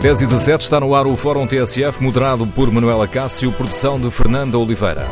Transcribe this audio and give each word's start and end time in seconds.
10 0.00 0.22
e 0.22 0.26
17 0.26 0.62
está 0.62 0.78
no 0.78 0.94
ar 0.94 1.08
o 1.08 1.16
Fórum 1.16 1.44
TSF, 1.44 2.00
moderado 2.00 2.46
por 2.46 2.70
Manuela 2.70 3.08
Cássio, 3.08 3.50
produção 3.50 4.00
de 4.00 4.08
Fernanda 4.12 4.56
Oliveira. 4.56 5.04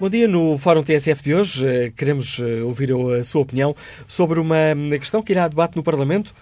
Bom 0.00 0.10
dia. 0.10 0.26
No 0.26 0.58
Fórum 0.58 0.82
TSF 0.82 1.22
de 1.22 1.34
hoje, 1.36 1.64
eh, 1.64 1.92
queremos 1.96 2.40
eh, 2.40 2.62
ouvir 2.62 2.90
a 2.92 3.22
sua 3.22 3.42
opinião 3.42 3.76
sobre 4.08 4.40
uma 4.40 4.56
questão 4.98 5.22
que 5.22 5.32
irá 5.32 5.44
a 5.44 5.48
debate 5.48 5.76
no 5.76 5.84
Parlamento. 5.84 6.34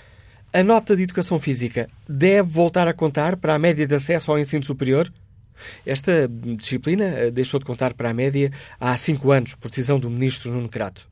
A 0.55 0.63
nota 0.63 0.97
de 0.97 1.03
educação 1.03 1.39
física 1.39 1.87
deve 2.09 2.49
voltar 2.49 2.89
a 2.89 2.95
contar 2.95 3.37
para 3.37 3.55
a 3.55 3.59
média 3.59 3.87
de 3.87 3.95
acesso 3.95 4.31
ao 4.31 4.39
ensino 4.39 4.65
superior? 4.65 5.13
Esta 5.85 6.29
disciplina 6.29 7.05
eh, 7.05 7.31
deixou 7.31 7.61
de 7.61 7.67
contar 7.67 7.95
para 7.95 8.11
a 8.11 8.15
média 8.15 8.51
há 8.79 8.97
cinco 8.97 9.33
anos, 9.33 9.55
por 9.55 9.69
decisão 9.69 9.99
do 9.99 10.11
Ministro 10.11 10.53
Nuno 10.53 10.69
Crato. 10.69 11.09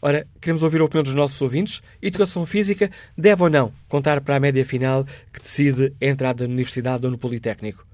Ora, 0.00 0.26
queremos 0.40 0.62
ouvir 0.62 0.80
a 0.80 0.84
opinião 0.84 1.02
dos 1.02 1.12
nossos 1.14 1.40
ouvintes. 1.40 1.80
Educação 2.00 2.46
física 2.46 2.88
deve 3.16 3.42
ou 3.42 3.50
não 3.50 3.72
contar 3.88 4.20
para 4.20 4.36
a 4.36 4.40
média 4.40 4.64
final 4.64 5.04
que 5.32 5.40
decide 5.40 5.92
a 6.00 6.06
entrada 6.06 6.46
na 6.46 6.52
Universidade 6.52 7.04
ou 7.04 7.10
no 7.10 7.18
Politécnico? 7.18 7.84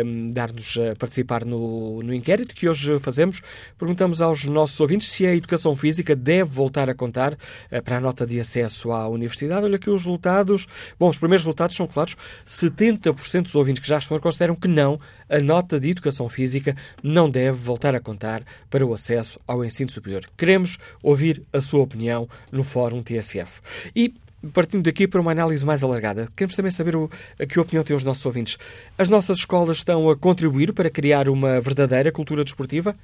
um, 0.04 0.30
dar-nos 0.30 0.78
a 0.78 0.96
participar 0.96 1.44
no, 1.44 2.02
no 2.02 2.14
inquérito 2.14 2.54
que 2.54 2.68
hoje 2.68 2.98
fazemos. 3.00 3.42
Perguntamos 3.76 4.22
aos 4.22 4.44
nossos 4.44 4.78
ouvintes 4.80 5.08
se 5.08 5.26
a 5.26 5.34
educação 5.34 5.74
física 5.74 6.14
deve 6.14 6.50
voltar 6.50 6.88
a 6.88 6.94
contar 6.94 7.32
uh, 7.34 7.82
para 7.82 7.96
a 7.96 8.00
nota 8.00 8.24
de 8.26 8.38
acesso 8.38 8.92
à 8.92 9.08
universidade. 9.08 9.64
Olha 9.64 9.76
aqui 9.76 9.90
os 9.90 10.02
resultados. 10.02 10.66
Bom, 10.98 11.08
os 11.08 11.18
primeiros 11.18 11.44
resultados 11.44 11.74
são 11.74 11.88
claros. 11.88 12.16
70% 12.46 13.42
dos 13.42 13.54
ouvintes 13.56 13.82
que 13.82 13.88
já 13.88 13.98
estão 13.98 14.18
consideram 14.20 14.54
que 14.54 14.68
não, 14.68 15.00
a 15.32 15.40
nota 15.40 15.80
de 15.80 15.88
educação 15.88 16.28
física 16.28 16.76
não 17.02 17.30
deve 17.30 17.58
voltar 17.58 17.94
a 17.94 18.00
contar 18.00 18.44
para 18.68 18.84
o 18.84 18.92
acesso 18.92 19.40
ao 19.48 19.64
ensino 19.64 19.90
superior. 19.90 20.26
Queremos 20.36 20.76
ouvir 21.02 21.42
a 21.50 21.60
sua 21.60 21.80
opinião 21.80 22.28
no 22.52 22.62
Fórum 22.62 23.02
TSF. 23.02 23.62
E 23.96 24.14
partindo 24.52 24.82
daqui 24.82 25.08
para 25.08 25.20
uma 25.20 25.30
análise 25.30 25.64
mais 25.64 25.82
alargada, 25.82 26.28
queremos 26.36 26.54
também 26.54 26.70
saber 26.70 26.96
o, 26.96 27.10
a 27.40 27.46
que 27.46 27.58
opinião 27.58 27.82
têm 27.82 27.96
os 27.96 28.04
nossos 28.04 28.26
ouvintes. 28.26 28.58
As 28.98 29.08
nossas 29.08 29.38
escolas 29.38 29.78
estão 29.78 30.10
a 30.10 30.16
contribuir 30.16 30.74
para 30.74 30.90
criar 30.90 31.28
uma 31.30 31.60
verdadeira 31.60 32.12
cultura 32.12 32.44
desportiva? 32.44 32.94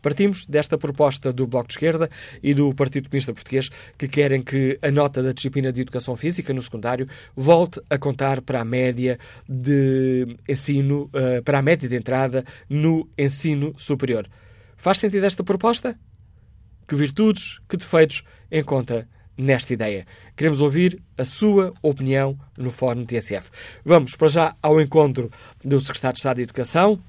Partimos 0.00 0.46
desta 0.46 0.78
proposta 0.78 1.32
do 1.32 1.46
Bloco 1.46 1.68
de 1.68 1.74
Esquerda 1.74 2.10
e 2.42 2.52
do 2.54 2.74
Partido 2.74 3.08
Comunista 3.08 3.32
Português 3.32 3.70
que 3.96 4.08
querem 4.08 4.42
que 4.42 4.76
a 4.82 4.90
nota 4.90 5.22
da 5.22 5.30
disciplina 5.32 5.72
de 5.72 5.82
Educação 5.82 6.16
Física 6.16 6.52
no 6.52 6.60
secundário 6.60 7.06
volte 7.36 7.80
a 7.88 7.96
contar 7.98 8.40
para 8.40 8.62
a 8.62 8.64
média 8.64 9.16
de 9.48 10.36
ensino, 10.48 11.08
eh, 11.12 11.40
para 11.42 11.60
a 11.60 11.62
média 11.62 11.88
de 11.88 11.94
entrada 11.94 12.44
no 12.68 13.08
ensino 13.16 13.72
superior. 13.76 14.28
Faz 14.76 14.98
sentido 14.98 15.24
esta 15.24 15.44
proposta? 15.44 15.96
Que 16.92 16.96
virtudes, 16.96 17.58
que 17.66 17.78
defeitos 17.78 18.22
encontra 18.50 19.08
nesta 19.34 19.72
ideia. 19.72 20.06
Queremos 20.36 20.60
ouvir 20.60 21.00
a 21.16 21.24
sua 21.24 21.72
opinião 21.80 22.38
no 22.54 22.70
Fórum 22.70 23.02
TSF. 23.02 23.50
Vamos 23.82 24.14
para 24.14 24.28
já 24.28 24.56
ao 24.60 24.78
encontro 24.78 25.30
do 25.64 25.80
Secretário 25.80 26.12
de 26.12 26.18
Estado 26.18 26.36
de 26.36 26.42
Educação. 26.42 27.00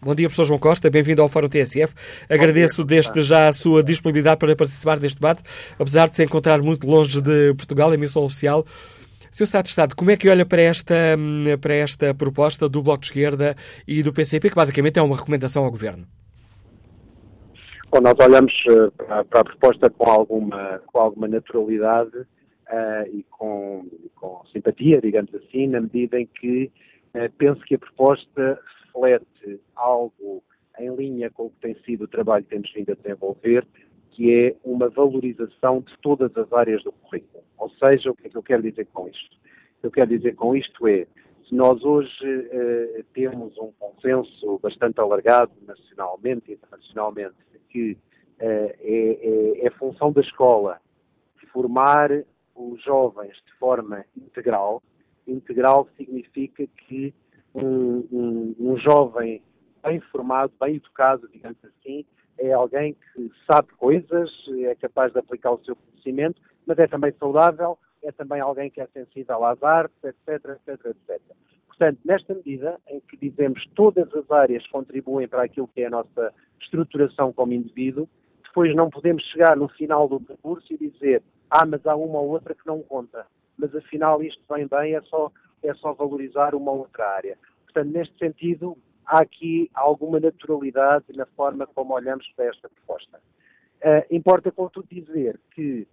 Bom 0.00 0.14
dia, 0.14 0.28
professor 0.28 0.46
João 0.46 0.58
Costa, 0.58 0.88
bem-vindo 0.88 1.20
ao 1.20 1.28
Fórum 1.28 1.46
TSF. 1.46 1.94
Agradeço 2.26 2.82
desde 2.82 3.22
já 3.22 3.48
a 3.48 3.52
sua 3.52 3.82
disponibilidade 3.82 4.38
para 4.38 4.56
participar 4.56 4.98
deste 4.98 5.16
debate, 5.16 5.42
apesar 5.78 6.08
de 6.08 6.16
se 6.16 6.24
encontrar 6.24 6.62
muito 6.62 6.86
longe 6.86 7.20
de 7.20 7.52
Portugal, 7.52 7.92
em 7.92 7.98
missão 7.98 8.24
oficial. 8.24 8.64
Sr. 9.30 9.44
Secretário 9.44 9.64
de 9.64 9.68
Estado, 9.68 9.94
como 9.94 10.10
é 10.10 10.16
que 10.16 10.30
olha 10.30 10.46
para 10.46 10.62
esta, 10.62 10.94
para 11.60 11.74
esta 11.74 12.14
proposta 12.14 12.66
do 12.66 12.82
Bloco 12.82 13.00
de 13.00 13.08
Esquerda 13.08 13.54
e 13.86 14.02
do 14.02 14.10
PCP, 14.10 14.48
que 14.48 14.56
basicamente 14.56 14.98
é 14.98 15.02
uma 15.02 15.16
recomendação 15.16 15.64
ao 15.64 15.70
Governo? 15.70 16.06
Bom, 17.90 18.02
nós 18.02 18.14
olhamos 18.20 18.52
uh, 18.66 18.92
para, 18.92 19.24
para, 19.24 19.40
a 19.40 19.44
proposta 19.44 19.88
com 19.88 20.10
alguma, 20.10 20.78
com 20.86 20.98
alguma 20.98 21.26
naturalidade 21.26 22.18
uh, 22.18 23.06
e 23.10 23.24
com, 23.30 23.88
com, 24.14 24.44
simpatia, 24.52 25.00
digamos 25.00 25.34
assim, 25.34 25.68
na 25.68 25.80
medida 25.80 26.20
em 26.20 26.26
que 26.26 26.70
uh, 27.14 27.32
penso 27.38 27.62
que 27.62 27.76
a 27.76 27.78
proposta 27.78 28.60
reflete 28.92 29.58
algo 29.74 30.42
em 30.78 30.94
linha 30.96 31.30
com 31.30 31.46
o 31.46 31.50
que 31.50 31.60
tem 31.62 31.74
sido 31.86 32.04
o 32.04 32.08
trabalho 32.08 32.44
que 32.44 32.50
temos 32.50 32.70
vindo 32.74 32.92
a 32.92 32.94
desenvolver, 32.94 33.66
que 34.10 34.34
é 34.34 34.54
uma 34.62 34.90
valorização 34.90 35.80
de 35.80 35.96
todas 36.02 36.36
as 36.36 36.52
áreas 36.52 36.84
do 36.84 36.92
currículo. 36.92 37.42
Ou 37.56 37.70
seja, 37.70 38.10
o 38.10 38.14
que 38.14 38.26
é 38.26 38.30
que 38.30 38.36
eu 38.36 38.42
quero 38.42 38.62
dizer 38.62 38.86
com 38.92 39.08
isto? 39.08 39.34
O 39.78 39.80
que 39.80 39.86
eu 39.86 39.90
quero 39.90 40.10
dizer 40.10 40.34
com 40.34 40.54
isto 40.54 40.86
é, 40.86 41.06
nós 41.50 41.82
hoje 41.84 42.50
temos 43.14 43.56
um 43.58 43.72
consenso 43.78 44.58
bastante 44.58 45.00
alargado 45.00 45.52
nacionalmente 45.66 46.50
e 46.50 46.54
internacionalmente 46.54 47.34
que 47.68 47.92
uh, 47.92 47.96
é, 48.40 49.60
é, 49.60 49.66
é, 49.66 49.70
função 49.70 50.12
da 50.12 50.20
escola 50.20 50.80
formar 51.58 52.10
os 52.54 52.82
jovens 52.82 53.34
de 53.46 53.52
forma 53.58 54.04
integral. 54.16 54.82
Integral 55.26 55.88
significa 55.96 56.66
que 56.86 57.14
um, 57.54 58.06
um, 58.12 58.54
um 58.58 58.76
jovem 58.76 59.42
bem 59.82 60.00
formado, 60.00 60.52
bem 60.60 60.76
educado, 60.76 61.28
digamos 61.32 61.58
assim, 61.64 62.04
é 62.38 62.52
alguém 62.52 62.94
que 62.94 63.30
sabe 63.50 63.68
coisas, 63.76 64.30
é 64.60 64.74
capaz 64.76 65.12
de 65.12 65.18
aplicar 65.18 65.52
o 65.52 65.64
seu 65.64 65.74
conhecimento, 65.74 66.40
mas 66.66 66.78
é 66.78 66.86
também 66.86 67.12
saudável, 67.18 67.78
é 68.02 68.12
também 68.12 68.40
alguém 68.40 68.70
que 68.70 68.80
é 68.80 68.86
sensível 68.88 69.44
às 69.44 69.62
artes, 69.62 69.96
etc, 70.02 70.28
etc, 70.50 70.86
etc. 70.86 71.20
Portanto, 71.66 72.00
nesta 72.04 72.34
medida 72.34 72.78
em 72.88 73.00
que 73.00 73.16
dizemos 73.16 73.64
todas 73.74 74.12
as 74.14 74.30
áreas 74.30 74.66
contribuem 74.68 75.28
para 75.28 75.44
aquilo 75.44 75.68
que 75.68 75.82
é 75.82 75.86
a 75.86 75.90
nossa 75.90 76.32
estruturação 76.60 77.32
como 77.32 77.52
indivíduo, 77.52 78.08
depois 78.42 78.74
não 78.74 78.90
podemos 78.90 79.22
chegar 79.24 79.56
no 79.56 79.68
final 79.68 80.08
do 80.08 80.20
percurso 80.20 80.66
e 80.72 80.76
dizer 80.76 81.22
ah, 81.50 81.64
mas 81.64 81.84
há 81.86 81.96
uma 81.96 82.18
ou 82.18 82.28
outra 82.30 82.54
que 82.54 82.66
não 82.66 82.82
conta. 82.82 83.26
Mas 83.56 83.74
afinal 83.74 84.22
isto 84.22 84.42
vem 84.52 84.66
bem, 84.66 84.94
é 84.94 85.02
só, 85.02 85.32
é 85.62 85.74
só 85.74 85.92
valorizar 85.92 86.54
uma 86.54 86.72
outra 86.72 87.08
área. 87.08 87.38
Portanto, 87.64 87.92
neste 87.92 88.16
sentido, 88.18 88.76
há 89.04 89.20
aqui 89.20 89.70
alguma 89.74 90.20
naturalidade 90.20 91.06
na 91.14 91.26
forma 91.26 91.66
como 91.66 91.94
olhamos 91.94 92.26
para 92.36 92.46
esta 92.46 92.68
proposta. 92.68 93.20
Uh, 93.78 94.14
importa, 94.14 94.50
contudo, 94.50 94.86
dizer 94.90 95.40
que 95.52 95.86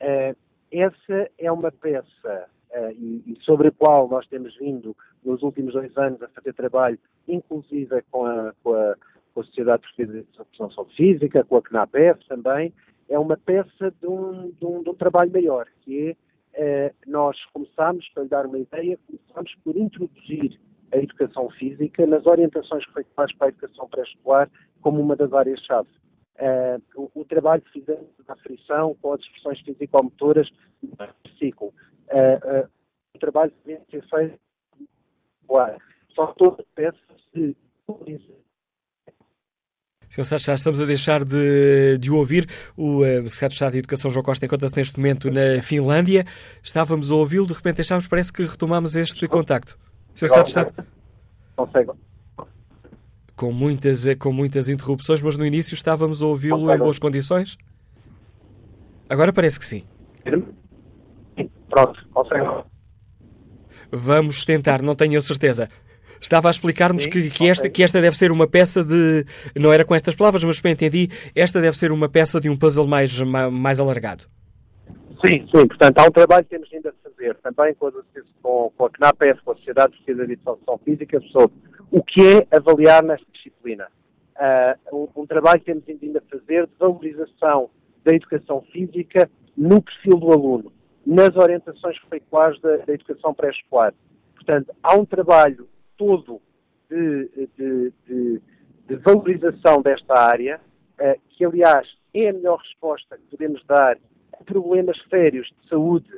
uh, 0.00 0.36
essa 0.70 1.30
é 1.38 1.50
uma 1.50 1.70
peça 1.72 2.48
uh, 2.70 2.90
e, 2.92 3.22
e, 3.26 3.38
sobre 3.42 3.68
a 3.68 3.72
qual 3.72 4.08
nós 4.08 4.26
temos 4.26 4.56
vindo 4.56 4.96
nos 5.24 5.42
últimos 5.42 5.72
dois 5.74 5.96
anos 5.96 6.22
a 6.22 6.28
fazer 6.28 6.52
trabalho, 6.54 6.98
inclusive 7.26 8.02
com 8.10 8.24
a, 8.24 8.52
com 8.62 8.74
a, 8.74 8.96
com 9.34 9.40
a 9.40 9.44
Sociedade 9.44 9.82
Portuguesa 9.82 10.12
de 10.12 10.18
Educação 10.18 10.84
Física, 10.96 11.44
com 11.44 11.56
a 11.56 11.62
CNAPEF 11.62 12.26
também, 12.28 12.72
é 13.08 13.18
uma 13.18 13.36
peça 13.36 13.90
de 14.00 14.06
um, 14.06 14.50
de 14.50 14.66
um, 14.66 14.82
de 14.82 14.90
um 14.90 14.94
trabalho 14.94 15.32
maior, 15.32 15.66
que 15.82 16.16
é, 16.54 16.92
uh, 16.92 17.10
nós 17.10 17.36
começámos, 17.52 18.08
para 18.10 18.22
lhe 18.24 18.28
dar 18.28 18.46
uma 18.46 18.58
ideia, 18.58 18.98
começámos 19.06 19.54
por 19.64 19.76
introduzir 19.76 20.58
a 20.92 20.98
educação 20.98 21.50
física 21.50 22.06
nas 22.06 22.26
orientações 22.26 22.84
que 22.86 22.92
foi 22.92 23.04
faz 23.14 23.32
para 23.34 23.48
a 23.48 23.50
educação 23.50 23.88
pré-escolar 23.88 24.50
como 24.80 25.00
uma 25.00 25.16
das 25.16 25.32
áreas-chave. 25.32 25.88
Uh, 26.38 26.80
o, 26.94 27.20
o, 27.22 27.24
trabalho 27.24 27.60
que 27.62 27.80
fizemos 27.80 28.06
na 28.28 28.36
frição 28.36 28.96
com 29.02 29.12
as 29.12 29.20
expressões 29.20 29.60
físico-motoras 29.62 30.48
no 30.80 30.96
ciclo 31.36 31.74
uh, 32.12 32.62
uh, 32.62 32.68
o 33.12 33.18
trabalho 33.18 33.50
que 33.50 33.72
deve 33.72 33.84
ser 33.90 34.08
feito 34.08 34.38
claro. 35.48 35.78
Só 36.14 36.28
toda 36.28 36.64
peça 36.74 36.96
se 37.32 37.56
Sr. 40.10 40.24
Sá, 40.24 40.36
já 40.38 40.54
estamos 40.54 40.80
a 40.80 40.84
deixar 40.84 41.24
de, 41.24 41.98
de 41.98 42.10
ouvir. 42.10 42.48
O 42.76 43.02
uh, 43.02 43.28
Secretário 43.28 43.48
de 43.48 43.54
Estado 43.54 43.72
de 43.72 43.78
Educação, 43.78 44.10
João 44.10 44.22
Costa, 44.22 44.46
encontra-se 44.46 44.76
neste 44.76 44.98
momento 44.98 45.30
na 45.30 45.60
Finlândia. 45.60 46.24
Estávamos 46.62 47.10
a 47.10 47.14
ouvi-lo, 47.14 47.46
de 47.46 47.52
repente 47.52 47.76
deixámos, 47.76 48.06
parece 48.06 48.32
que 48.32 48.44
retomamos 48.44 48.96
este 48.96 49.26
contacto. 49.28 49.78
Sr. 50.14 50.28
Secretário 50.28 50.44
de 50.44 50.48
Estado. 50.48 50.86
Consegue. 51.56 52.07
Com 53.38 53.52
muitas, 53.52 54.04
com 54.18 54.32
muitas 54.32 54.68
interrupções, 54.68 55.22
mas 55.22 55.36
no 55.36 55.46
início 55.46 55.74
estávamos 55.74 56.22
a 56.22 56.26
ouvi-lo 56.26 56.74
em 56.74 56.76
boas 56.76 56.98
condições? 56.98 57.56
Agora 59.08 59.32
parece 59.32 59.60
que 59.60 59.64
sim. 59.64 59.84
Pronto, 61.70 62.08
consegue. 62.12 62.44
Vamos 63.92 64.44
tentar, 64.44 64.82
não 64.82 64.96
tenho 64.96 65.16
a 65.16 65.22
certeza. 65.22 65.70
Estava 66.20 66.48
a 66.48 66.50
explicar-nos 66.50 67.06
que, 67.06 67.30
que, 67.30 67.48
esta, 67.48 67.70
que 67.70 67.82
esta 67.84 68.02
deve 68.02 68.16
ser 68.16 68.32
uma 68.32 68.48
peça 68.48 68.82
de. 68.82 69.24
Não 69.54 69.72
era 69.72 69.84
com 69.84 69.94
estas 69.94 70.16
palavras, 70.16 70.42
mas 70.42 70.60
bem 70.60 70.72
entendi. 70.72 71.08
Esta 71.32 71.60
deve 71.60 71.78
ser 71.78 71.92
uma 71.92 72.08
peça 72.08 72.40
de 72.40 72.50
um 72.50 72.56
puzzle 72.56 72.88
mais, 72.88 73.20
mais 73.20 73.78
alargado. 73.78 74.24
Sim, 75.24 75.46
sim. 75.54 75.66
Portanto, 75.68 75.96
há 75.98 76.04
um 76.04 76.10
trabalho 76.10 76.44
que 76.44 76.50
temos 76.50 76.68
ainda 76.72 76.88
a 76.88 77.07
fazer 77.18 77.34
também 77.36 77.74
com 77.74 77.88
a, 77.88 77.92
com, 78.42 78.86
a 78.86 78.90
CNAPES, 78.90 79.40
com 79.40 79.52
a 79.52 79.56
Sociedade 79.56 79.92
Portuguesa 79.92 80.26
de 80.26 80.32
Educação 80.34 80.78
Física, 80.78 81.20
sobre 81.32 81.56
o 81.90 82.02
que 82.02 82.20
é 82.20 82.56
avaliar 82.56 83.02
nesta 83.02 83.26
disciplina. 83.32 83.88
Uh, 84.36 84.96
um, 84.96 85.22
um, 85.22 85.26
trabalho 85.26 85.58
que 85.58 85.66
temos 85.66 85.84
ainda 85.88 86.20
a 86.20 86.38
fazer 86.38 86.66
de 86.66 86.72
valorização 86.78 87.70
da 88.04 88.14
educação 88.14 88.62
física 88.72 89.28
no 89.56 89.82
perfil 89.82 90.16
do 90.16 90.32
aluno, 90.32 90.72
nas 91.04 91.34
orientações 91.34 91.98
curriculares 92.00 92.60
da, 92.60 92.76
da 92.76 92.92
educação 92.92 93.34
pré-escolar. 93.34 93.92
Portanto, 94.36 94.72
há 94.80 94.94
um 94.94 95.04
trabalho 95.04 95.68
todo 95.96 96.40
de, 96.88 97.48
de, 97.58 97.92
de, 98.06 98.42
de 98.86 98.96
valorização 98.96 99.82
desta 99.82 100.14
área, 100.14 100.60
uh, 101.00 101.20
que 101.30 101.44
aliás 101.44 101.88
é 102.14 102.28
a 102.28 102.32
melhor 102.32 102.58
resposta 102.60 103.18
que 103.18 103.36
podemos 103.36 103.64
dar 103.66 103.98
a 104.34 104.44
problemas 104.44 104.96
sérios 105.10 105.48
de 105.60 105.68
saúde 105.68 106.08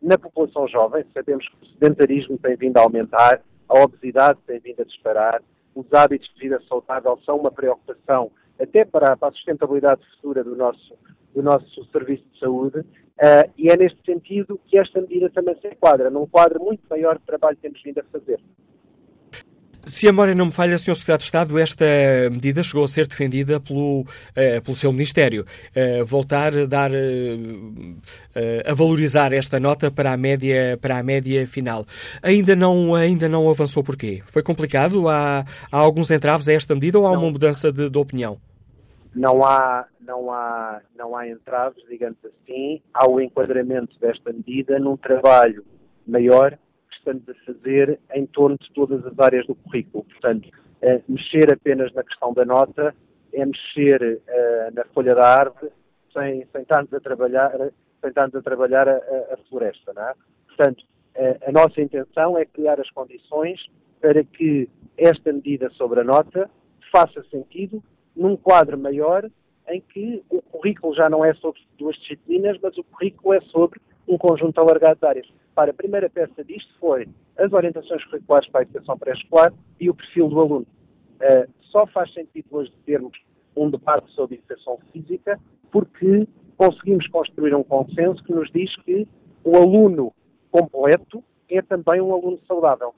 na 0.00 0.16
população 0.16 0.66
jovem. 0.68 1.04
Sabemos 1.12 1.46
que 1.46 1.56
o 1.62 1.66
sedentarismo 1.68 2.38
tem 2.38 2.56
vindo 2.56 2.78
a 2.78 2.82
aumentar, 2.82 3.42
a 3.68 3.80
obesidade 3.80 4.38
tem 4.46 4.58
vindo 4.60 4.80
a 4.80 4.84
disparar, 4.84 5.42
os 5.74 5.86
hábitos 5.92 6.28
de 6.34 6.40
vida 6.40 6.60
saudável 6.68 7.18
são 7.24 7.36
uma 7.36 7.50
preocupação 7.50 8.30
até 8.58 8.84
para, 8.84 9.16
para 9.16 9.28
a 9.28 9.32
sustentabilidade 9.32 10.00
futura 10.16 10.42
do 10.42 10.56
nosso, 10.56 10.94
do 11.34 11.42
nosso 11.42 11.84
serviço 11.92 12.24
de 12.32 12.40
saúde, 12.40 12.80
uh, 12.80 13.52
e 13.56 13.68
é 13.68 13.76
neste 13.76 14.00
sentido 14.04 14.60
que 14.66 14.78
esta 14.78 15.00
medida 15.00 15.30
também 15.30 15.54
se 15.60 15.68
enquadra, 15.68 16.10
num 16.10 16.26
quadro 16.26 16.62
muito 16.62 16.82
maior 16.90 17.18
de 17.18 17.24
trabalho 17.24 17.56
que 17.56 17.62
temos 17.62 17.80
vindo 17.82 18.00
a 18.00 18.04
fazer. 18.04 18.40
Se 19.88 20.06
a 20.06 20.12
memória 20.12 20.34
não 20.34 20.46
me 20.46 20.52
falha, 20.52 20.76
Sr. 20.76 20.94
Secretário 20.94 21.18
de 21.18 21.24
Estado, 21.24 21.58
esta 21.58 21.84
medida 22.30 22.62
chegou 22.62 22.84
a 22.84 22.86
ser 22.86 23.06
defendida 23.06 23.58
pelo, 23.58 24.02
uh, 24.02 24.62
pelo 24.62 24.76
seu 24.76 24.92
Ministério. 24.92 25.46
Uh, 25.74 26.04
voltar 26.04 26.54
a 26.54 26.66
dar, 26.66 26.90
uh, 26.90 27.96
a 28.66 28.74
valorizar 28.74 29.32
esta 29.32 29.58
nota 29.58 29.90
para 29.90 30.12
a 30.12 30.16
média, 30.16 30.78
para 30.78 30.98
a 30.98 31.02
média 31.02 31.46
final. 31.46 31.86
Ainda 32.22 32.54
não, 32.54 32.94
ainda 32.94 33.30
não 33.30 33.48
avançou 33.48 33.82
porquê? 33.82 34.20
Foi 34.26 34.42
complicado? 34.42 35.08
Há, 35.08 35.46
há 35.72 35.78
alguns 35.78 36.10
entraves 36.10 36.48
a 36.48 36.52
esta 36.52 36.74
medida 36.74 36.98
ou 36.98 37.06
há 37.06 37.12
não. 37.14 37.22
uma 37.22 37.30
mudança 37.30 37.72
de, 37.72 37.88
de 37.88 37.98
opinião? 37.98 38.38
Não 39.14 39.42
há, 39.42 39.86
não, 40.06 40.30
há, 40.30 40.82
não 40.98 41.16
há 41.16 41.26
entraves, 41.26 41.82
digamos 41.88 42.18
assim. 42.22 42.82
Há 42.92 43.08
o 43.08 43.22
enquadramento 43.22 43.98
desta 43.98 44.34
medida 44.34 44.78
num 44.78 44.98
trabalho 44.98 45.64
maior 46.06 46.58
estamos 47.08 47.28
a 47.28 47.34
fazer 47.46 47.98
em 48.14 48.26
torno 48.26 48.58
de 48.58 48.70
todas 48.72 49.04
as 49.06 49.18
áreas 49.18 49.46
do 49.46 49.54
currículo. 49.54 50.04
Portanto, 50.04 50.48
uh, 50.82 51.02
mexer 51.08 51.52
apenas 51.52 51.92
na 51.94 52.02
questão 52.02 52.32
da 52.34 52.44
nota 52.44 52.94
é 53.32 53.44
mexer 53.44 54.02
uh, 54.02 54.74
na 54.74 54.84
folha 54.86 55.14
da 55.14 55.26
árvore 55.26 55.72
sem, 56.12 56.46
sem 56.52 56.62
estarmos 56.62 56.92
a 56.92 57.00
trabalhar, 57.00 57.52
sem 58.00 58.08
estarmos 58.08 58.34
a, 58.34 58.42
trabalhar 58.42 58.88
a, 58.88 58.96
a, 58.96 59.36
floresta. 59.48 59.92
Não 59.94 60.02
é? 60.02 60.14
Portanto, 60.48 60.84
uh, 61.16 61.48
a 61.48 61.52
nossa 61.52 61.80
intenção 61.80 62.36
é 62.36 62.44
criar 62.44 62.78
as 62.80 62.90
condições 62.90 63.64
para 64.00 64.22
que 64.22 64.68
esta 64.96 65.32
medida 65.32 65.70
sobre 65.70 66.00
a 66.00 66.04
nota 66.04 66.50
faça 66.92 67.22
sentido 67.30 67.82
num 68.14 68.36
quadro 68.36 68.78
maior 68.78 69.28
em 69.68 69.80
que 69.80 70.22
o 70.30 70.40
currículo 70.40 70.94
já 70.94 71.10
não 71.10 71.24
é 71.24 71.34
sobre 71.34 71.60
duas 71.78 71.94
disciplinas, 71.96 72.58
mas 72.62 72.76
o 72.78 72.84
currículo 72.84 73.34
é 73.34 73.40
sobre 73.42 73.80
um 74.08 74.16
conjunto 74.16 74.58
alargado 74.58 74.98
de 75.00 75.06
áreas. 75.06 75.28
Para 75.54 75.70
a 75.70 75.74
primeira 75.74 76.08
peça 76.08 76.42
disto 76.42 76.72
foi 76.80 77.08
as 77.36 77.52
orientações 77.52 78.04
curriculares 78.04 78.48
para 78.48 78.60
a 78.60 78.62
educação 78.62 78.98
pré-escolar 78.98 79.52
e 79.78 79.90
o 79.90 79.94
perfil 79.94 80.28
do 80.28 80.40
aluno. 80.40 80.66
Uh, 81.20 81.50
só 81.60 81.86
faz 81.86 82.12
sentido 82.14 82.46
hoje 82.50 82.72
termos 82.86 83.16
um 83.56 83.70
debate 83.70 84.10
sobre 84.12 84.36
educação 84.36 84.78
física 84.92 85.38
porque 85.70 86.26
conseguimos 86.56 87.06
construir 87.08 87.54
um 87.54 87.62
consenso 87.62 88.22
que 88.24 88.32
nos 88.32 88.50
diz 88.50 88.74
que 88.82 89.06
o 89.44 89.56
aluno 89.56 90.12
completo 90.50 91.22
é 91.48 91.60
também 91.62 92.00
um 92.00 92.12
aluno 92.12 92.38
saudável. 92.46 92.94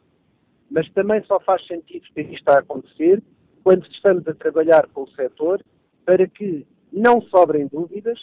Mas 0.70 0.88
também 0.92 1.22
só 1.24 1.40
faz 1.40 1.66
sentido 1.66 2.06
ter 2.14 2.32
isto 2.32 2.48
a 2.48 2.58
acontecer 2.58 3.22
quando 3.64 3.84
estamos 3.86 4.26
a 4.28 4.34
trabalhar 4.34 4.86
com 4.88 5.02
o 5.02 5.10
setor 5.10 5.62
para 6.04 6.26
que 6.26 6.66
não 6.92 7.20
sobrem 7.22 7.66
dúvidas 7.66 8.18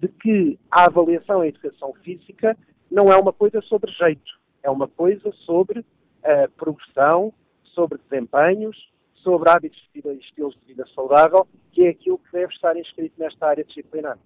de 0.00 0.08
que 0.08 0.58
a 0.70 0.84
avaliação 0.84 1.44
em 1.44 1.48
educação 1.48 1.92
física 2.04 2.56
não 2.90 3.12
é 3.12 3.16
uma 3.16 3.32
coisa 3.32 3.60
sobre 3.62 3.90
jeito, 3.92 4.32
é 4.62 4.70
uma 4.70 4.88
coisa 4.88 5.32
sobre 5.44 5.80
uh, 5.80 6.50
progressão, 6.56 7.32
sobre 7.62 7.98
desempenhos, 8.08 8.76
sobre 9.14 9.50
hábitos 9.50 9.78
de 9.78 10.00
vida 10.00 10.12
e 10.12 10.18
estilos 10.18 10.54
de 10.54 10.66
vida 10.66 10.84
saudável, 10.94 11.46
que 11.72 11.84
é 11.86 11.90
aquilo 11.90 12.18
que 12.18 12.32
deve 12.32 12.52
estar 12.52 12.76
inscrito 12.76 13.14
nesta 13.18 13.46
área 13.46 13.64
disciplinar. 13.64 14.18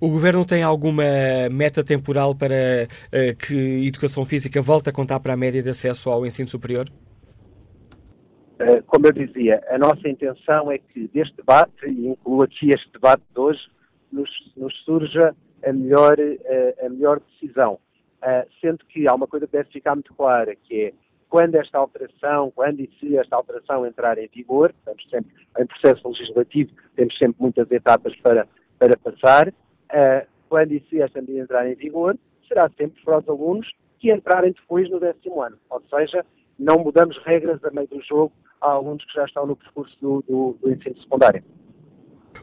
O 0.00 0.08
Governo 0.08 0.44
tem 0.44 0.62
alguma 0.62 1.04
meta 1.50 1.84
temporal 1.84 2.34
para 2.34 2.88
uh, 3.06 3.36
que 3.36 3.84
a 3.84 3.86
educação 3.86 4.24
física 4.24 4.60
volte 4.60 4.88
a 4.88 4.92
contar 4.92 5.20
para 5.20 5.34
a 5.34 5.36
média 5.36 5.62
de 5.62 5.70
acesso 5.70 6.10
ao 6.10 6.26
ensino 6.26 6.48
superior? 6.48 6.88
Uh, 8.60 8.82
como 8.86 9.06
eu 9.06 9.12
dizia, 9.12 9.62
a 9.68 9.78
nossa 9.78 10.08
intenção 10.08 10.70
é 10.70 10.78
que 10.78 11.08
deste 11.08 11.36
debate, 11.36 11.86
e 11.86 12.08
incluo 12.08 12.42
aqui 12.42 12.70
este 12.70 12.90
debate 12.92 13.22
de 13.32 13.40
hoje, 13.40 13.60
nos, 14.12 14.30
nos 14.56 14.74
surja 14.84 15.34
a 15.64 15.72
melhor, 15.72 16.18
uh, 16.18 16.86
a 16.86 16.88
melhor 16.88 17.20
decisão. 17.20 17.78
Uh, 18.22 18.48
sendo 18.60 18.84
que 18.86 19.08
há 19.08 19.14
uma 19.14 19.26
coisa 19.26 19.46
que 19.46 19.52
deve 19.52 19.70
ficar 19.70 19.94
muito 19.94 20.12
clara, 20.14 20.54
que 20.54 20.84
é 20.84 20.92
quando 21.28 21.54
esta 21.54 21.78
alteração, 21.78 22.50
quando 22.54 22.80
e 22.80 22.90
se 22.98 23.16
esta 23.16 23.36
alteração 23.36 23.86
entrar 23.86 24.18
em 24.18 24.28
vigor, 24.28 24.74
estamos 24.76 25.08
sempre 25.08 25.32
em 25.58 25.66
processo 25.66 26.08
legislativo, 26.08 26.72
temos 26.96 27.16
sempre 27.16 27.36
muitas 27.40 27.70
etapas 27.70 28.14
para, 28.16 28.48
para 28.78 28.96
passar, 28.98 29.48
uh, 29.48 30.26
quando 30.48 30.72
e 30.72 30.84
se 30.90 31.00
esta 31.00 31.20
medida 31.20 31.40
entrar 31.40 31.70
em 31.70 31.76
vigor, 31.76 32.18
será 32.48 32.68
sempre 32.76 33.00
para 33.04 33.18
os 33.18 33.28
alunos 33.28 33.72
que 34.00 34.12
entrarem 34.12 34.52
depois 34.52 34.90
no 34.90 34.98
décimo 34.98 35.40
ano. 35.40 35.56
Ou 35.70 35.80
seja, 35.88 36.26
não 36.58 36.78
mudamos 36.78 37.16
regras 37.24 37.62
a 37.64 37.70
meio 37.70 37.86
do 37.86 38.02
jogo 38.02 38.32
a 38.60 38.72
alunos 38.72 39.04
que 39.04 39.14
já 39.14 39.24
estão 39.24 39.46
no 39.46 39.56
percurso 39.56 39.96
do, 40.00 40.22
do, 40.28 40.56
do 40.60 40.70
ensino 40.70 41.00
secundário. 41.00 41.42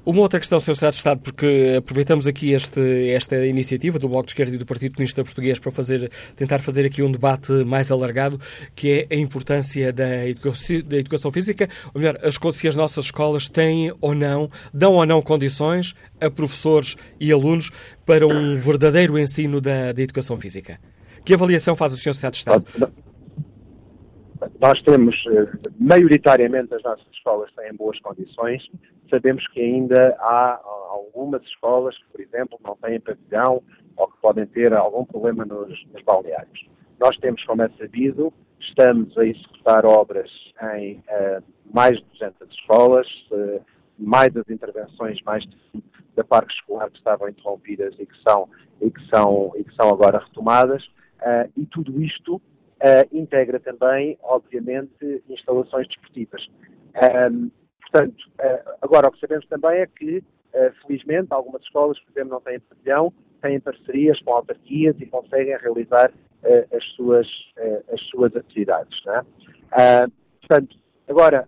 Uma 0.07 0.21
outra 0.21 0.39
questão, 0.39 0.57
Sr. 0.57 0.67
Secretário 0.67 0.91
de 0.91 0.97
Estado, 0.99 1.21
porque 1.21 1.73
aproveitamos 1.79 2.27
aqui 2.27 2.53
este, 2.53 3.09
esta 3.09 3.45
iniciativa 3.45 3.99
do 3.99 4.07
Bloco 4.07 4.27
de 4.27 4.31
Esquerda 4.31 4.55
e 4.55 4.57
do 4.57 4.65
Partido 4.65 4.93
Comunista 4.93 5.21
Português 5.21 5.59
para 5.59 5.69
fazer, 5.69 6.09
tentar 6.33 6.59
fazer 6.59 6.85
aqui 6.85 7.03
um 7.03 7.11
debate 7.11 7.51
mais 7.65 7.91
alargado, 7.91 8.39
que 8.73 9.05
é 9.11 9.13
a 9.13 9.19
importância 9.19 9.91
da 9.91 10.25
educação, 10.25 10.81
da 10.85 10.95
educação 10.95 11.29
física, 11.29 11.67
ou 11.93 11.99
melhor, 11.99 12.17
as, 12.23 12.39
se 12.55 12.69
as 12.69 12.75
nossas 12.77 13.03
escolas 13.03 13.49
têm 13.49 13.91
ou 13.99 14.15
não, 14.15 14.49
dão 14.73 14.93
ou 14.93 15.05
não 15.05 15.21
condições 15.21 15.93
a 16.21 16.31
professores 16.31 16.95
e 17.19 17.29
alunos 17.29 17.69
para 18.05 18.25
um 18.25 18.55
verdadeiro 18.55 19.19
ensino 19.19 19.59
da, 19.59 19.91
da 19.91 20.01
educação 20.01 20.37
física. 20.37 20.79
Que 21.25 21.33
avaliação 21.33 21.75
faz 21.75 21.91
o 21.91 21.97
Sr. 21.97 22.13
Secretário 22.13 22.31
de 22.31 22.37
Estado? 22.37 22.93
Nós 24.61 24.81
temos, 24.83 25.15
eh, 25.31 25.69
maioritariamente, 25.77 26.73
as 26.73 26.81
nossas 26.81 27.05
escolas 27.13 27.51
têm 27.55 27.75
boas 27.75 27.99
condições. 27.99 28.63
Sabemos 29.09 29.47
que 29.49 29.61
ainda 29.61 30.15
há 30.19 30.59
algumas 30.89 31.41
escolas 31.43 31.97
que, 31.97 32.05
por 32.11 32.21
exemplo, 32.21 32.59
não 32.63 32.75
têm 32.77 32.99
pavilhão 32.99 33.63
ou 33.95 34.07
que 34.07 34.17
podem 34.21 34.45
ter 34.47 34.73
algum 34.73 35.05
problema 35.05 35.45
nos, 35.45 35.85
nos 35.93 36.03
balneários. 36.03 36.67
Nós 36.99 37.15
temos, 37.17 37.43
como 37.43 37.61
é 37.61 37.69
sabido, 37.77 38.33
estamos 38.59 39.17
a 39.17 39.25
executar 39.25 39.85
obras 39.85 40.29
em 40.75 40.97
uh, 40.97 41.43
mais 41.73 41.97
de 41.97 42.05
200 42.13 42.49
escolas, 42.49 43.07
uh, 43.31 43.61
mais 43.97 44.33
das 44.33 44.47
intervenções 44.49 45.21
mais 45.23 45.43
de, 45.43 45.83
da 46.15 46.23
parque 46.23 46.53
escolar 46.53 46.89
que 46.89 46.97
estavam 46.97 47.29
interrompidas 47.29 47.95
e 47.99 48.05
que 48.05 48.17
são, 48.27 48.49
e 48.81 48.89
que 48.89 49.05
são, 49.07 49.51
e 49.55 49.63
que 49.63 49.75
são 49.75 49.89
agora 49.89 50.19
retomadas, 50.19 50.83
uh, 51.21 51.51
e 51.55 51.65
tudo 51.65 52.01
isto 52.01 52.41
integra 53.11 53.59
também, 53.59 54.19
obviamente, 54.21 55.23
instalações 55.27 55.87
desportivas. 55.87 56.47
Um, 57.31 57.49
portanto, 57.91 58.29
uh, 58.39 58.77
agora 58.81 59.07
o 59.07 59.11
que 59.11 59.19
sabemos 59.19 59.45
também 59.47 59.79
é 59.79 59.87
que, 59.87 60.17
uh, 60.17 60.73
felizmente, 60.81 61.27
algumas 61.31 61.61
escolas, 61.63 61.99
por 61.99 62.11
exemplo, 62.11 62.33
não 62.33 62.41
têm 62.41 62.59
pavilhão, 62.59 63.13
têm 63.41 63.59
parcerias 63.59 64.19
com 64.21 64.33
autarquias 64.33 64.95
e 64.99 65.05
conseguem 65.05 65.57
realizar 65.57 66.11
as, 66.71 66.83
suas, 66.95 67.27
as 67.91 67.99
suas 68.09 68.35
atividades. 68.35 68.97
É? 69.07 70.07
portanto, 70.39 70.77
agora, 71.07 71.47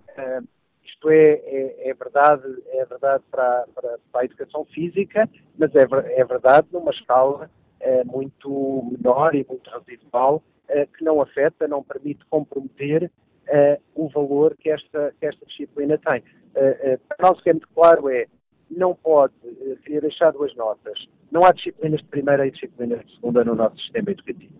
isto 0.83 1.09
é, 1.09 1.23
é, 1.23 1.89
é, 1.89 1.93
verdade, 1.93 2.43
é 2.67 2.85
verdade 2.85 3.23
para, 3.31 3.65
para, 3.73 3.97
para, 4.11 4.21
a 4.21 4.25
educação 4.25 4.65
física, 4.65 5.29
mas 5.57 5.73
é, 5.75 5.81
é 5.81 6.25
verdade 6.25 6.67
numa 6.71 6.91
escala 6.91 7.49
muito 8.05 8.91
menor 8.91 9.33
e 9.33 9.45
muito 9.47 9.69
residual 9.69 10.43
eh, 10.69 10.87
que 10.95 11.03
não 11.03 11.19
afeta, 11.19 11.67
não 11.67 11.83
permite 11.83 12.23
comprometer 12.29 13.11
uh, 13.49 13.81
o 13.95 14.07
valor 14.09 14.55
que 14.57 14.69
esta, 14.69 15.13
que 15.19 15.25
esta 15.25 15.45
disciplina 15.45 15.97
tem. 15.97 16.19
Uh, 16.55 16.95
uh, 16.95 16.99
para 17.07 17.29
nós 17.29 17.39
o 17.39 17.43
que 17.43 17.49
é 17.49 17.53
muito 17.53 17.69
claro 17.69 18.09
é, 18.09 18.27
não 18.69 18.95
pode, 18.95 19.33
queria 19.83 20.01
deixar 20.01 20.31
duas 20.31 20.55
notas, 20.55 21.07
não 21.31 21.43
há 21.43 21.51
disciplinas 21.51 21.99
de 22.01 22.07
primeira 22.07 22.45
e 22.45 22.51
disciplinas 22.51 23.05
de 23.05 23.15
segunda 23.15 23.43
no 23.43 23.55
nosso 23.55 23.77
sistema 23.79 24.11
educativo. 24.11 24.53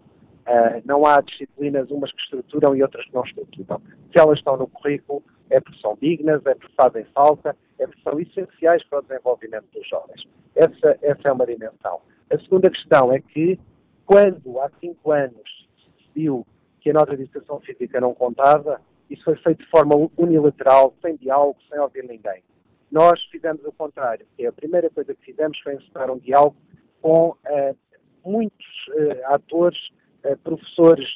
não 0.83 1.05
há 1.05 1.21
disciplinas, 1.21 1.91
umas 1.91 2.11
que 2.11 2.21
estruturam 2.21 2.75
e 2.75 2.81
outras 2.81 3.05
que 3.05 3.13
não 3.13 3.23
estruturam. 3.23 3.81
Se 4.11 4.19
elas 4.19 4.39
estão 4.39 4.57
no 4.57 4.67
currículo, 4.67 5.23
é 5.51 5.59
porque 5.59 5.79
são 5.79 5.95
dignas, 6.01 6.43
é 6.45 6.55
porque 6.55 6.73
fazem 6.75 7.05
falta, 7.13 7.55
é 7.77 7.85
porque 7.85 8.01
são 8.01 8.19
essenciais 8.19 8.83
para 8.85 8.99
o 8.99 9.01
desenvolvimento 9.03 9.65
dos 9.73 9.87
jovens. 9.87 10.27
Essa, 10.55 10.97
essa 11.03 11.29
é 11.29 11.31
uma 11.31 11.45
dimensão. 11.45 12.01
A 12.31 12.39
segunda 12.39 12.69
questão 12.69 13.13
é 13.13 13.19
que, 13.19 13.59
quando 14.05 14.59
há 14.59 14.71
cinco 14.79 15.11
anos 15.11 15.67
se 15.77 15.91
decidiu 15.97 16.45
que 16.79 16.89
a 16.89 16.93
de 17.15 17.23
educação 17.23 17.59
física 17.59 17.99
não 17.99 18.13
contava, 18.13 18.81
isso 19.09 19.23
foi 19.23 19.35
feito 19.37 19.63
de 19.63 19.69
forma 19.69 19.95
unilateral, 20.17 20.93
sem 21.01 21.15
diálogo, 21.15 21.57
sem 21.69 21.79
ouvir 21.79 22.03
ninguém. 22.03 22.43
Nós 22.91 23.21
fizemos 23.31 23.63
o 23.65 23.71
contrário, 23.71 24.25
a 24.47 24.51
primeira 24.51 24.89
coisa 24.89 25.13
que 25.13 25.25
fizemos 25.25 25.59
foi 25.59 25.75
encetar 25.75 26.09
um 26.11 26.17
diálogo 26.17 26.55
com 27.01 27.29
uh, 27.29 27.77
muitos 28.25 28.67
uh, 28.89 29.33
atores, 29.33 29.79
uh, 30.25 30.37
professores, 30.37 31.07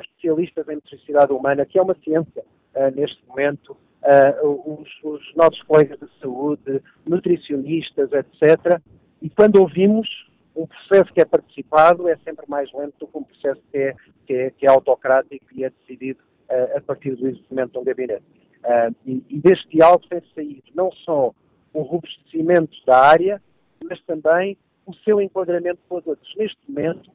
especialistas 0.00 0.68
em 0.68 0.76
motricidade 0.76 1.32
humana, 1.32 1.66
que 1.66 1.76
é 1.76 1.82
uma 1.82 1.96
ciência 1.96 2.44
neste 2.94 3.20
momento, 3.26 3.76
os, 4.42 4.88
os 5.02 5.34
nossos 5.34 5.60
colegas 5.64 5.98
de 5.98 6.08
saúde, 6.20 6.80
nutricionistas, 7.04 8.08
etc. 8.12 8.80
E 9.20 9.28
quando 9.28 9.56
ouvimos, 9.56 10.08
um 10.56 10.66
processo 10.66 11.12
que 11.12 11.20
é 11.20 11.24
participado 11.24 12.08
é 12.08 12.16
sempre 12.18 12.46
mais 12.48 12.72
lento 12.72 12.94
do 12.98 13.06
que 13.06 13.18
um 13.18 13.22
processo 13.22 13.60
que 13.70 13.78
é, 13.78 13.94
que 14.26 14.32
é, 14.32 14.50
que 14.50 14.66
é 14.66 14.70
autocrático 14.70 15.44
e 15.52 15.64
é 15.64 15.70
decidido 15.70 16.20
uh, 16.50 16.78
a 16.78 16.80
partir 16.80 17.14
do 17.14 17.28
exercimento 17.28 17.72
de 17.72 17.78
um 17.78 17.84
gabinete. 17.84 18.24
Uh, 18.64 18.94
e, 19.04 19.24
e, 19.28 19.38
deste 19.38 19.68
diálogo 19.68 20.06
tem 20.08 20.22
saído 20.34 20.62
não 20.74 20.90
só 20.90 21.32
o 21.72 21.82
robustecimento 21.82 22.74
da 22.86 22.98
área, 22.98 23.42
mas 23.84 24.00
também 24.04 24.56
o 24.86 24.94
seu 24.94 25.20
enquadramento 25.20 25.78
com 25.88 25.98
os 25.98 26.06
outros. 26.06 26.34
Neste 26.36 26.58
momento, 26.66 27.10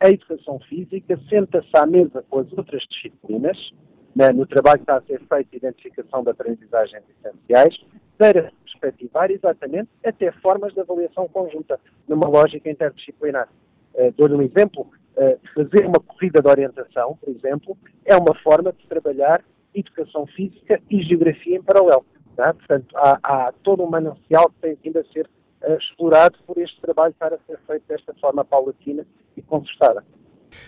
a 0.00 0.08
educação 0.08 0.58
física 0.60 1.20
senta-se 1.28 1.70
à 1.74 1.86
mesa 1.86 2.24
com 2.28 2.40
as 2.40 2.52
outras 2.52 2.82
disciplinas, 2.90 3.72
né, 4.16 4.32
no 4.32 4.46
trabalho 4.46 4.78
que 4.78 4.84
está 4.84 4.96
a 4.96 5.02
ser 5.02 5.20
feito 5.20 5.50
de 5.50 5.56
identificação 5.58 6.22
de 6.24 6.30
aprendizagens 6.30 7.02
essenciais, 7.10 7.78
para 8.16 8.50
perspectivar 8.64 9.30
exatamente 9.30 9.90
até 10.02 10.32
formas 10.32 10.72
de 10.72 10.80
avaliação 10.80 11.28
conjunta, 11.28 11.78
numa 12.08 12.26
lógica 12.26 12.70
interdisciplinar. 12.70 13.46
Uh, 13.94 14.10
Dou-lhe 14.16 14.34
um 14.34 14.40
exemplo, 14.40 14.90
uh, 15.18 15.38
fazer 15.54 15.86
uma 15.86 16.00
corrida 16.00 16.40
de 16.40 16.48
orientação, 16.48 17.18
por 17.22 17.28
exemplo, 17.28 17.76
é 18.06 18.16
uma 18.16 18.34
forma 18.36 18.72
de 18.72 18.86
trabalhar 18.86 19.44
educação 19.74 20.26
física 20.28 20.80
e 20.88 21.02
geografia 21.02 21.58
em 21.58 21.62
paralelo. 21.62 22.06
Tá? 22.34 22.54
Portanto, 22.54 22.96
há, 22.96 23.18
há, 23.22 23.52
todo 23.62 23.82
um 23.82 23.90
manancial 23.90 24.48
que 24.48 24.60
tem 24.62 24.78
vindo 24.82 24.98
a 24.98 25.04
ser 25.12 25.28
uh, 25.62 25.74
explorado 25.74 26.38
por 26.46 26.56
este 26.56 26.80
trabalho 26.80 27.14
a 27.20 27.28
ser 27.46 27.58
feito 27.66 27.82
desta 27.86 28.14
forma 28.14 28.42
paulatina 28.42 29.06
e 29.36 29.42
conversada. 29.42 30.02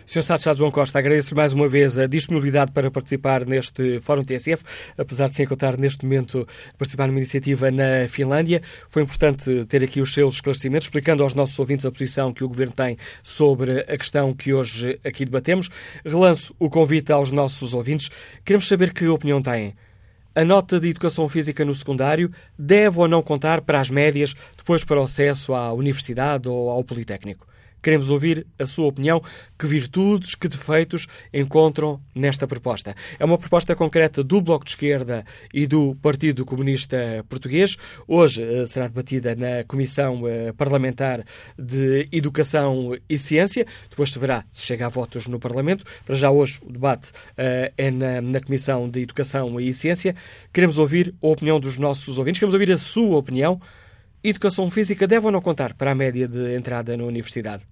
Sr. 0.07 0.19
Estado 0.19 0.59
João 0.59 0.71
Costa, 0.71 0.99
agradeço 0.99 1.35
mais 1.35 1.53
uma 1.53 1.69
vez 1.69 1.99
a 1.99 2.07
disponibilidade 2.07 2.73
para 2.73 2.91
participar 2.91 3.45
neste 3.45 4.01
Fórum 4.01 4.25
TSF, 4.25 4.63
apesar 4.97 5.27
de 5.27 5.35
se 5.35 5.43
encontrar 5.43 5.77
neste 5.77 6.05
momento 6.05 6.47
participar 6.77 7.07
numa 7.07 7.19
iniciativa 7.19 7.71
na 7.71 8.09
Finlândia. 8.09 8.63
Foi 8.89 9.03
importante 9.03 9.65
ter 9.67 9.83
aqui 9.83 10.01
os 10.01 10.13
seus 10.13 10.35
esclarecimentos, 10.35 10.87
explicando 10.87 11.23
aos 11.23 11.35
nossos 11.35 11.59
ouvintes 11.59 11.85
a 11.87 11.91
posição 11.91 12.33
que 12.33 12.45
o 12.45 12.49
Governo 12.49 12.73
tem 12.73 12.97
sobre 13.23 13.81
a 13.81 13.99
questão 13.99 14.35
que 14.35 14.53
hoje 14.53 14.99
aqui 15.05 15.25
debatemos. 15.25 15.71
Relanço 16.05 16.55
o 16.59 16.71
convite 16.71 17.13
aos 17.13 17.31
nossos 17.31 17.75
ouvintes. 17.75 18.11
Queremos 18.45 18.67
saber 18.67 18.93
que 18.93 19.07
opinião 19.07 19.43
têm. 19.43 19.75
A 20.35 20.45
nota 20.45 20.79
de 20.79 20.89
educação 20.89 21.29
física 21.29 21.65
no 21.65 21.75
secundário 21.75 22.31
deve 22.57 22.99
ou 23.01 23.09
não 23.09 23.21
contar 23.21 23.61
para 23.63 23.81
as 23.81 23.91
médias, 23.91 24.35
depois 24.57 24.85
para 24.85 25.01
o 25.01 25.03
acesso 25.03 25.53
à 25.53 25.73
universidade 25.73 26.49
ou 26.49 26.71
ao 26.71 26.85
Politécnico? 26.85 27.45
Queremos 27.89 28.11
ouvir 28.11 28.47
a 28.59 28.67
sua 28.67 28.87
opinião. 28.87 29.23
Que 29.59 29.67
virtudes, 29.67 30.35
que 30.35 30.47
defeitos 30.47 31.07
encontram 31.33 31.99
nesta 32.15 32.47
proposta? 32.47 32.95
É 33.19 33.25
uma 33.25 33.39
proposta 33.39 33.75
concreta 33.75 34.23
do 34.23 34.43
Bloco 34.43 34.67
de 34.67 34.73
Esquerda 34.73 35.25
e 35.55 35.67
do 35.67 35.97
Partido 36.03 36.45
Comunista 36.45 37.25
Português. 37.31 37.79
Hoje 38.07 38.43
eh, 38.43 38.67
será 38.67 38.89
debatida 38.89 39.35
na 39.35 39.65
Comissão 39.65 40.29
eh, 40.29 40.53
Parlamentar 40.53 41.25
de 41.59 42.07
Educação 42.13 42.95
e 43.09 43.17
Ciência. 43.17 43.67
Depois 43.89 44.13
se 44.13 44.19
verá 44.19 44.45
se 44.53 44.67
chega 44.67 44.85
a 44.85 44.91
votos 44.91 45.27
no 45.27 45.41
Parlamento. 45.41 45.83
Para 46.05 46.15
já 46.15 46.31
hoje 46.31 46.61
o 46.67 46.71
debate 46.71 47.09
uh, 47.09 47.73
é 47.75 47.91
na, 47.91 48.21
na 48.21 48.39
Comissão 48.43 48.87
de 48.87 49.01
Educação 49.01 49.59
e 49.59 49.73
Ciência. 49.73 50.15
Queremos 50.53 50.77
ouvir 50.77 51.15
a 51.23 51.27
opinião 51.27 51.59
dos 51.59 51.79
nossos 51.79 52.19
ouvintes. 52.19 52.39
Queremos 52.39 52.53
ouvir 52.53 52.71
a 52.71 52.77
sua 52.77 53.17
opinião. 53.17 53.59
Educação 54.23 54.71
física 54.71 55.07
deve 55.07 55.25
ou 55.25 55.33
não 55.33 55.41
contar 55.41 55.73
para 55.73 55.93
a 55.93 55.95
média 55.95 56.29
de 56.29 56.55
entrada 56.55 56.95
na 56.95 57.05
universidade? 57.05 57.65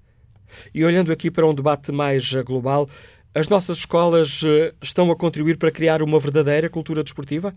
E 0.75 0.85
olhando 0.85 1.13
aqui 1.13 1.31
para 1.31 1.47
um 1.47 1.55
debate 1.55 1.93
mais 1.93 2.33
global, 2.45 2.89
as 3.37 3.49
nossas 3.51 3.77
escolas 3.79 4.41
eh, 4.43 4.73
estão 4.81 5.11
a 5.11 5.17
contribuir 5.17 5.59
para 5.59 5.71
criar 5.71 6.03
uma 6.03 6.19
verdadeira 6.19 6.71
cultura 6.71 7.05
desportiva? 7.05 7.55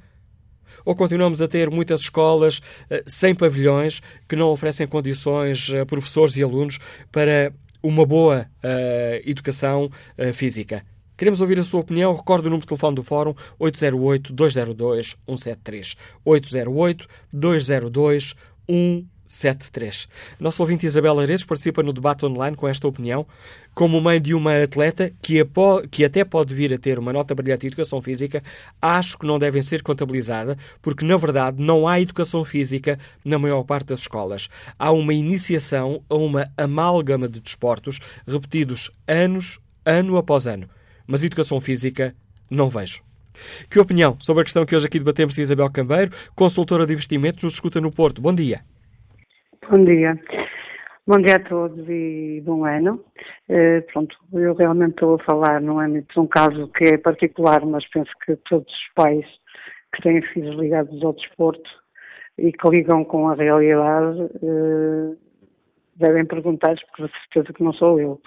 Ou 0.84 0.94
continuamos 0.94 1.41
a 1.41 1.48
ter 1.48 1.70
muitas 1.70 2.01
escolas 2.01 2.62
eh, 2.89 3.01
sem 3.08 3.34
pavilhões 3.34 4.01
que 4.27 4.36
não 4.36 4.50
oferecem 4.50 4.86
condições 4.86 5.74
a 5.74 5.86
professores 5.86 6.36
e 6.36 6.44
alunos 6.44 6.79
para 7.12 7.53
uma 7.82 8.06
boa 8.06 8.46
uh, 8.62 9.22
educação 9.24 9.89
uh, 10.18 10.34
física? 10.34 10.84
Queremos 11.15 11.39
ouvir 11.39 11.58
a 11.60 11.63
sua 11.63 11.79
opinião. 11.79 12.13
Recorde 12.13 12.48
o 12.48 12.50
número 12.50 12.60
de 12.62 12.68
telefone 12.68 12.96
do 12.96 13.03
Fórum 13.03 13.34
808-202-173. 13.60 15.96
808-202-173. 16.25 18.36
73. 19.30 20.08
Nosso 20.40 20.64
ouvinte 20.64 20.88
Isabel 20.88 21.20
Aredes 21.20 21.46
participa 21.46 21.84
no 21.84 21.94
debate 21.94 22.26
online 22.26 22.58
com 22.58 22.68
esta 22.68 22.88
opinião. 22.88 23.28
Como 23.76 24.02
mãe 24.02 24.20
de 24.20 24.34
uma 24.34 24.64
atleta 24.64 25.14
que, 25.22 25.38
que 25.92 26.04
até 26.04 26.26
pode 26.26 26.56
vir 26.56 26.74
a 26.74 26.80
ter 26.80 26.98
uma 26.98 27.14
nota 27.14 27.36
brilhante 27.36 27.62
de 27.62 27.68
educação 27.68 28.02
física, 28.02 28.44
acho 28.82 29.20
que 29.20 29.28
não 29.28 29.38
devem 29.38 29.62
ser 29.62 29.84
contabilizada, 29.84 30.58
porque 30.82 31.06
na 31.06 31.16
verdade 31.16 31.62
não 31.62 31.88
há 31.88 32.02
educação 32.02 32.44
física 32.44 32.98
na 33.24 33.38
maior 33.38 33.64
parte 33.64 33.90
das 33.90 34.00
escolas. 34.00 34.50
Há 34.80 34.92
uma 34.92 35.14
iniciação 35.14 36.04
a 36.10 36.16
uma 36.16 36.52
amálgama 36.58 37.30
de 37.30 37.40
desportos 37.40 38.00
repetidos 38.28 38.90
anos, 39.08 39.60
ano 39.86 40.18
após 40.18 40.48
ano. 40.48 40.68
Mas 41.06 41.22
educação 41.22 41.62
física 41.62 42.16
não 42.50 42.68
vejo. 42.68 43.04
Que 43.70 43.80
opinião 43.80 44.18
sobre 44.20 44.42
a 44.42 44.44
questão 44.44 44.66
que 44.66 44.76
hoje 44.76 44.88
aqui 44.88 44.98
debatemos 44.98 45.36
com 45.36 45.42
Isabel 45.42 45.70
Cambeiro, 45.70 46.12
consultora 46.36 46.88
de 46.88 46.94
investimentos, 46.94 47.44
nos 47.44 47.54
escuta 47.54 47.80
no 47.80 47.92
Porto. 47.92 48.20
Bom 48.20 48.34
dia. 48.34 48.64
Bom 49.70 49.86
dia. 49.86 50.20
Bom 51.06 51.22
dia 51.22 51.36
a 51.36 51.40
todos 51.48 51.88
e 51.88 52.42
bom 52.44 52.66
ano. 52.66 53.06
Uh, 53.48 53.86
pronto, 53.94 54.18
eu 54.34 54.56
realmente 54.56 54.94
estou 54.94 55.14
a 55.14 55.24
falar 55.24 55.62
no 55.62 55.78
âmbito 55.80 56.12
de 56.12 56.20
um 56.20 56.26
caso 56.26 56.70
que 56.70 56.86
é 56.86 56.98
particular, 56.98 57.64
mas 57.64 57.88
penso 57.90 58.10
que 58.26 58.36
todos 58.50 58.74
os 58.74 58.94
pais 58.96 59.24
que 59.94 60.02
têm 60.02 60.24
filhos 60.24 60.56
ligados 60.56 61.04
ao 61.04 61.14
desporto 61.14 61.70
e 62.36 62.52
que 62.52 62.68
ligam 62.68 63.06
com 63.06 63.30
a 63.30 63.36
realidade 63.36 64.20
uh, 64.42 65.16
devem 65.98 66.26
perguntar-se, 66.26 66.84
porque 66.88 67.04
de 67.04 67.12
certeza 67.20 67.54
que 67.54 67.64
não 67.64 67.74
sou 67.74 68.00
eu. 68.00 68.20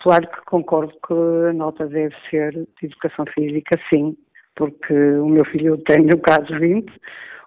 Claro 0.00 0.28
que 0.28 0.44
concordo 0.44 0.92
que 1.06 1.14
a 1.48 1.54
nota 1.54 1.86
deve 1.86 2.14
ser 2.28 2.52
de 2.52 2.86
educação 2.86 3.24
física, 3.34 3.80
sim, 3.88 4.14
porque 4.56 4.94
o 4.94 5.28
meu 5.28 5.44
filho 5.46 5.78
tem, 5.78 6.04
no 6.04 6.18
caso, 6.18 6.58
20, 6.58 6.92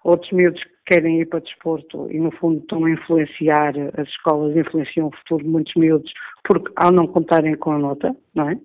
outros 0.04 0.32
miúdos 0.32 0.62
querem 0.86 1.22
ir 1.22 1.26
para 1.28 1.40
desporto 1.40 2.10
e, 2.12 2.20
no 2.20 2.32
fundo, 2.32 2.60
estão 2.60 2.86
a 2.86 2.92
influenciar, 2.92 3.74
as 3.98 4.08
escolas 4.10 4.56
influenciam 4.56 5.08
o 5.08 5.16
futuro 5.18 5.44
de 5.44 5.50
muitos 5.50 5.74
miúdos, 5.76 6.12
porque 6.44 6.72
ao 6.76 6.92
não 6.92 7.08
contarem 7.08 7.56
com 7.56 7.72
a 7.72 7.80
nota, 7.80 8.16
não 8.36 8.50
é? 8.50 8.58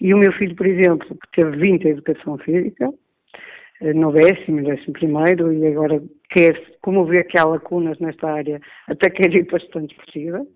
E 0.00 0.14
o 0.14 0.18
meu 0.18 0.32
filho, 0.32 0.54
por 0.54 0.66
exemplo, 0.66 1.08
que 1.08 1.42
teve 1.42 1.56
20 1.56 1.84
em 1.84 1.90
educação 1.90 2.38
física, 2.38 2.90
eh, 3.80 3.92
no 3.92 4.12
décimo, 4.12 4.62
décimo 4.62 4.92
primeiro, 4.92 5.52
e 5.52 5.66
agora 5.66 6.02
quer, 6.30 6.60
como 6.80 7.04
vê 7.04 7.24
que 7.24 7.38
há 7.38 7.44
lacunas 7.44 7.98
nesta 7.98 8.30
área, 8.30 8.60
até 8.86 9.10
quer 9.10 9.32
ir 9.34 9.44
para 9.46 9.56
a 9.56 9.60
gestão 9.60 9.84
desportiva, 9.84 10.46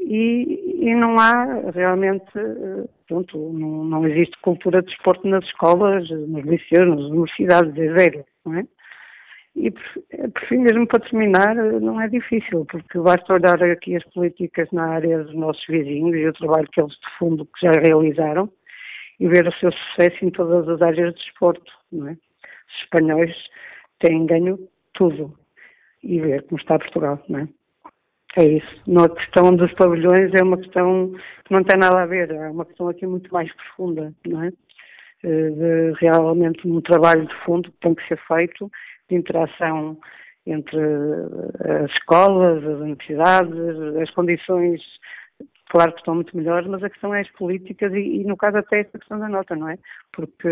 e, 0.00 0.88
e, 0.88 0.94
não 0.94 1.18
há 1.18 1.70
realmente, 1.74 2.26
eh, 2.36 2.88
pronto, 3.06 3.52
não, 3.52 3.84
não 3.84 4.06
existe 4.06 4.38
cultura 4.40 4.80
de 4.80 4.88
desporto 4.88 5.26
nas 5.26 5.44
escolas, 5.44 6.08
nos 6.08 6.44
liceus, 6.44 6.86
nas 6.86 7.10
universidades, 7.10 7.76
é 7.76 7.94
zero, 7.94 8.24
não 8.44 8.54
é? 8.54 8.66
E 9.56 9.72
por 9.72 10.46
fim, 10.48 10.58
mesmo 10.58 10.86
para 10.86 11.00
terminar, 11.00 11.54
não 11.56 12.00
é 12.00 12.08
difícil, 12.08 12.64
porque 12.66 12.96
basta 13.00 13.34
olhar 13.34 13.60
aqui 13.64 13.96
as 13.96 14.04
políticas 14.14 14.68
na 14.70 14.86
área 14.86 15.24
dos 15.24 15.34
nossos 15.34 15.66
vizinhos 15.66 16.14
e 16.16 16.28
o 16.28 16.32
trabalho 16.32 16.68
que 16.70 16.80
eles 16.80 16.92
de 16.92 17.18
fundo 17.18 17.44
que 17.44 17.66
já 17.66 17.72
realizaram 17.72 18.48
e 19.18 19.26
ver 19.26 19.48
o 19.48 19.52
seu 19.54 19.72
sucesso 19.72 20.24
em 20.24 20.30
todas 20.30 20.68
as 20.68 20.80
áreas 20.80 21.12
de 21.14 21.20
desporto, 21.24 21.72
não 21.90 22.08
é? 22.08 22.12
Os 22.12 22.82
espanhóis 22.82 23.34
têm 23.98 24.26
ganho 24.26 24.58
tudo 24.94 25.36
e 26.04 26.20
ver 26.20 26.44
como 26.44 26.60
está 26.60 26.78
Portugal, 26.78 27.20
não 27.28 27.40
é? 27.40 27.48
É 28.38 28.44
isso. 28.44 28.82
Na 28.86 29.08
questão 29.08 29.52
dos 29.52 29.72
pavilhões 29.72 30.32
é 30.32 30.44
uma 30.44 30.58
questão 30.58 31.12
que 31.44 31.52
não 31.52 31.64
tem 31.64 31.76
nada 31.76 32.02
a 32.02 32.06
ver, 32.06 32.30
é 32.30 32.48
uma 32.48 32.64
questão 32.64 32.88
aqui 32.88 33.04
muito 33.04 33.32
mais 33.34 33.52
profunda, 33.52 34.14
não 34.24 34.44
é? 34.44 34.52
de 35.20 35.92
realmente 36.00 36.68
um 36.68 36.80
trabalho 36.80 37.26
de 37.26 37.34
fundo 37.44 37.68
que 37.72 37.80
tem 37.80 37.96
que 37.96 38.06
ser 38.06 38.16
feito, 38.28 38.70
de 39.10 39.16
interação 39.16 39.98
entre 40.46 40.78
as 41.82 41.90
escolas, 41.90 42.64
as 42.64 42.78
universidades, 42.78 43.58
as 44.00 44.10
condições, 44.12 44.80
claro 45.68 45.92
que 45.92 45.98
estão 45.98 46.14
muito 46.14 46.36
melhores, 46.36 46.68
mas 46.68 46.84
a 46.84 46.90
questão 46.90 47.12
é 47.12 47.22
as 47.22 47.30
políticas 47.32 47.92
e, 47.92 48.20
e 48.20 48.24
no 48.24 48.36
caso 48.36 48.58
até 48.58 48.82
esta 48.82 49.00
questão 49.00 49.18
da 49.18 49.28
nota, 49.28 49.56
não 49.56 49.68
é? 49.68 49.76
Porque 50.12 50.48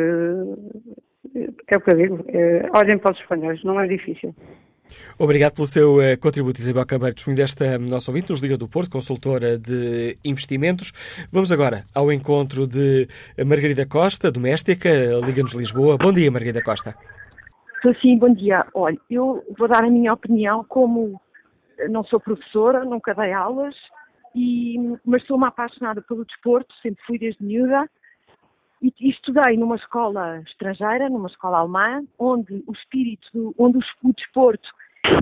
é 1.69 1.77
o 1.77 1.81
que 1.81 1.91
eu 1.93 1.97
digo, 1.97 2.25
é, 2.31 2.69
olhem 2.77 2.99
para 2.99 3.13
os 3.13 3.21
espanhóis, 3.21 3.63
não 3.63 3.81
é 3.81 3.87
difícil. 3.87 4.35
Obrigado 5.19 5.55
pelo 5.55 5.67
seu 5.67 5.97
uh, 5.97 6.19
contributo, 6.21 6.61
Isabel 6.61 6.85
disponible 7.15 7.43
desta 7.43 7.79
nossa 7.79 8.11
ouvinte, 8.11 8.31
nos 8.31 8.41
Liga 8.41 8.57
do 8.57 8.69
Porto, 8.69 8.91
consultora 8.91 9.59
de 9.59 10.17
investimentos. 10.25 10.93
Vamos 11.33 11.51
agora 11.51 11.85
ao 11.95 12.13
encontro 12.13 12.67
de 12.67 13.09
Margarida 13.45 13.87
Costa, 13.87 14.31
doméstica, 14.31 14.89
Liga-nos 15.25 15.55
Lisboa. 15.55 15.97
Bom 15.97 16.13
dia, 16.13 16.31
Margarida 16.31 16.63
Costa. 16.63 16.95
Sim, 18.01 18.19
bom 18.19 18.35
dia. 18.35 18.67
Olha, 18.75 18.99
eu 19.09 19.45
vou 19.57 19.69
dar 19.69 19.85
a 19.85 19.91
minha 19.91 20.13
opinião 20.13 20.65
como 20.69 21.21
não 21.89 22.05
sou 22.05 22.19
professora, 22.19 22.85
nunca 22.85 23.15
dei 23.15 23.33
aulas, 23.33 23.75
e, 24.35 24.77
mas 25.05 25.25
sou 25.27 25.37
uma 25.37 25.49
apaixonada 25.49 26.03
pelo 26.03 26.25
desporto, 26.25 26.75
sempre 26.83 27.03
fui 27.07 27.19
desde 27.19 27.43
miúda, 27.45 27.89
e, 28.83 28.93
e, 29.01 29.11
estudei 29.11 29.57
numa 29.57 29.77
escola 29.77 30.41
estrangeira, 30.47 31.09
numa 31.09 31.29
escola 31.29 31.59
alemã, 31.59 32.05
onde 32.19 32.63
o 32.67 32.73
espírito, 32.73 33.29
do, 33.33 33.55
onde 33.59 33.79
o, 33.79 34.13
desporto 34.13 34.69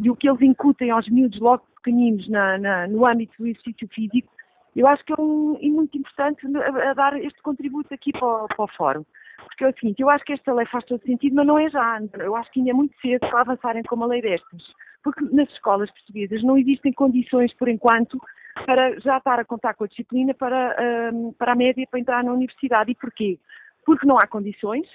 e 0.02 0.10
o 0.10 0.16
que 0.16 0.28
eles 0.28 0.40
incutem 0.42 0.90
aos 0.90 1.08
miúdos 1.08 1.38
logo 1.40 1.64
pequeninos 1.76 2.28
na, 2.28 2.58
na, 2.58 2.86
no 2.88 3.06
âmbito 3.06 3.34
do 3.38 3.46
exercício 3.46 3.88
físico, 3.88 4.32
eu 4.74 4.88
acho 4.88 5.04
que 5.04 5.12
é, 5.12 5.16
um, 5.18 5.58
muito 5.62 5.96
importante 5.96 6.44
a, 6.56 6.90
a, 6.90 6.94
dar 6.94 7.16
este 7.22 7.40
contributo 7.42 7.92
aqui 7.94 8.12
para, 8.12 8.46
para 8.48 8.64
o 8.64 8.68
fórum. 8.68 9.04
Porque 9.44 9.64
é 9.64 9.68
o 9.68 9.74
seguinte, 9.74 10.00
eu 10.00 10.10
acho 10.10 10.24
que 10.24 10.32
esta 10.32 10.52
lei 10.52 10.66
faz 10.66 10.84
todo 10.84 11.02
sentido, 11.02 11.36
mas 11.36 11.46
não 11.46 11.58
é 11.58 11.68
já. 11.68 12.00
Eu 12.14 12.34
acho 12.34 12.50
que 12.50 12.60
ainda 12.60 12.70
é 12.70 12.74
muito 12.74 12.98
cedo 13.00 13.20
para 13.20 13.42
avançarem 13.42 13.82
com 13.82 13.94
uma 13.94 14.06
lei 14.06 14.22
destas. 14.22 14.62
Porque 15.02 15.24
nas 15.32 15.48
escolas 15.50 15.90
portuguesas 15.90 16.42
não 16.42 16.56
existem 16.56 16.92
condições, 16.92 17.52
por 17.54 17.68
enquanto, 17.68 18.18
para 18.66 18.98
já 19.00 19.18
estar 19.18 19.40
a 19.40 19.44
contar 19.44 19.74
com 19.74 19.84
a 19.84 19.88
disciplina 19.88 20.32
para, 20.34 21.10
um, 21.12 21.32
para 21.32 21.52
a 21.52 21.56
média 21.56 21.86
para 21.90 22.00
entrar 22.00 22.22
na 22.24 22.32
universidade. 22.32 22.92
E 22.92 22.94
porquê? 22.94 23.38
Porque 23.84 24.06
não 24.06 24.16
há 24.16 24.26
condições. 24.26 24.86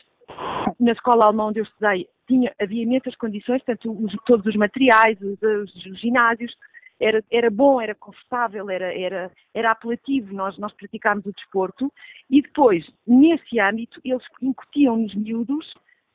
Na 0.80 0.92
escola 0.92 1.26
alemã 1.26 1.46
onde 1.46 1.60
eu 1.60 1.64
estudei 1.64 2.08
tinha, 2.30 2.54
havia 2.62 2.84
imensas 2.84 3.16
condições, 3.16 3.64
tanto 3.64 3.92
os, 3.92 4.16
todos 4.26 4.46
os 4.46 4.56
materiais, 4.56 5.18
os, 5.20 5.42
os, 5.42 6.00
ginásios, 6.00 6.56
era, 7.00 7.24
era 7.32 7.50
bom, 7.50 7.82
era 7.82 7.96
confortável, 7.96 8.70
era, 8.70 8.94
era, 8.94 9.32
era 9.54 9.72
apelativo 9.72 10.34
nós, 10.34 10.58
nós 10.60 10.72
praticarmos 10.74 11.26
o 11.26 11.34
desporto. 11.34 11.92
E 12.30 12.42
depois, 12.42 12.88
nesse 13.08 13.60
âmbito, 13.60 14.00
eles 14.06 14.24
incutiam 14.42 14.98
nos 14.98 15.16
miúdos 15.16 15.74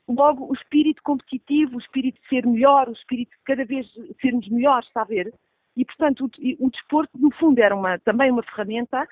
logo 0.08 0.46
o 0.48 0.54
espírito 0.54 1.02
competitivo, 1.02 1.76
o 1.76 1.80
espírito 1.80 2.20
de 2.20 2.28
ser 2.28 2.46
melhor, 2.46 2.88
o 2.88 2.92
espírito 2.92 3.30
de 3.30 3.42
cada 3.44 3.64
vez 3.64 3.86
sermos 4.20 4.48
melhores, 4.48 4.86
está 4.86 5.02
a 5.02 5.06
ver? 5.06 5.32
E, 5.76 5.84
portanto, 5.84 6.26
o, 6.26 6.66
o 6.66 6.70
desporto, 6.70 7.10
no 7.18 7.30
fundo, 7.32 7.58
era 7.58 7.74
uma, 7.74 7.98
também 7.98 8.30
uma 8.30 8.42
ferramenta 8.42 9.06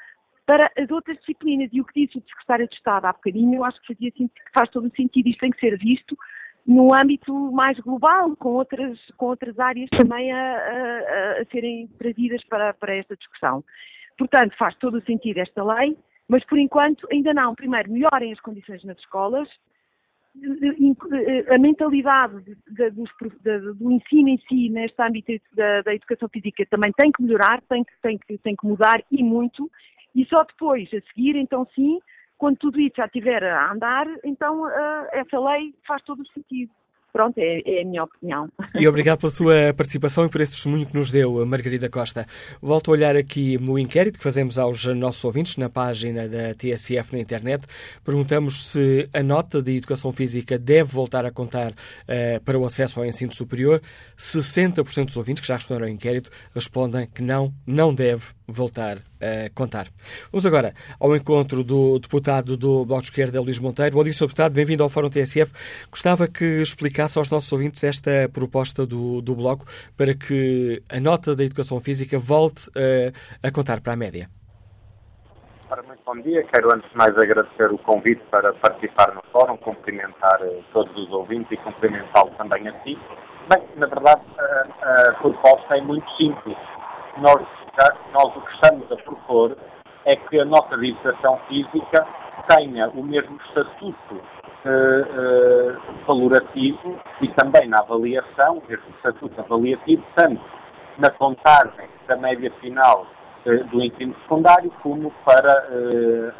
para 0.46 0.70
as 0.76 0.90
outras 0.90 1.18
disciplinas. 1.18 1.70
E 1.72 1.80
o 1.80 1.84
que 1.84 2.06
disse 2.06 2.18
o 2.18 2.22
Secretário 2.22 2.68
de 2.68 2.74
Estado 2.74 3.06
há 3.06 3.12
bocadinho, 3.12 3.54
eu 3.54 3.64
acho 3.64 3.80
que, 3.80 3.94
fazia, 3.94 4.12
faz 4.54 4.70
todo 4.70 4.86
o 4.86 4.96
sentido. 4.96 5.28
Isto 5.28 5.40
tem 5.40 5.50
que 5.50 5.60
ser 5.60 5.78
visto 5.78 6.16
no 6.66 6.94
âmbito 6.94 7.34
mais 7.52 7.78
global, 7.80 8.36
com 8.36 8.50
outras, 8.50 8.98
com 9.16 9.26
outras 9.26 9.58
áreas 9.58 9.90
também 9.90 10.32
a, 10.32 10.38
a, 10.38 11.42
a 11.42 11.44
serem 11.50 11.88
trazidas 11.98 12.42
para, 12.44 12.72
para 12.74 12.94
esta 12.94 13.16
discussão. 13.16 13.64
Portanto, 14.16 14.56
faz 14.56 14.76
todo 14.76 14.98
o 14.98 15.02
sentido 15.02 15.38
esta 15.38 15.64
lei, 15.64 15.96
mas 16.28 16.44
por 16.44 16.58
enquanto 16.58 17.06
ainda 17.10 17.34
não. 17.34 17.54
Primeiro, 17.54 17.90
melhorem 17.90 18.32
as 18.32 18.40
condições 18.40 18.84
nas 18.84 18.98
escolas, 18.98 19.48
a 21.50 21.58
mentalidade 21.58 22.42
de, 22.42 22.54
de, 22.70 22.90
de, 22.90 23.74
do 23.74 23.92
ensino 23.92 24.28
em 24.28 24.38
si, 24.48 24.68
neste 24.70 25.00
âmbito 25.02 25.32
da, 25.54 25.94
educação 25.94 26.28
física, 26.28 26.64
também 26.66 26.92
tem 26.92 27.12
que 27.12 27.22
melhorar, 27.22 27.60
tem 27.68 27.84
que, 27.84 27.92
tem, 28.00 28.18
que, 28.18 28.38
tem 28.38 28.56
que 28.56 28.66
mudar 28.66 29.02
e 29.10 29.22
muito, 29.22 29.70
e 30.14 30.24
só 30.26 30.42
depois, 30.44 30.88
a 30.88 31.00
seguir, 31.12 31.36
então 31.36 31.66
sim, 31.74 32.00
quando 32.38 32.56
tudo 32.56 32.80
isso 32.80 32.96
já 32.96 33.06
estiver 33.06 33.44
a 33.44 33.72
andar, 33.72 34.06
então 34.24 34.62
uh, 34.62 35.06
essa 35.12 35.38
lei 35.38 35.74
faz 35.86 36.02
todo 36.02 36.22
o 36.22 36.26
sentido. 36.28 36.72
Pronto, 37.12 37.36
é, 37.38 37.60
é, 37.66 37.82
a 37.82 37.84
minha 37.84 38.04
opinião. 38.04 38.48
E 38.74 38.88
obrigado 38.88 39.20
pela 39.20 39.30
sua 39.30 39.74
participação 39.76 40.24
e 40.24 40.28
por 40.30 40.40
esse 40.40 40.54
testemunho 40.54 40.86
que 40.86 40.94
nos 40.96 41.10
deu, 41.10 41.44
Margarida 41.44 41.88
Costa. 41.90 42.26
Volto 42.60 42.90
a 42.90 42.92
olhar 42.92 43.14
aqui 43.14 43.58
no 43.58 43.78
inquérito 43.78 44.16
que 44.18 44.24
fazemos 44.24 44.58
aos 44.58 44.86
nossos 44.86 45.22
ouvintes 45.22 45.56
na 45.56 45.68
página 45.68 46.26
da 46.26 46.54
TSF 46.54 47.12
na 47.12 47.20
internet. 47.20 47.66
Perguntamos 48.02 48.66
se 48.70 49.08
a 49.12 49.22
nota 49.22 49.60
de 49.60 49.76
educação 49.76 50.10
física 50.10 50.58
deve 50.58 50.90
voltar 50.90 51.26
a 51.26 51.30
contar 51.30 51.72
uh, 51.72 52.40
para 52.44 52.58
o 52.58 52.64
acesso 52.64 52.98
ao 52.98 53.06
ensino 53.06 53.32
superior. 53.32 53.82
60% 54.18 55.04
dos 55.04 55.16
ouvintes 55.16 55.42
que 55.42 55.48
já 55.48 55.56
responderam 55.56 55.86
ao 55.86 55.92
inquérito 55.92 56.30
respondem 56.54 57.06
que 57.06 57.22
não, 57.22 57.52
não 57.66 57.94
deve 57.94 58.24
voltar 58.46 58.98
a 59.20 59.50
contar. 59.54 59.88
Vamos 60.30 60.44
agora 60.46 60.74
ao 60.98 61.14
encontro 61.16 61.62
do 61.62 61.98
deputado 61.98 62.56
do 62.56 62.84
Bloco 62.84 63.02
de 63.02 63.08
Esquerda, 63.08 63.40
Luís 63.40 63.58
Monteiro. 63.58 63.96
Bom 63.96 64.04
dia, 64.04 64.12
Sr. 64.12 64.26
Deputado, 64.26 64.52
bem-vindo 64.52 64.82
ao 64.82 64.88
Fórum 64.88 65.10
TSF. 65.10 65.52
Gostava 65.90 66.26
que 66.26 66.60
explicasse 66.60 67.18
aos 67.18 67.30
nossos 67.30 67.52
ouvintes 67.52 67.82
esta 67.84 68.28
proposta 68.32 68.86
do, 68.86 69.20
do 69.20 69.34
Bloco 69.34 69.66
para 69.96 70.14
que 70.14 70.82
a 70.90 71.00
nota 71.00 71.34
da 71.34 71.44
educação 71.44 71.80
física 71.80 72.18
volte 72.18 72.70
a, 72.76 73.48
a 73.48 73.50
contar 73.50 73.80
para 73.80 73.92
a 73.92 73.96
média. 73.96 74.28
Muito 75.86 76.02
bom 76.04 76.20
dia. 76.20 76.44
Quero 76.52 76.74
antes 76.74 76.90
de 76.90 76.96
mais 76.96 77.16
agradecer 77.16 77.72
o 77.72 77.78
convite 77.78 78.22
para 78.30 78.52
participar 78.54 79.14
no 79.14 79.22
fórum, 79.32 79.56
cumprimentar 79.56 80.40
eh, 80.42 80.60
todos 80.72 80.94
os 80.96 81.10
ouvintes 81.12 81.52
e 81.52 81.56
cumprimentá-lo 81.58 82.30
também 82.32 82.68
a 82.68 82.72
si. 82.82 82.98
Bem, 83.48 83.62
na 83.76 83.86
verdade, 83.86 84.20
a, 84.38 85.10
a 85.10 85.12
proposta 85.14 85.76
é 85.76 85.80
muito 85.80 86.08
simples. 86.16 86.56
Nós 87.18 87.46
nós 88.12 88.36
o 88.36 88.40
que 88.40 88.54
estamos 88.54 88.92
a 88.92 88.96
propor 88.96 89.56
é 90.04 90.16
que 90.16 90.40
a 90.40 90.44
nossa 90.44 90.74
educação 90.74 91.38
física 91.48 92.06
tenha 92.48 92.88
o 92.90 93.02
mesmo 93.02 93.38
estatuto 93.46 94.14
uh, 94.14 94.18
uh, 94.18 96.04
valorativo 96.06 96.98
e 97.20 97.28
também 97.28 97.68
na 97.68 97.78
avaliação, 97.78 98.62
este 98.68 98.90
estatuto 98.96 99.40
avaliativo, 99.40 100.02
tanto 100.16 100.42
na 100.98 101.10
contagem 101.10 101.88
da 102.06 102.16
média 102.16 102.50
final 102.60 103.06
uh, 103.46 103.64
do 103.68 103.82
ensino 103.82 104.14
secundário, 104.22 104.72
como 104.82 105.12
para 105.24 105.52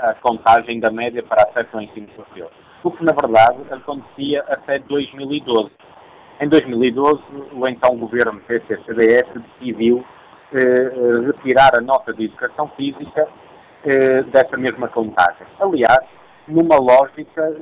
a 0.01 0.15
contagem 0.15 0.81
da 0.81 0.91
média 0.91 1.23
para 1.23 1.49
acesso 1.49 1.77
ao 1.77 1.83
ensino 1.83 2.09
superior. 2.17 2.51
O 2.83 2.91
que, 2.91 3.05
na 3.05 3.13
verdade, 3.13 3.59
acontecia 3.71 4.45
até 4.49 4.81
2012. 4.81 5.71
Em 6.41 6.49
2012, 6.49 7.23
o 7.53 7.69
então 7.69 7.97
governo 7.97 8.41
PC-CDS 8.41 9.29
decidiu 9.61 9.99
eh, 9.99 10.01
eh, 10.01 10.22
retirar 11.27 11.79
a 11.79 11.81
nota 11.81 12.13
de 12.13 12.25
educação 12.25 12.69
física 12.77 13.29
eh, 13.85 14.23
dessa 14.25 14.57
mesma 14.57 14.89
contagem. 14.89 15.47
Aliás, 15.61 16.07
numa 16.47 16.77
lógica, 16.77 17.53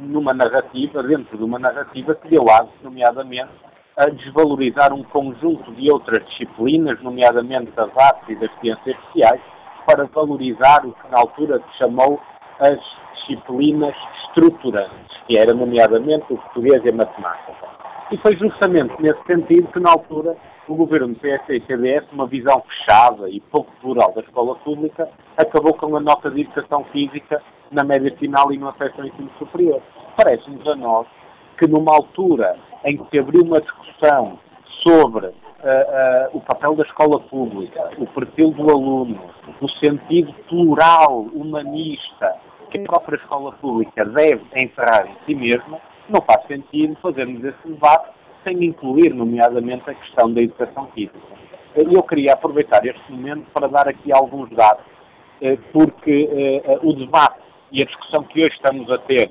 numa 0.00 0.32
narrativa, 0.32 1.02
dentro 1.02 1.36
de 1.36 1.44
uma 1.44 1.58
narrativa 1.58 2.14
que 2.14 2.28
deu 2.28 2.44
lado, 2.44 2.68
nomeadamente, 2.82 3.50
a 3.96 4.06
desvalorizar 4.06 4.92
um 4.92 5.02
conjunto 5.04 5.70
de 5.72 5.92
outras 5.92 6.24
disciplinas, 6.26 7.00
nomeadamente 7.02 7.72
as 7.76 7.96
artes 7.96 8.28
e 8.28 8.36
das 8.36 8.50
ciências 8.60 8.96
sociais, 9.06 9.40
para 9.86 10.04
valorizar 10.06 10.86
o 10.86 10.92
que 10.92 11.08
na 11.10 11.18
altura 11.18 11.60
se 11.60 11.78
chamou 11.78 12.20
as 12.58 12.78
disciplinas 13.20 13.94
estruturantes, 14.26 15.16
que 15.26 15.38
era 15.38 15.52
nomeadamente 15.52 16.24
o 16.30 16.36
português 16.36 16.82
e 16.84 16.88
a 16.88 16.96
matemática. 16.96 17.81
E 18.12 18.18
foi 18.18 18.36
justamente 18.36 18.94
nesse 19.00 19.22
sentido 19.26 19.68
que 19.72 19.80
na 19.80 19.90
altura 19.90 20.36
o 20.68 20.74
governo 20.74 21.08
do 21.08 21.14
PS 21.14 21.48
e 21.48 21.62
CDS, 21.62 22.04
uma 22.12 22.26
visão 22.26 22.62
fechada 22.68 23.26
e 23.30 23.40
pouco 23.40 23.72
plural 23.80 24.12
da 24.12 24.20
escola 24.20 24.54
pública, 24.56 25.08
acabou 25.38 25.72
com 25.72 25.96
a 25.96 26.00
nota 26.00 26.30
de 26.30 26.42
educação 26.42 26.84
física 26.92 27.42
na 27.70 27.82
média 27.82 28.14
final 28.18 28.52
e 28.52 28.58
no 28.58 28.68
acesso 28.68 29.00
ao 29.00 29.06
ensino 29.06 29.30
superior. 29.38 29.80
Parece-nos 30.14 30.66
a 30.66 30.76
nós 30.76 31.06
que 31.58 31.66
numa 31.66 31.94
altura 31.94 32.54
em 32.84 32.98
que 32.98 33.08
se 33.08 33.18
abriu 33.18 33.44
uma 33.44 33.62
discussão 33.62 34.38
sobre 34.86 35.28
uh, 35.28 35.30
uh, 35.30 36.36
o 36.36 36.40
papel 36.42 36.74
da 36.76 36.84
escola 36.84 37.18
pública, 37.18 37.92
o 37.96 38.06
perfil 38.08 38.50
do 38.50 38.70
aluno, 38.70 39.20
o 39.58 39.68
sentido 39.82 40.34
plural, 40.50 41.22
humanista, 41.32 42.36
que 42.70 42.78
a 42.78 42.84
própria 42.84 43.16
escola 43.16 43.52
pública 43.52 44.04
deve 44.04 44.42
encerrar 44.54 45.06
em 45.06 45.16
si 45.24 45.34
mesma, 45.34 45.80
não 46.12 46.20
faz 46.22 46.46
sentido 46.46 46.96
fazermos 47.02 47.42
esse 47.44 47.68
debate 47.68 48.10
sem 48.44 48.64
incluir, 48.64 49.14
nomeadamente, 49.14 49.88
a 49.88 49.94
questão 49.94 50.32
da 50.32 50.42
educação 50.42 50.88
física. 50.94 51.18
Eu 51.74 52.02
queria 52.02 52.34
aproveitar 52.34 52.84
este 52.84 53.10
momento 53.10 53.46
para 53.52 53.68
dar 53.68 53.88
aqui 53.88 54.12
alguns 54.12 54.50
dados, 54.50 54.84
eh, 55.40 55.56
porque 55.72 56.28
eh, 56.30 56.78
o 56.82 56.92
debate 56.92 57.40
e 57.70 57.82
a 57.82 57.86
discussão 57.86 58.24
que 58.24 58.44
hoje 58.44 58.54
estamos 58.54 58.90
a 58.90 58.98
ter 58.98 59.30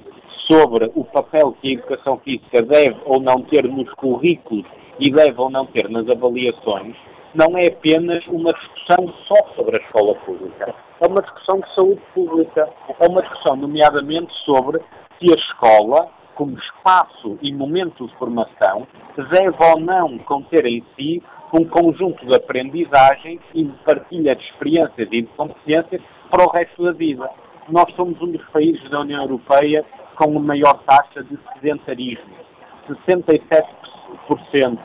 sobre 0.50 0.92
o 0.96 1.04
papel 1.06 1.56
que 1.62 1.70
a 1.70 1.74
educação 1.74 2.18
física 2.20 2.62
deve 2.62 2.98
ou 3.06 3.22
não 3.22 3.44
ter 3.44 3.64
nos 3.66 3.92
currículos 3.94 4.66
e 5.00 5.12
deve 5.12 5.40
ou 5.40 5.50
não 5.50 5.66
ter 5.68 5.90
nas 5.90 6.08
avaliações, 6.10 6.96
não 7.34 7.58
é 7.58 7.68
apenas 7.68 8.26
uma 8.28 8.52
discussão 8.52 9.14
só 9.28 9.54
sobre 9.56 9.78
a 9.78 9.80
escola 9.80 10.16
pública. 10.16 10.76
É 11.00 11.08
uma 11.08 11.22
discussão 11.22 11.60
de 11.60 11.76
saúde 11.76 12.02
pública, 12.14 12.70
é 13.00 13.08
uma 13.08 13.22
discussão, 13.22 13.56
nomeadamente, 13.56 14.34
sobre 14.44 14.80
se 15.20 15.32
a 15.32 15.36
escola, 15.36 16.10
como 16.42 16.58
espaço 16.58 17.38
e 17.40 17.54
momento 17.54 18.08
de 18.08 18.16
formação, 18.16 18.88
deve 19.16 19.56
ou 19.64 19.80
não 19.80 20.18
conter 20.18 20.66
em 20.66 20.84
si 20.96 21.22
um 21.54 21.64
conjunto 21.66 22.26
de 22.26 22.36
aprendizagem 22.36 23.40
e 23.54 23.64
de 23.66 23.78
partilha 23.84 24.36
de 24.36 24.44
experiências 24.46 25.08
e 25.12 25.22
de 25.22 25.28
competências 25.38 26.02
para 26.32 26.44
o 26.44 26.50
resto 26.50 26.84
da 26.84 26.94
vida. 26.94 27.30
Nós 27.70 27.94
somos 27.96 28.20
um 28.20 28.32
dos 28.32 28.44
países 28.48 28.90
da 28.90 29.02
União 29.02 29.22
Europeia 29.22 29.86
com 30.16 30.36
a 30.36 30.42
maior 30.42 30.82
taxa 30.84 31.24
de 31.24 31.38
sedentarismo. 31.54 32.34
67% 32.90 34.80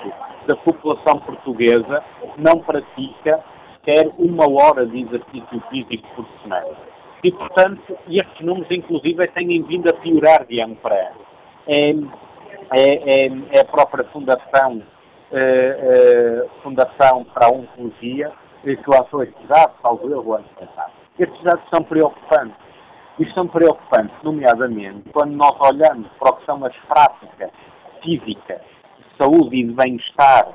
da 0.46 0.56
população 0.56 1.20
portuguesa 1.20 2.04
não 2.36 2.58
pratica 2.58 3.42
sequer 3.76 4.10
uma 4.18 4.44
hora 4.46 4.84
de 4.84 5.00
exercício 5.00 5.62
físico 5.70 6.06
por 6.14 6.26
semana. 6.42 6.76
E, 7.24 7.32
portanto, 7.32 7.96
estes 8.10 8.44
números, 8.44 8.70
inclusive, 8.70 9.26
têm 9.28 9.62
vindo 9.62 9.88
a 9.88 9.94
piorar 9.94 10.44
de 10.44 10.60
ano 10.60 10.76
para 10.76 10.94
ano. 10.94 11.25
É, 11.68 11.90
é, 11.90 13.26
é, 13.26 13.26
é 13.26 13.60
a 13.60 13.64
própria 13.64 14.04
Fundação, 14.04 14.82
eh, 15.32 15.38
eh, 15.38 16.46
Fundação 16.62 17.24
para 17.24 17.46
a 17.46 17.50
Oncologia 17.50 18.32
que 18.74 18.90
lançou 18.90 19.22
estes 19.22 19.46
dados, 19.46 19.76
salvo 19.80 20.10
eu, 20.10 20.24
o 20.24 20.34
ano 20.34 20.48
passado. 20.58 20.92
Estes 21.18 21.42
dados 21.42 21.62
são 21.72 21.84
preocupantes. 21.84 22.56
E 23.18 23.32
são 23.32 23.46
preocupantes, 23.48 24.14
nomeadamente, 24.22 25.08
quando 25.10 25.32
nós 25.32 25.56
olhamos 25.60 26.06
para 26.18 26.30
o 26.30 26.36
que 26.36 26.44
são 26.44 26.62
as 26.64 26.76
práticas 26.86 27.50
físicas 28.02 28.60
de 28.98 29.16
saúde 29.16 29.56
e 29.56 29.64
de 29.64 29.72
bem-estar 29.72 30.46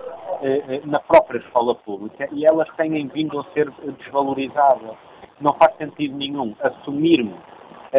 eh, 0.43 0.63
eh, 0.67 0.81
na 0.85 0.99
própria 0.99 1.39
escola 1.39 1.73
pública 1.73 2.27
e 2.31 2.45
elas 2.45 2.67
têm 2.77 3.07
vindo 3.07 3.39
a 3.39 3.43
ser 3.53 3.71
desvalorizadas. 3.97 4.95
Não 5.39 5.55
faz 5.55 5.75
sentido 5.77 6.15
nenhum 6.15 6.55
assumirmos, 6.61 7.39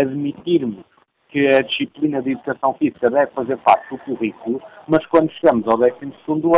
admitirmos 0.01 0.85
que 1.33 1.49
a 1.49 1.63
disciplina 1.63 2.21
de 2.21 2.33
educação 2.33 2.75
física 2.75 3.11
deve 3.11 3.33
fazer 3.33 3.57
parte 3.59 3.89
do 3.89 3.99
currículo, 3.99 4.61
mas 4.87 5.05
quando 5.07 5.33
chegamos 5.33 5.67
ao 5.67 5.79
12 5.79 5.93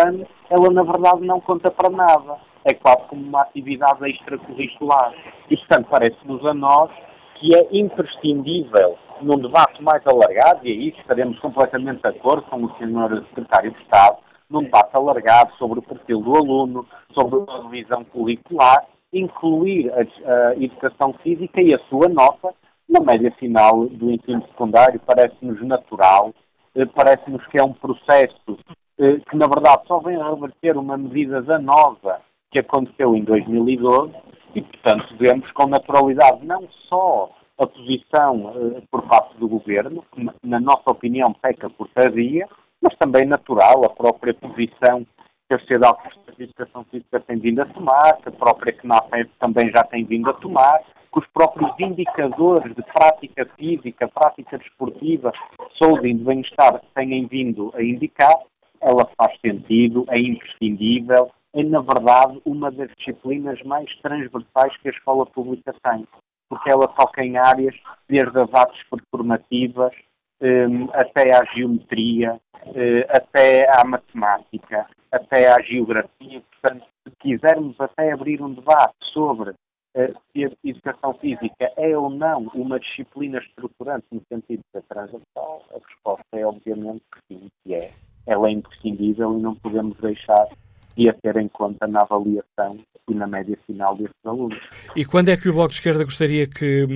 ano, 0.05 0.27
ela 0.51 0.71
na 0.73 0.83
verdade 0.83 1.25
não 1.25 1.41
conta 1.41 1.71
para 1.71 1.89
nada. 1.91 2.37
É 2.65 2.75
quase 2.75 3.07
como 3.09 3.23
uma 3.23 3.43
atividade 3.43 4.05
extracurricular. 4.11 5.15
E, 5.49 5.57
portanto, 5.57 5.87
parece-nos 5.89 6.45
a 6.45 6.53
nós 6.53 6.91
que 7.37 7.55
é 7.55 7.69
imprescindível 7.71 8.99
num 9.21 9.39
debate 9.39 9.81
mais 9.83 10.03
alargado, 10.07 10.67
e 10.67 10.73
aí 10.73 10.89
estaremos 10.99 11.39
completamente 11.39 12.03
de 12.03 12.09
acordo 12.09 12.43
com 12.43 12.65
o 12.65 12.69
Sr. 12.77 13.25
Secretário 13.29 13.71
de 13.71 13.81
Estado, 13.83 14.17
num 14.51 14.65
debate 14.65 14.91
alargado 14.95 15.53
sobre 15.57 15.79
o 15.79 15.83
perfil 15.83 16.21
do 16.21 16.37
aluno, 16.37 16.87
sobre 17.13 17.41
a 17.49 17.59
divisão 17.61 18.03
curricular, 18.05 18.85
incluir 19.13 19.93
a, 19.93 20.01
a 20.01 20.57
educação 20.57 21.15
física 21.23 21.61
e 21.61 21.73
a 21.75 21.79
sua 21.89 22.09
nota 22.09 22.53
na 22.89 23.01
média 23.01 23.33
final 23.39 23.87
do 23.87 24.11
ensino 24.11 24.43
secundário. 24.49 25.01
Parece-nos 25.05 25.61
natural, 25.63 26.35
eh, 26.75 26.87
parece-nos 26.87 27.47
que 27.49 27.59
é 27.59 27.65
um 27.65 27.73
processo 27.73 28.59
eh, 28.99 29.21
que, 29.29 29.37
na 29.37 29.47
verdade, 29.47 29.83
só 29.87 29.99
vem 30.01 30.17
a 30.17 30.31
reverter 30.31 30.77
uma 30.77 30.97
medida 30.97 31.43
danosa 31.43 32.21
que 32.51 32.61
aconteceu 32.61 33.15
em 33.17 33.25
2012 33.25 34.13
e, 34.55 34.63
portanto, 34.63 35.17
vemos 35.19 35.51
com 35.53 35.67
naturalidade 35.67 36.47
não 36.47 36.69
só 36.89 37.31
a 37.59 37.67
posição 37.67 38.47
uh, 38.47 38.83
por 38.91 39.03
parte 39.03 39.37
do 39.39 39.49
governo, 39.49 40.05
que, 40.13 40.27
na 40.43 40.61
nossa 40.61 40.91
opinião, 40.91 41.33
peca 41.41 41.71
por 41.71 41.89
tardia, 41.89 42.49
mas 42.81 42.97
também 42.97 43.25
natural 43.25 43.85
a 43.85 43.91
própria 43.91 44.35
posição 44.35 45.07
que 45.49 45.57
a 45.57 45.59
Sociedade 45.59 45.99
de 46.37 46.45
Educação 46.45 46.85
Física 46.91 47.21
tem 47.21 47.39
vindo 47.39 47.63
a 47.63 47.67
tomar, 47.67 48.17
que 48.23 48.29
a 48.29 48.33
própria 48.33 48.75
CNAF 48.81 49.09
também 49.39 49.71
já 49.71 49.83
tem 49.85 50.05
vindo 50.05 50.29
a 50.31 50.35
tomar, 50.35 50.81
que 51.15 51.21
os 51.21 51.27
próprios 51.29 51.73
indicadores 51.79 52.75
de 52.75 52.83
prática 52.83 53.47
física, 53.57 54.09
prática 54.09 54.59
desportiva, 54.59 55.33
saúde 55.81 56.09
e 56.09 56.15
bem-estar 56.15 56.83
têm 56.95 57.27
vindo 57.29 57.73
a 57.75 57.83
indicar, 57.83 58.37
ela 58.81 59.09
faz 59.17 59.39
sentido, 59.41 60.05
é 60.09 60.21
imprescindível, 60.21 61.31
é, 61.55 61.63
na 61.63 61.81
verdade, 61.81 62.41
uma 62.45 62.71
das 62.73 62.91
disciplinas 62.99 63.63
mais 63.63 63.89
transversais 64.03 64.77
que 64.83 64.89
a 64.89 64.91
escola 64.91 65.25
pública 65.25 65.73
tem, 65.85 66.05
porque 66.49 66.71
ela 66.71 66.89
toca 66.89 67.25
em 67.25 67.37
áreas 67.37 67.75
desde 68.09 68.37
as 68.37 68.53
artes 68.53 68.83
performativas 68.91 69.93
um, 70.41 70.91
até 70.93 71.33
à 71.35 71.45
geometria, 71.55 72.41
uh, 72.67 73.05
até 73.09 73.67
à 73.71 73.85
matemática, 73.85 74.87
até 75.13 75.53
à 75.53 75.63
geografia. 75.63 76.43
Portanto, 76.61 76.85
se 77.05 77.15
quisermos 77.21 77.81
até 77.81 78.13
abrir 78.13 78.43
um 78.43 78.53
debate 78.53 78.97
sobre 79.13 79.55
se 79.95 80.45
a 80.45 80.51
educação 80.65 81.15
física 81.15 81.71
é 81.77 81.97
ou 81.97 82.11
não 82.11 82.51
uma 82.55 82.81
disciplina 82.81 83.39
estruturante 83.39 84.07
no 84.11 84.21
sentido 84.29 84.63
da 84.73 84.81
transversal, 84.83 85.63
a 85.71 85.79
resposta 85.79 86.25
é 86.33 86.45
obviamente 86.45 87.03
que 87.13 87.35
sim, 87.35 87.49
que 87.65 87.75
é. 87.75 87.93
Ela 88.27 88.49
é 88.49 88.53
imprescindível 88.53 89.39
e 89.39 89.43
não 89.43 89.55
podemos 89.55 89.97
deixar 89.99 90.49
e 90.97 91.09
a 91.09 91.13
ter 91.13 91.37
em 91.37 91.49
conta 91.49 91.87
na 91.87 92.01
avaliação 92.01 92.79
e 93.09 93.15
na 93.15 93.27
média 93.27 93.59
final 93.67 93.97
destes 93.97 94.25
alunos. 94.25 94.59
E 94.97 95.05
quando 95.05 95.29
é 95.29 95.37
que 95.37 95.49
o 95.49 95.53
Bloco 95.53 95.69
de 95.69 95.75
Esquerda 95.75 96.05
gostaria 96.05 96.47
que, 96.47 96.87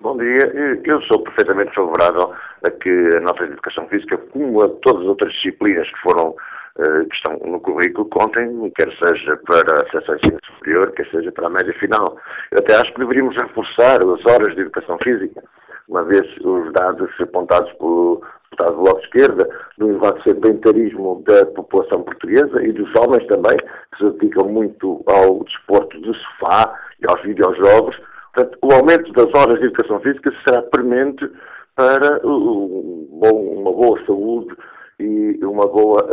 Bom 0.00 0.16
dia. 0.18 0.52
Eu 0.84 1.00
sou 1.02 1.22
perfeitamente 1.24 1.74
favorável 1.74 2.32
a 2.64 2.70
que 2.70 2.88
a 2.88 3.46
de 3.46 3.52
educação 3.52 3.88
física, 3.88 4.16
como 4.18 4.62
a 4.62 4.68
todas 4.68 5.02
as 5.02 5.08
outras 5.08 5.32
disciplinas 5.32 5.88
que 5.88 6.00
foram 6.02 6.34
eh, 6.78 7.04
que 7.04 7.16
estão 7.16 7.38
no 7.50 7.60
currículo, 7.60 8.08
contem, 8.08 8.70
quer 8.76 8.90
seja 9.02 9.36
para 9.46 9.80
ao 9.80 10.16
ensino 10.16 10.38
superior, 10.46 10.92
quer 10.92 11.10
seja 11.10 11.32
para 11.32 11.46
a 11.46 11.50
média 11.50 11.74
final. 11.78 12.16
Eu 12.50 12.58
até 12.58 12.74
acho 12.74 12.92
que 12.92 13.00
deveríamos 13.00 13.36
reforçar 13.36 13.96
as 13.96 14.32
horas 14.32 14.54
de 14.54 14.62
educação 14.62 14.98
física, 14.98 15.42
uma 15.88 16.04
vez 16.04 16.26
os 16.42 16.72
dados 16.72 17.10
apontados 17.20 17.72
pelo 17.74 18.22
deputado 18.50 18.76
do 18.76 18.82
Bloco 18.82 19.00
de 19.00 19.06
Esquerda, 19.06 19.48
do 19.78 19.90
elevado 19.90 20.22
sedentarismo 20.22 21.24
da 21.26 21.46
população 21.46 22.02
portuguesa 22.02 22.62
e 22.62 22.72
dos 22.72 22.90
homens 22.96 23.26
também, 23.26 23.56
que 23.56 23.98
se 23.98 24.10
dedicam 24.12 24.48
muito 24.48 25.02
ao 25.06 25.44
desporto 25.44 26.00
de 26.00 26.12
sofá 26.18 26.74
e 27.00 27.06
aos 27.10 27.22
videojogos, 27.22 27.96
Portanto, 28.36 28.58
o 28.62 28.74
aumento 28.74 29.12
das 29.12 29.28
horas 29.34 29.58
de 29.58 29.66
educação 29.66 29.98
física 30.00 30.30
será 30.46 30.60
premente 30.60 31.26
para 31.74 32.20
uma 32.22 33.72
boa 33.72 33.98
saúde 34.04 34.54
e 34.98 35.38
uma 35.44 35.66
boa 35.66 36.08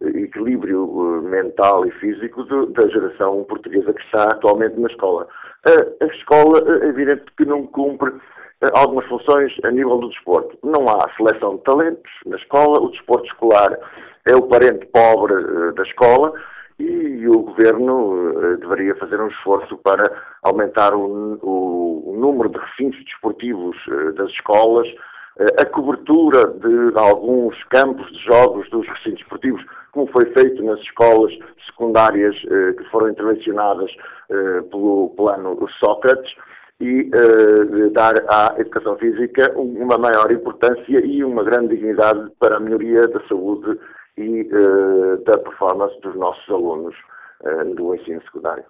equilíbrio 0.00 1.22
mental 1.22 1.86
e 1.86 1.90
físico 1.92 2.44
da 2.72 2.86
geração 2.88 3.44
portuguesa 3.44 3.92
que 3.92 4.02
está 4.02 4.24
atualmente 4.24 4.78
na 4.78 4.88
escola. 4.88 5.26
A, 6.00 6.04
escola, 6.06 6.62
é 6.82 6.88
evidente 6.88 7.24
que 7.36 7.44
não 7.44 7.66
cumpre 7.66 8.12
algumas 8.74 9.06
funções 9.06 9.52
a 9.64 9.70
nível 9.70 9.98
do 9.98 10.08
desporto. 10.08 10.58
Não 10.62 10.88
há 10.88 11.10
seleção 11.16 11.56
de 11.56 11.62
talentos 11.64 12.12
na 12.26 12.36
escola, 12.36 12.80
o 12.80 12.90
desporto 12.90 13.26
escolar 13.26 13.78
é 14.26 14.34
o 14.34 14.42
parente 14.42 14.86
pobre 14.86 15.34
uh, 15.34 15.72
da 15.74 15.82
escola 15.82 16.32
e 16.78 17.26
o 17.28 17.40
governo 17.40 18.30
uh, 18.30 18.56
deveria 18.58 18.94
fazer 18.96 19.20
um 19.20 19.28
esforço 19.28 19.76
para 19.78 20.04
aumentar 20.42 20.94
o, 20.94 21.38
o, 21.42 22.10
o 22.10 22.16
número 22.18 22.48
de 22.48 22.58
recintos 22.58 23.02
desportivos 23.04 23.76
uh, 23.86 24.12
das 24.14 24.30
escolas, 24.30 24.88
a 25.38 25.66
cobertura 25.66 26.46
de 26.46 26.98
alguns 26.98 27.62
campos 27.64 28.10
de 28.12 28.18
jogos 28.24 28.68
dos 28.70 28.86
recintos 28.88 29.18
desportivos, 29.20 29.62
como 29.92 30.06
foi 30.08 30.24
feito 30.32 30.62
nas 30.62 30.80
escolas 30.80 31.32
secundárias 31.66 32.34
que 32.40 32.84
foram 32.90 33.10
intervencionadas 33.10 33.90
pelo 34.70 35.12
plano 35.16 35.58
Sócrates 35.78 36.32
e 36.80 37.08
uh, 37.08 37.90
dar 37.90 38.14
à 38.28 38.54
educação 38.58 38.96
física 38.98 39.52
uma 39.56 39.96
maior 39.96 40.30
importância 40.30 41.04
e 41.04 41.24
uma 41.24 41.42
grande 41.42 41.74
dignidade 41.74 42.30
para 42.38 42.56
a 42.56 42.60
melhoria 42.60 43.08
da 43.08 43.20
saúde 43.28 43.78
e 44.16 44.42
uh, 44.42 45.24
da 45.24 45.38
performance 45.38 45.98
dos 46.00 46.14
nossos 46.16 46.48
alunos 46.50 46.94
uh, 47.42 47.74
do 47.74 47.94
ensino 47.94 48.22
secundário. 48.22 48.64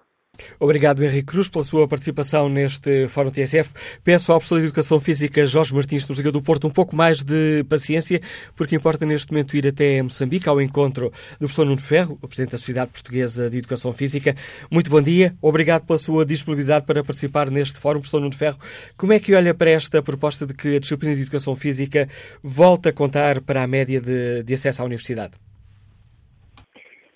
Obrigado, 0.58 1.02
Henrique 1.04 1.24
Cruz, 1.24 1.48
pela 1.48 1.64
sua 1.64 1.86
participação 1.86 2.48
neste 2.48 3.08
Fórum 3.08 3.30
TSF. 3.30 3.70
Peço 4.02 4.32
ao 4.32 4.38
professor 4.38 4.58
de 4.60 4.66
Educação 4.66 5.00
Física, 5.00 5.46
Jorge 5.46 5.74
Martins, 5.74 6.06
nos 6.06 6.18
Liga 6.18 6.32
do 6.32 6.42
Porto, 6.42 6.66
um 6.66 6.70
pouco 6.70 6.94
mais 6.94 7.22
de 7.22 7.64
paciência, 7.68 8.20
porque 8.54 8.76
importa 8.76 9.04
neste 9.04 9.30
momento 9.30 9.56
ir 9.56 9.66
até 9.66 10.02
Moçambique, 10.02 10.48
ao 10.48 10.60
encontro 10.60 11.12
do 11.32 11.38
professor 11.38 11.64
Nuno 11.64 11.80
Ferro, 11.80 12.18
o 12.22 12.28
Presidente 12.28 12.52
da 12.52 12.58
Sociedade 12.58 12.90
Portuguesa 12.90 13.50
de 13.50 13.58
Educação 13.58 13.92
Física. 13.92 14.34
Muito 14.70 14.90
bom 14.90 15.02
dia, 15.02 15.34
obrigado 15.40 15.84
pela 15.86 15.98
sua 15.98 16.24
disponibilidade 16.24 16.86
para 16.86 17.02
participar 17.02 17.50
neste 17.50 17.78
Fórum, 17.78 18.00
professor 18.00 18.20
Nuno 18.20 18.34
Ferro. 18.34 18.58
Como 18.96 19.12
é 19.12 19.18
que 19.18 19.34
olha 19.34 19.54
para 19.54 19.70
esta 19.70 20.02
proposta 20.02 20.46
de 20.46 20.54
que 20.54 20.76
a 20.76 20.80
disciplina 20.80 21.14
de 21.14 21.22
Educação 21.22 21.54
Física 21.54 22.08
volta 22.42 22.90
a 22.90 22.92
contar 22.92 23.40
para 23.40 23.62
a 23.62 23.66
média 23.66 24.00
de, 24.00 24.42
de 24.42 24.54
acesso 24.54 24.82
à 24.82 24.84
universidade? 24.84 25.45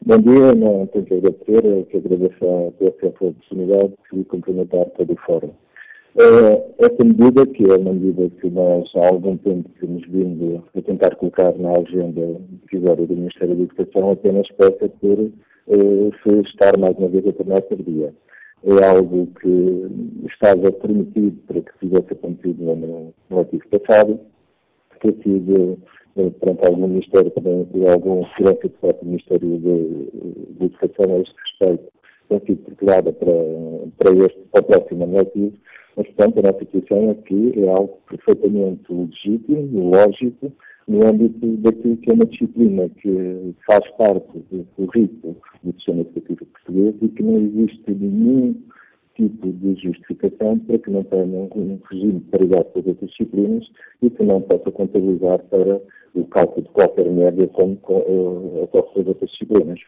Bom 0.03 0.17
dia, 0.17 0.55
não 0.55 0.87
tenho 0.87 1.05
que 1.05 1.13
agradecer, 1.13 1.85
que 1.91 1.97
agradeço 1.99 2.43
a 2.43 2.85
essa 2.87 3.07
oportunidade 3.07 3.93
de 4.11 4.25
cumprimentar 4.25 4.87
todo 4.97 5.13
o 5.13 5.17
fórum. 5.27 5.51
Uh, 6.17 6.73
essa 6.79 7.05
medida, 7.05 7.47
que 7.47 7.71
é 7.71 7.77
uma 7.77 7.93
medida 7.93 8.31
que 8.41 8.49
nós 8.49 8.91
há 8.97 9.09
algum 9.09 9.37
tempo 9.37 9.69
temos 9.79 10.03
vindo 10.09 10.65
a 10.75 10.81
tentar 10.81 11.15
colocar 11.17 11.53
na 11.59 11.73
agenda 11.73 12.41
divisória 12.65 13.07
do 13.07 13.15
Ministério 13.15 13.55
da 13.55 13.63
Educação, 13.63 14.13
apenas 14.13 14.49
peça 14.53 14.89
por 14.89 15.19
uh, 15.21 16.13
se 16.23 16.41
estar 16.49 16.79
mais 16.79 16.97
uma 16.97 17.09
vez 17.09 17.27
a 17.27 17.33
tornar 17.35 17.61
tardia. 17.61 18.15
É 18.65 18.85
algo 18.87 19.29
que 19.39 19.87
estava 20.33 20.73
permitido 20.73 21.37
para 21.47 21.61
que 21.61 21.79
tivesse 21.79 22.15
acontecido 22.15 22.65
no, 22.65 23.13
no 23.29 23.41
ativo 23.41 23.65
passado, 23.69 24.19
que 25.01 25.13
sido 25.23 25.79
perante 26.15 26.67
algum 26.67 26.89
Ministério 26.89 27.31
também, 27.31 27.67
algum 27.89 28.25
segurança 28.37 28.69
do 28.69 29.07
Ministério 29.07 29.59
de, 29.59 30.59
de 30.59 30.65
Educação 30.65 31.15
a 31.15 31.19
este 31.19 31.35
respeito, 31.45 31.93
tem 32.29 32.41
sido 32.47 32.65
procurada 32.65 33.13
para, 33.13 33.33
para, 33.99 34.13
este, 34.25 34.39
para 34.53 34.61
o 34.61 34.65
próximo 34.65 35.05
ano 35.05 35.53
mas, 35.97 36.07
portanto, 36.07 36.39
a 36.39 36.43
nossa 36.43 36.59
situação 36.61 37.11
é 37.11 37.15
que 37.15 37.53
é 37.57 37.69
algo 37.69 37.99
perfeitamente 38.09 38.85
legítimo, 38.89 39.91
lógico, 39.91 40.53
no 40.89 41.07
âmbito 41.07 41.47
daquilo 41.59 41.97
que 41.99 42.11
é 42.11 42.15
uma 42.15 42.25
disciplina 42.25 42.89
que 42.89 43.55
faz 43.67 43.89
parte 43.97 44.39
do 44.51 44.65
currículo 44.77 45.37
do 45.63 45.73
sistema 45.75 46.01
educativo 46.01 46.47
português 46.47 46.95
e 47.03 47.09
que 47.09 47.23
não 47.23 47.37
existe 47.37 47.91
nenhum 47.91 48.55
tipo 49.15 49.53
de 49.53 49.75
justificação 49.83 50.59
para 50.61 50.79
que 50.79 50.91
não 50.91 51.05
tenha 51.05 51.25
um 51.25 51.79
regime 51.91 52.21
de 52.21 52.31
paridade 52.31 52.65
com 52.73 52.81
as 52.81 52.87
outras 52.87 53.11
disciplinas 53.11 53.67
e 54.03 54.11
que 54.11 54.23
não 54.23 54.41
possa 54.41 54.71
contabilizar 54.71 55.39
para 55.45 55.81
o 56.15 56.25
cálculo 56.27 56.63
de 56.67 56.73
qualquer 56.73 57.09
média 57.11 57.47
como 57.49 57.79
uh, 57.89 58.65
ocorre 58.65 59.05
outras 59.07 59.31
disciplinas. 59.31 59.81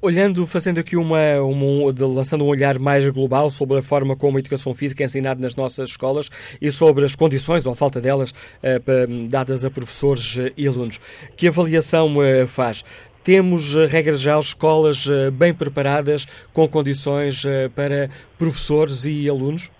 Olhando, 0.00 0.46
fazendo 0.46 0.78
aqui 0.78 0.96
uma, 0.96 1.40
uma, 1.42 1.92
lançando 2.06 2.44
um 2.44 2.46
olhar 2.46 2.78
mais 2.78 3.04
global 3.08 3.50
sobre 3.50 3.78
a 3.78 3.82
forma 3.82 4.14
como 4.14 4.36
a 4.36 4.40
educação 4.40 4.72
física 4.72 5.02
é 5.02 5.06
ensinada 5.06 5.40
nas 5.40 5.56
nossas 5.56 5.90
escolas 5.90 6.30
e 6.60 6.70
sobre 6.70 7.04
as 7.04 7.16
condições 7.16 7.66
ou 7.66 7.74
falta 7.74 8.00
delas 8.00 8.30
uh, 8.30 9.28
dadas 9.28 9.64
a 9.64 9.70
professores 9.70 10.36
e 10.56 10.68
alunos. 10.68 11.00
Que 11.36 11.48
avaliação 11.48 12.16
uh, 12.16 12.46
faz? 12.46 12.84
Temos, 13.24 13.74
regra 13.74 14.16
geral, 14.16 14.40
escolas 14.40 15.06
bem 15.34 15.52
preparadas, 15.52 16.24
com 16.50 16.66
condições 16.66 17.44
para 17.74 18.08
professores 18.38 19.04
e 19.04 19.28
alunos 19.28 19.70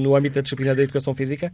no 0.00 0.16
âmbito 0.16 0.36
da 0.36 0.40
disciplina 0.40 0.74
da 0.74 0.82
educação 0.82 1.14
física? 1.14 1.52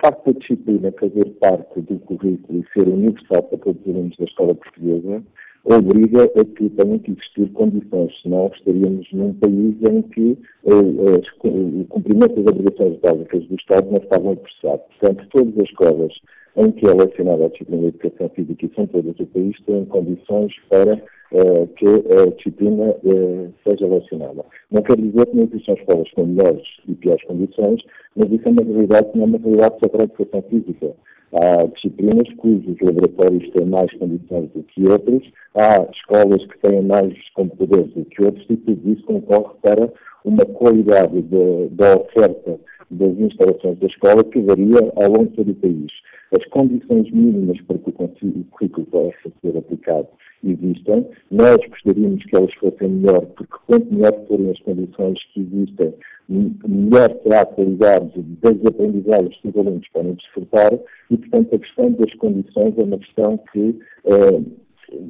Facto 0.00 0.32
da 0.32 0.38
disciplina 0.38 0.92
fazer 0.98 1.24
parte 1.40 1.80
do 1.80 1.98
currículo 2.00 2.60
e 2.60 2.72
ser 2.72 2.88
universal 2.88 3.42
para 3.42 3.58
todos 3.58 3.80
os 3.82 3.88
alunos 3.88 4.16
da 4.16 4.24
escola 4.24 4.54
portuguesa 4.54 5.22
obriga 5.64 6.24
a 6.24 6.44
que 6.44 6.68
tenham 6.70 6.98
que 6.98 7.10
existir 7.10 7.52
condições, 7.52 8.12
senão 8.22 8.50
estaríamos 8.54 9.06
num 9.12 9.34
país 9.34 9.76
em 9.82 10.02
que 10.02 10.38
uh, 10.64 11.80
o 11.80 11.84
cumprimento 11.86 12.40
das 12.40 12.54
obrigações 12.54 12.98
básicas 13.00 13.46
do 13.46 13.54
Estado 13.56 13.90
não 13.90 13.98
estavam 13.98 14.32
apreciados. 14.32 14.86
Portanto, 14.98 15.28
todas 15.30 15.58
as 15.58 15.68
escolas 15.68 16.12
em 16.58 16.72
que 16.72 16.86
é 16.86 16.92
lecionada 16.92 17.46
a 17.46 17.48
disciplina 17.48 17.82
de 17.82 17.88
educação 17.88 18.28
física 18.30 18.66
e 18.66 18.74
são 18.74 18.86
todas 18.88 19.14
do 19.14 19.26
país 19.26 19.56
têm 19.64 19.84
condições 19.84 20.52
para 20.68 20.94
uh, 20.94 21.66
que 21.76 21.86
a 21.86 22.26
disciplina 22.36 22.96
uh, 23.04 23.54
seja 23.64 23.86
lecionada. 23.86 24.44
Não 24.70 24.82
quer 24.82 24.96
dizer 24.96 25.26
que 25.26 25.36
não 25.36 25.44
existam 25.44 25.74
escolas 25.74 26.10
com 26.10 26.26
melhores 26.26 26.66
e 26.88 26.94
piores 26.96 27.24
condições, 27.24 27.80
mas 28.16 28.30
isso 28.32 28.48
é 28.48 28.50
uma 28.50 28.64
realidade 28.64 29.12
que 29.12 29.18
não 29.18 29.24
é 29.24 29.28
uma 29.28 29.38
realidade 29.38 29.76
só 29.80 29.88
para 29.88 30.02
a 30.02 30.04
educação 30.04 30.42
física. 30.50 30.96
Há 31.32 31.66
disciplinas 31.66 32.34
cujos 32.38 32.76
laboratórios 32.80 33.50
têm 33.52 33.66
mais 33.66 33.92
condições 33.92 34.50
do 34.50 34.62
que 34.64 34.88
outras, 34.88 35.22
há 35.54 35.86
escolas 35.92 36.44
que 36.46 36.58
têm 36.58 36.82
mais 36.82 37.14
computadores 37.34 37.92
do 37.92 38.04
que 38.06 38.24
outros, 38.24 38.46
e 38.48 38.56
tudo 38.56 38.92
isso 38.92 39.04
concorre 39.04 39.54
para 39.62 39.92
uma 40.24 40.44
qualidade 40.44 41.22
da 41.70 41.96
oferta 41.96 42.58
das 42.90 43.18
instalações 43.18 43.78
da 43.78 43.86
escola 43.86 44.24
que 44.24 44.40
varia 44.40 44.92
ao 44.96 45.08
longo 45.10 45.26
de 45.26 45.36
todo 45.36 45.50
o 45.50 45.54
país. 45.56 45.92
As 46.38 46.44
condições 46.46 47.10
mínimas 47.10 47.60
para 47.62 47.78
que 47.78 47.90
o 47.90 48.44
currículo 48.50 48.86
possa 48.86 49.32
ser 49.40 49.56
aplicado 49.56 50.08
existem. 50.44 51.06
Nós 51.30 51.56
gostaríamos 51.68 52.24
que 52.24 52.36
elas 52.36 52.54
fossem 52.54 52.88
melhor, 52.88 53.24
porque 53.26 53.54
quanto 53.66 53.92
melhor 53.92 54.12
forem 54.26 54.50
as 54.50 54.58
condições 54.60 55.18
que 55.32 55.40
existem, 55.40 55.94
melhor 56.28 57.10
será 57.22 57.40
a 57.40 57.46
qualidade 57.46 58.22
das 58.42 58.66
aprendizagens 58.66 59.36
que 59.40 59.48
os 59.48 59.56
alunos 59.56 59.88
podem 59.88 60.14
desfrutar 60.14 60.78
e, 61.10 61.16
portanto, 61.16 61.54
a 61.54 61.58
questão 61.58 61.90
das 61.92 62.14
condições 62.14 62.78
é 62.78 62.82
uma 62.82 62.98
questão 62.98 63.38
que 63.52 63.78
eh, 64.04 64.40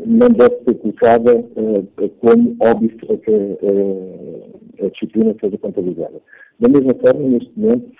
não 0.06 0.28
deve 0.28 0.56
ser 0.64 0.74
colocada 0.74 1.44
eh, 1.56 2.08
como 2.20 2.56
óbvio 2.60 2.96
que 2.96 3.30
eh, 3.32 4.84
a 4.84 4.88
disciplina 4.90 5.34
seja 5.40 5.58
contabilizada. 5.58 6.20
Da 6.60 6.68
mesma 6.68 6.94
forma, 6.94 7.28
neste 7.28 7.52
momento, 7.56 7.92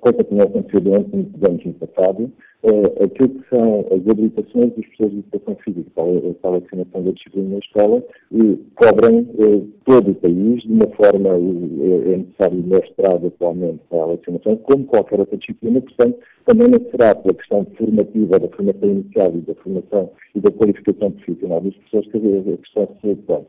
coisa 0.00 0.24
que 0.24 0.34
não 0.34 0.44
aconteceu 0.44 0.94
antes, 0.94 1.12
muitos 1.12 1.42
anos 1.42 1.64
no 1.64 1.74
passado, 1.74 2.32
é, 2.62 3.04
aquilo 3.04 3.28
que 3.28 3.48
são 3.48 3.80
as 3.90 4.10
habilitações 4.10 4.72
dos 4.74 4.86
professores 4.86 5.12
de 5.12 5.18
educação 5.18 5.56
física 5.64 5.90
para, 5.94 6.34
para 6.34 6.56
a 6.56 6.60
vacinação 6.60 7.02
da 7.04 7.10
disciplina 7.12 7.48
na 7.50 7.58
escola 7.58 8.04
e 8.32 8.58
cobrem 8.74 9.28
eh, 9.38 9.62
todo 9.86 10.10
o 10.10 10.14
país 10.14 10.62
de 10.62 10.72
uma 10.72 10.86
forma, 10.88 11.28
é, 11.30 12.12
é 12.12 12.16
necessário 12.18 12.62
mestrado 12.62 13.26
atualmente 13.28 13.80
para 13.88 14.02
a 14.02 14.06
vacinação, 14.06 14.56
como 14.56 14.84
qualquer 14.84 15.20
outra 15.20 15.38
disciplina, 15.38 15.80
portanto, 15.80 16.18
também 16.44 16.68
não 16.68 16.90
será 16.90 17.14
pela 17.14 17.34
questão 17.34 17.66
formativa, 17.78 18.38
da 18.38 18.48
formação 18.48 18.90
inicial 18.90 19.32
e 19.34 19.40
da 19.40 19.54
formação 19.54 20.10
e 20.34 20.40
da 20.40 20.50
qualificação 20.50 21.10
profissional 21.12 21.60
dos 21.62 21.74
professores 21.76 22.10
que 22.10 22.52
a 22.52 22.56
questão 22.58 22.88
se 23.00 23.06
resolve. 23.06 23.46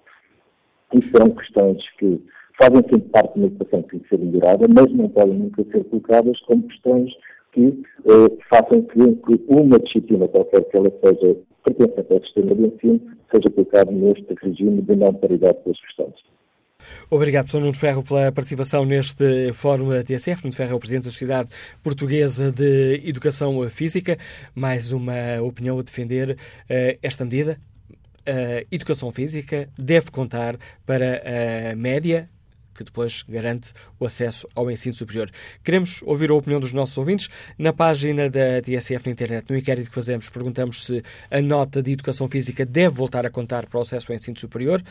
Isso 0.94 1.10
são 1.18 1.30
questões 1.32 1.84
que 1.98 2.22
fazem 2.58 2.82
sempre 2.90 3.10
parte 3.10 3.38
uma 3.38 3.48
educação 3.48 3.84
que 3.84 3.90
tem 3.90 4.00
que 4.00 4.10
ser 4.10 4.20
melhorada, 4.20 4.66
mas 4.68 4.92
não 4.94 5.10
podem 5.10 5.36
nunca 5.36 5.64
ser 5.72 5.84
colocadas 5.86 6.40
como 6.42 6.64
questões 6.64 7.12
que 7.54 7.84
eh, 8.06 8.38
façam 8.50 8.82
que, 8.84 9.16
que, 9.16 9.44
uma 9.48 9.78
disciplina, 9.80 10.28
qualquer 10.28 10.64
que 10.66 10.78
ela 10.78 10.92
seja 11.04 11.38
pertencente 11.64 12.14
ao 12.14 12.22
sistema 12.24 12.56
de 12.56 12.66
ensino, 12.68 13.02
seja 13.32 13.50
colocada 13.50 13.92
neste 13.92 14.34
regime 14.42 14.82
de 14.82 14.96
não 14.96 15.14
paridade 15.14 15.58
das 15.66 15.78
restantes. 15.86 16.32
Obrigado, 17.10 17.50
Sr. 17.50 17.60
Nuno 17.60 17.74
Ferro, 17.74 18.04
pela 18.04 18.32
participação 18.32 18.86
neste 18.86 19.54
Fórum 19.54 19.90
TSF. 20.04 20.44
Nuno 20.44 20.56
Ferro 20.56 20.72
é 20.72 20.76
o 20.76 20.80
Presidente 20.80 21.04
da 21.04 21.12
Sociedade 21.12 21.50
Portuguesa 21.84 22.52
de 22.52 23.08
Educação 23.08 23.70
Física. 23.70 24.18
Mais 24.56 24.92
uma 24.92 25.42
opinião 25.44 25.78
a 25.78 25.84
defender 25.84 26.32
uh, 26.32 26.98
esta 27.04 27.24
medida. 27.24 27.60
A 28.26 28.66
educação 28.72 29.12
física 29.12 29.68
deve 29.78 30.12
contar 30.12 30.56
para 30.86 31.22
a 31.72 31.76
média 31.76 32.30
que 32.84 32.92
depois 32.92 33.24
garante 33.28 33.74
o 34.00 34.06
acesso 34.06 34.48
ao 34.56 34.70
ensino 34.70 34.94
superior. 34.94 35.30
Queremos 35.64 36.02
ouvir 36.04 36.32
a 36.32 36.36
opinião 36.36 36.60
dos 36.60 36.74
nossos 36.74 36.98
ouvintes. 36.98 37.30
Na 37.58 37.74
página 37.74 38.30
da 38.30 38.62
TSF 38.62 39.06
na 39.06 39.12
internet, 39.12 39.46
no 39.50 39.58
inquérito 39.58 39.90
que 39.90 39.96
fazemos, 39.96 40.30
perguntamos 40.30 40.86
se 40.86 41.04
a 41.30 41.42
nota 41.42 41.82
de 41.82 41.92
educação 41.92 42.28
física 42.28 42.66
deve 42.66 42.96
voltar 42.96 43.26
a 43.26 43.30
contar 43.30 43.66
para 43.66 43.78
o 43.78 43.82
acesso 43.82 44.12
ao 44.12 44.16
ensino 44.16 44.38
superior. 44.38 44.82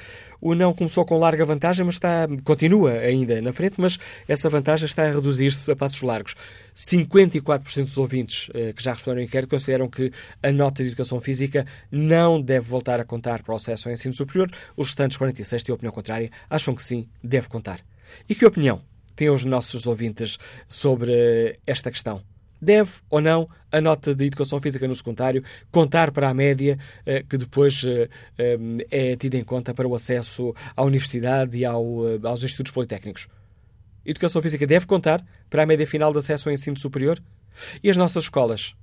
O 0.40 0.54
não 0.54 0.72
começou 0.72 1.04
com 1.04 1.18
larga 1.18 1.44
vantagem, 1.44 1.84
mas 1.84 1.96
está, 1.96 2.26
continua 2.44 2.92
ainda 2.92 3.40
na 3.40 3.52
frente, 3.52 3.74
mas 3.78 3.98
essa 4.26 4.48
vantagem 4.48 4.86
está 4.86 5.04
a 5.04 5.10
reduzir-se 5.10 5.70
a 5.70 5.76
passos 5.76 6.02
largos. 6.02 6.34
54% 6.74 7.84
dos 7.84 7.98
ouvintes 7.98 8.48
eh, 8.54 8.72
que 8.72 8.82
já 8.82 8.92
responderam 8.92 9.20
ao 9.20 9.26
inquérito 9.26 9.50
consideram 9.50 9.88
que 9.88 10.12
a 10.42 10.50
nota 10.50 10.82
de 10.82 10.88
educação 10.88 11.20
física 11.20 11.66
não 11.90 12.40
deve 12.40 12.66
voltar 12.68 13.00
a 13.00 13.04
contar 13.04 13.42
para 13.42 13.52
o 13.52 13.56
acesso 13.56 13.88
ao 13.88 13.92
ensino 13.92 14.14
superior. 14.14 14.50
Os 14.76 14.88
restantes 14.88 15.16
46 15.16 15.62
têm 15.62 15.74
opinião 15.74 15.92
contrária, 15.92 16.30
acham 16.48 16.74
que 16.74 16.82
sim, 16.82 17.08
deve 17.22 17.48
contar. 17.48 17.79
E 18.28 18.34
que 18.34 18.46
opinião 18.46 18.82
têm 19.16 19.30
os 19.30 19.44
nossos 19.44 19.86
ouvintes 19.86 20.38
sobre 20.68 21.58
esta 21.66 21.90
questão? 21.90 22.22
Deve 22.60 22.92
ou 23.08 23.20
não 23.20 23.48
a 23.72 23.80
nota 23.80 24.14
de 24.14 24.26
educação 24.26 24.60
física 24.60 24.86
no 24.86 24.94
secundário 24.94 25.42
contar 25.70 26.10
para 26.10 26.28
a 26.28 26.34
média 26.34 26.78
eh, 27.06 27.22
que 27.22 27.38
depois 27.38 27.82
eh, 27.84 28.08
é 28.90 29.16
tida 29.16 29.38
em 29.38 29.44
conta 29.44 29.72
para 29.72 29.88
o 29.88 29.94
acesso 29.94 30.54
à 30.76 30.84
universidade 30.84 31.56
e 31.56 31.64
ao, 31.64 31.84
aos 32.22 32.42
institutos 32.42 32.70
politécnicos? 32.70 33.28
Educação 34.04 34.42
física 34.42 34.66
deve 34.66 34.86
contar 34.86 35.24
para 35.48 35.62
a 35.62 35.66
média 35.66 35.86
final 35.86 36.12
de 36.12 36.18
acesso 36.18 36.48
ao 36.48 36.54
ensino 36.54 36.78
superior? 36.78 37.22
E 37.82 37.90
as 37.90 37.96
nossas 37.96 38.24
escolas 38.24 38.74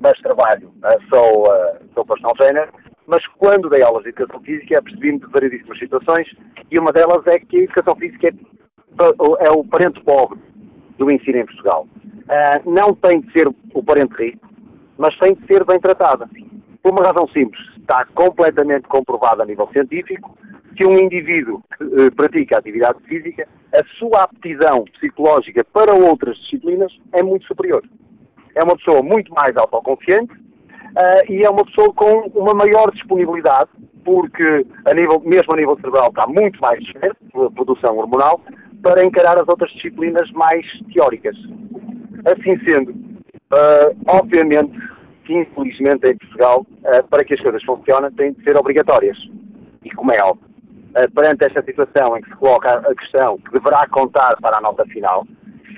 mas 0.00 0.18
trabalho, 0.20 0.72
eh, 0.84 0.98
sou, 1.12 1.46
sou 1.94 2.04
personal 2.04 2.34
trainer, 2.34 2.68
mas 3.06 3.26
quando 3.38 3.68
dei 3.68 3.82
aulas 3.82 4.02
de 4.02 4.10
educação 4.10 4.40
física 4.42 4.82
percebi-me 4.82 5.18
de 5.18 5.26
variedíssimas 5.26 5.78
situações 5.78 6.28
e 6.70 6.78
uma 6.78 6.92
delas 6.92 7.26
é 7.26 7.38
que 7.38 7.56
a 7.56 7.62
educação 7.64 7.96
física 7.96 8.28
é, 8.28 9.46
é 9.46 9.50
o 9.50 9.64
parente 9.64 10.00
pobre 10.02 10.38
do 10.98 11.10
ensino 11.10 11.38
em 11.38 11.46
Portugal. 11.46 11.86
Não 12.64 12.94
tem 12.94 13.20
de 13.20 13.32
ser 13.32 13.48
o 13.48 13.82
parente 13.82 14.14
rico, 14.14 14.48
mas 14.96 15.16
tem 15.18 15.34
de 15.34 15.46
ser 15.46 15.64
bem 15.64 15.80
tratada. 15.80 16.28
Por 16.82 16.92
uma 16.92 17.04
razão 17.04 17.28
simples, 17.28 17.60
está 17.78 18.04
completamente 18.14 18.88
comprovado 18.88 19.42
a 19.42 19.46
nível 19.46 19.68
científico 19.72 20.36
que 20.76 20.86
um 20.86 20.98
indivíduo 20.98 21.62
que 21.76 21.84
uh, 21.84 22.12
pratica 22.14 22.58
atividade 22.58 22.98
física, 23.04 23.46
a 23.74 23.84
sua 23.98 24.24
aptidão 24.24 24.84
psicológica 24.84 25.64
para 25.72 25.94
outras 25.94 26.36
disciplinas 26.38 26.92
é 27.12 27.22
muito 27.22 27.46
superior. 27.46 27.84
É 28.54 28.62
uma 28.64 28.76
pessoa 28.76 29.02
muito 29.02 29.32
mais 29.32 29.56
autoconfiante 29.56 30.32
uh, 30.96 31.32
e 31.32 31.44
é 31.44 31.50
uma 31.50 31.64
pessoa 31.64 31.92
com 31.94 32.30
uma 32.34 32.54
maior 32.54 32.90
disponibilidade, 32.92 33.70
porque 34.04 34.66
a 34.86 34.94
nível, 34.94 35.20
mesmo 35.24 35.52
a 35.52 35.56
nível 35.56 35.76
cerebral 35.76 36.08
está 36.08 36.26
muito 36.26 36.58
mais 36.60 36.80
desperto 36.80 37.16
pela 37.32 37.50
produção 37.50 37.96
hormonal, 37.96 38.40
para 38.82 39.04
encarar 39.04 39.36
as 39.36 39.48
outras 39.48 39.70
disciplinas 39.72 40.30
mais 40.32 40.66
teóricas. 40.92 41.36
Assim 42.26 42.58
sendo, 42.66 42.90
uh, 42.90 43.96
obviamente 44.08 44.72
que 45.24 45.34
infelizmente 45.34 46.08
em 46.08 46.16
Portugal, 46.16 46.66
para 47.08 47.24
que 47.24 47.34
as 47.34 47.40
coisas 47.40 47.62
funcionem, 47.62 48.10
têm 48.12 48.32
de 48.32 48.42
ser 48.42 48.56
obrigatórias. 48.56 49.16
E 49.84 49.90
como 49.90 50.12
é 50.12 50.22
óbvio, 50.22 50.48
uh, 50.96 51.10
perante 51.12 51.44
esta 51.44 51.62
situação 51.62 52.16
em 52.16 52.22
que 52.22 52.28
se 52.28 52.36
coloca 52.36 52.70
a 52.70 52.94
questão 52.94 53.38
que 53.38 53.52
deverá 53.52 53.86
contar 53.88 54.36
para 54.40 54.58
a 54.58 54.60
nota 54.60 54.84
final, 54.86 55.26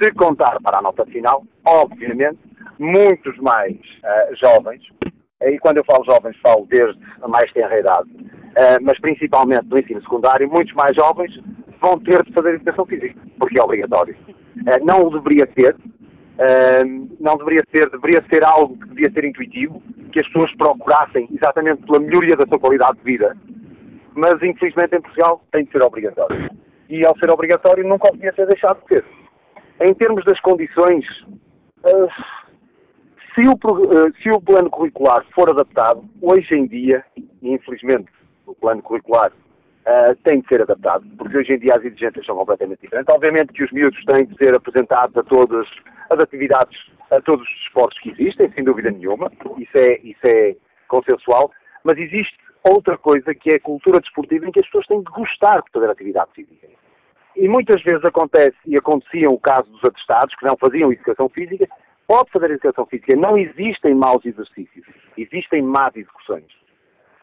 se 0.03 0.11
contar 0.13 0.59
para 0.63 0.79
a 0.79 0.83
nota 0.83 1.05
final, 1.07 1.45
obviamente, 1.65 2.39
muitos 2.79 3.37
mais 3.39 3.75
uh, 3.75 4.37
jovens, 4.37 4.83
e 5.43 5.59
quando 5.59 5.79
eu 5.79 5.85
falo 5.85 6.05
jovens 6.05 6.37
falo 6.43 6.67
desde 6.71 6.99
a 7.23 7.29
mais 7.29 7.53
tenra 7.53 7.79
idade, 7.79 8.11
uh, 8.11 8.79
mas 8.83 8.99
principalmente 9.01 9.67
no 9.67 9.79
ensino 9.79 10.01
secundário, 10.01 10.49
muitos 10.49 10.75
mais 10.75 10.95
jovens 10.95 11.33
vão 11.81 11.99
ter 11.99 12.23
de 12.23 12.33
fazer 12.33 12.55
educação 12.55 12.87
física, 12.87 13.21
porque 13.39 13.61
é 13.61 13.63
obrigatório. 13.63 14.17
Uh, 14.27 14.85
não 14.85 15.03
o 15.03 15.11
deveria 15.11 15.49
ser, 15.59 15.77
não 17.21 17.37
deveria 17.37 17.63
ser, 17.73 17.89
deveria 17.91 18.25
ser 18.29 18.45
algo 18.45 18.77
que 18.77 18.89
devia 18.89 19.13
ser 19.13 19.25
intuitivo, 19.25 19.81
que 20.11 20.21
as 20.21 20.27
pessoas 20.29 20.53
procurassem 20.57 21.29
exatamente 21.33 21.83
pela 21.87 22.01
melhoria 22.01 22.37
da 22.37 22.45
sua 22.49 22.59
qualidade 22.59 22.99
de 22.99 23.05
vida, 23.05 23.37
mas 24.15 24.35
infelizmente 24.43 24.97
em 24.97 25.01
Portugal 25.01 25.43
tem 25.53 25.65
de 25.65 25.71
ser 25.73 25.83
obrigatório. 25.83 26.51
E 26.89 27.05
ao 27.05 27.17
ser 27.19 27.31
obrigatório 27.31 27.87
nunca 27.87 28.11
devia 28.13 28.33
ser 28.35 28.47
deixado 28.47 28.81
de 28.83 28.95
ser. 28.95 29.05
Em 29.81 29.93
termos 29.95 30.25
das 30.25 30.39
condições, 30.41 31.05
uh, 31.85 32.09
se, 33.35 33.41
o, 33.49 33.53
uh, 33.53 34.15
se 34.23 34.31
o 34.31 34.41
plano 34.41 34.71
curricular 34.71 35.25
for 35.35 35.51
adaptado, 35.51 36.05
hoje 36.23 36.55
em 36.55 36.67
dia, 36.67 37.05
infelizmente 37.43 38.11
o 38.47 38.55
plano 38.55 38.83
curricular 38.83 39.33
uh, 39.33 40.15
tem 40.23 40.41
de 40.41 40.49
ser 40.49 40.63
adaptado, 40.63 41.05
porque 41.19 41.37
hoje 41.37 41.53
em 41.55 41.59
dia 41.59 41.75
as 41.77 41.85
exigências 41.85 42.25
são 42.25 42.37
completamente 42.37 42.81
diferentes. 42.83 43.13
Obviamente 43.15 43.53
que 43.53 43.65
os 43.65 43.73
miúdos 43.73 44.03
têm 44.05 44.27
de 44.27 44.37
ser 44.37 44.55
apresentados 44.55 45.17
a 45.17 45.23
todas 45.23 45.67
as 46.11 46.19
atividades, 46.19 46.79
a 47.11 47.21
todos 47.21 47.45
os 47.45 47.67
esportes 47.67 48.01
que 48.01 48.11
existem, 48.11 48.51
sem 48.53 48.65
dúvida 48.65 48.91
nenhuma, 48.91 49.31
isso 49.59 49.77
é, 49.77 49.99
isso 50.03 50.27
é 50.27 50.57
consensual, 50.87 51.51
mas 51.83 51.99
existe 51.99 52.37
outra 52.63 52.97
coisa 52.97 53.35
que 53.35 53.51
é 53.51 53.57
a 53.57 53.61
cultura 53.61 54.01
desportiva 54.01 54.47
em 54.47 54.53
que 54.53 54.61
as 54.61 54.67
pessoas 54.67 54.87
têm 54.87 55.01
de 55.01 55.11
gostar 55.11 55.57
de 55.57 55.71
fazer 55.73 55.91
atividade 55.91 56.31
física. 56.35 56.69
E 57.37 57.49
muitas 57.49 57.83
vezes 57.83 58.05
acontece, 58.05 58.57
e 58.65 58.77
acontecia 58.77 59.29
o 59.29 59.39
caso 59.39 59.69
dos 59.71 59.85
atestados, 59.85 60.35
que 60.37 60.47
não 60.47 60.57
faziam 60.57 60.93
educação 60.93 61.29
física, 61.29 61.67
pode 62.07 62.31
fazer 62.31 62.51
educação 62.51 62.87
física. 62.87 63.17
Não 63.17 63.37
existem 63.37 63.95
maus 63.95 64.25
exercícios, 64.25 64.87
existem 65.17 65.63
más 65.63 65.95
execuções. 65.97 66.47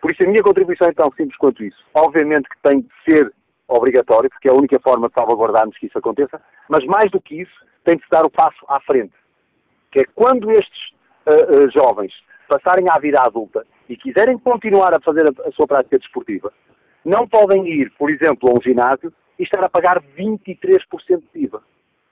Por 0.02 0.12
isso 0.12 0.24
a 0.24 0.28
minha 0.28 0.44
contribuição 0.44 0.88
é 0.88 0.94
tão 0.94 1.12
simples 1.12 1.38
quanto 1.38 1.64
isso. 1.64 1.78
Obviamente 1.94 2.50
que 2.50 2.58
tem 2.64 2.82
de 2.82 2.90
ser 3.08 3.34
obrigatório, 3.68 4.30
porque 4.30 4.50
é 4.50 4.52
a 4.52 4.56
única 4.56 4.80
forma 4.80 5.08
de 5.08 5.14
salvaguardarmos 5.14 5.78
que 5.78 5.88
isso 5.88 5.98
aconteça, 5.98 6.42
mas 6.70 6.84
mais 6.86 7.10
do 7.12 7.22
que 7.22 7.42
isso, 7.42 7.66
tem 7.84 7.96
de 7.96 8.04
se 8.04 8.10
dar 8.10 8.26
o 8.26 8.30
passo 8.30 8.66
à 8.68 8.80
frente. 8.82 9.14
Que 9.92 10.02
é 10.02 10.06
quando 10.16 10.52
estes 10.52 10.92
uh, 11.26 11.66
uh, 11.66 11.72
jovens 11.72 12.14
passarem 12.48 12.86
à 12.90 13.00
vida 13.00 13.20
adulta 13.22 13.66
e 13.88 13.96
quiserem 13.96 14.38
continuar 14.38 14.94
a 14.94 15.02
fazer 15.02 15.26
a, 15.26 15.48
a 15.48 15.52
sua 15.52 15.68
prática 15.68 15.98
desportiva, 15.98 16.52
não 17.04 17.28
podem 17.28 17.68
ir, 17.68 17.92
por 17.98 18.10
exemplo, 18.10 18.50
a 18.50 18.58
um 18.58 18.62
ginásio 18.62 19.14
e 19.40 19.44
estar 19.44 19.64
a 19.64 19.70
pagar 19.70 20.02
23% 20.18 21.24
de 21.34 21.44
IVA. 21.44 21.62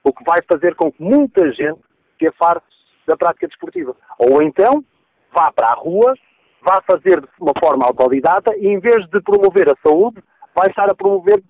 O 0.02 0.12
que 0.12 0.24
vai 0.24 0.38
fazer 0.50 0.74
com 0.74 0.90
que 0.90 1.02
muita 1.02 1.52
gente 1.52 1.80
se 2.20 2.28
afaste 2.28 2.62
da 3.06 3.16
prática 3.16 3.48
desportiva. 3.48 3.96
Ou 4.18 4.42
então, 4.42 4.84
vá 5.32 5.50
para 5.50 5.72
a 5.72 5.74
rua, 5.74 6.14
vá 6.62 6.80
fazer 6.86 7.20
de 7.20 7.28
uma 7.40 7.54
forma 7.58 7.86
autodidata 7.86 8.54
e, 8.56 8.68
em 8.68 8.78
vez 8.78 9.08
de 9.08 9.20
promover 9.22 9.68
a 9.68 9.76
saúde, 9.82 10.22
vai 10.54 10.68
estar 10.68 10.88
a 10.88 10.94
promover 10.94 11.42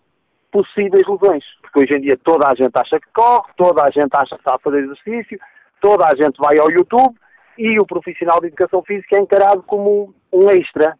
possíveis 0.50 1.06
lesões. 1.06 1.44
Porque 1.60 1.80
hoje 1.80 1.94
em 1.94 2.00
dia 2.00 2.18
toda 2.22 2.48
a 2.48 2.54
gente 2.54 2.76
acha 2.76 2.98
que 2.98 3.08
corre, 3.12 3.52
toda 3.56 3.82
a 3.82 3.90
gente 3.90 4.10
acha 4.14 4.36
que 4.36 4.40
está 4.40 4.54
a 4.54 4.58
fazer 4.58 4.84
exercício, 4.84 5.38
toda 5.80 6.04
a 6.06 6.14
gente 6.14 6.38
vai 6.38 6.58
ao 6.58 6.70
YouTube 6.70 7.14
e 7.58 7.78
o 7.78 7.86
profissional 7.86 8.40
de 8.40 8.46
educação 8.46 8.82
física 8.82 9.16
é 9.16 9.20
encarado 9.20 9.62
como 9.62 10.14
um 10.32 10.50
extra. 10.50 10.96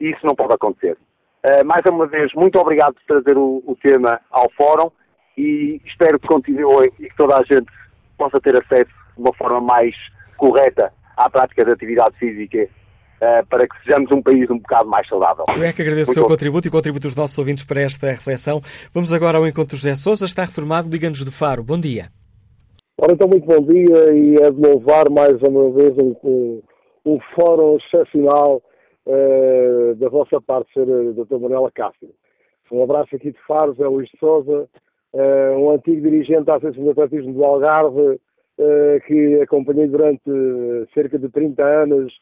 E 0.00 0.10
isso 0.10 0.24
não 0.24 0.34
pode 0.34 0.54
acontecer. 0.54 0.96
Uh, 1.44 1.64
mais 1.64 1.82
uma 1.86 2.06
vez, 2.06 2.32
muito 2.34 2.58
obrigado 2.58 2.94
por 2.94 3.04
trazer 3.06 3.38
o, 3.38 3.62
o, 3.66 3.76
tema 3.76 4.20
ao 4.30 4.50
fórum 4.56 4.90
e 5.36 5.80
espero 5.86 6.18
que 6.18 6.26
continue 6.26 6.92
e 6.98 7.08
que 7.08 7.16
toda 7.16 7.36
a 7.36 7.42
gente 7.44 7.70
possa 8.18 8.40
ter 8.40 8.54
acesso 8.56 8.90
de 9.16 9.22
uma 9.22 9.32
forma 9.34 9.60
mais 9.60 9.94
correta 10.36 10.92
à 11.16 11.30
prática 11.30 11.64
da 11.64 11.72
atividade 11.72 12.16
física 12.18 12.68
uh, 13.18 13.46
para 13.48 13.66
que 13.66 13.82
sejamos 13.84 14.10
um 14.12 14.22
país 14.22 14.48
um 14.50 14.58
bocado 14.58 14.88
mais 14.88 15.06
saudável. 15.08 15.44
Eu 15.48 15.62
é 15.62 15.72
que 15.72 15.82
agradeço 15.82 16.08
Muito 16.08 16.10
o 16.10 16.14
seu 16.14 16.22
bom. 16.24 16.28
contributo 16.28 16.66
e 16.66 16.70
o 16.70 16.72
contributo 16.72 17.06
dos 17.06 17.16
nossos 17.16 17.38
ouvintes 17.38 17.64
para 17.64 17.80
esta 17.80 18.08
reflexão. 18.08 18.60
Vamos 18.92 19.12
agora 19.12 19.38
ao 19.38 19.46
encontro 19.46 19.76
José 19.76 19.94
Sousa, 19.94 20.24
está 20.24 20.42
reformado, 20.42 20.88
liga-nos 20.88 21.24
de 21.24 21.30
Faro. 21.30 21.62
Bom 21.62 21.78
dia. 21.78 22.08
Ora, 23.00 23.12
então, 23.12 23.28
muito 23.28 23.46
bom 23.46 23.60
dia 23.60 24.12
e 24.12 24.36
é 24.36 24.50
de 24.50 24.60
louvar 24.60 25.08
mais 25.08 25.40
uma 25.42 25.70
vez 25.70 25.96
um, 25.98 26.16
um, 26.24 26.62
um 27.06 27.18
fórum 27.34 27.76
excepcional 27.76 28.60
uh, 29.06 29.94
da 29.96 30.08
vossa 30.08 30.40
parte, 30.40 30.72
Sr. 30.72 31.14
Dr. 31.14 31.38
Manuela 31.38 31.70
Cássio. 31.70 32.10
Um 32.70 32.82
abraço 32.82 33.14
aqui 33.14 33.32
de 33.32 33.38
Faro, 33.46 33.72
Zé 33.74 33.86
Luís 33.86 34.08
de 34.10 34.18
Souza, 34.18 34.68
um 35.14 35.70
antigo 35.70 36.02
dirigente 36.02 36.44
da 36.44 36.56
Associação 36.56 36.84
de 36.84 36.90
Atletismo 36.90 37.32
do 37.32 37.44
Algarve, 37.44 38.00
uh, 38.00 39.00
que 39.06 39.40
acompanhei 39.40 39.86
durante 39.86 40.30
cerca 40.92 41.18
de 41.18 41.28
30 41.28 41.62
anos 41.64 42.12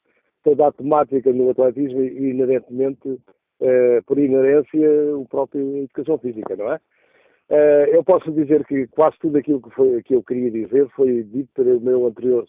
toda 0.45 0.69
a 0.69 0.73
temática 0.73 1.33
no 1.33 1.51
atletismo 1.51 2.03
e, 2.03 2.31
inerentemente, 2.31 3.19
por 4.07 4.19
inerência, 4.19 5.17
o 5.17 5.27
próprio 5.27 5.79
educação 5.79 6.19
física, 6.19 6.55
não 6.55 6.73
é? 6.73 6.79
Eu 7.91 8.05
posso 8.05 8.31
dizer 8.31 8.65
que 8.67 8.87
quase 8.89 9.17
tudo 9.19 9.39
aquilo 9.39 9.61
que, 9.61 9.71
foi, 9.71 10.03
que 10.03 10.15
eu 10.15 10.23
queria 10.23 10.51
dizer 10.51 10.89
foi 10.91 11.25
dito 11.25 11.49
pelo 11.55 11.81
meu 11.81 12.07
anterior 12.07 12.47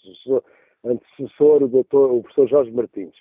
antecessor, 0.86 1.64
o, 1.64 1.68
doutor, 1.68 2.12
o 2.12 2.22
professor 2.22 2.48
Jorge 2.48 2.72
Martins. 2.72 3.16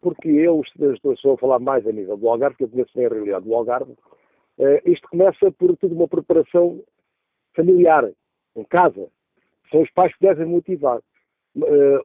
Porque 0.00 0.28
eu 0.28 0.62
estou 0.92 1.34
a 1.34 1.38
falar 1.38 1.58
mais 1.58 1.86
a 1.86 1.92
nível 1.92 2.16
do 2.16 2.28
Algarve, 2.28 2.56
que 2.56 2.64
eu 2.64 2.68
conheço 2.68 2.92
bem 2.94 3.06
a 3.06 3.10
realidade 3.10 3.44
do 3.44 3.54
Algarve. 3.54 3.94
Uh, 4.62 4.78
isto 4.88 5.08
começa 5.08 5.50
por 5.50 5.76
tudo 5.76 5.92
uma 5.92 6.06
preparação 6.06 6.80
familiar, 7.56 8.08
em 8.54 8.64
casa. 8.64 9.08
São 9.72 9.82
os 9.82 9.90
pais 9.90 10.14
que 10.14 10.24
devem 10.24 10.46
motivar. 10.46 11.00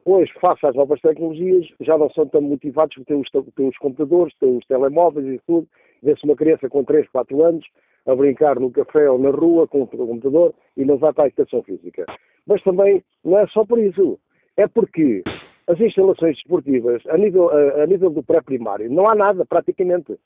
hoje, 0.04 0.32
face 0.40 0.66
às 0.66 0.74
novas 0.74 1.00
tecnologias, 1.00 1.68
já 1.80 1.96
não 1.96 2.10
são 2.10 2.26
tão 2.26 2.40
motivados 2.40 2.96
porque 2.96 3.14
têm 3.14 3.20
os, 3.20 3.30
têm 3.54 3.68
os 3.68 3.78
computadores, 3.78 4.34
têm 4.40 4.56
os 4.56 4.66
telemóveis 4.66 5.26
e 5.26 5.40
tudo. 5.46 5.68
Vê-se 6.02 6.24
uma 6.24 6.34
criança 6.34 6.68
com 6.68 6.82
3, 6.82 7.08
4 7.10 7.44
anos 7.44 7.64
a 8.06 8.14
brincar 8.16 8.58
no 8.58 8.72
café 8.72 9.08
ou 9.08 9.18
na 9.18 9.30
rua 9.30 9.68
com 9.68 9.82
o 9.82 9.86
computador 9.86 10.52
e 10.76 10.84
não 10.84 10.96
vai 10.96 11.12
para 11.12 11.24
a 11.24 11.26
educação 11.28 11.62
física. 11.62 12.06
Mas 12.44 12.60
também 12.64 13.04
não 13.24 13.38
é 13.38 13.46
só 13.46 13.64
por 13.64 13.78
isso. 13.78 14.18
É 14.56 14.66
porque 14.66 15.22
as 15.68 15.78
instalações 15.78 16.34
desportivas, 16.36 17.06
a 17.06 17.16
nível, 17.16 17.50
a, 17.50 17.84
a 17.84 17.86
nível 17.86 18.10
do 18.10 18.22
pré-primário, 18.22 18.90
não 18.90 19.08
há 19.08 19.14
nada 19.14 19.46
praticamente. 19.46 20.18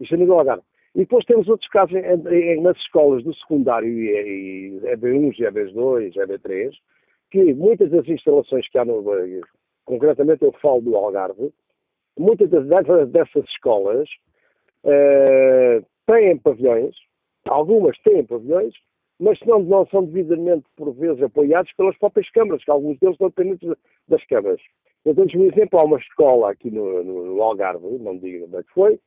Isto 0.00 0.14
a 0.14 0.18
nível 0.18 0.38
Algarve. 0.38 0.64
E 0.94 1.00
depois 1.00 1.24
temos 1.24 1.48
outros 1.48 1.68
casos 1.70 1.94
em, 1.94 2.28
em, 2.34 2.60
nas 2.62 2.76
escolas 2.78 3.22
do 3.22 3.34
secundário, 3.34 3.88
e, 3.88 4.72
e 4.72 4.80
EB1, 4.80 5.36
EB2, 5.38 6.14
EB3, 6.14 6.72
que 7.30 7.54
muitas 7.54 7.90
das 7.90 8.08
instalações 8.08 8.68
que 8.68 8.78
há 8.78 8.84
no. 8.84 9.04
Concretamente 9.84 10.44
eu 10.44 10.52
falo 10.60 10.80
do 10.80 10.96
Algarve, 10.96 11.52
muitas 12.18 12.50
das, 12.50 12.66
dessas 13.10 13.44
escolas 13.44 14.08
uh, 14.84 15.84
têm 16.06 16.36
pavilhões 16.38 16.94
Algumas 17.48 17.96
têm 18.00 18.24
pavilhões, 18.24 18.74
mas 19.18 19.38
não, 19.40 19.60
não 19.60 19.86
são 19.86 20.04
devidamente, 20.04 20.66
por 20.76 20.92
vezes, 20.92 21.22
apoiados 21.22 21.72
pelas 21.72 21.96
próprias 21.98 22.30
câmaras, 22.30 22.62
que 22.62 22.70
alguns 22.70 22.98
deles 22.98 23.14
estão 23.14 23.28
dependentes 23.28 23.68
das 24.06 24.24
câmaras. 24.26 24.60
Eu 25.04 25.14
dou-lhes 25.14 25.34
um 25.34 25.46
exemplo, 25.46 25.78
há 25.78 25.84
uma 25.84 25.98
escola 25.98 26.50
aqui 26.50 26.70
no, 26.70 27.02
no 27.02 27.42
Algarve, 27.42 27.86
não 27.98 28.18
digo 28.18 28.46
onde 28.46 28.56
é 28.56 28.62
que 28.62 28.72
foi, 28.72 29.00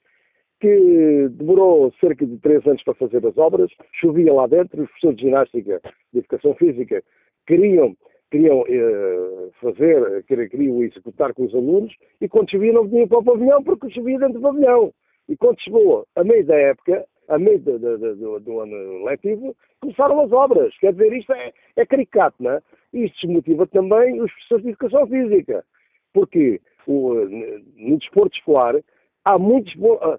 que 0.62 1.28
demorou 1.32 1.92
cerca 2.00 2.26
de 2.26 2.38
três 2.38 2.66
anos 2.68 2.84
para 2.84 2.94
fazer 2.94 3.26
as 3.26 3.36
obras, 3.38 3.72
chovia 3.94 4.32
lá 4.32 4.46
dentro, 4.46 4.84
os 4.84 4.90
professores 4.90 5.18
de 5.18 5.24
ginástica, 5.24 5.82
de 6.14 6.20
educação 6.20 6.54
física, 6.54 7.04
queriam, 7.48 7.98
queriam 8.30 8.64
eh, 8.68 9.50
fazer, 9.60 10.24
queriam 10.26 10.84
executar 10.84 11.34
com 11.34 11.46
os 11.46 11.56
alunos, 11.56 11.92
e 12.22 12.30
quando 12.30 12.52
chovia 12.52 12.72
não 12.72 12.88
vinham 12.88 13.08
para 13.08 13.18
o 13.18 13.24
pavilhão, 13.24 13.64
porque 13.64 13.90
chovia 13.90 14.20
dentro 14.20 14.36
do 14.36 14.42
pavilhão. 14.42 14.94
E 15.28 15.36
quando 15.36 15.60
chegou 15.62 16.06
a 16.16 16.24
meio 16.24 16.46
da 16.46 16.56
época, 16.56 17.06
a 17.28 17.40
meio 17.40 17.60
do, 17.60 17.80
do, 17.80 18.40
do, 18.40 18.60
ano 18.60 19.06
letivo, 19.06 19.56
começaram 19.80 20.22
as 20.22 20.32
obras. 20.32 20.78
Quer 20.78 20.94
dizer, 20.94 21.12
isto 21.14 21.34
é, 21.34 21.52
é 21.76 21.86
caricato, 21.86 22.36
não 22.40 22.52
é? 22.52 22.62
Isto 22.94 23.28
desmotiva 23.28 23.66
também 23.66 24.22
os 24.22 24.32
professores 24.32 24.64
de 24.64 24.70
educação 24.70 25.08
física. 25.08 25.66
Porque 26.14 26.62
o, 26.86 27.14
no 27.78 27.98
desporto 27.98 28.38
escolar 28.38 28.76
há 29.24 29.40
muitos 29.40 29.74
ah, 30.02 30.18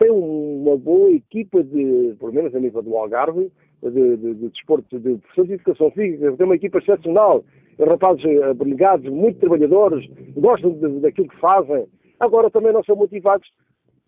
tem 0.00 0.10
uma 0.10 0.78
boa 0.78 1.10
equipa 1.10 1.62
de, 1.62 2.16
pelo 2.18 2.32
menos 2.32 2.54
a 2.54 2.58
nível 2.58 2.82
do 2.82 2.96
Algarve, 2.96 3.52
de, 3.82 4.16
de, 4.16 4.34
de 4.34 4.48
desporto, 4.48 4.98
de 4.98 5.18
professores 5.18 5.48
de 5.48 5.54
educação 5.54 5.90
física, 5.90 6.36
tem 6.36 6.46
uma 6.46 6.56
equipa 6.56 6.78
excepcional, 6.78 7.44
rapazes 7.78 8.24
abnegados, 8.42 9.10
muito 9.12 9.38
trabalhadores, 9.40 10.08
gostam 10.36 10.72
de, 10.72 11.00
daquilo 11.00 11.28
que 11.28 11.38
fazem. 11.38 11.86
Agora 12.18 12.50
também 12.50 12.72
não 12.72 12.82
são 12.82 12.96
motivados, 12.96 13.46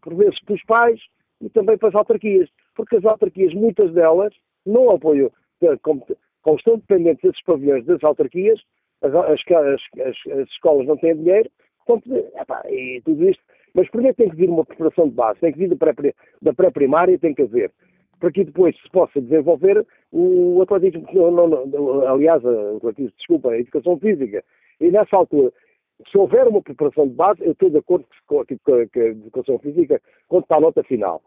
por 0.00 0.14
vezes, 0.14 0.40
pelos 0.44 0.64
pais, 0.64 0.98
e 1.42 1.50
também 1.50 1.76
para 1.76 1.90
as 1.90 1.94
autarquias, 1.94 2.48
porque 2.74 2.96
as 2.96 3.04
autarquias, 3.04 3.52
muitas 3.52 3.92
delas, 3.92 4.32
não 4.64 4.90
apoiam, 4.90 5.30
como, 5.82 6.06
como 6.40 6.56
estão 6.56 6.78
dependentes 6.78 7.22
desses 7.22 7.42
pavilhões 7.44 7.84
das 7.84 8.02
autarquias, 8.02 8.58
as, 9.02 9.14
as, 9.14 9.40
as, 9.50 10.32
as 10.32 10.48
escolas 10.48 10.86
não 10.86 10.96
têm 10.96 11.16
dinheiro, 11.16 11.50
então, 11.82 12.00
epá, 12.40 12.62
e 12.70 13.02
tudo 13.04 13.28
isto. 13.28 13.42
Mas 13.74 13.88
primeiro 13.90 14.16
tem 14.16 14.28
que 14.28 14.36
vir 14.36 14.50
uma 14.50 14.64
preparação 14.64 15.08
de 15.08 15.14
base, 15.14 15.40
tem 15.40 15.52
que 15.52 15.58
vir 15.58 15.76
da 16.42 16.52
pré-primária, 16.52 17.18
tem 17.18 17.34
que 17.34 17.42
haver, 17.42 17.70
para 18.20 18.30
que 18.30 18.44
depois 18.44 18.76
se 18.76 18.90
possa 18.90 19.20
desenvolver 19.20 19.86
o 20.12 20.60
atletismo, 20.62 21.06
não, 21.12 21.48
não, 21.48 22.06
aliás, 22.06 22.44
o 22.44 22.76
atletismo, 22.76 23.12
desculpa, 23.16 23.50
a 23.50 23.58
educação 23.58 23.98
física. 23.98 24.44
E 24.80 24.90
nessa 24.90 25.16
altura, 25.16 25.52
se 26.10 26.18
houver 26.18 26.46
uma 26.48 26.62
preparação 26.62 27.08
de 27.08 27.14
base, 27.14 27.42
eu 27.42 27.52
estou 27.52 27.70
de 27.70 27.78
acordo 27.78 28.06
com, 28.26 28.40
a 28.40 28.98
educação 28.98 29.58
física 29.58 30.00
quanto 30.28 30.44
está 30.44 30.56
a 30.56 30.60
nota 30.60 30.82
final. 30.82 31.22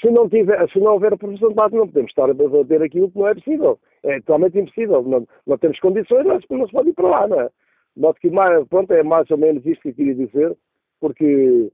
Se 0.00 0.10
não, 0.10 0.28
tiver, 0.28 0.66
se 0.70 0.80
não 0.80 0.92
houver 0.92 1.16
professor 1.18 1.48
de 1.50 1.54
base, 1.54 1.74
não 1.74 1.86
podemos 1.86 2.10
estar 2.10 2.30
a 2.30 2.32
debater 2.32 2.82
aquilo 2.82 3.10
que 3.10 3.18
não 3.18 3.28
é 3.28 3.34
possível. 3.34 3.78
É 4.02 4.18
totalmente 4.20 4.58
impossível. 4.58 5.02
Não, 5.02 5.26
não 5.46 5.58
temos 5.58 5.78
condições, 5.78 6.24
mas 6.24 6.42
não 6.48 6.66
se 6.66 6.72
pode 6.72 6.88
ir 6.88 6.94
para 6.94 7.08
lá, 7.08 7.28
não 7.28 7.40
é? 7.40 7.50
Noto 7.94 8.18
que 8.18 8.30
mais, 8.30 8.66
pronto, 8.68 8.90
é 8.92 9.02
mais 9.02 9.30
ou 9.30 9.36
menos 9.36 9.64
isto 9.66 9.82
que 9.82 9.90
eu 9.90 9.94
queria 9.94 10.14
dizer, 10.14 10.56
porque 11.04 11.70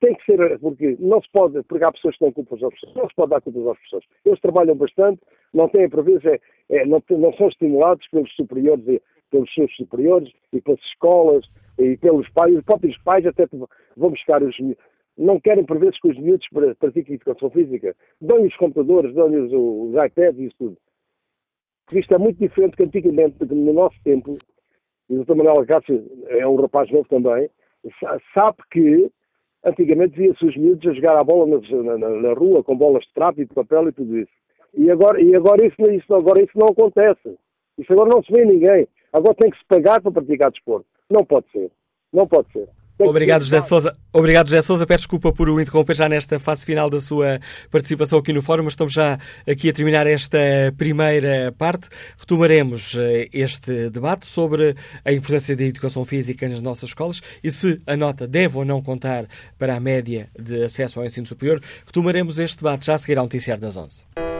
tem 0.00 0.12
que 0.16 0.24
ser, 0.24 0.58
porque 0.58 0.96
não 0.98 1.22
se 1.22 1.30
pode, 1.30 1.62
porque 1.62 1.84
há 1.84 1.92
pessoas 1.92 2.16
que 2.16 2.24
dão 2.24 2.32
culpas 2.32 2.60
aos 2.60 2.74
professores, 2.74 2.96
não 2.96 3.08
se 3.08 3.14
pode 3.14 3.30
dar 3.30 3.40
culpas 3.40 3.66
aos 3.66 3.78
professores. 3.78 4.08
Eles 4.24 4.40
trabalham 4.40 4.74
bastante, 4.74 5.20
não 5.54 5.68
têm 5.68 5.88
por 5.88 6.02
vezes, 6.02 6.24
é, 6.24 6.40
é, 6.68 6.84
não, 6.84 7.00
não, 7.10 7.32
são 7.34 7.46
estimulados 7.46 8.04
pelos 8.08 8.34
superiores, 8.34 8.84
e, 8.88 9.00
pelos 9.30 9.54
seus 9.54 9.72
superiores 9.76 10.32
e 10.52 10.60
pelas 10.60 10.80
escolas 10.80 11.46
e 11.78 11.96
pelos 11.96 12.28
pais, 12.30 12.56
os 12.56 12.64
próprios 12.64 12.98
pais 13.04 13.24
até 13.24 13.46
vão 13.96 14.10
buscar 14.10 14.42
os, 14.42 14.56
não 15.16 15.38
querem, 15.38 15.64
por 15.64 15.78
vezes, 15.78 16.00
que 16.00 16.08
os 16.08 16.18
miúdos 16.18 16.48
pratiquem 16.80 17.14
educação 17.14 17.48
física. 17.50 17.94
Dão-lhe 18.20 18.48
os 18.48 18.56
computadores, 18.56 19.14
dão-lhe 19.14 19.36
os, 19.38 19.94
iPads 19.94 20.40
e 20.40 20.46
isso 20.46 20.56
tudo. 20.58 20.76
Isto 21.92 22.16
é 22.16 22.18
muito 22.18 22.38
diferente 22.38 22.76
que 22.76 22.82
antigamente, 22.82 23.36
porque 23.38 23.54
no 23.54 23.72
nosso 23.72 23.96
tempo, 24.02 24.36
e 25.08 25.16
o 25.16 25.24
Dr. 25.24 25.36
Manuel 25.36 25.66
Cássio 25.66 26.04
é 26.26 26.44
um 26.44 26.56
rapaz 26.56 26.90
novo 26.90 27.08
também, 27.08 27.48
sabe 28.34 28.58
que 28.70 29.10
antigamente 29.64 30.16
via-se 30.16 30.44
os 30.44 30.56
miúdos 30.56 30.90
a 30.90 30.94
jogar 30.94 31.18
a 31.18 31.24
bola 31.24 31.60
na, 31.60 31.98
na, 31.98 32.08
na, 32.08 32.32
rua, 32.34 32.62
com 32.62 32.76
bolas 32.76 33.04
de 33.04 33.12
trapo 33.12 33.40
e 33.40 33.44
de 33.44 33.54
papel 33.54 33.88
e 33.88 33.92
tudo 33.92 34.18
isso. 34.18 34.32
E 34.74 34.90
agora, 34.90 35.20
e 35.20 35.34
agora, 35.34 35.66
isso, 35.66 35.80
isso, 35.90 36.14
agora 36.14 36.42
isso 36.42 36.56
não 36.56 36.68
acontece. 36.68 37.36
Isso 37.78 37.92
agora 37.92 38.10
não 38.10 38.22
se 38.22 38.32
vê 38.32 38.44
ninguém. 38.44 38.88
Agora 39.12 39.34
tem 39.34 39.50
que 39.50 39.58
se 39.58 39.64
pagar 39.66 40.00
para 40.00 40.12
praticar 40.12 40.50
desporto. 40.50 40.86
Não 41.10 41.24
pode 41.24 41.50
ser. 41.50 41.70
Não 42.12 42.26
pode 42.26 42.50
ser. 42.52 42.68
Obrigado, 43.08 43.42
José 43.42 43.60
Sousa. 43.60 43.96
Obrigado, 44.12 44.48
José 44.48 44.62
Sousa. 44.62 44.86
Peço 44.86 45.00
desculpa 45.00 45.32
por 45.32 45.48
o 45.48 45.60
interromper 45.60 45.96
já 45.96 46.08
nesta 46.08 46.38
fase 46.38 46.64
final 46.64 46.88
da 46.88 47.00
sua 47.00 47.40
participação 47.70 48.18
aqui 48.18 48.32
no 48.32 48.42
fórum, 48.42 48.64
mas 48.64 48.72
estamos 48.72 48.92
já 48.92 49.18
aqui 49.46 49.68
a 49.68 49.72
terminar 49.72 50.06
esta 50.06 50.38
primeira 50.76 51.52
parte. 51.56 51.88
Retomaremos 52.18 52.96
eh, 52.98 53.28
este 53.32 53.90
debate 53.90 54.26
sobre 54.26 54.76
a 55.04 55.12
importância 55.12 55.56
da 55.56 55.64
educação 55.64 56.04
física 56.04 56.48
nas 56.48 56.60
nossas 56.60 56.90
escolas 56.90 57.20
e 57.42 57.50
se 57.50 57.80
a 57.86 57.96
nota 57.96 58.26
deve 58.26 58.58
ou 58.58 58.64
não 58.64 58.82
contar 58.82 59.26
para 59.58 59.76
a 59.76 59.80
média 59.80 60.28
de 60.38 60.64
acesso 60.64 61.00
ao 61.00 61.06
ensino 61.06 61.26
superior. 61.26 61.60
Retomaremos 61.86 62.38
este 62.38 62.58
debate 62.58 62.86
já 62.86 62.94
a 62.94 62.98
seguir 62.98 63.18
ao 63.18 63.24
noticiário 63.24 63.62
das 63.62 63.76
11. 63.76 64.31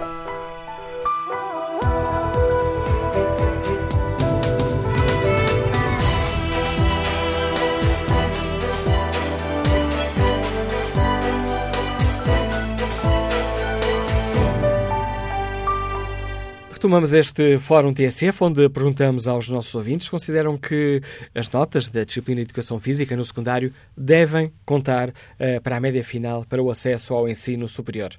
Retomamos 16.82 17.12
este 17.12 17.60
Fórum 17.60 17.94
TSF, 17.94 18.42
onde 18.42 18.68
perguntamos 18.68 19.28
aos 19.28 19.48
nossos 19.48 19.72
ouvintes 19.72 20.06
se 20.06 20.10
consideram 20.10 20.58
que 20.58 21.00
as 21.32 21.48
notas 21.48 21.88
da 21.88 22.02
disciplina 22.02 22.40
de 22.40 22.46
Educação 22.46 22.80
Física 22.80 23.14
no 23.14 23.22
secundário 23.22 23.72
devem 23.96 24.52
contar 24.64 25.10
uh, 25.10 25.62
para 25.62 25.76
a 25.76 25.80
média 25.80 26.02
final 26.02 26.44
para 26.44 26.60
o 26.60 26.72
acesso 26.72 27.14
ao 27.14 27.28
ensino 27.28 27.68
superior. 27.68 28.10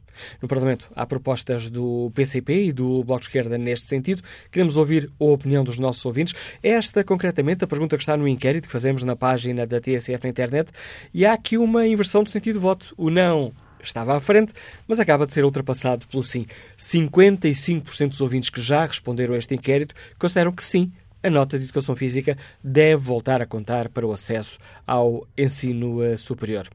No 0.42 0.48
Parlamento 0.48 0.90
há 0.96 1.06
propostas 1.06 1.70
do 1.70 2.10
PCP 2.16 2.68
e 2.68 2.72
do 2.72 3.04
Bloco 3.04 3.24
de 3.24 3.28
Esquerda 3.28 3.58
neste 3.58 3.86
sentido. 3.86 4.22
Queremos 4.50 4.78
ouvir 4.78 5.12
a 5.20 5.26
opinião 5.26 5.66
dos 5.66 5.78
nossos 5.78 6.06
ouvintes. 6.06 6.34
Esta, 6.64 7.04
concretamente, 7.04 7.66
a 7.66 7.68
pergunta 7.68 7.98
que 7.98 8.04
está 8.04 8.16
no 8.16 8.26
inquérito 8.26 8.68
que 8.68 8.72
fazemos 8.72 9.04
na 9.04 9.18
página 9.18 9.68
da 9.68 9.82
TSF 9.82 10.24
na 10.24 10.30
internet. 10.30 10.72
E 11.14 11.26
há 11.26 11.34
aqui 11.34 11.58
uma 11.58 11.86
inversão 11.86 12.24
do 12.24 12.30
sentido 12.30 12.54
do 12.54 12.62
voto. 12.62 12.94
O 12.96 13.10
não 13.10 13.52
estava 13.86 14.16
à 14.16 14.20
frente, 14.20 14.54
mas 14.88 15.00
acaba 15.00 15.26
de 15.26 15.34
ser 15.34 15.44
ultrapassado 15.46 16.08
pelo 16.08 16.24
sim. 16.24 16.46
55% 16.78 18.10
dos 18.10 18.22
ouvintes 18.22 18.50
que 18.50 18.62
já 18.62 18.86
responderam 18.86 19.34
a 19.34 19.38
este 19.38 19.54
inquérito 19.54 19.96
consideram 20.18 20.52
que 20.52 20.64
sim, 20.64 20.92
a 21.24 21.30
nota 21.30 21.58
de 21.58 21.64
educação 21.64 21.96
física 21.96 22.38
deve 22.62 23.02
voltar 23.02 23.42
a 23.42 23.46
contar 23.46 23.88
para 23.88 24.06
o 24.06 24.12
acesso 24.12 24.60
ao 24.86 25.26
ensino 25.38 26.04
eh, 26.04 26.18
superior. 26.18 26.68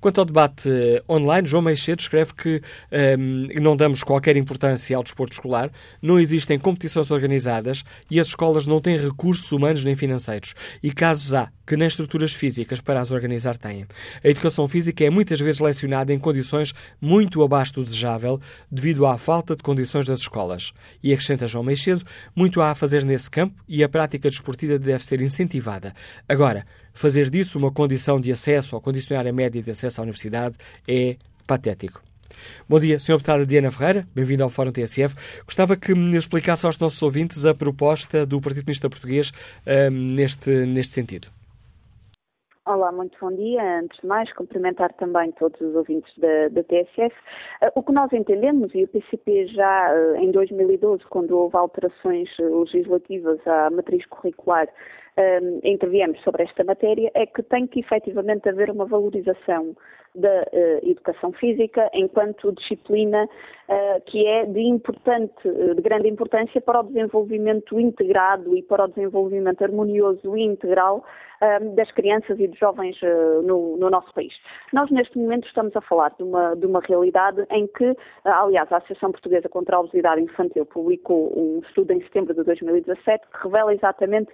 Quanto 0.00 0.20
ao 0.20 0.24
debate 0.24 0.70
eh, 0.70 1.02
online, 1.08 1.48
João 1.48 1.62
Meixedo 1.62 2.00
escreve 2.00 2.32
que 2.32 2.62
ehm, 2.92 3.48
não 3.60 3.76
damos 3.76 4.04
qualquer 4.04 4.36
importância 4.36 4.96
ao 4.96 5.02
desporto 5.02 5.32
escolar, 5.32 5.72
não 6.00 6.20
existem 6.20 6.56
competições 6.56 7.10
organizadas 7.10 7.82
e 8.08 8.20
as 8.20 8.28
escolas 8.28 8.66
não 8.66 8.80
têm 8.80 8.96
recursos 8.96 9.50
humanos 9.50 9.82
nem 9.82 9.96
financeiros. 9.96 10.54
E 10.80 10.92
casos 10.92 11.34
há 11.34 11.50
que 11.66 11.76
nem 11.76 11.88
estruturas 11.88 12.32
físicas 12.32 12.80
para 12.80 13.00
as 13.00 13.10
organizar 13.10 13.56
têm. 13.56 13.86
A 14.22 14.28
educação 14.28 14.68
física 14.68 15.04
é 15.04 15.10
muitas 15.10 15.40
vezes 15.40 15.60
lecionada 15.60 16.12
em 16.12 16.18
condições 16.18 16.74
muito 17.00 17.42
abaixo 17.42 17.74
do 17.74 17.84
desejável 17.84 18.40
devido 18.70 19.06
à 19.06 19.18
falta 19.18 19.56
de 19.56 19.62
condições 19.62 20.06
das 20.06 20.20
escolas. 20.20 20.72
E 21.02 21.12
acrescenta 21.12 21.46
João 21.46 21.64
Meixedo, 21.64 22.04
muito 22.34 22.60
há 22.60 22.70
a 22.70 22.74
fazer 22.74 23.04
nesse 23.04 23.30
campo 23.30 23.62
e 23.68 23.82
a 23.82 23.88
prática 23.88 24.30
desportiva 24.30 24.78
deve 24.78 25.04
ser 25.04 25.20
incentivada. 25.20 25.94
Agora, 26.28 26.66
fazer 26.94 27.30
disso 27.30 27.58
uma 27.58 27.72
condição 27.72 28.20
de 28.20 28.30
acesso 28.32 28.76
ou 28.76 28.80
condicionar 28.80 29.26
a 29.26 29.32
média 29.32 29.62
de 29.62 29.70
acesso 29.70 30.00
à 30.00 30.02
universidade 30.02 30.56
é 30.86 31.16
patético. 31.46 32.02
Bom 32.68 32.78
dia, 32.78 32.98
Sr. 32.98 33.12
Deputada 33.12 33.46
Diana 33.46 33.70
Ferreira, 33.70 34.06
bem-vindo 34.14 34.42
ao 34.42 34.50
Fórum 34.50 34.72
TSF. 34.72 35.14
Gostava 35.44 35.76
que 35.76 35.94
me 35.94 36.16
explicasse 36.16 36.66
aos 36.66 36.78
nossos 36.78 37.00
ouvintes 37.02 37.44
a 37.44 37.54
proposta 37.54 38.26
do 38.26 38.40
Partido 38.40 38.64
Comunista 38.64 38.90
Português 38.90 39.32
um, 39.66 39.90
neste, 40.14 40.50
neste 40.66 40.92
sentido. 40.92 41.28
Olá, 42.66 42.90
muito 42.90 43.16
bom 43.20 43.30
dia. 43.30 43.78
Antes 43.78 44.00
de 44.00 44.08
mais, 44.08 44.32
cumprimentar 44.32 44.92
também 44.94 45.30
todos 45.30 45.60
os 45.60 45.72
ouvintes 45.76 46.12
da, 46.18 46.48
da 46.48 46.64
TSF. 46.64 47.14
Uh, 47.62 47.70
o 47.76 47.82
que 47.84 47.92
nós 47.92 48.12
entendemos, 48.12 48.74
e 48.74 48.82
o 48.82 48.88
PCP 48.88 49.46
já 49.46 49.94
uh, 49.94 50.16
em 50.16 50.32
2012, 50.32 51.04
quando 51.04 51.30
houve 51.38 51.56
alterações 51.56 52.28
uh, 52.40 52.62
legislativas 52.62 53.38
à 53.46 53.70
matriz 53.70 54.04
curricular, 54.06 54.66
interviemos 55.64 56.20
sobre 56.22 56.42
esta 56.42 56.62
matéria, 56.62 57.10
é 57.14 57.24
que 57.24 57.42
tem 57.42 57.66
que 57.66 57.80
efetivamente 57.80 58.48
haver 58.48 58.70
uma 58.70 58.84
valorização 58.84 59.74
da 60.16 60.42
uh, 60.42 60.90
educação 60.90 61.32
física 61.32 61.90
enquanto 61.92 62.52
disciplina 62.52 63.24
uh, 63.24 64.00
que 64.06 64.26
é 64.26 64.46
de 64.46 64.60
importante, 64.60 65.34
de 65.42 65.82
grande 65.82 66.08
importância 66.08 66.60
para 66.60 66.80
o 66.80 66.84
desenvolvimento 66.84 67.78
integrado 67.78 68.56
e 68.56 68.62
para 68.62 68.84
o 68.84 68.88
desenvolvimento 68.88 69.62
harmonioso 69.62 70.36
e 70.36 70.42
integral 70.42 71.04
das 71.74 71.92
crianças 71.92 72.40
e 72.40 72.48
dos 72.48 72.58
jovens 72.58 72.96
uh, 73.02 73.42
no, 73.42 73.76
no, 73.76 73.90
nosso 73.90 74.10
país. 74.14 74.32
Nós 74.72 74.90
neste 74.90 75.18
momento 75.18 75.46
estamos 75.46 75.76
a 75.76 75.82
falar 75.82 76.14
de 76.16 76.22
uma, 76.22 76.54
de 76.54 76.64
uma 76.64 76.80
realidade 76.80 77.46
em 77.50 77.66
que, 77.66 77.94
aliás, 78.24 78.72
a 78.72 78.78
Associação 78.78 79.12
Portuguesa 79.12 79.46
contra 79.46 79.76
a 79.76 79.80
Obesidade 79.80 80.22
Infantil 80.22 80.64
publicou 80.64 81.30
um 81.38 81.60
estudo 81.60 81.92
em 81.92 82.00
setembro 82.00 82.32
de 82.32 82.42
2017 82.42 83.26
que 83.26 83.42
revela 83.44 83.74
exatamente 83.74 84.32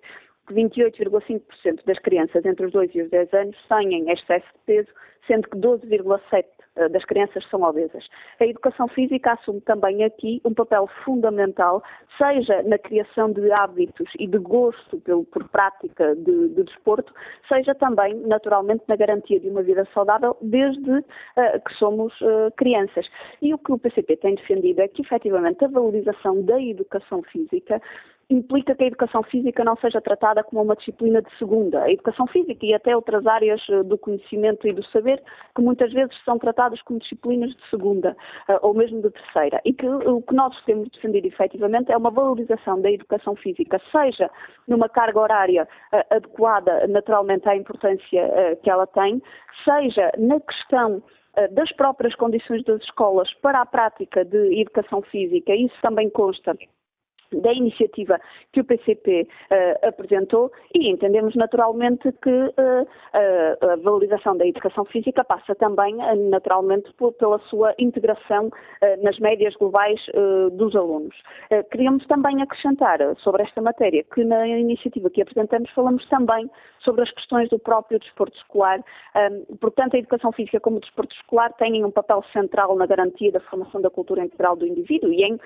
que 0.53 0.81
28,5% 0.81 1.85
das 1.87 1.99
crianças 1.99 2.45
entre 2.45 2.67
os 2.67 2.73
2 2.73 2.95
e 2.95 3.03
os 3.03 3.11
10 3.11 3.33
anos 3.35 3.57
têm 3.69 4.11
excesso 4.11 4.47
de 4.47 4.61
peso, 4.67 4.89
sendo 5.27 5.49
que 5.49 5.57
12,7% 5.57 6.45
eh, 6.75 6.89
das 6.89 7.05
crianças 7.05 7.45
são 7.49 7.63
obesas. 7.63 8.05
A 8.41 8.47
educação 8.47 8.89
física 8.89 9.33
assume 9.33 9.61
também 9.61 10.05
aqui 10.05 10.41
um 10.45 10.55
papel 10.55 10.89
fundamental, 11.05 11.83
seja 12.19 12.63
na 12.63 12.79
criação 12.79 13.31
de 13.31 13.53
hábitos 13.53 14.09
e 14.19 14.27
de 14.27 14.39
gosto 14.39 14.99
pelo, 15.01 15.25
por 15.25 15.49
prática 15.49 16.15
de, 16.17 16.49
de, 16.49 16.63
desporto, 16.65 17.13
seja 17.47 17.75
também, 17.75 18.15
naturalmente, 18.15 18.85
na 18.89 18.97
garantia 18.97 19.39
de 19.39 19.49
uma 19.49 19.63
vida 19.63 19.87
saudável 19.93 20.37
desde 20.41 20.91
uh, 20.91 21.05
que 21.67 21.75
somos 21.75 22.19
uh, 22.21 22.51
crianças. 22.57 23.07
E 23.41 23.53
o 23.55 23.59
que 23.59 23.73
o 23.73 23.79
PCP 23.79 24.17
tem 24.17 24.35
defendido 24.35 24.81
é 24.81 24.89
que, 24.89 25.03
efetivamente, 25.03 25.65
a 25.65 25.69
valorização 25.69 26.43
da 26.43 26.61
educação 26.61 27.23
física 27.23 27.81
implica 28.33 28.75
que 28.75 28.85
a 28.85 28.87
educação 28.87 29.23
física 29.23 29.65
não 29.65 29.77
seja 29.77 30.01
tratada 30.01 30.43
como 30.43 30.63
uma 30.63 30.77
disciplina 30.77 31.21
de 31.21 31.39
segunda. 31.39 31.83
A 31.83 31.93
educação 31.93 32.27
física 32.27 32.65
e 32.65 32.75
até 32.75 32.95
outras 32.97 33.27
áreas 33.27 33.61
eh, 33.69 33.83
do 33.83 33.99
conhecimento 33.99 34.67
e 34.67 34.73
do 34.73 34.85
saber 34.87 35.23
que 35.55 35.63
muitas 35.63 35.93
vezes 35.93 36.17
são 36.25 36.39
tratadas 36.39 36.81
como 36.83 36.99
disciplinas 36.99 37.51
de 37.51 37.71
segunda 37.71 38.17
eh, 38.49 38.59
ou 38.63 38.75
mesmo 38.75 39.03
de 39.03 39.11
terceira. 39.11 39.61
E 39.65 39.73
que 39.73 39.87
o 39.87 40.23
que 40.23 40.35
nós 40.35 40.59
temos 40.65 40.89
defendido 40.91 41.27
efetivamente 41.27 41.93
é 41.93 41.97
uma 41.97 42.11
valorização 42.11 42.81
da 42.81 42.91
educação 42.91 43.37
física, 43.37 43.81
seja 43.91 44.31
numa 44.67 44.89
carga 44.89 45.21
horária 45.21 45.69
eh, 45.93 46.07
adequada 46.11 46.87
naturalmente 46.87 47.49
à 47.49 47.57
importância 47.57 48.59
que 48.63 48.71
ela 48.71 48.87
tem, 48.87 49.23
seja 49.65 50.11
na 50.19 50.41
questão 50.41 51.03
das 51.53 51.73
próprias 51.73 52.15
condições 52.15 52.63
das 52.65 52.83
escolas 52.83 53.33
para 53.35 53.61
a 53.61 53.67
prática 53.67 54.25
de 54.25 54.61
educação 54.61 55.01
física, 55.03 55.55
isso 55.55 55.75
também 55.81 56.11
consta 56.11 56.55
da 57.41 57.53
iniciativa 57.53 58.21
que 58.53 58.61
o 58.61 58.65
PCP 58.65 59.23
uh, 59.23 59.27
eh, 59.51 59.81
apresentou 59.89 60.53
e 60.75 60.89
entendemos 60.91 61.35
naturalmente 61.35 62.11
que 62.23 62.31
uh, 62.31 62.83
uh, 62.83 63.71
a 63.71 63.77
valorização 63.77 64.37
da 64.37 64.47
educação 64.47 64.85
física 64.85 65.25
passa 65.25 65.55
também 65.55 65.97
naturalmente 66.31 66.93
por, 66.95 67.13
pela 67.15 67.39
sua 67.41 67.75
integração 67.79 68.51
nas 69.03 69.19
médias 69.19 69.55
globais 69.55 70.01
dos 70.53 70.75
alunos. 70.75 71.15
queríamos 71.71 72.07
também 72.07 72.43
acrescentar 72.43 72.99
sobre 73.19 73.43
esta 73.43 73.61
matéria 73.61 74.05
que 74.05 74.25
na 74.25 74.47
iniciativa 74.47 75.11
que 75.11 75.23
apresentamos 75.23 75.71
falamos 75.71 76.07
também 76.09 76.51
sobre 76.81 77.03
as 77.03 77.11
questões 77.11 77.49
do 77.49 77.59
próprio 77.59 77.99
desporto 77.99 78.37
escolar. 78.37 78.83
Um, 79.15 79.57
portanto, 79.57 79.95
a 79.95 79.99
educação 79.99 80.33
física 80.33 80.61
como 80.61 80.79
o 80.79 80.81
desporto 80.81 81.15
escolar 81.15 81.53
têm 81.55 81.85
um 81.85 81.91
papel 81.91 82.25
central 82.33 82.75
na 82.77 82.87
garantia 82.87 83.31
da 83.31 83.41
formação 83.41 83.81
da 83.81 83.91
cultura 83.91 84.25
integral 84.25 84.57
do 84.57 84.67
indivíduo 84.67 85.13
e 85.13 85.23
em, 85.23 85.39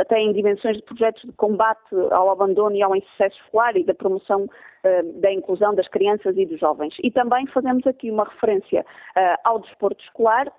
até 0.00 0.18
em 0.18 0.32
dimensões 0.32 0.76
de 0.76 0.82
projetos 0.82 1.13
projetos 1.14 1.22
de 1.22 1.32
combate 1.32 1.94
ao 2.10 2.30
abandono 2.30 2.76
e 2.76 2.82
ao 2.82 2.94
insucesso 2.94 3.36
escolar 3.44 3.76
e 3.76 3.84
da 3.84 3.94
promoção 3.94 4.44
uh, 4.44 5.20
da 5.20 5.32
inclusão 5.32 5.74
das 5.74 5.88
crianças 5.88 6.36
e 6.36 6.44
dos 6.44 6.60
jovens. 6.60 6.94
E 7.02 7.10
também 7.10 7.46
fazemos 7.46 7.86
aqui 7.86 8.10
uma 8.10 8.24
referência 8.24 8.82
uh, 8.82 9.38
ao 9.44 9.60
desporto 9.60 10.02
escolar, 10.04 10.52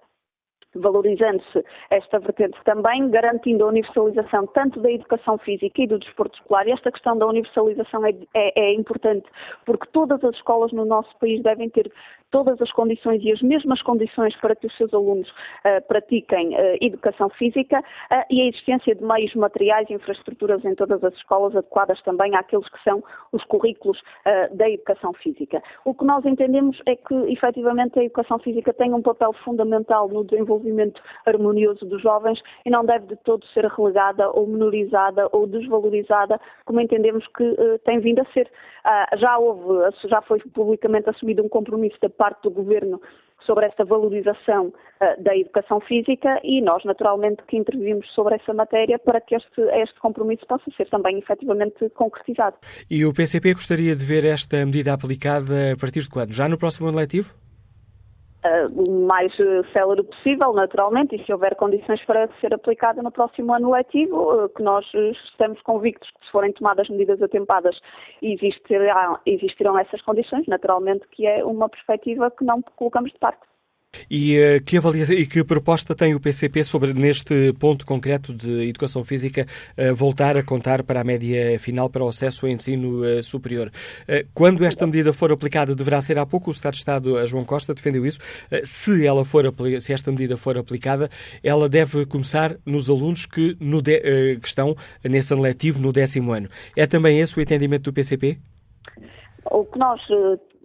valorizando-se 0.76 1.64
esta 1.90 2.20
vertente 2.20 2.58
também, 2.64 3.10
garantindo 3.10 3.64
a 3.64 3.68
universalização 3.68 4.48
tanto 4.48 4.80
da 4.80 4.92
educação 4.92 5.38
física 5.38 5.82
e 5.82 5.88
do 5.88 6.00
desporto 6.00 6.38
escolar. 6.38 6.68
E 6.68 6.72
esta 6.72 6.92
questão 6.92 7.18
da 7.18 7.26
universalização 7.26 8.06
é, 8.06 8.14
é, 8.34 8.60
é, 8.60 8.74
importante, 8.74 9.26
porque 9.66 9.88
todas 9.92 10.24
as 10.24 10.36
escolas 10.36 10.72
no 10.72 10.86
nosso 10.86 11.16
país 11.18 11.42
devem 11.42 11.70
ter 11.70 11.92
todas 12.32 12.62
as 12.62 12.72
condições 12.72 13.24
e 13.24 13.32
as 13.32 13.42
mesmas 13.42 13.82
condições 13.82 14.36
para 14.42 14.56
que 14.56 14.68
os 14.68 14.76
seus 14.76 14.94
alunos 14.94 15.30
uh, 15.30 15.88
pratiquem 15.88 16.50
uh, 16.50 16.78
educação 16.82 17.30
física 17.30 17.80
uh, 17.80 18.26
e 18.30 18.42
a 18.42 18.48
existência 18.48 18.94
de 18.94 19.04
meios 19.04 19.34
materiais 19.36 19.90
e 19.90 19.94
infraestruturas 19.94 20.64
em 20.66 20.76
todas 20.76 21.02
as 21.04 21.14
escolas 21.14 21.56
adequadas 21.56 22.02
também 22.02 22.36
àqueles 22.36 22.68
que 22.68 22.84
são 22.84 23.02
os 23.32 23.44
currículos 23.46 24.02
da 24.54 24.70
educação 24.70 25.14
física. 25.14 25.62
O 25.84 25.94
que 25.94 26.04
nós 26.04 26.26
entendemos 26.26 26.82
é 26.86 26.96
que, 26.96 27.14
efetivamente, 27.32 28.00
a 28.00 28.04
educação 28.04 28.40
física 28.40 28.74
tem 28.74 28.94
um 28.94 29.02
papel 29.02 29.34
fundamental 29.44 30.08
no 30.10 30.24
desenvolvimento 30.24 30.65
harmonioso 31.26 31.86
dos 31.86 32.02
jovens 32.02 32.42
e 32.66 32.70
não 32.70 32.86
deve 32.86 33.08
de 33.08 33.16
todo 33.18 33.46
ser 33.48 33.66
relegada 33.66 34.30
ou 34.30 34.48
menorizada 34.48 35.28
ou 35.32 35.48
desvalorizada, 35.48 36.40
como 36.66 36.82
entendemos 36.82 37.26
que 37.28 37.56
tem 37.86 38.00
vindo 38.00 38.22
a 38.22 38.26
ser. 38.34 38.50
já 39.18 39.38
houve, 39.38 39.92
já 40.08 40.22
foi 40.22 40.40
publicamente 40.40 41.10
assumido 41.10 41.44
um 41.44 41.50
compromisso 41.50 41.98
da 42.02 42.10
parte 42.10 42.44
do 42.44 42.52
Governo 42.52 43.02
sobre 43.46 43.66
esta 43.66 43.86
valorização 43.86 44.68
uh, 44.68 45.24
da 45.24 45.38
educação 45.38 45.80
física 45.82 46.40
e 46.44 46.62
nós, 46.62 46.84
naturalmente, 46.84 47.44
que 47.48 47.58
intervimos 47.58 48.10
sobre 48.14 48.36
essa 48.36 48.54
matéria 48.54 49.00
para 49.00 49.22
que 49.22 49.36
este, 49.36 49.62
este 49.62 50.00
compromisso 50.00 50.46
possa 50.48 50.70
ser 50.76 50.90
também 50.90 51.18
efetivamente 51.20 51.90
concretizado. 51.90 52.58
E 52.90 53.06
o 53.06 53.14
PCP 53.14 53.54
gostaria 53.54 53.96
de 53.96 54.04
ver 54.04 54.26
esta 54.26 54.66
medida 54.66 54.94
aplicada 54.94 55.74
a 55.74 55.78
partir 55.78 56.02
de 56.02 56.10
quando? 56.10 56.34
Já 56.34 56.50
no 56.50 56.58
próximo 56.58 56.88
ano 56.88 56.98
letivo? 56.98 57.45
O 58.76 59.08
mais 59.08 59.38
eh, 59.40 59.62
célere 59.74 60.04
possível, 60.04 60.54
naturalmente, 60.54 61.16
e 61.16 61.26
se 61.26 61.34
houver 61.34 61.56
condições 61.56 62.04
para 62.06 62.28
ser 62.40 62.54
aplicada 62.54 63.02
no 63.02 63.12
próximo 63.12 63.54
ano 63.54 63.72
letivo, 63.72 64.46
eh, 64.46 64.50
que 64.56 64.64
nós 64.64 64.86
eh, 64.94 65.12
estamos 65.30 65.62
convictos 65.62 66.10
que 66.12 66.26
se 66.26 66.32
forem 66.32 66.52
tomadas 66.54 66.90
medidas 66.90 67.22
atempadas 67.22 67.80
existirão, 68.22 69.20
existirão 69.26 69.78
essas 69.78 70.02
condições, 70.02 70.48
naturalmente 70.48 71.08
que 71.10 71.26
é 71.26 71.44
uma 71.44 71.70
perspectiva 71.70 72.32
que 72.32 72.44
não 72.44 72.62
colocamos 72.62 73.12
de 73.12 73.20
parte. 73.20 73.55
E 74.10 74.38
uh, 74.38 74.64
que 74.64 74.78
avaliação 74.78 75.16
e 75.16 75.26
que 75.26 75.44
proposta 75.44 75.96
tem 75.96 76.14
o 76.14 76.20
PCP 76.20 76.64
sobre 76.64 76.94
neste 76.94 77.54
ponto 77.54 77.86
concreto 77.86 78.34
de 78.34 78.68
educação 78.68 79.04
física 79.04 79.46
uh, 79.78 79.96
voltar 79.96 80.38
a 80.38 80.44
contar 80.44 80.84
para 80.84 81.02
a 81.02 81.04
média 81.04 81.60
final 81.60 81.90
para 81.90 82.04
o 82.04 82.08
acesso 82.08 82.46
ao 82.46 82.52
ensino 82.52 83.02
uh, 83.04 83.24
superior? 83.24 83.72
quando 84.34 84.64
esta 84.64 84.86
medida 84.86 85.12
for 85.14 85.32
aplicada, 85.32 85.76
deverá 85.76 86.00
ser 86.02 86.18
há 86.18 86.26
pouco 86.26 86.50
o 86.50 86.52
Estado 86.52 86.74
de 86.74 86.80
Estado 86.80 87.28
João 87.28 87.44
Costa 87.44 87.74
defendeu 87.74 88.06
isso. 88.06 88.20
se 88.64 89.06
ela 89.06 89.26
for 89.26 89.54
se 89.82 89.94
esta 89.94 90.12
medida 90.12 90.38
for 90.38 90.58
aplicada, 90.58 91.10
ela 91.44 91.68
deve 91.68 92.06
começar 92.06 92.56
nos 92.66 92.90
alunos 92.90 93.26
que, 93.26 93.56
no 93.60 93.82
de, 93.82 94.00
que 94.38 94.48
estão 94.48 94.76
nesse 95.04 95.34
ano 95.34 95.42
letivo 95.42 95.82
no 95.82 95.92
décimo 95.92 96.34
ano. 96.34 96.50
É 96.76 96.86
também 96.86 97.20
esse 97.20 97.38
o 97.38 97.42
entendimento 97.42 97.84
do 97.84 97.94
PCP? 97.94 98.38
O 99.52 99.66
que 99.66 99.78
nós 99.78 100.02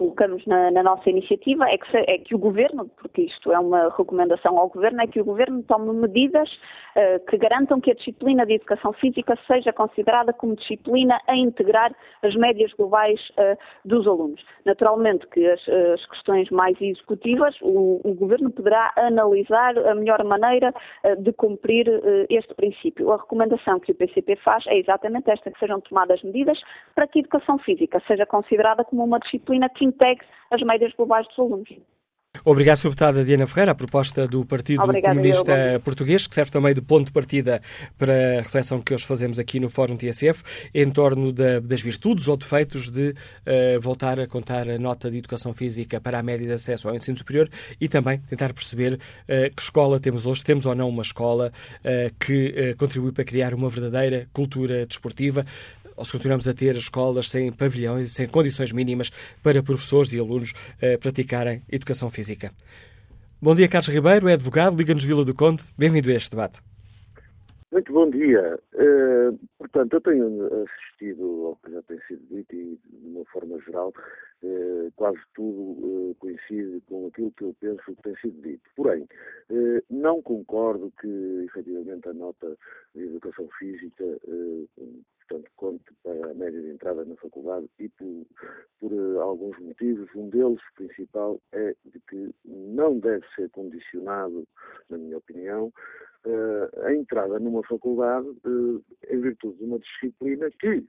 colocamos 0.00 0.46
na, 0.46 0.70
na, 0.70 0.82
nossa 0.82 1.10
iniciativa 1.10 1.68
é 1.68 1.76
que, 1.76 1.94
é 1.94 2.16
que, 2.16 2.34
o 2.34 2.38
Governo, 2.38 2.88
porque 2.96 3.20
isto 3.20 3.52
é 3.52 3.58
uma 3.58 3.94
recomendação 3.94 4.58
ao 4.58 4.70
Governo, 4.70 5.02
é 5.02 5.06
que 5.06 5.20
o 5.20 5.24
Governo 5.26 5.62
tome 5.64 5.92
medidas 5.92 6.48
uh, 6.96 7.22
que 7.28 7.36
garantam 7.36 7.78
que 7.82 7.90
a 7.90 7.94
disciplina 7.94 8.46
de 8.46 8.54
Educação 8.54 8.94
Física 8.94 9.38
seja 9.46 9.74
considerada 9.74 10.32
como 10.32 10.56
disciplina 10.56 11.20
a 11.28 11.36
integrar 11.36 11.94
as 12.22 12.34
médias 12.34 12.72
globais 12.72 13.20
uh, 13.32 13.58
dos 13.84 14.06
alunos. 14.06 14.42
Naturalmente 14.64 15.26
que 15.26 15.46
as, 15.46 15.60
as 15.68 16.06
questões 16.06 16.48
mais 16.48 16.80
executivas, 16.80 17.54
o, 17.60 18.00
o, 18.02 18.14
Governo 18.14 18.50
poderá 18.50 18.94
analisar 18.96 19.76
a 19.76 19.94
melhor 19.94 20.24
maneira 20.24 20.72
uh, 21.04 21.22
de 21.22 21.30
cumprir 21.34 21.86
este 22.30 22.54
princípio. 22.54 23.12
A 23.12 23.18
recomendação 23.18 23.78
que 23.78 23.92
o 23.92 23.94
PCP 23.94 24.36
faz 24.36 24.66
é 24.66 24.78
exatamente 24.78 25.30
esta, 25.30 25.50
que 25.50 25.58
sejam 25.58 25.78
tomadas 25.82 26.22
medidas 26.22 26.58
para 26.94 27.06
que 27.06 27.18
a 27.18 27.20
Educação 27.20 27.58
Física 27.58 28.02
seja 28.06 28.24
considerada 28.24 28.82
como 28.82 29.04
uma 29.04 29.18
disciplina 29.18 29.68
que 29.68 29.89
integre 29.90 30.26
as 30.50 30.62
médias 30.62 30.92
globais 30.94 31.26
dos 31.28 31.38
alunos. 31.38 31.68
Obrigado, 32.44 32.76
Sr. 32.76 32.90
Deputada 32.90 33.24
Diana 33.24 33.46
Ferreira. 33.46 33.72
A 33.72 33.74
proposta 33.74 34.26
do 34.26 34.46
Partido 34.46 34.82
Obrigada, 34.82 35.14
Comunista 35.14 35.52
eu, 35.74 35.80
Português, 35.80 36.26
que 36.26 36.34
serve 36.34 36.50
também 36.50 36.72
de 36.72 36.80
ponto 36.80 37.06
de 37.06 37.12
partida 37.12 37.60
para 37.98 38.38
a 38.38 38.42
reflexão 38.42 38.80
que 38.80 38.94
hoje 38.94 39.04
fazemos 39.04 39.38
aqui 39.38 39.60
no 39.60 39.68
Fórum 39.68 39.96
TSF, 39.96 40.42
em 40.72 40.90
torno 40.90 41.32
da, 41.32 41.60
das 41.60 41.82
virtudes 41.82 42.28
ou 42.28 42.36
defeitos 42.36 42.88
de 42.88 43.10
uh, 43.10 43.80
voltar 43.80 44.18
a 44.18 44.26
contar 44.26 44.68
a 44.70 44.78
nota 44.78 45.10
de 45.10 45.18
educação 45.18 45.52
física 45.52 46.00
para 46.00 46.18
a 46.18 46.22
média 46.22 46.46
de 46.46 46.52
acesso 46.52 46.88
ao 46.88 46.94
ensino 46.94 47.16
superior 47.16 47.48
e 47.80 47.88
também 47.88 48.20
tentar 48.20 48.54
perceber 48.54 48.94
uh, 48.94 49.54
que 49.54 49.60
escola 49.60 50.00
temos 50.00 50.24
hoje, 50.24 50.42
temos 50.44 50.64
ou 50.66 50.74
não 50.74 50.88
uma 50.88 51.02
escola 51.02 51.52
uh, 51.80 52.14
que 52.24 52.74
contribui 52.78 53.12
para 53.12 53.24
criar 53.24 53.52
uma 53.52 53.68
verdadeira 53.68 54.28
cultura 54.32 54.86
desportiva 54.86 55.44
ou 56.00 56.04
se 56.06 56.12
continuamos 56.12 56.48
a 56.48 56.54
ter 56.54 56.74
escolas 56.76 57.30
sem 57.30 57.52
pavilhões 57.52 58.06
e 58.06 58.10
sem 58.10 58.26
condições 58.26 58.72
mínimas 58.72 59.10
para 59.42 59.62
professores 59.62 60.14
e 60.14 60.18
alunos 60.18 60.54
eh, 60.80 60.96
praticarem 60.96 61.62
educação 61.70 62.10
física. 62.10 62.50
Bom 63.40 63.54
dia, 63.54 63.68
Carlos 63.68 63.88
Ribeiro, 63.88 64.26
é 64.26 64.32
advogado, 64.32 64.78
Liga-nos 64.78 65.04
Vila 65.04 65.26
do 65.26 65.34
Conde. 65.34 65.62
Bem-vindo 65.76 66.08
a 66.08 66.14
este 66.14 66.30
debate. 66.30 66.58
Muito 67.70 67.92
bom 67.92 68.08
dia. 68.08 68.58
Uh, 68.74 69.38
portanto, 69.58 69.92
eu 69.92 70.00
tenho 70.00 70.64
assistido 70.64 71.46
ao 71.48 71.56
que 71.56 71.70
já 71.70 71.82
tem 71.82 71.98
sido 72.08 72.22
dito 72.30 72.56
e, 72.56 72.78
de 72.82 73.06
uma 73.06 73.24
forma 73.26 73.60
geral, 73.60 73.92
uh, 74.42 74.92
quase 74.96 75.20
tudo 75.34 75.60
uh, 75.60 76.16
coincide 76.18 76.82
com 76.88 77.08
aquilo 77.08 77.30
que 77.36 77.44
eu 77.44 77.54
penso 77.60 77.82
que 77.84 78.02
tem 78.02 78.16
sido 78.16 78.40
dito. 78.42 78.62
Porém, 78.74 79.06
não 79.90 80.22
concordo 80.22 80.90
que, 80.98 81.44
efetivamente, 81.44 82.08
a 82.08 82.14
nota 82.14 82.56
de 82.94 83.02
educação 83.02 83.46
física, 83.58 84.04
portanto, 85.30 85.50
conte 85.56 85.84
para 86.02 86.30
a 86.30 86.34
média 86.34 86.60
de 86.60 86.70
entrada 86.70 87.04
na 87.04 87.14
faculdade 87.16 87.66
e 87.78 87.88
por, 87.90 88.26
por 88.80 88.92
alguns 89.20 89.58
motivos. 89.60 90.08
Um 90.14 90.28
deles, 90.28 90.60
principal, 90.74 91.40
é 91.52 91.74
de 91.84 92.00
que 92.08 92.34
não 92.44 92.98
deve 92.98 93.24
ser 93.36 93.48
condicionado, 93.50 94.46
na 94.88 94.98
minha 94.98 95.18
opinião, 95.18 95.72
uh, 96.26 96.84
a 96.84 96.94
entrada 96.94 97.38
numa 97.38 97.62
faculdade 97.62 98.28
uh, 98.44 98.84
em 99.08 99.20
virtude 99.20 99.58
de 99.58 99.64
uma 99.64 99.78
disciplina 99.78 100.50
que, 100.58 100.84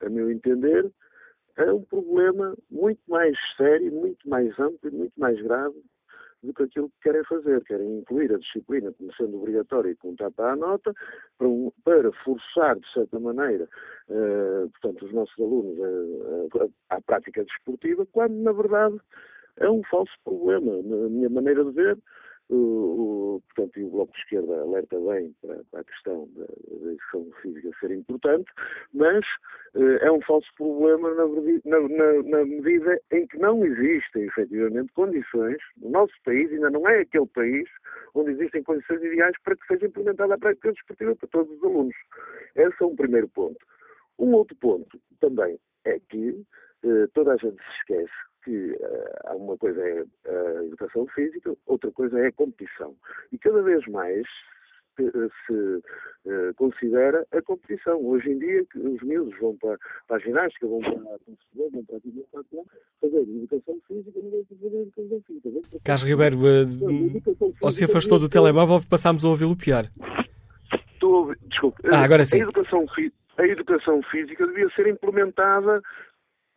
a 0.00 0.08
meu 0.10 0.30
entender, 0.30 0.90
é 1.56 1.72
um 1.72 1.82
problema 1.82 2.56
muito 2.70 3.00
mais 3.08 3.36
sério, 3.56 3.90
muito 3.92 4.28
mais 4.28 4.58
amplo 4.58 4.90
e 4.90 4.90
muito 4.90 5.18
mais 5.18 5.40
grave 5.40 5.82
do 6.42 6.52
que 6.52 6.62
aquilo 6.64 6.88
que 6.90 7.00
querem 7.02 7.24
fazer. 7.24 7.62
Querem 7.64 7.98
incluir 7.98 8.32
a 8.34 8.38
disciplina 8.38 8.92
como 8.92 9.14
sendo 9.14 9.38
obrigatória 9.38 9.90
e 9.90 9.96
contar 9.96 10.30
para 10.30 10.52
a 10.52 10.56
nota, 10.56 10.92
para, 11.38 11.48
um, 11.48 11.72
para 11.84 12.12
forçar, 12.24 12.76
de 12.78 12.92
certa 12.92 13.18
maneira, 13.18 13.68
uh, 14.08 14.68
portanto, 14.70 15.06
os 15.06 15.12
nossos 15.12 15.38
alunos 15.38 15.78
à 16.90 17.00
prática 17.00 17.44
desportiva, 17.44 18.06
quando, 18.12 18.34
na 18.34 18.52
verdade, 18.52 18.98
é 19.58 19.68
um 19.70 19.82
falso 19.84 20.12
problema. 20.24 20.82
Na 20.82 21.08
minha 21.08 21.30
maneira 21.30 21.64
de 21.64 21.72
ver, 21.72 21.98
o, 22.52 23.36
o, 23.36 23.40
portanto, 23.40 23.80
e 23.80 23.84
o 23.84 23.90
Bloco 23.90 24.12
de 24.12 24.18
Esquerda 24.18 24.60
alerta 24.60 25.00
bem 25.00 25.34
para, 25.40 25.64
para 25.70 25.80
a 25.80 25.84
questão 25.84 26.28
da, 26.36 26.44
da 26.44 26.92
educação 26.92 27.26
física 27.40 27.70
ser 27.80 27.90
importante, 27.92 28.50
mas 28.92 29.24
eh, 29.74 30.06
é 30.06 30.12
um 30.12 30.20
falso 30.22 30.48
problema 30.56 31.14
na, 31.14 31.26
na, 31.26 32.22
na, 32.22 32.44
medida 32.44 33.00
em 33.10 33.26
que 33.26 33.38
não 33.38 33.64
existem, 33.64 34.24
efetivamente, 34.24 34.92
condições, 34.92 35.58
no 35.78 35.90
nosso 35.90 36.12
país 36.24 36.52
ainda 36.52 36.70
não 36.70 36.86
é 36.86 37.00
aquele 37.00 37.26
país 37.28 37.68
onde 38.14 38.32
existem 38.32 38.62
condições 38.62 39.02
ideais 39.02 39.34
para 39.44 39.56
que 39.56 39.66
seja 39.66 39.86
implementada 39.86 40.34
a 40.34 40.38
prática 40.38 40.72
desportiva 40.72 41.16
para 41.16 41.28
todos 41.28 41.56
os 41.56 41.64
alunos. 41.64 41.96
Esse 42.54 42.82
é 42.82 42.86
um 42.86 42.96
primeiro 42.96 43.28
ponto. 43.28 43.58
Um 44.18 44.34
outro 44.34 44.56
ponto 44.56 45.00
também 45.20 45.58
é 45.86 45.98
que 46.10 46.44
eh, 46.84 47.06
toda 47.14 47.32
a 47.32 47.36
gente 47.36 47.56
se 47.56 47.70
esquece 47.80 48.31
que 48.44 48.72
uh, 48.72 49.36
uma 49.36 49.56
coisa 49.56 49.80
é 49.80 50.04
a 50.28 50.64
educação 50.64 51.06
física, 51.08 51.54
outra 51.66 51.90
coisa 51.92 52.18
é 52.20 52.28
a 52.28 52.32
competição. 52.32 52.94
E 53.32 53.38
cada 53.38 53.62
vez 53.62 53.86
mais 53.86 54.26
se, 54.96 55.10
se 55.46 55.52
uh, 55.52 56.54
considera 56.56 57.26
a 57.32 57.42
competição. 57.42 58.04
Hoje 58.04 58.30
em 58.30 58.38
dia, 58.38 58.64
os 58.76 59.02
miúdos 59.02 59.38
vão 59.40 59.56
para, 59.56 59.78
para 60.06 60.16
a 60.16 60.20
ginástica, 60.20 60.66
vão 60.66 60.80
para 60.80 60.92
a 60.92 61.18
futebol, 61.18 61.70
vão 61.72 61.84
para 61.84 61.94
a 61.94 61.98
atividade 61.98 62.46
fazer 63.00 63.20
educação 63.20 63.80
física, 63.88 64.20
ninguém 64.22 64.44
vai 64.48 64.58
fazer 64.58 64.82
educação 64.82 65.22
física. 65.26 65.78
Carlos 65.84 66.04
Ribeiro, 66.04 66.38
uh, 66.38 67.54
você 67.60 67.84
afastou 67.84 68.18
do 68.18 68.28
telemóvel, 68.28 68.80
passámos 68.88 69.24
a 69.24 69.28
ouvi-lo 69.28 69.56
pior. 69.56 69.84
Estou 70.92 71.14
a 71.14 71.18
ouvir, 71.18 71.38
desculpe. 71.48 71.80
Ah, 71.90 72.02
agora 72.02 72.24
sim. 72.24 72.40
A 72.40 72.42
educação, 72.44 72.86
a 73.38 73.46
educação 73.46 74.02
física 74.04 74.46
devia 74.46 74.68
ser 74.70 74.86
implementada 74.86 75.82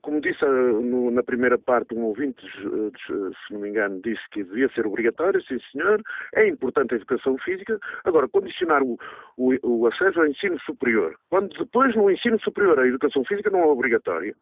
como 0.05 0.21
disse 0.21 0.45
uh, 0.45 0.81
no, 0.81 1.09
na 1.09 1.23
primeira 1.23 1.57
parte, 1.57 1.95
um 1.95 2.03
ouvinte, 2.03 2.45
uh, 2.67 2.91
se 3.01 3.53
não 3.53 3.61
me 3.61 3.69
engano, 3.69 3.99
disse 4.03 4.21
que 4.29 4.43
devia 4.43 4.69
ser 4.69 4.85
obrigatório, 4.85 5.43
sim 5.43 5.57
senhor, 5.71 5.99
é 6.35 6.47
importante 6.47 6.93
a 6.93 6.97
educação 6.97 7.35
física. 7.39 7.79
Agora, 8.03 8.29
condicionar 8.29 8.83
o, 8.83 8.99
o, 9.35 9.55
o 9.63 9.87
acesso 9.87 10.19
ao 10.19 10.27
ensino 10.27 10.59
superior, 10.61 11.15
quando 11.27 11.57
depois 11.57 11.95
no 11.95 12.11
ensino 12.11 12.39
superior 12.39 12.79
a 12.79 12.87
educação 12.87 13.25
física 13.25 13.49
não 13.49 13.61
é 13.61 13.65
obrigatória, 13.65 14.35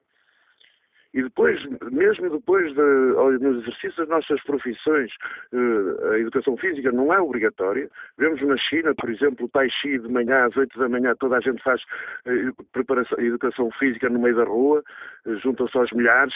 e 1.14 1.22
depois, 1.22 1.64
mesmo 1.92 2.30
depois 2.30 2.74
de, 2.74 2.82
no 2.82 3.60
exercício 3.60 3.98
das 3.98 4.10
nossas 4.10 4.42
profissões, 4.44 5.12
eh, 5.54 6.14
a 6.14 6.20
educação 6.20 6.58
física 6.58 6.92
não 6.92 7.14
é 7.14 7.22
obrigatória. 7.22 7.88
Vemos 8.18 8.42
na 8.42 8.58
China, 8.58 8.96
por 8.96 9.10
exemplo, 9.12 9.46
o 9.46 9.50
Tai 9.50 9.70
Chi 9.70 10.00
de 10.00 10.10
manhã 10.10 10.46
às 10.46 10.58
8 10.58 10.78
da 10.78 10.90
manhã, 10.90 11.16
toda 11.20 11.38
a 11.38 11.40
gente 11.40 11.62
faz 11.62 11.82
eh, 12.26 12.50
preparação, 12.72 13.20
educação 13.20 13.70
física 13.72 14.10
no 14.10 14.20
meio 14.20 14.36
da 14.36 14.44
rua, 14.44 14.84
eh, 15.28 15.36
juntam-se 15.36 15.78
aos 15.78 15.92
milhares. 15.92 16.34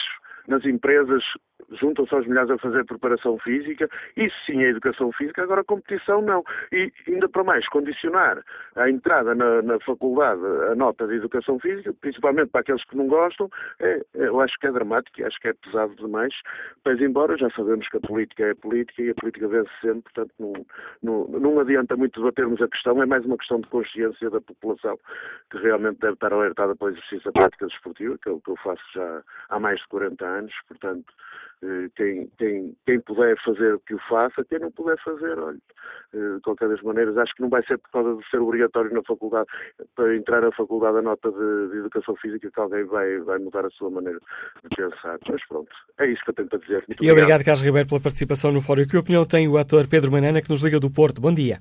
Nas 0.48 0.64
empresas 0.64 1.22
juntam-se 1.72 2.14
aos 2.14 2.26
milhares 2.26 2.50
a 2.50 2.58
fazer 2.58 2.84
preparação 2.84 3.38
física, 3.38 3.88
isso 4.16 4.34
sim 4.46 4.62
é 4.62 4.70
educação 4.70 5.12
física, 5.12 5.42
agora 5.42 5.60
a 5.60 5.64
competição 5.64 6.22
não. 6.22 6.42
E 6.72 6.90
ainda 7.06 7.28
para 7.28 7.44
mais, 7.44 7.68
condicionar 7.68 8.42
a 8.76 8.88
entrada 8.88 9.34
na, 9.34 9.62
na 9.62 9.78
faculdade 9.80 10.40
a 10.70 10.74
nota 10.74 11.06
de 11.06 11.16
educação 11.16 11.58
física, 11.58 11.92
principalmente 12.00 12.50
para 12.50 12.62
aqueles 12.62 12.84
que 12.84 12.96
não 12.96 13.06
gostam, 13.06 13.48
é, 13.80 14.02
é 14.14 14.28
eu 14.28 14.40
acho 14.40 14.58
que 14.58 14.66
é 14.66 14.72
dramático, 14.72 15.24
acho 15.24 15.38
que 15.40 15.48
é 15.48 15.52
pesado 15.52 15.94
demais, 15.96 16.34
mas 16.84 17.00
embora 17.00 17.36
já 17.36 17.50
sabemos 17.50 17.88
que 17.88 17.96
a 17.96 18.00
política 18.00 18.44
é 18.44 18.54
política 18.54 19.02
e 19.02 19.10
a 19.10 19.14
política 19.14 19.48
vence 19.48 19.70
sempre, 19.80 20.02
portanto 20.02 20.32
não, 20.38 20.52
não, 21.02 21.28
não 21.40 21.60
adianta 21.60 21.96
muito 21.96 22.20
debatermos 22.20 22.60
a 22.62 22.68
questão, 22.68 23.02
é 23.02 23.06
mais 23.06 23.24
uma 23.24 23.36
questão 23.36 23.60
de 23.60 23.68
consciência 23.68 24.30
da 24.30 24.40
população 24.40 24.98
que 25.50 25.58
realmente 25.58 25.98
deve 26.00 26.14
estar 26.14 26.32
alertada 26.32 26.74
para 26.76 26.86
o 26.86 26.90
exercício 26.90 27.24
da 27.24 27.32
prática 27.32 27.66
desportiva, 27.66 28.18
que 28.18 28.28
é 28.28 28.32
o 28.32 28.40
que 28.40 28.50
eu 28.50 28.56
faço 28.56 28.82
já 28.94 29.22
há 29.48 29.58
mais 29.58 29.78
de 29.80 29.88
40 29.88 30.24
anos, 30.24 30.37
portanto 30.66 31.12
eh, 31.62 31.88
quem, 31.96 32.30
quem, 32.38 32.76
quem 32.86 33.00
puder 33.00 33.36
fazer 33.44 33.78
que 33.86 33.94
o 33.94 33.98
faça, 34.08 34.44
quem 34.44 34.60
não 34.60 34.70
puder 34.70 34.96
fazer, 35.02 35.38
olha, 35.38 35.58
eh, 36.14 36.34
de 36.36 36.40
qualquer 36.42 36.68
das 36.68 36.80
maneiras, 36.82 37.16
acho 37.18 37.34
que 37.34 37.42
não 37.42 37.48
vai 37.48 37.64
ser 37.66 37.78
por 37.78 37.90
causa 37.90 38.16
de 38.16 38.30
ser 38.30 38.38
obrigatório 38.38 38.92
na 38.94 39.02
faculdade, 39.02 39.48
para 39.96 40.16
entrar 40.16 40.40
na 40.40 40.52
faculdade 40.52 40.98
a 40.98 41.02
nota 41.02 41.30
de, 41.32 41.70
de 41.72 41.78
educação 41.78 42.14
física 42.16 42.50
que 42.50 42.60
alguém 42.60 42.84
vai, 42.84 43.18
vai 43.18 43.38
mudar 43.38 43.66
a 43.66 43.70
sua 43.70 43.90
maneira 43.90 44.20
de 44.62 44.76
pensar. 44.76 45.18
Mas 45.28 45.46
pronto, 45.48 45.70
é 45.98 46.06
isso 46.06 46.22
que 46.22 46.30
eu 46.30 46.34
tenho 46.34 46.48
para 46.48 46.58
dizer. 46.60 46.84
Muito 46.86 46.92
e 46.92 46.94
obrigado, 46.94 47.18
obrigado 47.18 47.44
Carlos 47.44 47.62
Ribeiro, 47.62 47.88
pela 47.88 48.00
participação 48.00 48.52
no 48.52 48.62
Fórum. 48.62 48.86
Que 48.86 48.96
opinião 48.96 49.26
tem 49.26 49.48
o 49.48 49.58
ator 49.58 49.88
Pedro 49.88 50.12
Manana, 50.12 50.40
que 50.40 50.50
nos 50.50 50.62
liga 50.62 50.78
do 50.78 50.90
Porto? 50.90 51.20
Bom 51.20 51.34
dia. 51.34 51.58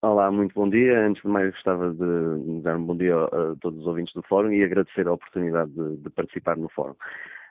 Olá, 0.00 0.30
muito 0.30 0.54
bom 0.54 0.68
dia. 0.68 1.06
Antes 1.06 1.22
de 1.22 1.28
mais, 1.28 1.52
gostava 1.52 1.90
de 1.92 2.60
dar 2.62 2.76
um 2.76 2.84
bom 2.84 2.96
dia 2.96 3.14
a 3.16 3.54
todos 3.60 3.80
os 3.80 3.86
ouvintes 3.86 4.12
do 4.14 4.22
Fórum 4.22 4.52
e 4.52 4.62
agradecer 4.62 5.06
a 5.06 5.12
oportunidade 5.12 5.70
de, 5.72 5.96
de 5.96 6.10
participar 6.10 6.56
no 6.56 6.68
Fórum. 6.68 6.94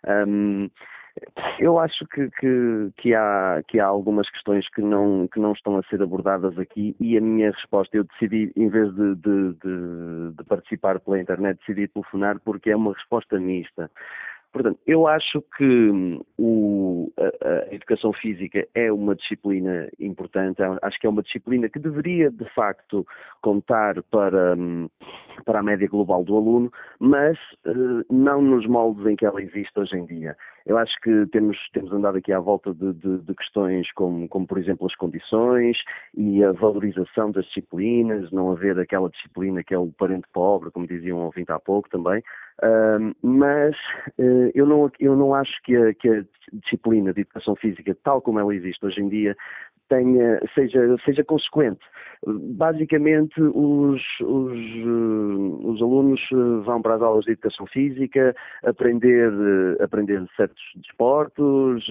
Um, 0.07 0.69
Eu 1.59 1.77
acho 1.77 2.05
que, 2.07 2.29
que, 2.31 2.91
que, 2.97 3.13
há, 3.13 3.61
que 3.67 3.79
há 3.79 3.85
algumas 3.85 4.29
questões 4.29 4.67
que 4.69 4.81
não, 4.81 5.27
que 5.27 5.39
não 5.39 5.51
estão 5.51 5.77
a 5.77 5.83
ser 5.83 6.01
abordadas 6.01 6.57
aqui 6.57 6.95
e 6.99 7.17
a 7.17 7.21
minha 7.21 7.51
resposta, 7.51 7.97
eu 7.97 8.05
decidi, 8.05 8.51
em 8.55 8.69
vez 8.69 8.93
de, 8.95 9.15
de, 9.15 9.53
de, 9.53 10.31
de 10.37 10.43
participar 10.45 10.99
pela 10.99 11.19
internet, 11.19 11.59
decidi 11.59 11.87
telefonar 11.87 12.39
porque 12.39 12.71
é 12.71 12.75
uma 12.75 12.93
resposta 12.93 13.37
mista. 13.39 13.91
Portanto, 14.51 14.79
eu 14.85 15.07
acho 15.07 15.41
que 15.57 15.63
hum, 15.63 16.21
o, 16.37 17.11
a, 17.17 17.47
a, 17.47 17.73
educação 17.73 18.11
física 18.11 18.67
é 18.75 18.91
uma 18.91 19.15
disciplina 19.15 19.89
importante, 19.97 20.61
acho 20.81 20.99
que 20.99 21.07
é 21.07 21.09
uma 21.09 21.23
disciplina 21.23 21.69
que 21.69 21.79
deveria, 21.79 22.29
de 22.29 22.45
facto, 22.53 23.07
contar 23.41 24.03
para, 24.03 24.55
hum, 24.57 24.89
para 25.43 25.59
a 25.59 25.63
média 25.63 25.87
global 25.87 26.23
do 26.23 26.35
aluno, 26.35 26.71
mas 26.99 27.37
uh, 27.65 28.05
não 28.09 28.41
nos 28.41 28.65
moldes 28.67 29.05
em 29.05 29.15
que 29.15 29.25
ela 29.25 29.41
existe 29.41 29.77
hoje 29.79 29.97
em 29.97 30.05
dia. 30.05 30.35
Eu 30.65 30.77
acho 30.77 30.93
que 31.01 31.25
temos, 31.31 31.57
temos 31.73 31.91
andado 31.91 32.17
aqui 32.17 32.31
à 32.31 32.39
volta 32.39 32.73
de, 32.73 32.93
de, 32.93 33.17
de 33.19 33.33
questões 33.33 33.91
como, 33.93 34.27
como, 34.27 34.45
por 34.45 34.57
exemplo, 34.57 34.85
as 34.85 34.95
condições 34.95 35.77
e 36.15 36.43
a 36.43 36.51
valorização 36.51 37.31
das 37.31 37.45
disciplinas, 37.45 38.31
não 38.31 38.51
haver 38.51 38.77
aquela 38.79 39.09
disciplina 39.09 39.63
que 39.63 39.73
é 39.73 39.77
o 39.77 39.91
parente 39.91 40.27
pobre, 40.31 40.69
como 40.71 40.87
diziam 40.87 41.19
um 41.19 41.23
ouvinte 41.23 41.51
há 41.51 41.59
pouco 41.59 41.89
também, 41.89 42.21
mas 43.21 43.75
uh, 44.19 44.51
eu, 44.53 44.65
não, 44.65 44.91
eu 44.99 45.15
não 45.15 45.33
acho 45.33 45.51
que 45.63 45.75
a, 45.75 45.93
que 45.93 46.07
a, 46.07 46.23
disciplina 46.53 47.13
de 47.13 47.21
educação 47.21 47.55
física, 47.55 47.95
tal 48.03 48.21
como 48.21 48.39
ela 48.39 48.53
existe 48.53 48.85
hoje 48.85 49.01
em 49.01 49.07
dia, 49.07 49.35
tenha, 49.91 50.39
seja, 50.55 50.95
seja 51.03 51.23
consequente. 51.23 51.81
Basicamente, 52.25 53.41
os, 53.41 53.99
os, 54.21 54.53
eh, 54.53 55.67
os, 55.67 55.81
alunos 55.81 56.21
eh, 56.31 56.63
vão 56.63 56.79
para 56.79 56.95
as 56.95 57.01
aulas 57.01 57.25
de 57.25 57.31
educação 57.31 57.65
física, 57.65 58.35
aprender, 58.63 59.33
eh, 59.33 59.83
aprender 59.83 60.23
certos 60.37 60.61
desportos, 60.75 61.83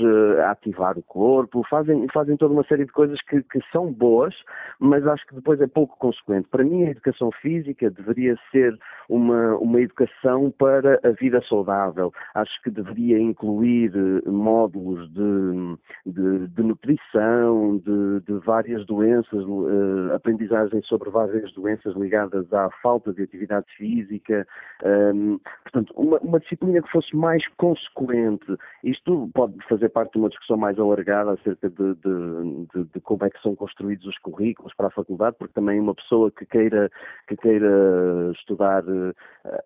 ativar 0.48 0.96
o 0.96 1.02
corpo, 1.02 1.66
fazem, 1.68 2.06
fazem 2.14 2.36
toda 2.36 2.54
uma 2.54 2.62
série 2.64 2.84
de 2.84 2.92
coisas 2.92 3.20
que, 3.22 3.42
que 3.42 3.58
são 3.72 3.92
boas, 3.92 4.34
mas 4.78 5.04
acho 5.04 5.26
que 5.26 5.34
depois 5.34 5.60
é 5.60 5.66
pouco 5.66 5.98
consequente. 5.98 6.46
Para 6.48 6.62
mim, 6.62 6.84
a 6.84 6.90
educação 6.90 7.32
física 7.42 7.90
deveria 7.90 8.38
ser 8.52 8.78
uma, 9.08 9.56
uma 9.56 9.80
educação 9.80 10.52
para 10.56 11.00
a 11.02 11.10
vida 11.10 11.42
saudável. 11.48 12.12
Acho 12.36 12.62
que 12.62 12.70
deveria 12.70 13.18
incluir 13.18 13.92
módulos 14.24 15.12
de, 15.12 15.76
de, 16.06 16.46
de 16.46 16.62
nutrição, 16.62 17.78
de 17.78 17.89
de, 17.90 18.20
de 18.20 18.38
várias 18.44 18.84
doenças, 18.86 19.44
uh, 19.44 20.14
aprendizagem 20.14 20.82
sobre 20.82 21.10
várias 21.10 21.52
doenças 21.52 21.94
ligadas 21.96 22.52
à 22.52 22.70
falta 22.82 23.12
de 23.12 23.22
atividade 23.22 23.66
física, 23.76 24.46
um, 24.82 24.88
ehm, 24.88 25.38
portanto, 25.64 25.92
uma, 25.96 26.18
uma, 26.18 26.40
disciplina 26.40 26.82
que 26.82 26.90
fosse 26.90 27.14
mais 27.16 27.46
consequente. 27.56 28.46
Isto 28.84 29.30
pode 29.34 29.54
fazer 29.68 29.88
parte 29.90 30.12
de 30.12 30.18
uma 30.18 30.28
discussão 30.28 30.56
mais 30.56 30.78
alargada 30.78 31.32
acerca 31.32 31.68
de, 31.68 31.94
de, 31.94 32.84
de, 32.92 33.00
como 33.00 33.24
é 33.24 33.30
que 33.30 33.40
são 33.42 33.54
construídos 33.54 34.06
os 34.06 34.18
currículos 34.18 34.72
para 34.74 34.88
a 34.88 34.90
faculdade, 34.90 35.36
porque 35.38 35.54
também 35.54 35.80
uma 35.80 35.94
pessoa 35.94 36.30
que 36.30 36.46
queira, 36.46 36.90
que 37.28 37.36
queira 37.36 38.32
estudar 38.34 38.84
uh, 38.84 39.14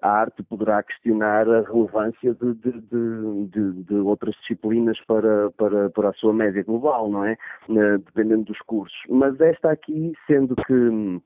a 0.03 0.09
arte 0.09 0.43
poderá 0.43 0.83
questionar 0.83 1.49
a 1.49 1.63
relevância 1.63 2.35
de, 2.35 2.55
de, 2.55 3.95
outras 3.95 4.35
disciplinas 4.37 4.99
para, 5.07 5.51
para, 5.53 5.91
para 5.91 6.11
a 6.11 6.13
sua 6.15 6.33
média 6.33 6.63
global, 6.63 7.09
não 7.11 7.25
é? 7.25 7.37
Dependendo 8.15 8.45
dos 8.45 8.59
cursos. 8.61 8.97
Mas 9.09 9.41
esta 9.41 9.71
aqui, 9.71 10.13
sendo 10.27 10.55
que 10.57 11.21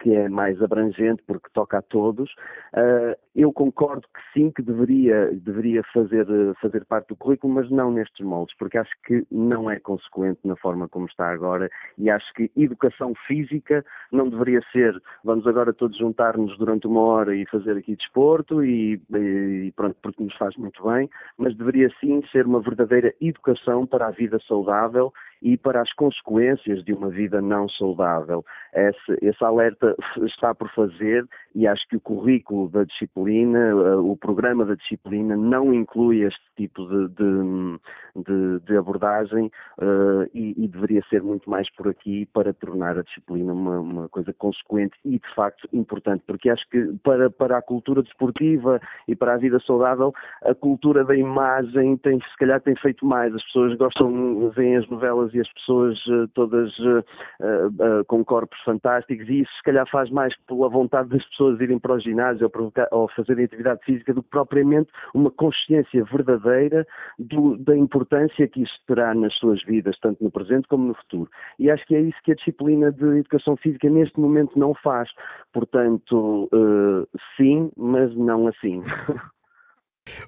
que 0.00 0.14
é 0.14 0.28
mais 0.28 0.60
abrangente 0.62 1.22
porque 1.26 1.48
toca 1.52 1.78
a 1.78 1.82
todos. 1.82 2.30
Uh, 2.74 3.16
eu 3.34 3.52
concordo 3.52 4.02
que 4.02 4.20
sim, 4.32 4.50
que 4.50 4.62
deveria, 4.62 5.30
deveria 5.32 5.82
fazer, 5.92 6.26
fazer 6.60 6.84
parte 6.86 7.08
do 7.08 7.16
currículo, 7.16 7.54
mas 7.54 7.70
não 7.70 7.90
nestes 7.90 8.24
moldes, 8.24 8.56
porque 8.56 8.78
acho 8.78 8.92
que 9.04 9.26
não 9.30 9.70
é 9.70 9.78
consequente 9.78 10.40
na 10.44 10.56
forma 10.56 10.88
como 10.88 11.06
está 11.06 11.30
agora 11.30 11.70
e 11.98 12.08
acho 12.08 12.32
que 12.34 12.50
educação 12.56 13.12
física 13.26 13.84
não 14.10 14.28
deveria 14.28 14.60
ser 14.72 15.00
vamos 15.22 15.46
agora 15.46 15.72
todos 15.72 15.98
juntar-nos 15.98 16.56
durante 16.56 16.86
uma 16.86 17.00
hora 17.00 17.34
e 17.34 17.46
fazer 17.46 17.76
aqui 17.76 17.94
desporto 17.94 18.64
e, 18.64 19.00
e 19.14 19.72
pronto, 19.76 19.96
porque 20.00 20.22
nos 20.22 20.34
faz 20.36 20.56
muito 20.56 20.82
bem, 20.88 21.08
mas 21.36 21.54
deveria 21.56 21.90
sim 22.00 22.22
ser 22.32 22.46
uma 22.46 22.60
verdadeira 22.60 23.14
educação 23.20 23.86
para 23.86 24.06
a 24.06 24.10
vida 24.10 24.38
saudável 24.48 25.12
e 25.42 25.56
para 25.56 25.82
as 25.82 25.92
consequências 25.92 26.84
de 26.84 26.92
uma 26.92 27.08
vida 27.08 27.40
não 27.40 27.68
saudável. 27.68 28.44
Esse, 28.72 29.18
esse 29.22 29.44
alerta 29.44 29.94
está 30.24 30.54
por 30.54 30.70
fazer 30.70 31.26
e 31.56 31.66
acho 31.66 31.88
que 31.88 31.96
o 31.96 32.00
currículo 32.00 32.68
da 32.68 32.84
disciplina, 32.84 33.58
eh, 33.58 33.96
o 33.96 34.14
programa 34.14 34.62
da 34.66 34.74
disciplina, 34.74 35.34
não 35.34 35.72
inclui 35.72 36.20
este 36.22 36.44
tipo 36.54 36.86
de, 36.86 37.08
de, 37.08 37.78
de, 38.24 38.60
de 38.66 38.76
abordagem 38.76 39.50
uh, 39.78 40.28
e, 40.34 40.54
e, 40.56 40.68
deveria 40.68 41.02
ser 41.08 41.22
muito 41.22 41.48
mais 41.48 41.70
por 41.74 41.88
aqui 41.88 42.26
para 42.26 42.52
tornar 42.52 42.98
a 42.98 43.02
disciplina 43.02 43.54
uma, 43.54 43.80
uma, 43.80 44.08
coisa 44.08 44.34
consequente 44.34 44.94
e, 45.02 45.18
de 45.18 45.34
facto, 45.34 45.66
importante, 45.72 46.22
porque 46.26 46.50
acho 46.50 46.68
que 46.68 46.92
para, 47.02 47.30
para 47.30 47.56
a 47.56 47.62
cultura 47.62 48.02
desportiva 48.02 48.78
e 49.08 49.16
para 49.16 49.34
a 49.34 49.38
vida 49.38 49.58
saudável, 49.60 50.12
a 50.44 50.54
cultura 50.54 51.04
da 51.04 51.16
imagem 51.16 51.96
tem, 51.98 52.20
se 52.20 52.36
calhar, 52.38 52.60
tem 52.60 52.76
feito 52.76 53.06
mais. 53.06 53.34
As 53.34 53.42
pessoas 53.44 53.74
gostam, 53.76 54.50
veem 54.50 54.76
as 54.76 54.88
novelas 54.88 55.32
e 55.32 55.40
as 55.40 55.52
pessoas 55.54 55.98
uh, 56.06 56.28
todas 56.34 56.70
uh, 56.80 58.04
com 58.06 58.22
corpos 58.22 58.58
fantásticos 58.62 59.26
e 59.28 59.40
isso, 59.40 59.52
se 59.56 59.62
calhar, 59.62 59.88
faz 59.90 60.10
mais 60.10 60.34
pela 60.46 60.68
vontade 60.68 61.08
das 61.08 61.24
pessoas 61.30 61.45
irem 61.60 61.78
para 61.78 61.94
o 61.94 62.00
ginásio 62.00 62.50
ou, 62.52 62.72
ou 62.90 63.08
fazerem 63.08 63.44
atividade 63.44 63.84
física 63.84 64.12
do 64.12 64.22
que 64.22 64.30
propriamente 64.30 64.90
uma 65.14 65.30
consciência 65.30 66.04
verdadeira 66.04 66.86
do, 67.18 67.56
da 67.58 67.76
importância 67.76 68.48
que 68.48 68.62
isso 68.62 68.78
terá 68.86 69.14
nas 69.14 69.34
suas 69.34 69.62
vidas, 69.64 69.98
tanto 70.00 70.22
no 70.22 70.30
presente 70.30 70.68
como 70.68 70.88
no 70.88 70.94
futuro. 70.94 71.30
E 71.58 71.70
acho 71.70 71.86
que 71.86 71.94
é 71.94 72.00
isso 72.00 72.18
que 72.24 72.32
a 72.32 72.34
disciplina 72.34 72.90
de 72.92 73.04
educação 73.18 73.56
física 73.56 73.88
neste 73.88 74.18
momento 74.18 74.58
não 74.58 74.74
faz. 74.74 75.08
Portanto, 75.52 76.48
uh, 76.52 77.06
sim, 77.36 77.70
mas 77.76 78.14
não 78.16 78.46
assim. 78.48 78.82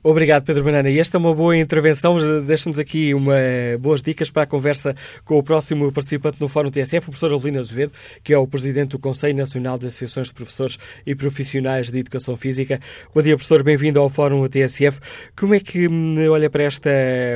Obrigado, 0.02 0.44
Pedro 0.44 0.64
Banana. 0.64 0.88
E 0.90 0.98
esta 0.98 1.16
é 1.16 1.18
uma 1.18 1.34
boa 1.34 1.56
intervenção. 1.56 2.16
Deixa-nos 2.44 2.78
aqui 2.78 3.14
uma, 3.14 3.36
boas 3.80 4.02
dicas 4.02 4.30
para 4.30 4.42
a 4.42 4.46
conversa 4.46 4.94
com 5.24 5.38
o 5.38 5.42
próximo 5.42 5.90
participante 5.92 6.40
no 6.40 6.48
Fórum 6.48 6.70
TSF, 6.70 6.98
o 6.98 7.10
professor 7.10 7.32
Avelino 7.32 7.60
Azevedo, 7.60 7.92
que 8.22 8.32
é 8.32 8.38
o 8.38 8.46
presidente 8.46 8.90
do 8.90 8.98
Conselho 8.98 9.36
Nacional 9.36 9.78
de 9.78 9.86
Associações 9.86 10.28
de 10.28 10.34
Professores 10.34 10.78
e 11.06 11.14
Profissionais 11.14 11.90
de 11.90 11.98
Educação 11.98 12.36
Física. 12.36 12.80
Bom 13.14 13.22
dia, 13.22 13.36
professor. 13.36 13.62
Bem-vindo 13.62 14.00
ao 14.00 14.08
Fórum 14.08 14.46
TSF. 14.48 15.00
Como 15.36 15.54
é 15.54 15.60
que 15.60 15.88
hum, 15.88 16.14
olha 16.30 16.48
para 16.48 16.64
esta 16.64 16.90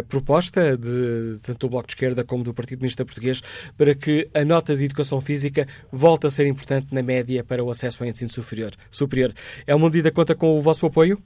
proposta, 0.08 0.76
de, 0.76 1.38
tanto 1.42 1.66
do 1.66 1.70
Bloco 1.70 1.86
de 1.86 1.92
Esquerda 1.92 2.24
como 2.24 2.44
do 2.44 2.54
Partido 2.54 2.78
Comunista 2.78 3.04
Português, 3.04 3.42
para 3.76 3.94
que 3.94 4.28
a 4.34 4.44
nota 4.44 4.76
de 4.76 4.84
Educação 4.84 5.20
Física 5.20 5.66
volte 5.90 6.26
a 6.26 6.30
ser 6.30 6.46
importante 6.46 6.88
na 6.92 7.02
média 7.02 7.42
para 7.44 7.62
o 7.62 7.70
acesso 7.70 8.02
ao 8.02 8.08
ensino 8.08 8.30
superior? 8.30 8.72
superior. 8.90 9.32
É 9.66 9.74
uma 9.74 9.86
medida 9.86 10.10
que 10.10 10.16
conta 10.16 10.34
com 10.34 10.56
o 10.56 10.60
vosso 10.60 10.86
apoio? 10.86 11.20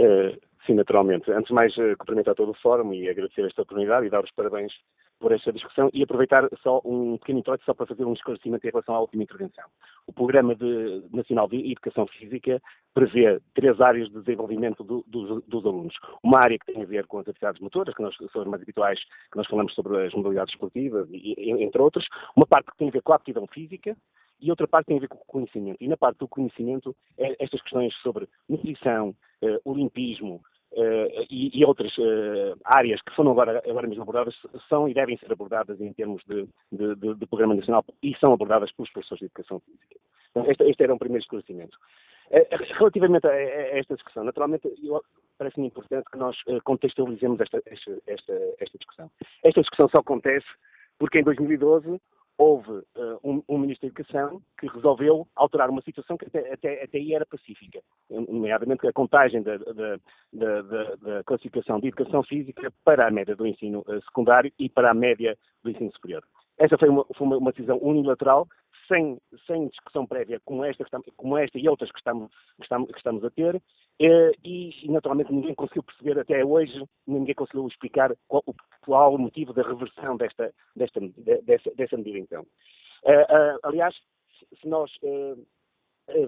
Uh, 0.00 0.40
sim, 0.66 0.74
naturalmente. 0.74 1.30
Antes 1.30 1.48
de 1.48 1.54
mais, 1.54 1.76
uh, 1.76 1.96
cumprimentar 1.98 2.34
todo 2.34 2.52
o 2.52 2.54
Fórum 2.54 2.94
e 2.94 3.08
agradecer 3.08 3.44
esta 3.44 3.62
oportunidade 3.62 4.06
e 4.06 4.10
dar 4.10 4.24
os 4.24 4.30
parabéns 4.32 4.72
por 5.18 5.32
esta 5.32 5.52
discussão 5.52 5.90
e 5.92 6.02
aproveitar 6.02 6.48
só 6.62 6.80
um 6.82 7.18
pequeno 7.18 7.40
introito 7.40 7.62
só 7.64 7.74
para 7.74 7.84
fazer 7.84 8.06
um 8.06 8.14
esclarecimento 8.14 8.66
em 8.66 8.70
relação 8.70 8.94
à 8.94 9.00
última 9.00 9.22
intervenção. 9.22 9.64
O 10.06 10.12
Programa 10.14 10.54
de, 10.54 11.04
Nacional 11.12 11.46
de 11.46 11.70
Educação 11.70 12.06
Física 12.06 12.60
prevê 12.94 13.38
três 13.54 13.78
áreas 13.82 14.08
de 14.08 14.18
desenvolvimento 14.18 14.82
do, 14.82 15.04
do, 15.06 15.42
dos 15.42 15.66
alunos. 15.66 15.94
Uma 16.24 16.38
área 16.38 16.58
que 16.58 16.72
tem 16.72 16.82
a 16.82 16.86
ver 16.86 17.06
com 17.06 17.18
as 17.18 17.28
atividades 17.28 17.60
motoras, 17.60 17.94
que 17.94 18.02
nós, 18.02 18.16
são 18.32 18.40
as 18.40 18.48
mais 18.48 18.62
habituais, 18.62 18.98
que 19.30 19.36
nós 19.36 19.46
falamos 19.46 19.74
sobre 19.74 20.06
as 20.06 20.14
modalidades 20.14 20.54
esportivas, 20.54 21.06
e, 21.12 21.34
entre 21.62 21.82
outras. 21.82 22.06
Uma 22.34 22.46
parte 22.46 22.70
que 22.70 22.78
tem 22.78 22.88
a 22.88 22.92
ver 22.92 23.02
com 23.02 23.12
a 23.12 23.16
aptidão 23.16 23.46
física, 23.46 23.94
e 24.40 24.50
outra 24.50 24.66
parte 24.66 24.86
tem 24.86 24.96
a 24.96 25.00
ver 25.00 25.08
com 25.08 25.18
o 25.18 25.26
conhecimento. 25.26 25.76
E 25.80 25.88
na 25.88 25.96
parte 25.96 26.18
do 26.18 26.28
conhecimento, 26.28 26.94
é 27.18 27.36
estas 27.38 27.60
questões 27.62 27.94
sobre 27.96 28.28
nutrição, 28.48 29.14
uh, 29.42 29.60
olimpismo 29.64 30.42
uh, 30.72 31.26
e, 31.30 31.58
e, 31.58 31.64
outras 31.64 31.96
uh, 31.98 32.58
áreas 32.64 33.00
que 33.02 33.14
foram 33.14 33.32
agora, 33.32 33.62
agora 33.68 33.86
mesmo 33.86 34.02
abordadas 34.02 34.34
são 34.68 34.88
e 34.88 34.94
devem 34.94 35.16
ser 35.18 35.32
abordadas 35.32 35.80
em 35.80 35.92
termos 35.92 36.22
de, 36.24 36.48
de, 36.72 36.94
de, 36.96 37.14
de 37.14 37.26
programa 37.26 37.54
nacional 37.54 37.84
e 38.02 38.14
são 38.16 38.32
abordadas 38.32 38.72
pelos 38.72 38.90
professores 38.90 39.20
de 39.20 39.26
educação 39.26 39.60
física. 39.60 39.96
Então, 40.30 40.50
este, 40.50 40.64
este 40.64 40.82
era 40.82 40.94
um 40.94 40.98
primeiro 40.98 41.22
esclarecimento. 41.22 41.76
Relativamente 42.78 43.26
a, 43.26 43.34
esta 43.34 43.96
discussão, 43.96 44.22
naturalmente, 44.22 44.68
parece-me 45.36 45.66
importante 45.66 46.08
que 46.12 46.16
nós 46.16 46.36
contextualizemos 46.62 47.40
esta, 47.40 47.60
esta, 47.66 47.98
esta, 48.06 48.32
esta 48.60 48.78
discussão. 48.78 49.10
Esta 49.42 49.60
discussão 49.60 49.88
só 49.88 49.98
acontece 49.98 50.46
porque 50.96 51.18
em 51.18 51.24
2012 51.24 52.00
houve 52.40 52.70
uh, 52.70 53.20
um, 53.22 53.42
um, 53.46 53.58
Ministro 53.58 53.86
da 53.86 53.92
Educação 53.92 54.40
que 54.58 54.66
resolveu 54.66 55.28
alterar 55.36 55.68
uma 55.68 55.82
situação 55.82 56.16
que 56.16 56.24
até, 56.24 56.54
até, 56.54 56.84
até 56.84 56.96
aí 56.96 57.12
era 57.12 57.26
pacífica, 57.26 57.80
nomeadamente 58.08 58.86
a 58.86 58.92
contagem 58.92 59.42
da, 59.42 59.58
da, 59.58 59.98
da, 60.32 60.62
da, 60.96 61.24
classificação 61.24 61.78
de 61.78 61.88
educação 61.88 62.22
física 62.22 62.72
para 62.82 63.06
a 63.06 63.10
média 63.10 63.36
do 63.36 63.46
ensino 63.46 63.80
uh, 63.80 64.02
secundário 64.06 64.50
e 64.58 64.70
para 64.70 64.90
a 64.90 64.94
média 64.94 65.36
do 65.62 65.70
ensino 65.70 65.92
superior. 65.92 66.24
Essa 66.56 66.78
foi 66.78 66.88
uma, 66.88 67.04
foi 67.14 67.26
uma 67.26 67.52
decisão 67.52 67.78
unilateral, 67.82 68.48
sem, 68.90 69.18
sem 69.46 69.68
discussão 69.68 70.04
prévia 70.04 70.40
como 70.44 70.64
esta, 70.64 70.84
como 71.16 71.38
esta 71.38 71.58
e 71.58 71.68
outras 71.68 71.90
que 71.92 71.98
estamos, 71.98 72.30
que 72.56 72.62
estamos, 72.62 72.90
que 72.90 72.98
estamos 72.98 73.24
a 73.24 73.30
ter, 73.30 73.62
eh, 74.00 74.32
e, 74.44 74.90
naturalmente 74.90 75.32
ninguém 75.32 75.54
conseguiu 75.54 75.84
perceber 75.84 76.18
até 76.18 76.44
hoje, 76.44 76.84
ninguém 77.06 77.34
conseguiu 77.34 77.68
explicar 77.68 78.14
qual, 78.26 78.42
qual 78.82 79.14
o 79.14 79.18
motivo 79.18 79.52
da 79.52 79.62
reversão 79.62 80.16
desta, 80.16 80.52
desta, 80.74 81.00
dessa, 81.44 81.70
dessa 81.76 81.96
medida 81.96 82.18
então. 82.18 82.42
Uh, 83.04 83.56
uh, 83.56 83.58
aliás, 83.62 83.94
se 84.60 84.68
nós 84.68 84.90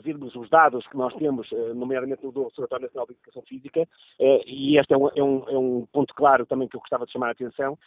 virmos 0.02 0.34
os 0.34 0.48
dados 0.48 0.86
que 0.86 0.96
nós 0.96 1.14
temos, 1.14 1.48
nomeadamente 1.74 2.22
do 2.22 2.42
Observatório 2.42 2.86
Nacional 2.86 3.06
de 3.06 3.12
Educação 3.12 3.42
Física, 3.42 3.88
e 4.46 4.78
este 4.78 4.94
é 4.94 4.96
um, 4.96 5.08
é, 5.08 5.22
um, 5.22 5.48
é 5.48 5.58
um, 5.58 5.86
ponto 5.92 6.14
claro 6.14 6.46
também 6.46 6.68
que 6.68 6.76
eu 6.76 6.80
gostava 6.80 7.06
de 7.06 7.12
chamar 7.12 7.28
a 7.28 7.32
atenção, 7.32 7.78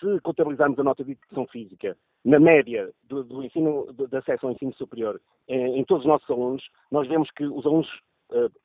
se 0.00 0.20
contabilizarmos 0.22 0.78
a 0.78 0.84
nota 0.84 1.04
de 1.04 1.12
Educação 1.12 1.46
Física 1.46 1.96
na 2.24 2.40
média 2.40 2.90
do, 3.04 3.22
do 3.22 3.42
ensino, 3.42 3.86
de 3.92 4.16
acesso 4.16 4.46
ao 4.46 4.52
ensino 4.52 4.74
superior 4.74 5.20
em 5.48 5.84
todos 5.84 6.04
os 6.04 6.08
nossos 6.08 6.28
alunos, 6.30 6.64
nós 6.90 7.06
vemos 7.06 7.30
que 7.30 7.44
os 7.44 7.64
alunos 7.64 7.88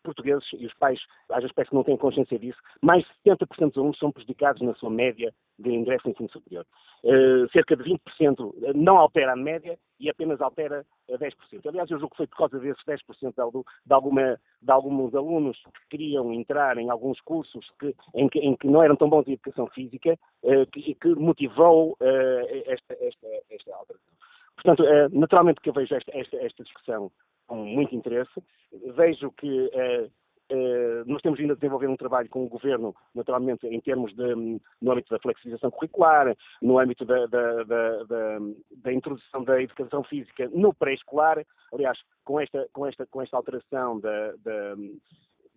portugueses 0.03 0.47
e 0.57 0.65
os 0.65 0.73
pais, 0.73 0.99
às 1.29 1.41
vezes 1.41 1.55
que 1.55 1.75
não 1.75 1.83
têm 1.83 1.97
consciência 1.97 2.37
disso, 2.39 2.59
mais 2.81 3.03
de 3.03 3.31
70% 3.31 3.67
dos 3.69 3.77
alunos 3.77 3.99
são 3.99 4.11
prejudicados 4.11 4.61
na 4.61 4.73
sua 4.75 4.89
média 4.89 5.33
de 5.59 5.71
ingresso 5.71 6.07
no 6.07 6.11
ensino 6.11 6.29
superior. 6.29 6.65
Uh, 7.03 7.49
cerca 7.51 7.75
de 7.75 7.83
20% 7.83 8.73
não 8.75 8.97
altera 8.97 9.33
a 9.33 9.35
média 9.35 9.77
e 9.99 10.09
apenas 10.09 10.41
altera 10.41 10.85
a 11.09 11.17
10%. 11.17 11.33
Aliás, 11.67 11.89
eu 11.89 11.99
julgo 11.99 12.11
que 12.11 12.17
foi 12.17 12.27
por 12.27 12.37
causa 12.37 12.59
desses 12.59 12.83
10% 12.85 12.99
de, 13.33 13.63
de, 13.85 13.93
alguma, 13.93 14.39
de 14.61 14.71
alguns 14.71 15.13
alunos 15.15 15.57
que 15.57 15.97
queriam 15.97 16.31
entrar 16.33 16.77
em 16.77 16.89
alguns 16.89 17.19
cursos 17.21 17.65
que, 17.79 17.95
em, 18.15 18.27
que, 18.27 18.39
em, 18.39 18.55
que, 18.55 18.67
não 18.67 18.83
eram 18.83 18.95
tão 18.95 19.09
bons 19.09 19.27
em 19.27 19.33
educação 19.33 19.67
física, 19.67 20.17
uh, 20.43 20.65
que, 20.71 20.95
que, 20.95 21.15
motivou 21.15 21.97
esta, 22.65 22.93
esta, 22.99 23.27
esta 23.49 23.75
alteração. 23.75 24.11
Portanto, 24.55 24.83
naturalmente 25.11 25.59
que 25.59 25.69
eu 25.69 25.73
vejo 25.73 25.95
esta, 25.95 26.11
esta, 26.15 26.37
esta 26.37 26.63
discussão 26.63 27.11
com 27.51 27.65
muito 27.65 27.93
interesse. 27.93 28.31
Vejo 28.95 29.29
que 29.31 29.69
eh, 29.73 30.05
eh, 30.05 30.09
nós 31.05 31.21
temos 31.21 31.39
vindo 31.39 31.51
a 31.51 31.55
desenvolver 31.55 31.87
um 31.87 31.95
trabalho 31.95 32.29
com 32.29 32.43
o 32.43 32.49
Governo, 32.49 32.95
naturalmente, 33.13 33.67
em 33.67 33.79
termos 33.79 34.13
de, 34.15 34.35
no 34.81 34.91
âmbito 34.91 35.09
da 35.09 35.19
flexibilização 35.19 35.71
curricular, 35.71 36.35
no 36.61 36.79
âmbito 36.79 37.05
da, 37.05 37.25
da, 37.27 37.63
da, 37.63 38.39
da 38.77 38.93
introdução 38.93 39.43
da 39.43 39.61
educação 39.61 40.03
física 40.03 40.49
no 40.53 40.73
pré-escolar. 40.73 41.45
Aliás, 41.73 41.97
com 42.23 42.39
esta, 42.39 42.67
com 42.73 42.85
esta, 42.85 43.05
com 43.05 43.21
esta 43.21 43.37
alteração 43.37 43.99
da, 43.99 44.33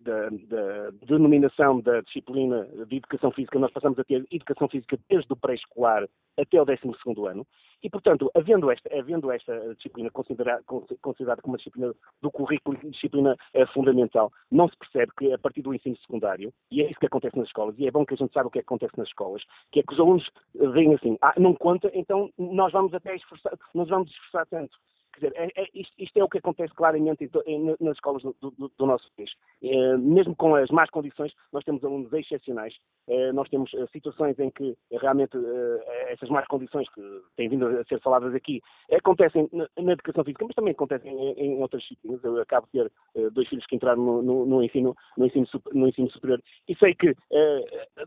da, 0.05 0.29
da, 0.29 0.91
denominação 1.05 1.81
da 1.81 1.99
disciplina 2.01 2.63
de 2.87 2.97
educação 2.97 3.31
física, 3.31 3.57
nós 3.59 3.71
passamos 3.71 3.97
a 3.97 4.03
ter 4.03 4.25
educação 4.31 4.69
física 4.69 4.97
desde 5.09 5.33
o 5.33 5.35
pré-escolar 5.35 6.07
até 6.37 6.61
o 6.61 6.65
12 6.65 6.79
ano, 7.27 7.45
e, 7.81 7.89
portanto, 7.89 8.29
havendo 8.35 8.69
esta, 8.71 8.89
havendo 8.97 9.31
esta 9.31 9.75
disciplina 9.75 10.09
considerada, 10.11 10.63
considerada 11.01 11.41
como 11.41 11.53
uma 11.53 11.57
disciplina 11.57 11.93
do 12.21 12.31
currículo, 12.31 12.77
disciplina 12.91 13.35
é, 13.53 13.65
fundamental, 13.67 14.31
não 14.51 14.67
se 14.67 14.77
percebe 14.77 15.11
que 15.17 15.33
a 15.33 15.37
partir 15.37 15.61
do 15.61 15.73
ensino 15.73 15.97
secundário, 15.97 16.53
e 16.71 16.81
é 16.81 16.89
isso 16.89 16.99
que 16.99 17.05
acontece 17.05 17.37
nas 17.37 17.47
escolas, 17.47 17.75
e 17.77 17.87
é 17.87 17.91
bom 17.91 18.05
que 18.05 18.13
a 18.13 18.17
gente 18.17 18.33
saiba 18.33 18.47
o 18.47 18.51
que, 18.51 18.59
é 18.59 18.61
que 18.61 18.67
acontece 18.67 18.97
nas 18.97 19.07
escolas, 19.07 19.43
que 19.71 19.79
é 19.79 19.83
que 19.83 19.93
os 19.93 19.99
alunos 19.99 20.29
veem 20.53 20.93
assim, 20.93 21.17
ah, 21.21 21.33
não 21.37 21.53
conta, 21.53 21.89
então 21.93 22.29
nós 22.37 22.71
vamos 22.71 22.93
até 22.93 23.15
esforçar, 23.15 23.53
nós 23.73 23.87
vamos 23.87 24.09
esforçar 24.11 24.45
tanto. 24.47 24.77
Quer 25.19 25.27
dizer, 25.27 25.33
é, 25.39 25.61
é, 25.61 25.67
isto, 25.73 25.93
isto, 25.97 26.17
é 26.17 26.23
o 26.23 26.29
que 26.29 26.37
acontece 26.39 26.73
claramente 26.73 27.29
em, 27.45 27.75
nas 27.79 27.95
escolas 27.95 28.21
do, 28.23 28.35
do, 28.41 28.71
do 28.77 28.85
nosso 28.85 29.09
país. 29.15 29.31
É, 29.63 29.97
mesmo 29.97 30.35
com 30.35 30.55
as 30.55 30.69
más 30.69 30.89
condições, 30.89 31.33
nós 31.53 31.63
temos 31.63 31.83
alunos 31.83 32.11
excepcionais. 32.11 32.75
É, 33.07 33.31
nós 33.31 33.47
temos 33.49 33.71
uh, 33.73 33.87
situações 33.91 34.37
em 34.39 34.49
que 34.49 34.75
realmente 34.91 35.37
essas 36.07 36.29
más 36.29 36.45
condições 36.47 36.89
que 36.89 37.01
têm 37.35 37.47
vindo 37.47 37.67
a 37.67 37.83
ser 37.85 38.01
faladas 38.01 38.33
aqui 38.33 38.61
acontecem 38.91 39.47
na, 39.53 39.67
na 39.77 39.93
educação 39.93 40.23
física, 40.23 40.45
mas 40.45 40.55
também 40.55 40.71
acontecem 40.71 41.11
em, 41.11 41.33
em, 41.33 41.61
outras 41.61 41.83
disciplinas. 41.83 42.23
Eu 42.23 42.41
acabo 42.41 42.67
de 42.67 42.83
ter 42.83 43.31
dois 43.31 43.47
filhos 43.47 43.65
que 43.67 43.75
entraram 43.75 44.01
no, 44.01 44.21
no, 44.21 44.45
no 44.45 44.63
ensino, 44.63 44.95
no, 45.17 45.25
ensino, 45.25 45.45
no 45.73 45.87
ensino 45.87 46.09
superior 46.09 46.41
e 46.67 46.75
sei 46.75 46.95
que 46.95 47.15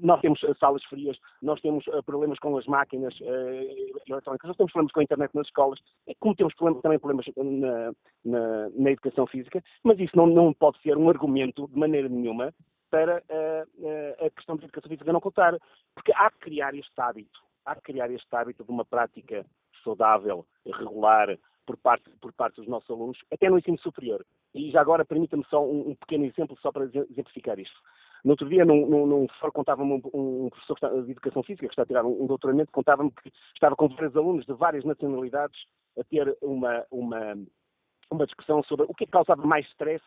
nós 0.00 0.20
temos 0.20 0.40
salas 0.58 0.82
frias, 0.84 1.16
nós 1.40 1.60
temos 1.60 1.84
problemas 2.04 2.38
com 2.38 2.56
as 2.56 2.66
máquinas 2.66 3.14
eletrónicas, 3.20 4.48
nós 4.48 4.56
temos 4.56 4.72
problemas 4.72 4.92
com 4.92 5.00
a 5.00 5.04
internet 5.04 5.30
nas 5.34 5.46
escolas, 5.46 5.78
como 6.18 6.34
temos 6.34 6.54
problemas 6.54 6.82
também 6.82 6.97
problemas 6.98 7.26
na, 7.36 7.92
na, 8.24 8.68
na 8.70 8.90
educação 8.90 9.26
física, 9.26 9.62
mas 9.82 9.98
isso 9.98 10.16
não, 10.16 10.26
não 10.26 10.52
pode 10.52 10.80
ser 10.82 10.96
um 10.96 11.08
argumento 11.08 11.68
de 11.68 11.78
maneira 11.78 12.08
nenhuma 12.08 12.52
para 12.90 13.22
uh, 13.28 14.26
a 14.26 14.30
questão 14.30 14.56
da 14.56 14.64
educação 14.64 14.88
física 14.88 15.12
não 15.12 15.20
contar, 15.20 15.56
porque 15.94 16.12
há 16.14 16.30
que 16.30 16.38
criar 16.38 16.74
este 16.74 16.98
hábito, 17.00 17.40
há 17.64 17.74
que 17.74 17.82
criar 17.82 18.10
este 18.10 18.34
hábito 18.34 18.64
de 18.64 18.70
uma 18.70 18.84
prática 18.84 19.44
saudável, 19.84 20.46
regular, 20.66 21.38
por 21.66 21.76
parte, 21.76 22.10
por 22.20 22.32
parte 22.32 22.56
dos 22.56 22.66
nossos 22.66 22.88
alunos, 22.88 23.18
até 23.30 23.50
no 23.50 23.58
ensino 23.58 23.78
superior. 23.78 24.24
E 24.54 24.70
já 24.70 24.80
agora 24.80 25.04
permita-me 25.04 25.44
só 25.50 25.62
um, 25.62 25.90
um, 25.90 25.94
pequeno 25.94 26.24
exemplo 26.24 26.56
só 26.62 26.72
para 26.72 26.84
exemplificar 26.84 27.58
isto. 27.58 27.78
No 28.24 28.32
outro 28.32 28.48
dia, 28.48 28.64
num, 28.64 28.86
num, 28.86 29.06
num 29.06 29.26
contava-me 29.52 29.92
um, 29.92 30.46
um, 30.46 30.48
professor 30.50 31.04
de 31.04 31.10
Educação 31.12 31.42
Física, 31.42 31.66
que 31.66 31.72
está 31.72 31.82
a 31.82 31.86
tirar 31.86 32.04
um, 32.04 32.22
um 32.22 32.26
doutoramento, 32.26 32.72
contava-me 32.72 33.10
que 33.10 33.32
estava 33.54 33.76
com 33.76 33.88
vários 33.88 34.16
alunos 34.16 34.44
de 34.44 34.52
várias 34.54 34.84
nacionalidades 34.84 35.58
a 35.98 36.04
ter 36.04 36.36
uma, 36.42 36.84
uma, 36.90 37.34
uma 38.10 38.26
discussão 38.26 38.62
sobre 38.64 38.86
o 38.88 38.94
que 38.94 39.04
é 39.04 39.06
que 39.06 39.12
causava 39.12 39.46
mais 39.46 39.66
stress 39.68 40.04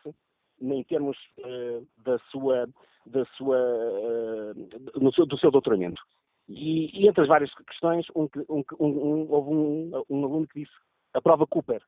em 0.60 0.84
termos 0.84 1.16
uh, 1.38 1.86
da 1.98 2.18
sua, 2.30 2.68
da 3.06 3.24
sua, 3.36 3.56
uh, 3.56 5.12
seu, 5.12 5.26
do 5.26 5.38
seu 5.38 5.50
doutoramento. 5.50 6.00
E, 6.48 6.90
e, 7.00 7.08
entre 7.08 7.22
as 7.22 7.28
várias 7.28 7.52
questões, 7.54 8.06
um, 8.14 8.28
um, 8.48 8.64
um, 8.78 9.26
houve 9.30 9.50
um, 10.10 10.24
aluno 10.24 10.46
que 10.46 10.60
disse 10.60 10.72
a 11.14 11.20
prova 11.20 11.46
Cooper. 11.46 11.82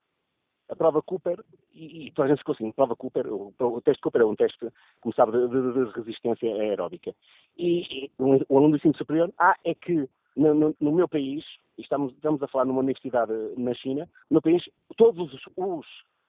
A 0.68 0.76
prova 0.76 1.02
Cooper, 1.02 1.44
e, 1.74 2.06
e 2.06 2.10
toda 2.12 2.26
a 2.26 2.28
gente 2.30 2.38
ficou 2.38 2.54
assim, 2.54 2.70
prova 2.72 2.96
Cooper, 2.96 3.26
o, 3.26 3.52
o 3.58 3.80
teste 3.82 4.00
Cooper 4.02 4.22
é 4.22 4.24
um 4.24 4.34
teste, 4.34 4.66
como 5.00 5.14
sabe, 5.14 5.32
de, 5.32 5.48
de, 5.48 5.72
de 5.72 5.92
resistência 5.92 6.54
aeróbica. 6.54 7.14
E, 7.56 8.06
e 8.06 8.10
o 8.18 8.56
aluno 8.56 8.70
do 8.70 8.76
ensino 8.76 8.96
superior, 8.96 9.32
ah, 9.38 9.56
é 9.64 9.74
que 9.74 10.08
no, 10.36 10.54
no, 10.54 10.76
no 10.80 10.92
meu 10.92 11.08
país, 11.08 11.44
estamos, 11.78 12.12
estamos 12.14 12.42
a 12.42 12.48
falar 12.48 12.64
numa 12.64 12.80
universidade 12.80 13.32
na 13.56 13.74
China, 13.74 14.08
no 14.30 14.40
país, 14.40 14.62
todos 14.96 15.32
os, 15.32 15.40
os 15.56 15.86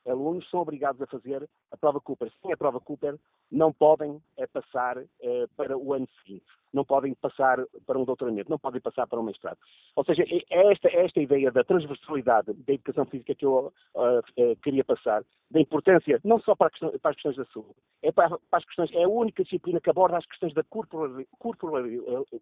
alunos 0.08 0.50
são 0.50 0.60
obrigados 0.62 1.02
a 1.02 1.08
fazer 1.08 1.48
a 1.72 1.78
prova 1.78 2.00
Cooper. 2.00 2.32
Sem 2.42 2.54
a 2.54 2.58
prova 2.58 2.80
Cooper, 2.80 3.18
não 3.52 3.72
podem 3.72 4.22
é, 4.38 4.48
passar 4.48 4.98
é, 4.98 5.46
para 5.56 5.78
o 5.78 5.94
ano 5.94 6.08
seguinte, 6.22 6.46
não 6.74 6.84
podem 6.84 7.14
passar 7.16 7.64
para 7.86 7.98
um 7.98 8.04
doutoramento, 8.04 8.50
não 8.50 8.60
podem 8.60 8.82
passar 8.82 9.08
para 9.08 9.20
um 9.20 9.24
mestrado. 9.24 9.58
Ou 9.96 10.04
seja, 10.04 10.24
é, 10.24 10.42
é 10.50 10.72
esta, 10.72 10.88
é 10.90 11.06
esta 11.06 11.22
ideia 11.22 11.52
da 11.52 11.64
transversalidade 11.64 12.54
da 12.54 12.74
educação 12.74 13.06
física 13.06 13.36
que 13.36 13.46
eu 13.46 13.72
uh, 13.94 14.20
uh, 14.20 14.56
queria 14.64 14.84
passar, 14.84 15.24
da 15.50 15.60
importância 15.60 16.20
não 16.24 16.40
só 16.40 16.56
para, 16.56 16.70
questão, 16.72 16.92
para, 17.00 17.12
as 17.12 17.16
questões 17.16 17.38
da 17.38 17.46
saúde, 17.46 17.76
é 18.02 18.12
para, 18.12 18.30
para, 18.30 18.60
as 18.60 18.66
questões, 18.66 18.92
é 18.94 19.04
a 19.04 19.10
única 19.10 19.44
disciplina 19.44 19.80
que 19.80 19.90
aborda 19.90 20.18
as 20.18 20.26
questões 20.26 20.54
da 20.54 20.64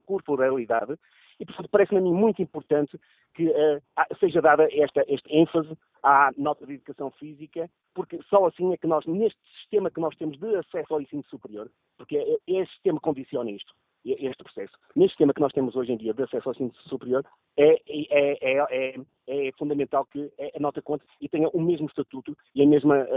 corporalidade 0.05 0.97
e, 1.39 1.45
portanto, 1.45 1.69
parece-me 1.69 2.01
muito 2.01 2.41
importante 2.41 2.99
que 3.33 3.47
uh, 3.47 3.81
seja 4.19 4.41
dada 4.41 4.67
esta, 4.71 5.03
esta 5.07 5.27
ênfase 5.29 5.77
à 6.03 6.31
nota 6.37 6.65
de 6.65 6.73
educação 6.73 7.09
física, 7.11 7.69
porque 7.93 8.19
só 8.29 8.45
assim 8.45 8.73
é 8.73 8.77
que 8.77 8.87
nós, 8.87 9.05
neste 9.05 9.39
sistema 9.59 9.89
que 9.89 10.01
nós 10.01 10.15
temos 10.17 10.37
de 10.37 10.55
acesso 10.55 10.93
ao 10.93 11.01
ensino 11.01 11.23
superior, 11.29 11.71
porque 11.97 12.17
é, 12.17 12.33
é 12.33 12.61
este 12.61 12.73
sistema 12.73 12.99
que 12.99 13.03
condiciona 13.03 13.49
isto, 13.49 13.73
este 14.05 14.43
processo. 14.43 14.73
Neste 14.95 15.13
sistema 15.13 15.33
que 15.33 15.39
nós 15.39 15.53
temos 15.53 15.75
hoje 15.75 15.93
em 15.93 15.97
dia 15.97 16.13
de 16.13 16.23
acesso 16.23 16.49
ao 16.49 16.53
ensino 16.53 16.73
superior, 16.89 17.25
é, 17.57 17.81
é, 17.87 18.57
é, 18.59 18.95
é 19.27 19.51
fundamental 19.57 20.05
que 20.05 20.31
a 20.53 20.59
nota 20.59 20.81
conte 20.81 21.05
e 21.21 21.29
tenha 21.29 21.47
o 21.49 21.61
mesmo 21.61 21.87
estatuto 21.87 22.37
e 22.53 22.61
a 22.61 22.67
mesma, 22.67 23.07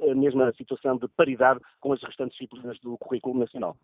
a 0.00 0.14
mesma 0.14 0.52
situação 0.52 0.98
de 0.98 1.08
paridade 1.08 1.60
com 1.80 1.92
as 1.92 2.02
restantes 2.02 2.36
disciplinas 2.36 2.78
do 2.80 2.98
currículo 2.98 3.38
nacional. 3.38 3.76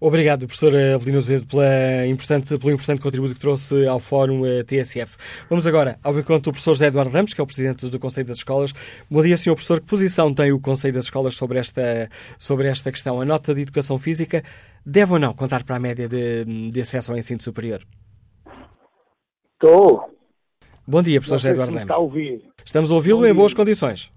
Obrigado, 0.00 0.46
professor 0.46 0.72
Avelino 0.76 1.18
Azevedo, 1.18 1.46
pela 1.48 2.06
importante, 2.06 2.56
pelo 2.56 2.70
importante 2.70 3.02
contributo 3.02 3.34
que 3.34 3.40
trouxe 3.40 3.84
ao 3.84 3.98
Fórum 3.98 4.46
eh, 4.46 4.62
TSF. 4.62 5.16
Vamos 5.50 5.66
agora 5.66 5.98
ao 6.04 6.16
encontro 6.16 6.42
do 6.42 6.52
professor 6.52 6.74
José 6.74 6.86
Eduardo 6.86 7.10
Ramos, 7.10 7.34
que 7.34 7.40
é 7.40 7.44
o 7.44 7.46
presidente 7.46 7.88
do 7.88 7.98
Conselho 7.98 8.28
das 8.28 8.36
Escolas. 8.36 8.72
Bom 9.10 9.22
dia, 9.24 9.36
senhor 9.36 9.56
professor. 9.56 9.80
Que 9.80 9.86
posição 9.86 10.32
tem 10.32 10.52
o 10.52 10.60
Conselho 10.60 10.94
das 10.94 11.06
Escolas 11.06 11.34
sobre 11.34 11.58
esta, 11.58 12.08
sobre 12.38 12.68
esta 12.68 12.92
questão? 12.92 13.20
A 13.20 13.24
nota 13.24 13.52
de 13.52 13.62
educação 13.62 13.98
física 13.98 14.44
deve 14.86 15.14
ou 15.14 15.18
não 15.18 15.34
contar 15.34 15.64
para 15.64 15.74
a 15.74 15.80
média 15.80 16.08
de, 16.08 16.70
de 16.70 16.80
acesso 16.80 17.10
ao 17.10 17.18
ensino 17.18 17.42
superior? 17.42 17.82
Estou. 19.54 20.16
Bom 20.86 21.02
dia, 21.02 21.18
professor 21.18 21.38
José 21.38 21.50
Eduardo 21.50 21.72
Ramos. 21.72 21.90
Está 21.90 21.96
a 21.96 21.98
ouvir. 21.98 22.48
Estamos 22.64 22.92
a 22.92 22.94
ouvi-lo 22.94 23.26
em 23.26 23.34
boas 23.34 23.52
condições. 23.52 24.12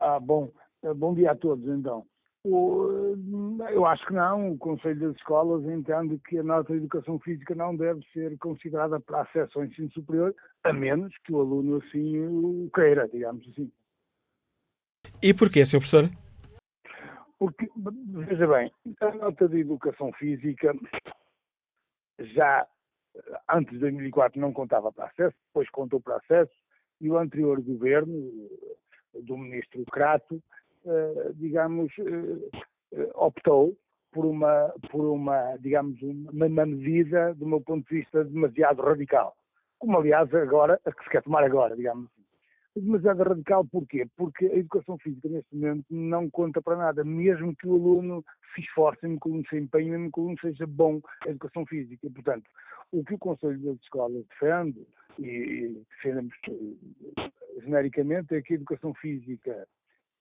Ah, 0.00 0.18
bom. 0.18 0.50
Bom 0.96 1.12
dia 1.12 1.32
a 1.32 1.36
todos, 1.36 1.68
então. 1.68 2.06
O, 2.50 3.58
eu 3.70 3.84
acho 3.84 4.06
que 4.06 4.12
não. 4.14 4.52
O 4.52 4.58
Conselho 4.58 5.00
das 5.00 5.16
Escolas 5.16 5.64
entende 5.64 6.18
que 6.26 6.38
a 6.38 6.42
nota 6.42 6.72
de 6.72 6.78
educação 6.78 7.18
física 7.18 7.54
não 7.54 7.76
deve 7.76 8.02
ser 8.12 8.38
considerada 8.38 8.98
para 8.98 9.22
acesso 9.22 9.58
ao 9.58 9.64
ensino 9.66 9.90
superior, 9.90 10.34
a 10.64 10.72
menos 10.72 11.12
que 11.24 11.32
o 11.32 11.40
aluno 11.40 11.76
assim 11.76 12.18
o 12.18 12.70
queira, 12.74 13.06
digamos 13.08 13.46
assim. 13.48 13.70
E 15.22 15.34
porquê, 15.34 15.64
Sr. 15.64 15.78
Professor? 15.78 16.10
Porque, 17.38 17.68
veja 17.76 18.46
bem, 18.46 18.72
a 19.00 19.12
nota 19.12 19.48
de 19.48 19.60
educação 19.60 20.12
física 20.14 20.74
já 22.18 22.66
antes 23.48 23.72
de 23.74 23.78
2004 23.80 24.40
não 24.40 24.52
contava 24.52 24.92
para 24.92 25.06
acesso, 25.06 25.36
depois 25.48 25.68
contou 25.70 26.00
para 26.00 26.16
acesso, 26.16 26.52
e 27.00 27.10
o 27.10 27.18
anterior 27.18 27.60
governo, 27.60 28.48
do 29.14 29.36
ministro 29.36 29.84
Crato, 29.86 30.42
digamos, 31.34 31.92
optou 33.14 33.76
por 34.12 34.24
uma, 34.24 34.72
por 34.90 35.04
uma 35.04 35.56
digamos, 35.58 36.00
uma, 36.02 36.66
medida, 36.66 37.34
do 37.34 37.46
meu 37.46 37.60
ponto 37.60 37.86
de 37.88 37.96
vista, 37.96 38.24
demasiado 38.24 38.82
radical. 38.82 39.36
Como, 39.78 39.98
aliás, 39.98 40.32
agora, 40.34 40.80
a 40.84 40.92
que 40.92 41.04
se 41.04 41.10
quer 41.10 41.22
tomar 41.22 41.44
agora, 41.44 41.76
digamos 41.76 42.06
assim. 42.06 42.18
Demasiado 42.76 43.22
radical 43.22 43.64
porquê? 43.64 44.06
Porque 44.16 44.46
a 44.46 44.56
educação 44.56 44.98
física, 44.98 45.28
neste 45.28 45.54
momento, 45.54 45.84
não 45.90 46.30
conta 46.30 46.62
para 46.62 46.76
nada, 46.76 47.04
mesmo 47.04 47.54
que 47.56 47.66
o 47.66 47.74
aluno 47.74 48.24
se 48.54 48.60
esforce, 48.60 49.04
mesmo 49.04 49.20
que 49.20 49.28
o 49.28 49.32
aluno 49.32 49.48
se 49.48 49.56
empenhe, 49.56 49.90
mesmo 49.90 50.12
que 50.12 50.20
o 50.20 50.22
aluno 50.22 50.38
seja 50.40 50.66
bom 50.66 51.00
em 51.26 51.30
educação 51.30 51.66
física. 51.66 52.06
E, 52.06 52.10
portanto, 52.10 52.48
o 52.92 53.04
que 53.04 53.14
o 53.14 53.18
Conselho 53.18 53.58
das 53.58 53.80
Escolas 53.80 54.24
defende, 54.28 54.86
e 55.18 55.82
defendemos 55.90 56.34
genericamente, 57.62 58.34
é 58.34 58.42
que 58.42 58.54
a 58.54 58.56
educação 58.56 58.94
física 58.94 59.66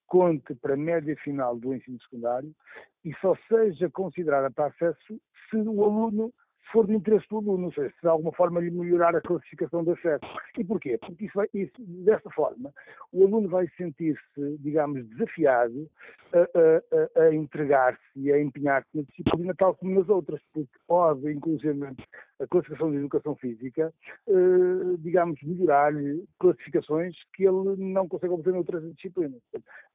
conte 0.08 0.56
para 0.56 0.74
a 0.74 0.78
média 0.78 1.16
final 1.18 1.58
do 1.58 1.74
ensino 1.74 2.02
secundário 2.02 2.54
e 3.04 3.14
só 3.16 3.36
seja 3.48 3.90
considerada 3.90 4.50
para 4.50 4.68
acesso 4.68 5.22
se 5.50 5.58
o 5.58 5.84
aluno 5.84 6.34
for 6.72 6.88
de 6.88 6.96
interesse 6.96 7.28
do 7.30 7.38
aluno, 7.38 7.66
ou 7.66 7.74
seja, 7.74 7.90
se 7.90 8.02
de 8.02 8.08
alguma 8.08 8.32
forma 8.34 8.60
lhe 8.60 8.72
melhorar 8.72 9.16
a 9.16 9.22
classificação 9.22 9.84
de 9.84 9.92
acesso. 9.92 10.26
E 10.58 10.64
porquê? 10.64 10.98
Porque 10.98 11.26
isso 11.26 11.34
vai, 11.36 11.48
isso, 11.54 11.74
dessa 11.80 12.30
forma 12.32 12.74
o 13.12 13.26
aluno 13.26 13.48
vai 13.50 13.68
sentir-se, 13.78 14.58
digamos, 14.60 15.08
desafiado 15.10 15.90
a, 16.34 17.20
a, 17.20 17.24
a 17.24 17.34
entregar-se 17.34 18.02
e 18.16 18.32
a 18.32 18.42
empenhar-se 18.42 18.88
na 18.94 19.04
disciplina 19.04 19.54
tal 19.58 19.76
como 19.76 19.96
nas 20.00 20.10
outras, 20.10 20.42
porque 20.54 20.70
pode, 20.88 21.32
inclusive, 21.32 21.86
a 22.40 22.48
classificação 22.48 22.92
de 22.92 22.98
educação 22.98 23.36
física, 23.36 23.94
eh, 24.28 24.98
digamos, 25.00 25.42
melhorar-lhe 25.42 26.24
classificações 26.40 27.16
que 27.34 27.44
ele 27.46 27.76
não 27.78 28.08
consegue 28.08 28.34
obter 28.34 28.54
em 28.54 28.58
outras 28.58 28.84
disciplinas. 28.96 29.42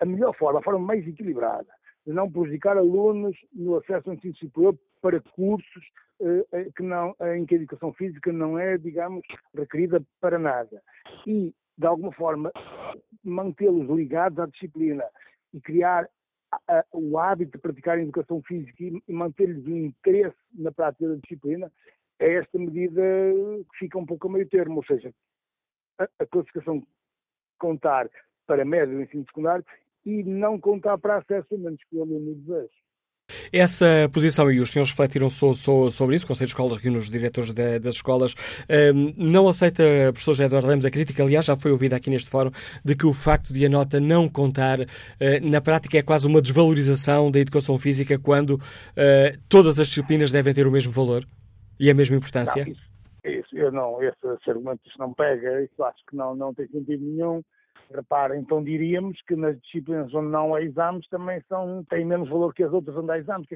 A 0.00 0.04
melhor 0.04 0.34
forma, 0.36 0.60
a 0.60 0.62
forma 0.62 0.80
mais 0.80 1.06
equilibrada, 1.06 1.68
de 2.06 2.12
não 2.12 2.30
prejudicar 2.30 2.76
alunos 2.76 3.36
no 3.52 3.76
acesso 3.76 4.10
ao 4.10 4.16
ensino 4.16 4.34
superior 4.36 4.76
para 5.02 5.20
cursos 5.20 5.84
eh, 6.20 6.70
que 6.76 6.82
não, 6.82 7.14
em 7.36 7.44
que 7.44 7.56
a 7.56 7.58
educação 7.58 7.92
física 7.92 8.32
não 8.32 8.58
é, 8.58 8.78
digamos, 8.78 9.26
requerida 9.54 10.02
para 10.20 10.38
nada. 10.38 10.82
E, 11.26 11.52
de 11.76 11.86
alguma 11.86 12.12
forma, 12.12 12.52
mantê-los 13.24 13.88
ligados 13.90 14.38
à 14.38 14.46
disciplina 14.46 15.04
e 15.52 15.60
criar 15.60 16.08
o 16.92 17.18
hábito 17.18 17.52
de 17.52 17.58
praticar 17.58 17.98
a 17.98 18.02
educação 18.02 18.42
física 18.42 18.84
e, 18.84 19.12
manter-lhes 19.12 19.66
o 19.66 19.76
interesse 19.76 20.36
na 20.54 20.70
prática 20.70 21.08
da 21.08 21.16
disciplina, 21.16 21.72
é 22.18 22.34
esta 22.34 22.58
medida 22.58 23.02
que 23.72 23.78
fica 23.78 23.98
um 23.98 24.06
pouco 24.06 24.28
a 24.28 24.32
meio 24.32 24.48
termo, 24.48 24.76
ou 24.76 24.84
seja, 24.84 25.12
a, 25.98 26.08
a 26.20 26.26
classificação 26.26 26.86
contar 27.58 28.08
para 28.46 28.64
médio 28.64 29.00
ensino 29.00 29.24
secundário 29.24 29.64
e 30.04 30.22
não 30.22 30.60
contar 30.60 30.98
para 30.98 31.18
acesso, 31.18 31.54
a 31.54 31.58
menos 31.58 31.82
que 31.84 31.96
o 31.96 32.02
aluno 32.02 32.34
deseje. 32.34 32.81
Essa 33.52 34.08
posição, 34.12 34.50
e 34.50 34.60
os 34.60 34.70
senhores 34.70 34.90
refletiram 34.90 35.28
so, 35.28 35.52
so, 35.52 35.90
sobre 35.90 36.16
isso, 36.16 36.24
o 36.24 36.28
Conselho 36.28 36.46
de 36.46 36.52
Escolas 36.52 36.76
reúne 36.78 36.98
os 36.98 37.10
diretores 37.10 37.52
das 37.52 37.94
escolas, 37.94 38.34
um, 38.94 39.12
não 39.16 39.48
aceita, 39.48 39.82
professor 40.12 40.42
Eduardo 40.42 40.68
Lemos, 40.68 40.86
a 40.86 40.90
crítica, 40.90 41.22
aliás, 41.22 41.44
já 41.44 41.56
foi 41.56 41.70
ouvida 41.70 41.96
aqui 41.96 42.10
neste 42.10 42.30
fórum, 42.30 42.50
de 42.84 42.94
que 42.96 43.06
o 43.06 43.12
facto 43.12 43.52
de 43.52 43.64
a 43.66 43.68
nota 43.68 44.00
não 44.00 44.28
contar, 44.28 44.80
uh, 44.80 44.86
na 45.42 45.60
prática, 45.60 45.98
é 45.98 46.02
quase 46.02 46.26
uma 46.26 46.40
desvalorização 46.40 47.30
da 47.30 47.38
educação 47.38 47.78
física 47.78 48.18
quando 48.18 48.54
uh, 48.54 49.38
todas 49.48 49.78
as 49.78 49.88
disciplinas 49.88 50.32
devem 50.32 50.54
ter 50.54 50.66
o 50.66 50.70
mesmo 50.70 50.92
valor 50.92 51.24
e 51.78 51.90
a 51.90 51.94
mesma 51.94 52.16
importância? 52.16 52.64
Não, 52.64 52.72
isso, 52.72 52.82
isso, 53.24 53.56
eu 53.56 53.70
não, 53.70 54.02
esse, 54.02 54.16
esse 54.40 54.50
argumento 54.50 54.80
isso 54.86 54.98
não 54.98 55.12
pega, 55.12 55.62
isso 55.62 55.82
acho 55.84 56.04
que 56.08 56.16
não, 56.16 56.34
não 56.34 56.54
tem 56.54 56.66
sentido 56.68 57.04
nenhum. 57.04 57.42
Repara, 57.94 58.36
então 58.36 58.64
diríamos 58.64 59.20
que 59.22 59.36
nas 59.36 59.60
disciplinas 59.60 60.12
onde 60.14 60.28
não 60.28 60.54
há 60.54 60.62
exames 60.62 61.06
também 61.08 61.42
são, 61.48 61.84
têm 61.84 62.04
menos 62.04 62.28
valor 62.28 62.54
que 62.54 62.62
as 62.62 62.72
outras 62.72 62.96
onde 62.96 63.12
há 63.12 63.18
exames. 63.18 63.46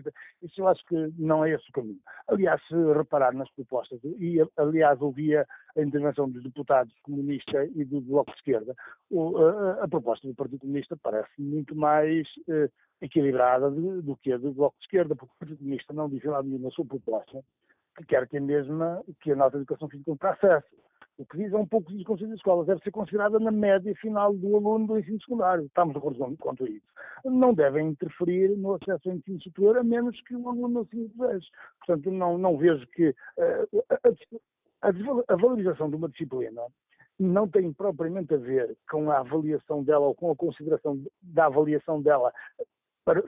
Isso 0.42 0.60
eu 0.60 0.68
acho 0.68 0.84
que 0.84 1.12
não 1.18 1.44
é 1.44 1.52
esse 1.52 1.68
o 1.70 1.72
caminho. 1.72 1.98
Aliás, 2.28 2.60
se 2.66 2.74
reparar 2.92 3.32
nas 3.32 3.50
propostas, 3.52 3.98
e 4.04 4.38
aliás 4.56 5.00
ouvia 5.00 5.46
a 5.76 5.80
intervenção 5.80 6.28
dos 6.28 6.42
deputados 6.42 6.92
comunistas 7.02 7.70
e 7.74 7.84
do 7.84 8.00
Bloco 8.00 8.30
de 8.32 8.36
Esquerda, 8.36 8.74
o, 9.10 9.38
a, 9.38 9.84
a, 9.84 9.88
proposta 9.88 10.28
do 10.28 10.34
Partido 10.34 10.60
Comunista 10.60 10.96
parece 11.02 11.30
muito 11.38 11.74
mais 11.74 12.26
eh, 12.48 12.68
equilibrada 13.00 13.70
do, 13.70 14.02
do 14.02 14.16
que 14.16 14.32
a 14.32 14.38
do 14.38 14.52
Bloco 14.52 14.76
de 14.78 14.84
Esquerda, 14.84 15.16
porque 15.16 15.32
o 15.34 15.38
Partido 15.38 15.58
Comunista 15.58 15.94
não 15.94 16.08
diz 16.10 16.22
lá 16.24 16.42
nenhuma 16.42 16.70
sua 16.70 16.84
proposta 16.84 17.42
que 17.96 18.04
quer 18.04 18.28
que 18.28 18.36
a 18.36 18.40
mesma, 18.40 19.02
que 19.20 19.32
a 19.32 19.36
nossa 19.36 19.56
educação 19.56 19.88
física 19.88 20.14
para 20.16 20.32
acesso 20.32 20.68
o 21.18 21.24
que 21.24 21.38
diz 21.38 21.52
é 21.52 21.56
um 21.56 21.66
pouco 21.66 21.90
que 21.90 22.04
o 22.06 22.16
de 22.16 22.34
Escolas 22.34 22.66
deve 22.66 22.82
ser 22.82 22.90
considerada 22.90 23.38
na 23.38 23.50
média 23.50 23.94
final 23.96 24.34
do 24.34 24.56
aluno 24.56 24.86
do 24.86 24.98
ensino 24.98 25.20
secundário. 25.20 25.64
Estamos 25.64 25.94
de 25.94 25.98
acordo 25.98 26.36
quanto 26.38 26.64
a 26.64 26.68
isso. 26.68 26.86
Não 27.24 27.54
devem 27.54 27.88
interferir 27.88 28.56
no 28.56 28.74
acesso 28.74 29.08
ao 29.08 29.16
ensino 29.16 29.40
superior, 29.40 29.78
a 29.78 29.82
menos 29.82 30.20
que 30.22 30.36
o 30.36 30.48
aluno 30.48 30.80
assim 30.80 31.06
deseje. 31.06 31.46
Portanto, 31.78 32.10
não, 32.10 32.36
não 32.36 32.58
vejo 32.58 32.86
que 32.88 33.08
uh, 33.08 33.84
a, 33.90 34.88
a, 34.88 34.92
a 35.28 35.36
valorização 35.36 35.88
de 35.88 35.96
uma 35.96 36.08
disciplina 36.08 36.62
não 37.18 37.48
tem 37.48 37.72
propriamente 37.72 38.34
a 38.34 38.38
ver 38.38 38.76
com 38.90 39.10
a 39.10 39.20
avaliação 39.20 39.82
dela 39.82 40.06
ou 40.06 40.14
com 40.14 40.30
a 40.30 40.36
consideração 40.36 41.02
da 41.22 41.46
avaliação 41.46 42.02
dela 42.02 42.30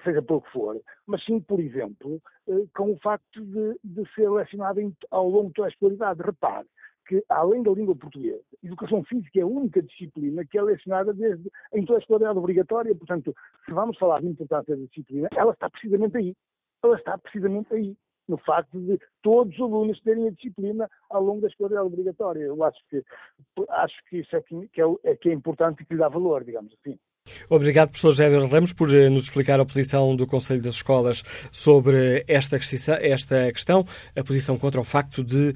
seja 0.04 0.20
pelo 0.20 0.42
que 0.42 0.50
for, 0.50 0.80
mas 1.06 1.24
sim, 1.24 1.40
por 1.40 1.60
exemplo, 1.60 2.20
eh, 2.48 2.64
com 2.76 2.92
o 2.92 2.98
facto 2.98 3.44
de, 3.44 3.78
de 3.84 4.12
ser 4.12 4.28
lecionado 4.28 4.80
ao 5.10 5.28
longo 5.28 5.48
de 5.48 5.54
toda 5.54 5.68
a 5.68 5.70
escolaridade. 5.70 6.20
Repare, 6.20 6.66
que, 7.08 7.24
além 7.28 7.62
da 7.62 7.70
língua 7.72 7.96
portuguesa, 7.96 8.44
educação 8.62 9.02
física 9.04 9.40
é 9.40 9.42
a 9.42 9.46
única 9.46 9.82
disciplina 9.82 10.44
que 10.44 10.58
é 10.58 10.62
lecionada 10.62 11.14
desde 11.14 11.50
a 11.72 11.78
escolaridade 11.78 12.38
obrigatória. 12.38 12.94
Portanto, 12.94 13.34
se 13.64 13.72
vamos 13.72 13.98
falar 13.98 14.20
de 14.20 14.28
importância 14.28 14.76
da 14.76 14.84
disciplina, 14.84 15.28
ela 15.34 15.52
está 15.52 15.70
precisamente 15.70 16.16
aí. 16.18 16.36
Ela 16.84 16.96
está 16.96 17.16
precisamente 17.16 17.74
aí. 17.74 17.96
No 18.28 18.36
facto 18.36 18.78
de 18.78 19.00
todos 19.22 19.54
os 19.54 19.60
alunos 19.60 19.98
terem 20.02 20.28
a 20.28 20.30
disciplina 20.30 20.86
ao 21.08 21.22
longo 21.22 21.40
da 21.40 21.48
escolaridade 21.48 21.86
obrigatória. 21.86 22.42
Eu 22.42 22.62
acho 22.62 22.78
que, 22.90 23.02
acho 23.70 23.96
que 24.10 24.18
isso 24.18 24.36
é 24.36 24.42
que, 24.42 24.68
que 24.68 24.82
é, 24.82 24.84
é, 25.04 25.16
que 25.16 25.30
é 25.30 25.32
importante 25.32 25.82
e 25.82 25.86
que 25.86 25.94
lhe 25.94 26.00
dá 26.00 26.10
valor, 26.10 26.44
digamos 26.44 26.74
assim. 26.74 26.98
Obrigado, 27.48 27.90
professor 27.90 28.24
Eduardo 28.24 28.52
Lemos, 28.52 28.72
por 28.72 28.94
eh, 28.94 29.08
nos 29.08 29.24
explicar 29.24 29.60
a 29.60 29.64
posição 29.64 30.14
do 30.14 30.26
Conselho 30.26 30.60
das 30.60 30.74
Escolas 30.74 31.22
sobre 31.50 32.24
esta, 32.26 32.58
esta 33.00 33.52
questão, 33.52 33.84
a 34.14 34.22
posição 34.22 34.56
contra 34.56 34.80
o 34.80 34.84
facto 34.84 35.24
de 35.24 35.50
uh, 35.50 35.54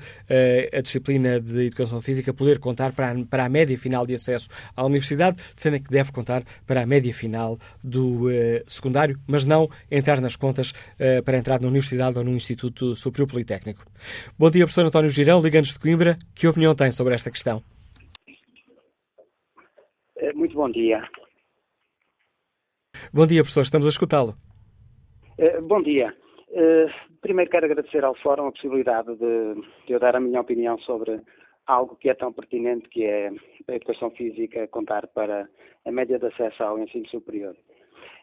a 0.76 0.80
disciplina 0.80 1.40
de 1.40 1.66
Educação 1.66 2.00
Física 2.00 2.32
poder 2.32 2.58
contar 2.58 2.92
para 2.92 3.10
a, 3.10 3.24
para 3.24 3.44
a 3.44 3.48
média 3.48 3.76
final 3.78 4.06
de 4.06 4.14
acesso 4.14 4.48
à 4.76 4.84
universidade, 4.84 5.36
defendem 5.54 5.82
que 5.82 5.90
deve 5.90 6.12
contar 6.12 6.42
para 6.66 6.82
a 6.82 6.86
média 6.86 7.12
final 7.12 7.58
do 7.82 8.28
uh, 8.28 8.30
secundário, 8.66 9.18
mas 9.26 9.44
não 9.44 9.68
entrar 9.90 10.20
nas 10.20 10.36
contas 10.36 10.70
uh, 10.70 11.22
para 11.24 11.38
entrar 11.38 11.60
na 11.60 11.68
universidade 11.68 12.18
ou 12.18 12.24
no 12.24 12.32
Instituto 12.32 12.94
Superior 12.96 13.28
Politécnico. 13.28 13.84
Bom 14.38 14.50
dia, 14.50 14.64
professor 14.64 14.86
António 14.86 15.10
Girão, 15.10 15.42
Ligantes 15.42 15.72
de 15.72 15.80
Coimbra. 15.80 16.18
Que 16.34 16.46
opinião 16.46 16.74
tem 16.74 16.90
sobre 16.90 17.14
esta 17.14 17.30
questão? 17.30 17.62
Muito 20.34 20.54
bom 20.54 20.70
dia. 20.70 21.02
Bom 23.14 23.26
dia, 23.26 23.42
professor, 23.42 23.60
estamos 23.60 23.86
a 23.86 23.90
escutá-lo. 23.90 24.32
Uh, 25.38 25.66
bom 25.68 25.82
dia. 25.82 26.16
Uh, 26.48 26.90
primeiro 27.20 27.50
quero 27.50 27.66
agradecer 27.66 28.02
ao 28.02 28.14
Fórum 28.14 28.46
a 28.46 28.52
possibilidade 28.52 29.14
de, 29.16 29.62
eu 29.86 30.00
dar 30.00 30.16
a 30.16 30.20
minha 30.20 30.40
opinião 30.40 30.78
sobre 30.78 31.20
algo 31.66 31.94
que 31.96 32.08
é 32.08 32.14
tão 32.14 32.32
pertinente, 32.32 32.88
que 32.88 33.04
é 33.04 33.30
a 33.68 33.74
educação 33.74 34.10
física 34.12 34.66
contar 34.68 35.06
para 35.08 35.46
a 35.84 35.92
média 35.92 36.18
de 36.18 36.24
acesso 36.24 36.62
ao 36.62 36.78
ensino 36.78 37.06
superior. 37.08 37.54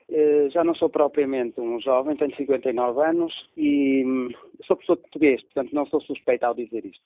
Uh, 0.10 0.50
já 0.50 0.64
não 0.64 0.74
sou 0.74 0.90
propriamente 0.90 1.62
um 1.62 1.80
jovem, 1.80 2.18
tenho 2.18 2.36
59 2.36 3.00
anos 3.00 3.32
e 3.56 4.04
um, 4.04 4.30
sou 4.66 4.76
professor 4.76 4.96
de 4.96 5.02
português, 5.04 5.44
portanto 5.44 5.72
não 5.72 5.86
sou 5.86 6.02
suspeito 6.02 6.48
ao 6.48 6.56
dizer 6.56 6.84
isto. 6.84 7.04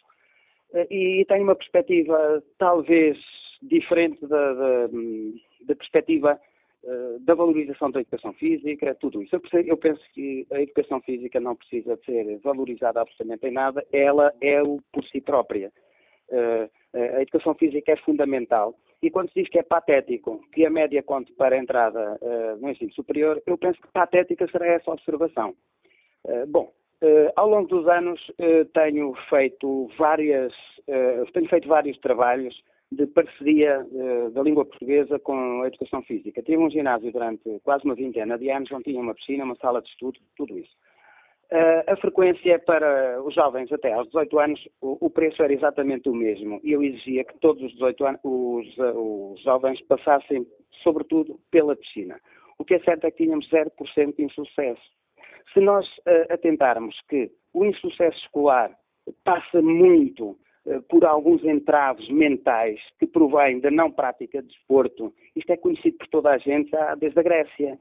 e 0.89 1.25
tenho 1.27 1.43
uma 1.43 1.55
perspectiva 1.55 2.41
talvez 2.57 3.17
diferente 3.61 4.25
da, 4.25 4.53
da 5.65 5.75
perspectiva 5.75 6.39
eh, 6.39 6.53
da 7.21 7.34
valorização 7.34 7.89
da 7.89 8.01
educação 8.01 8.34
física, 8.34 8.95
tudo 8.95 9.23
isso. 9.23 9.39
Eu 9.65 9.77
penso 9.77 10.01
que 10.13 10.45
a 10.51 10.61
educação 10.61 10.99
física 11.01 11.39
não 11.39 11.55
precisa 11.55 11.95
de 11.95 12.05
ser 12.05 12.38
valorizada 12.39 12.99
absolutamente 12.99 13.47
em 13.47 13.51
nada, 13.51 13.86
ela 13.91 14.34
é 14.41 14.61
o 14.61 14.81
por 14.91 15.03
si 15.05 15.21
própria. 15.21 15.71
Eh, 16.29 16.69
a 16.93 17.21
educação 17.21 17.53
física 17.55 17.91
é 17.91 17.97
fundamental. 17.97 18.75
E 19.01 19.09
quando 19.09 19.29
se 19.29 19.41
diz 19.41 19.49
que 19.49 19.59
é 19.59 19.63
patético 19.63 20.39
que 20.51 20.65
a 20.65 20.69
média 20.69 21.03
conte 21.03 21.31
para 21.34 21.55
a 21.55 21.59
entrada 21.59 22.17
uh, 22.21 22.55
no 22.61 22.69
ensino 22.69 22.91
superior, 22.93 23.41
eu 23.45 23.57
penso 23.57 23.81
que 23.81 23.88
patética 23.89 24.47
será 24.47 24.65
essa 24.67 24.91
observação. 24.91 25.53
Bom, 26.47 26.71
ao 27.36 27.49
longo 27.49 27.67
dos 27.67 27.86
anos 27.86 28.31
tenho 28.73 29.13
feito 29.29 29.89
várias, 29.97 30.53
tenho 31.34 31.49
feito 31.49 31.67
vários 31.67 31.99
trabalhos 31.99 32.55
de 32.96 33.08
parceria 33.08 33.86
uh, 33.86 34.32
da 34.32 34.41
língua 34.41 34.66
portuguesa 34.66 35.20
com 35.20 35.62
a 35.62 35.68
educação 35.68 36.02
física. 36.04 36.41
Tive 36.41 36.58
um 36.58 36.70
ginásio 36.70 37.12
durante 37.12 37.60
quase 37.64 37.86
uma 37.86 37.96
vintena 37.96 38.38
de 38.38 38.50
anos, 38.50 38.72
onde 38.72 38.86
tinha 38.86 39.02
uma 39.02 39.14
piscina, 39.14 39.44
uma 39.44 39.56
sala 39.56 39.82
de 39.82 39.89
estudo, 39.89 40.20
tudo 40.36 40.58
isso. 40.58 40.72
Uh, 41.52 41.91
a 41.91 41.96
frequência 41.98 42.58
para 42.60 43.22
os 43.24 43.34
jovens 43.36 43.72
até 43.72 43.94
aos 43.94 44.08
18 44.08 44.39
anos, 44.39 44.68
o, 44.82 45.10
preço 45.10 45.44
era 45.44 45.54
exatamente 45.54 46.10
o 46.10 46.14
mesmo. 46.14 46.60
Eu 46.64 46.82
exigia 46.84 47.24
que 47.24 47.38
todos 47.39 47.62
os 47.64 47.74
18 47.74 48.06
anos, 48.06 48.22
os, 48.24 48.78
uh, 48.78 49.34
os 49.34 49.41
jovens 49.44 49.82
passassem, 49.82 50.48
sobretudo, 50.84 51.39
pela 51.52 51.76
piscina. 51.76 52.20
O 52.58 52.66
que 52.66 52.76
é 52.76 52.80
certo 52.80 53.06
é 53.06 53.12
que 53.12 53.24
tínhamos 53.24 53.50
0% 53.50 54.16
de 54.16 54.24
insucesso. 54.24 54.82
Se 55.54 55.60
nós 55.60 55.88
atentarmos 56.30 56.96
que 57.10 57.30
o 57.54 57.66
insucesso 57.66 58.18
escolar 58.18 58.72
passa 59.24 59.62
muito 59.62 60.38
por 60.89 61.05
alguns 61.05 61.43
entraves 61.43 62.07
mentais 62.09 62.80
que 62.99 63.05
provém 63.05 63.59
da 63.59 63.70
não 63.70 63.91
prática 63.91 64.41
de 64.41 64.47
desporto, 64.47 65.14
isto 65.36 65.51
é 65.51 65.57
conhecido 65.57 65.97
por 65.97 66.07
toda 66.07 66.32
a 66.32 66.38
gente 66.38 66.72
desde 66.99 67.20
a 67.20 67.24
Grécia. 67.24 67.80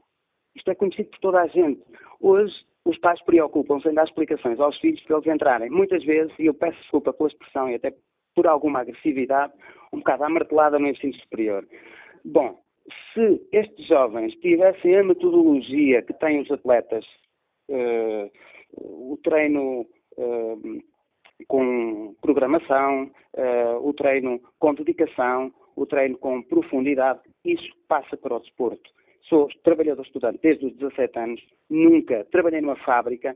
Isto 0.55 0.71
é 0.71 0.75
conhecido 0.75 1.09
por 1.09 1.19
toda 1.19 1.41
a 1.41 1.47
gente. 1.47 1.81
Hoje, 2.19 2.53
os 2.85 2.97
pais 2.97 3.21
preocupam-se 3.23 3.87
em 3.87 3.93
dar 3.93 4.03
explicações 4.03 4.59
aos 4.59 4.77
filhos 4.79 5.01
para 5.03 5.17
eles 5.17 5.27
entrarem. 5.27 5.69
Muitas 5.69 6.03
vezes, 6.03 6.33
e 6.37 6.45
eu 6.45 6.53
peço 6.53 6.77
desculpa 6.79 7.13
pela 7.13 7.29
expressão 7.29 7.69
e 7.69 7.75
até 7.75 7.93
por 8.35 8.47
alguma 8.47 8.81
agressividade, 8.81 9.53
um 9.91 9.99
bocado 9.99 10.23
amartelada 10.23 10.77
no 10.77 10.87
ensino 10.87 11.13
superior. 11.15 11.65
Bom, 12.25 12.59
se 13.13 13.41
estes 13.51 13.87
jovens 13.87 14.33
tivessem 14.35 14.97
a 14.97 15.03
metodologia 15.03 16.01
que 16.01 16.13
têm 16.13 16.41
os 16.41 16.51
atletas, 16.51 17.05
uh, 17.69 18.31
o 18.75 19.17
treino 19.23 19.87
uh, 20.17 20.83
com 21.47 22.15
programação, 22.21 23.11
uh, 23.35 23.87
o 23.87 23.93
treino 23.93 24.39
com 24.59 24.73
dedicação, 24.73 25.53
o 25.75 25.85
treino 25.85 26.17
com 26.17 26.41
profundidade, 26.43 27.19
isso 27.43 27.67
passa 27.87 28.15
para 28.17 28.35
o 28.35 28.39
desporto. 28.39 28.89
Sou 29.23 29.47
trabalhador 29.63 30.03
estudante 30.03 30.39
desde 30.41 30.65
os 30.65 30.75
17 30.75 31.19
anos, 31.19 31.41
nunca 31.69 32.25
trabalhei 32.31 32.61
numa 32.61 32.75
fábrica, 32.75 33.35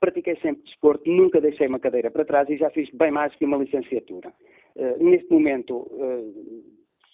pratiquei 0.00 0.36
sempre 0.36 0.62
desporto, 0.64 1.08
nunca 1.10 1.40
deixei 1.40 1.66
uma 1.66 1.78
cadeira 1.78 2.10
para 2.10 2.24
trás 2.24 2.48
e 2.48 2.56
já 2.56 2.70
fiz 2.70 2.88
bem 2.90 3.10
mais 3.10 3.34
que 3.36 3.44
uma 3.44 3.58
licenciatura. 3.58 4.32
Uh, 4.74 5.02
neste 5.02 5.30
momento, 5.30 5.76
uh, 5.76 6.64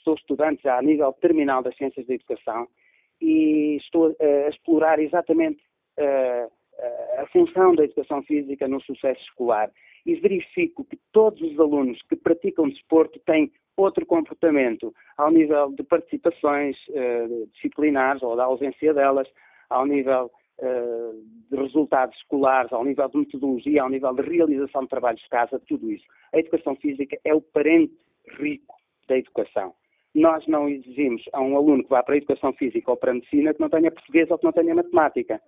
sou 0.04 0.14
estudante 0.14 0.62
já 0.62 0.78
a 0.78 0.82
nível 0.82 1.12
terminal 1.14 1.62
das 1.62 1.76
Ciências 1.76 2.06
da 2.06 2.14
Educação 2.14 2.66
e 3.20 3.76
estou 3.76 4.10
uh, 4.10 4.16
a 4.46 4.48
explorar 4.48 4.98
exatamente 4.98 5.62
a 7.18 7.26
função 7.26 7.74
da 7.74 7.84
educação 7.84 8.22
física 8.22 8.66
no 8.66 8.80
sucesso 8.80 9.20
escolar 9.22 9.70
e 10.04 10.14
verifico 10.16 10.84
que 10.84 10.98
todos 11.12 11.40
os 11.40 11.58
alunos 11.58 12.00
que 12.08 12.16
praticam 12.16 12.68
desporto 12.68 13.20
têm 13.20 13.52
outro 13.76 14.04
comportamento 14.04 14.94
ao 15.16 15.30
nível 15.30 15.70
de 15.72 15.82
participações 15.82 16.76
uh, 16.88 17.46
disciplinares 17.54 18.22
ou 18.22 18.36
da 18.36 18.44
ausência 18.44 18.92
delas, 18.92 19.28
ao 19.70 19.86
nível 19.86 20.30
uh, 20.58 21.24
de 21.50 21.56
resultados 21.56 22.16
escolares, 22.16 22.72
ao 22.72 22.84
nível 22.84 23.08
de 23.08 23.18
metodologia, 23.18 23.82
ao 23.82 23.88
nível 23.88 24.12
de 24.14 24.22
realização 24.22 24.82
de 24.82 24.88
trabalhos 24.88 25.22
de 25.22 25.28
casa, 25.28 25.62
tudo 25.66 25.90
isso. 25.90 26.04
A 26.32 26.38
educação 26.38 26.76
física 26.76 27.18
é 27.24 27.34
o 27.34 27.40
parente 27.40 27.96
rico 28.38 28.74
da 29.08 29.16
educação. 29.16 29.74
Nós 30.14 30.46
não 30.46 30.68
exigimos 30.68 31.22
a 31.32 31.40
um 31.40 31.56
aluno 31.56 31.82
que 31.82 31.88
vá 31.88 32.02
para 32.02 32.14
a 32.14 32.18
educação 32.18 32.52
física 32.52 32.90
ou 32.90 32.96
para 32.96 33.12
a 33.12 33.14
medicina 33.14 33.54
que 33.54 33.60
não 33.60 33.70
tenha 33.70 33.90
português 33.90 34.30
ou 34.30 34.38
que 34.38 34.44
não 34.44 34.52
tenha 34.52 34.74
matemática. 34.74 35.40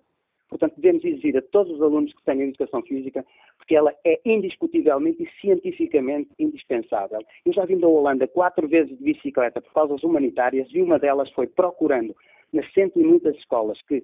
Portanto, 0.57 0.79
devemos 0.79 1.03
exigir 1.03 1.37
a 1.37 1.41
todos 1.41 1.73
os 1.73 1.81
alunos 1.81 2.13
que 2.13 2.23
tenham 2.23 2.47
educação 2.47 2.81
física, 2.81 3.25
porque 3.57 3.75
ela 3.75 3.93
é 4.05 4.21
indiscutivelmente 4.23 5.21
e 5.21 5.29
cientificamente 5.41 6.29
indispensável. 6.39 7.19
Eu 7.45 7.51
já 7.51 7.65
vim 7.65 7.77
da 7.77 7.89
Holanda 7.89 8.25
quatro 8.25 8.65
vezes 8.65 8.97
de 8.97 9.03
bicicleta 9.03 9.59
por 9.59 9.73
causas 9.73 10.01
humanitárias 10.01 10.69
e 10.71 10.81
uma 10.81 10.97
delas 10.97 11.29
foi 11.31 11.45
procurando 11.45 12.15
nas 12.53 12.71
cento 12.71 12.97
e 12.97 13.03
muitas 13.03 13.35
escolas 13.35 13.81
que 13.81 14.01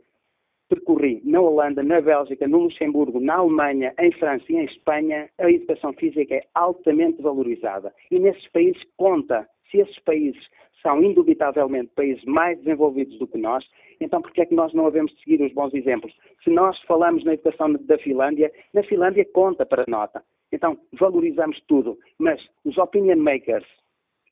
percorri 0.68 1.22
na 1.24 1.40
Holanda, 1.40 1.82
na 1.82 2.02
Bélgica, 2.02 2.46
no 2.46 2.60
Luxemburgo, 2.60 3.22
na 3.22 3.36
Alemanha, 3.36 3.94
em 3.98 4.12
França 4.12 4.44
e 4.50 4.56
em 4.56 4.66
Espanha, 4.66 5.30
a 5.38 5.50
educação 5.50 5.94
física 5.94 6.36
é 6.36 6.44
altamente 6.54 7.22
valorizada. 7.22 7.94
E 8.10 8.20
nesses 8.20 8.46
países 8.50 8.82
conta, 8.98 9.48
se 9.70 9.78
esses 9.78 10.00
países 10.00 10.42
são 10.82 11.04
indubitavelmente 11.04 11.92
países 11.96 12.24
mais 12.26 12.58
desenvolvidos 12.60 13.18
do 13.20 13.28
que 13.28 13.38
nós, 13.38 13.64
então 14.00 14.22
por 14.22 14.32
que 14.32 14.42
é 14.42 14.46
que 14.46 14.56
nós 14.56 14.74
não 14.74 14.86
havemos 14.86 15.12
de 15.14 15.20
seguir 15.24 15.42
os 15.42 15.54
bons 15.54 15.74
exemplos? 15.74 16.14
Se 16.44 16.50
nós 16.50 16.80
falamos 16.84 17.24
na 17.24 17.34
educação 17.34 17.74
da 17.74 17.98
Finlândia, 18.00 18.52
na 18.74 18.84
Finlândia 18.84 19.26
conta 19.34 19.66
para 19.66 19.86
nota. 19.88 20.24
Então 20.52 20.78
valorizamos 20.94 21.62
tudo, 21.68 21.98
mas 22.18 22.42
os 22.66 22.78
opinion 22.78 23.18
makers 23.18 23.66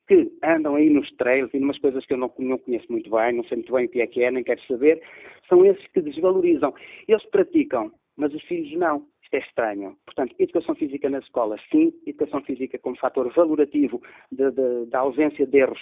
que 0.06 0.30
andam 0.42 0.74
aí 0.74 0.90
nos 0.90 1.08
trails 1.16 1.54
e 1.54 1.60
numas 1.60 1.78
coisas 1.78 2.04
que 2.04 2.12
eu 2.12 2.18
não, 2.18 2.32
não 2.38 2.58
conheço 2.58 2.90
muito 2.90 3.08
bem, 3.08 3.32
não 3.32 3.44
sei 3.44 3.58
muito 3.58 3.72
bem 3.72 3.86
o 3.86 3.88
que 3.88 4.00
é 4.00 4.06
que 4.08 4.24
é, 4.24 4.30
nem 4.30 4.42
quero 4.42 4.60
saber, 4.66 5.00
são 5.48 5.64
esses 5.64 5.86
que 5.88 6.00
desvalorizam. 6.00 6.74
Eles 7.06 7.24
praticam, 7.26 7.92
mas 8.16 8.34
os 8.34 8.42
filhos 8.42 8.76
não. 8.76 9.06
Isto 9.22 9.34
é 9.34 9.38
estranho. 9.38 9.96
Portanto, 10.04 10.34
educação 10.40 10.74
física 10.74 11.08
nas 11.08 11.22
escolas, 11.22 11.60
sim. 11.70 11.92
Educação 12.04 12.42
física 12.42 12.76
como 12.80 12.98
fator 12.98 13.32
valorativo 13.32 14.02
da 14.32 14.98
ausência 14.98 15.46
de 15.46 15.58
erros 15.58 15.80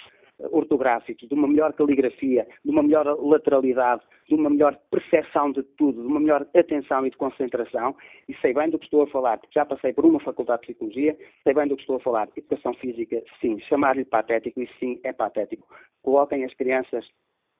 ortográficos, 0.51 1.27
de 1.27 1.33
uma 1.33 1.47
melhor 1.47 1.73
caligrafia, 1.73 2.47
de 2.63 2.71
uma 2.71 2.83
melhor 2.83 3.05
lateralidade, 3.05 4.01
de 4.27 4.35
uma 4.35 4.49
melhor 4.49 4.77
percepção 4.89 5.51
de 5.51 5.63
tudo, 5.63 6.01
de 6.01 6.07
uma 6.07 6.19
melhor 6.19 6.47
atenção 6.55 7.05
e 7.05 7.09
de 7.09 7.17
concentração, 7.17 7.95
e 8.27 8.33
sei 8.35 8.53
bem 8.53 8.69
do 8.69 8.79
que 8.79 8.85
estou 8.85 9.03
a 9.03 9.07
falar, 9.07 9.39
já 9.53 9.65
passei 9.65 9.93
por 9.93 10.05
uma 10.05 10.19
faculdade 10.19 10.61
de 10.61 10.67
psicologia, 10.67 11.17
sei 11.43 11.53
bem 11.53 11.67
do 11.67 11.75
que 11.75 11.81
estou 11.81 11.97
a 11.97 11.99
falar. 11.99 12.29
Educação 12.35 12.73
física, 12.75 13.21
sim. 13.41 13.59
Chamar-lhe 13.61 14.05
patético, 14.05 14.61
isso 14.61 14.73
sim 14.79 14.99
é 15.03 15.11
patético. 15.11 15.67
Coloquem 16.01 16.45
as 16.45 16.53
crianças 16.53 17.05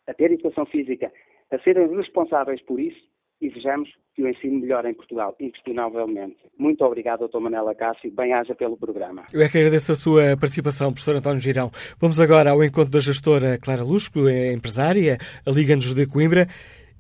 a 0.08 0.14
ter 0.14 0.32
educação 0.32 0.66
física, 0.66 1.12
a 1.52 1.60
serem 1.60 1.96
responsáveis 1.96 2.62
por 2.62 2.80
isso, 2.80 3.00
e 3.42 3.50
vejamos 3.50 3.90
que 4.14 4.24
o 4.24 4.28
ensino 4.28 4.60
melhora 4.60 4.90
em 4.90 4.94
Portugal, 4.94 5.36
inquestionavelmente. 5.40 6.38
Muito 6.58 6.84
obrigado, 6.84 7.28
Dr. 7.28 7.40
Manela 7.40 7.74
Cássio. 7.74 8.12
Bem-haja 8.12 8.54
pelo 8.54 8.76
programa. 8.78 9.26
Eu 9.32 9.42
é 9.42 9.48
que 9.48 9.58
agradeço 9.58 9.92
a 9.94 9.96
sua 9.96 10.36
participação, 10.38 10.92
professor 10.92 11.16
António 11.16 11.40
Girão. 11.40 11.72
Vamos 12.00 12.20
agora 12.20 12.52
ao 12.52 12.64
encontro 12.64 12.92
da 12.92 13.00
gestora 13.00 13.58
Clara 13.58 13.84
Lusco, 13.84 14.28
é 14.28 14.52
empresária, 14.52 15.18
a 15.46 15.52
Liga-nos 15.52 15.94
de 15.94 16.06
Coimbra, 16.06 16.48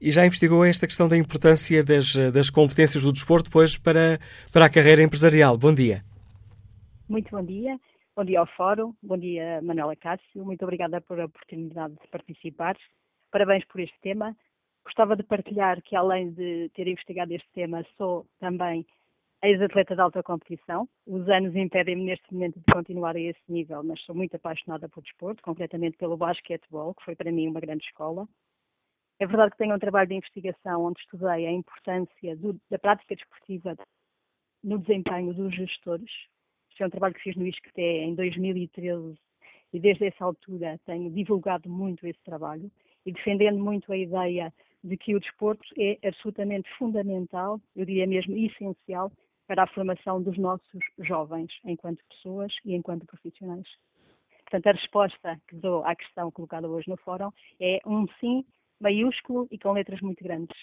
e 0.02 0.12
já 0.12 0.26
investigou 0.26 0.64
esta 0.64 0.88
questão 0.88 1.10
da 1.10 1.18
importância 1.18 1.84
das, 1.84 2.16
das 2.32 2.50
competências 2.50 3.04
do 3.04 3.12
desporto 3.12 3.50
depois 3.50 3.78
para, 3.78 4.18
para 4.54 4.66
a 4.66 4.70
carreira 4.70 5.04
empresarial. 5.04 5.58
Bom 5.58 5.74
dia. 5.74 6.02
Muito 7.10 7.30
bom 7.32 7.44
dia. 7.44 7.78
Bom 8.16 8.24
dia 8.24 8.40
ao 8.40 8.48
Fórum. 8.48 8.94
Bom 9.04 9.18
dia, 9.18 9.62
Manela 9.62 9.96
Cássio. 9.96 10.46
Muito 10.46 10.64
obrigada 10.64 11.02
por 11.02 11.20
a 11.20 11.26
oportunidade 11.26 11.96
de 12.02 12.08
participar. 12.10 12.78
Parabéns 13.30 13.66
por 13.66 13.82
este 13.82 14.00
tema 14.02 14.36
Gostava 14.90 15.16
de 15.16 15.22
partilhar 15.22 15.80
que, 15.84 15.96
além 15.96 16.32
de 16.32 16.68
ter 16.74 16.88
investigado 16.88 17.32
este 17.32 17.48
tema, 17.52 17.86
sou 17.96 18.26
também 18.40 18.84
ex-atleta 19.44 19.94
de 19.94 20.02
alta 20.02 20.24
competição. 20.24 20.90
Os 21.06 21.30
anos 21.30 21.56
impedem-me 21.56 22.06
neste 22.06 22.34
momento 22.34 22.58
de 22.58 22.66
continuar 22.74 23.16
a 23.16 23.20
esse 23.20 23.40
nível, 23.48 23.84
mas 23.84 24.02
sou 24.02 24.16
muito 24.16 24.36
apaixonada 24.36 24.90
por 24.90 25.04
desporto, 25.04 25.44
concretamente 25.44 25.96
pelo 25.96 26.18
basquetebol, 26.18 26.96
que 26.96 27.06
foi 27.06 27.16
para 27.16 27.32
mim 27.32 27.48
uma 27.48 27.60
grande 27.60 27.86
escola. 27.86 28.28
É 29.20 29.28
verdade 29.28 29.52
que 29.52 29.60
tenho 29.60 29.76
um 29.76 29.80
trabalho 29.80 30.10
de 30.10 30.16
investigação 30.16 30.84
onde 30.84 31.00
estudei 31.02 31.46
a 31.46 31.52
importância 31.52 32.36
do, 32.36 32.60
da 32.68 32.80
prática 32.80 33.16
desportiva 33.16 33.78
no 34.64 34.80
desempenho 34.80 35.36
dos 35.36 35.56
gestores. 35.56 36.10
Este 36.72 36.82
é 36.82 36.88
um 36.88 36.90
trabalho 36.90 37.14
que 37.14 37.22
fiz 37.22 37.36
no 37.36 37.46
ISCTE 37.46 37.80
em 37.80 38.16
2013 38.16 39.16
e 39.72 39.80
desde 39.80 40.08
essa 40.08 40.26
altura 40.26 40.80
tenho 40.84 41.12
divulgado 41.12 41.70
muito 41.70 42.08
esse 42.08 42.22
trabalho 42.24 42.72
e 43.06 43.12
defendendo 43.12 43.60
muito 43.60 43.94
a 43.94 43.98
ideia 43.98 44.52
de 44.84 44.98
que 44.98 45.16
o 45.16 45.20
desporto 45.20 45.64
é 45.78 45.98
absolutamente 46.08 46.70
fundamental, 46.78 47.60
eu 47.76 47.86
diria 47.86 48.08
mesmo 48.08 48.36
essencial, 48.38 49.12
para 49.48 49.64
a 49.64 49.68
formação 49.68 50.22
dos 50.22 50.38
nossos 50.38 50.80
jovens, 51.00 51.52
enquanto 51.66 52.06
pessoas 52.08 52.54
e 52.64 52.76
enquanto 52.76 53.08
profissionais. 53.08 53.68
Portanto, 54.44 54.68
a 54.68 54.72
resposta 54.74 55.42
que 55.48 55.56
dou 55.56 55.84
à 55.84 55.96
questão 55.96 56.30
colocada 56.30 56.70
hoje 56.70 56.88
no 56.88 56.98
fórum 56.98 57.32
é 57.60 57.80
um 57.84 58.08
sim 58.20 58.46
maiúsculo 58.80 59.48
e 59.50 59.58
com 59.58 59.72
letras 59.72 60.02
muito 60.02 60.24
grandes. 60.24 60.56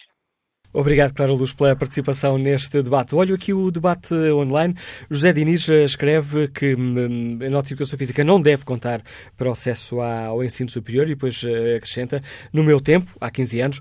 Obrigado, 0.72 1.14
Clara 1.14 1.32
Luz, 1.32 1.54
pela 1.54 1.74
participação 1.74 2.36
neste 2.36 2.82
debate. 2.82 3.14
Olho 3.14 3.34
aqui 3.34 3.52
o 3.52 3.70
debate 3.70 4.14
online. 4.14 4.74
José 5.10 5.32
Diniz 5.32 5.68
escreve 5.68 6.48
que 6.48 6.74
hum, 6.74 7.38
a 7.40 7.62
de 7.62 7.72
educação 7.72 7.98
física 7.98 8.22
não 8.22 8.40
deve 8.40 8.64
contar 8.64 9.02
para 9.36 9.48
o 9.48 9.52
acesso 9.52 10.00
ao 10.00 10.44
ensino 10.44 10.68
superior 10.68 11.06
e 11.06 11.10
depois 11.10 11.42
eh, 11.44 11.76
acrescenta: 11.76 12.22
no 12.52 12.62
meu 12.62 12.80
tempo, 12.80 13.10
há 13.20 13.30
15 13.30 13.60
anos, 13.60 13.80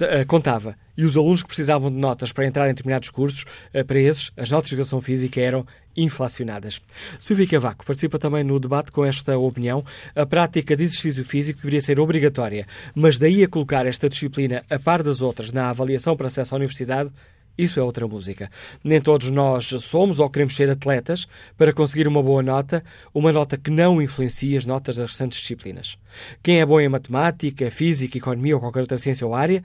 eh, 0.00 0.24
contava. 0.24 0.76
E 0.96 1.04
os 1.04 1.16
alunos 1.16 1.42
que 1.42 1.48
precisavam 1.48 1.90
de 1.90 1.96
notas 1.96 2.32
para 2.32 2.46
entrar 2.46 2.66
em 2.66 2.74
determinados 2.74 3.10
cursos, 3.10 3.44
eh, 3.72 3.82
para 3.82 3.98
esses, 3.98 4.30
as 4.36 4.50
notas 4.50 4.68
de 4.68 4.74
educação 4.74 5.00
física 5.00 5.40
eram 5.40 5.66
inflacionadas. 5.96 6.80
Silvia 7.18 7.46
Cavaco 7.46 7.84
participa 7.84 8.18
também 8.18 8.44
no 8.44 8.58
debate 8.58 8.92
com 8.92 9.04
esta 9.04 9.36
opinião. 9.38 9.84
A 10.14 10.26
prática 10.26 10.76
de 10.76 10.84
exercício 10.84 11.24
físico 11.24 11.60
deveria 11.60 11.80
ser 11.80 12.00
obrigatória, 12.00 12.66
mas 12.94 13.18
daí 13.18 13.42
a 13.42 13.48
colocar 13.48 13.86
esta 13.86 14.08
disciplina 14.08 14.64
a 14.70 14.78
par 14.78 15.02
das 15.02 15.20
outras 15.20 15.52
na 15.52 15.70
avaliação 15.70 16.16
para 16.16 16.26
acesso 16.26 16.54
à 16.54 16.56
universidade, 16.56 17.10
isso 17.56 17.78
é 17.78 17.82
outra 17.82 18.08
música. 18.08 18.50
Nem 18.82 19.00
todos 19.00 19.30
nós 19.30 19.66
somos 19.80 20.18
ou 20.18 20.30
queremos 20.30 20.56
ser 20.56 20.70
atletas 20.70 21.26
para 21.56 21.72
conseguir 21.72 22.08
uma 22.08 22.22
boa 22.22 22.42
nota, 22.42 22.82
uma 23.12 23.30
nota 23.30 23.58
que 23.58 23.70
não 23.70 24.00
influencia 24.00 24.58
as 24.58 24.64
notas 24.64 24.96
das 24.96 25.10
restantes 25.10 25.40
disciplinas. 25.40 25.98
Quem 26.42 26.60
é 26.60 26.66
bom 26.66 26.80
em 26.80 26.88
matemática, 26.88 27.70
física, 27.70 28.16
economia 28.16 28.54
ou 28.54 28.60
qualquer 28.60 28.80
outra 28.80 28.96
ciência 28.96 29.26
ou 29.26 29.34
área, 29.34 29.62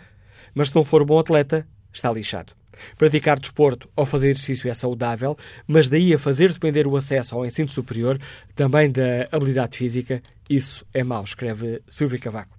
mas 0.58 0.70
se 0.70 0.76
não 0.76 0.84
for 0.84 1.06
bom 1.06 1.20
atleta, 1.20 1.68
está 1.94 2.12
lixado. 2.12 2.52
Praticar 2.98 3.40
desporto 3.40 3.88
ou 3.96 4.08
fazer 4.08 4.30
exercício 4.30 4.70
é 4.70 4.74
saudável, 4.74 5.38
mas 5.68 5.88
daí 5.88 6.16
a 6.16 6.20
fazer 6.20 6.52
depender 6.52 6.88
o 6.88 6.96
acesso 6.96 7.36
ao 7.36 7.46
ensino 7.46 7.70
superior 7.70 8.18
também 8.56 8.92
da 8.92 9.28
habilidade 9.32 9.78
física, 9.78 10.20
isso 10.50 10.84
é 10.96 11.04
mau, 11.04 11.24
escreve 11.24 11.80
Silvio 11.88 12.20
Cavaco. 12.20 12.58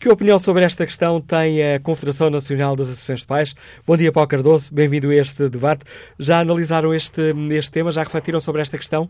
Que 0.00 0.08
opinião 0.08 0.38
sobre 0.38 0.64
esta 0.64 0.86
questão 0.86 1.20
tem 1.20 1.74
a 1.74 1.80
Confederação 1.80 2.30
Nacional 2.30 2.74
das 2.76 2.88
Associações 2.88 3.20
de 3.20 3.26
Pais? 3.26 3.54
Bom 3.86 3.96
dia, 3.96 4.10
Paulo 4.10 4.28
Cardoso, 4.28 4.74
bem-vindo 4.74 5.10
a 5.10 5.14
este 5.14 5.46
debate. 5.50 5.84
Já 6.18 6.40
analisaram 6.40 6.94
este, 6.94 7.34
este 7.50 7.72
tema? 7.72 7.90
Já 7.90 8.04
refletiram 8.04 8.40
sobre 8.40 8.62
esta 8.62 8.78
questão? 8.78 9.08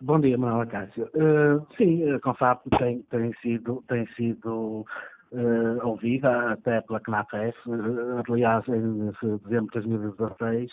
Bom 0.00 0.20
dia, 0.20 0.36
Manuela 0.36 0.66
Cássio. 0.66 1.08
Uh, 1.14 1.66
sim, 1.76 2.08
a 2.12 2.20
CONFAP 2.20 2.68
tem, 2.78 3.02
tem 3.10 3.32
sido, 3.42 3.82
tem 3.88 4.06
sido 4.14 4.84
uh, 5.32 5.86
ouvida 5.86 6.52
até 6.52 6.80
pela 6.82 7.00
CNAFEF. 7.00 7.56
Uh, 7.66 8.22
aliás, 8.30 8.66
em 8.68 9.10
dezembro 9.44 9.66
de 9.66 9.88
2016 9.88 10.70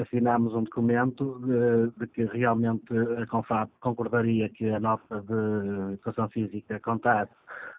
assinámos 0.00 0.54
um 0.54 0.62
documento 0.64 1.40
de, 1.40 1.98
de, 1.98 2.06
que 2.12 2.24
realmente 2.24 2.84
a 3.22 3.26
CONFAP 3.26 3.70
concordaria 3.80 4.48
que 4.50 4.68
a 4.68 4.78
nota 4.78 5.22
de 5.22 5.94
educação 5.94 6.28
física 6.28 6.78
contasse 6.80 7.32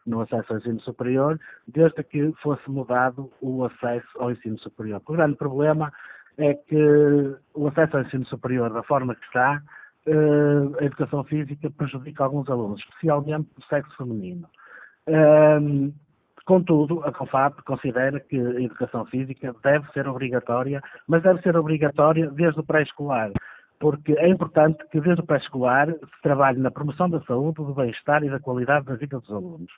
no 0.06 0.22
acesso 0.22 0.54
ao 0.54 0.60
ensino 0.60 0.80
superior, 0.82 1.40
desde 1.68 2.04
que 2.04 2.34
fosse 2.42 2.70
mudado 2.70 3.32
o 3.42 3.66
acesso 3.66 4.08
ao 4.18 4.32
ensino 4.32 4.58
superior. 4.60 5.02
O 5.06 5.14
grande 5.14 5.36
problema 5.36 5.92
é 6.38 6.56
que 6.56 7.36
o 7.54 7.68
acesso 7.68 7.98
ao 7.98 8.04
ensino 8.04 8.26
superior, 8.26 8.72
da 8.74 8.84
forma 8.84 9.14
que 9.14 9.26
está, 9.26 9.62
a 10.80 10.86
educação 10.86 11.24
física 11.26 11.70
prejudica 11.70 12.24
alguns 12.24 12.50
alunos, 12.50 12.80
especialmente 12.80 13.50
do 13.56 13.66
sexo 13.66 13.96
feminino. 13.98 14.48
Contudo, 16.48 17.04
a 17.04 17.12
CONFAP 17.12 17.62
considera 17.64 18.22
que 18.22 18.40
a 18.40 18.62
educação 18.62 19.06
física 19.08 19.54
deve 19.62 19.86
ser 19.92 20.08
obrigatória, 20.08 20.82
mas 21.06 21.22
deve 21.22 21.42
ser 21.42 21.58
obrigatória 21.58 22.32
desde 22.32 22.62
o 22.62 22.64
pré-escolar, 22.64 23.34
porque 23.78 24.14
é 24.14 24.30
importante 24.30 24.82
que 24.90 25.02
desde 25.02 25.22
o 25.22 25.26
pré-escolar 25.26 25.90
se 25.92 26.22
trabalhe 26.24 26.58
na 26.58 26.72
promoção 26.72 27.10
da 27.10 27.20
saúde, 27.24 27.58
do 27.58 27.74
bem-estar 27.74 28.24
e 28.24 28.30
da 28.30 28.40
qualidade 28.40 28.86
da 28.86 28.96
vida 28.96 29.20
dos 29.20 29.30
alunos. 29.30 29.70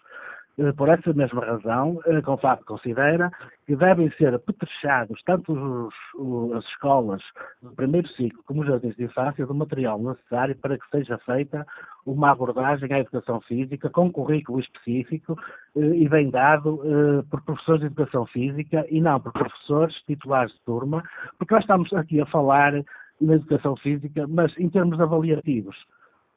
Eh, 0.59 0.73
por 0.73 0.89
essa 0.89 1.13
mesma 1.13 1.45
razão, 1.45 2.01
a 2.05 2.21
CONFAP 2.21 2.65
considera 2.65 3.31
que 3.65 3.77
devem 3.77 4.11
ser 4.11 4.33
apetrechados 4.33 5.21
tanto 5.23 5.53
os, 5.53 6.53
as 6.57 6.65
escolas 6.65 7.21
do 7.61 7.71
primeiro 7.71 8.07
ciclo 8.09 8.43
como 8.45 8.61
os 8.61 8.67
jardins 8.67 8.95
de 8.97 9.05
infância 9.05 9.45
do 9.45 9.55
material 9.55 9.97
necessário 9.99 10.57
para 10.57 10.77
que 10.77 10.89
seja 10.89 11.17
feita 11.19 11.65
uma 12.05 12.31
abordagem 12.31 12.91
à 12.91 12.99
educação 12.99 13.39
física 13.41 13.89
com 13.89 14.11
currículo 14.11 14.59
específico 14.59 15.39
eh, 15.77 15.79
e 15.79 16.09
bem 16.09 16.29
dado 16.29 16.81
eh, 16.83 17.23
por 17.31 17.41
professores 17.41 17.79
de 17.79 17.87
educação 17.87 18.25
física 18.25 18.85
e 18.89 18.99
não 18.99 19.17
por 19.21 19.31
professores 19.31 19.95
titulares 20.05 20.51
de 20.51 20.61
turma, 20.65 21.01
porque 21.37 21.53
nós 21.53 21.63
estamos 21.63 21.93
aqui 21.93 22.19
a 22.19 22.25
falar 22.25 22.73
na 23.21 23.35
educação 23.35 23.77
física, 23.77 24.27
mas 24.27 24.53
em 24.57 24.69
termos 24.69 24.99
avaliativos. 24.99 25.77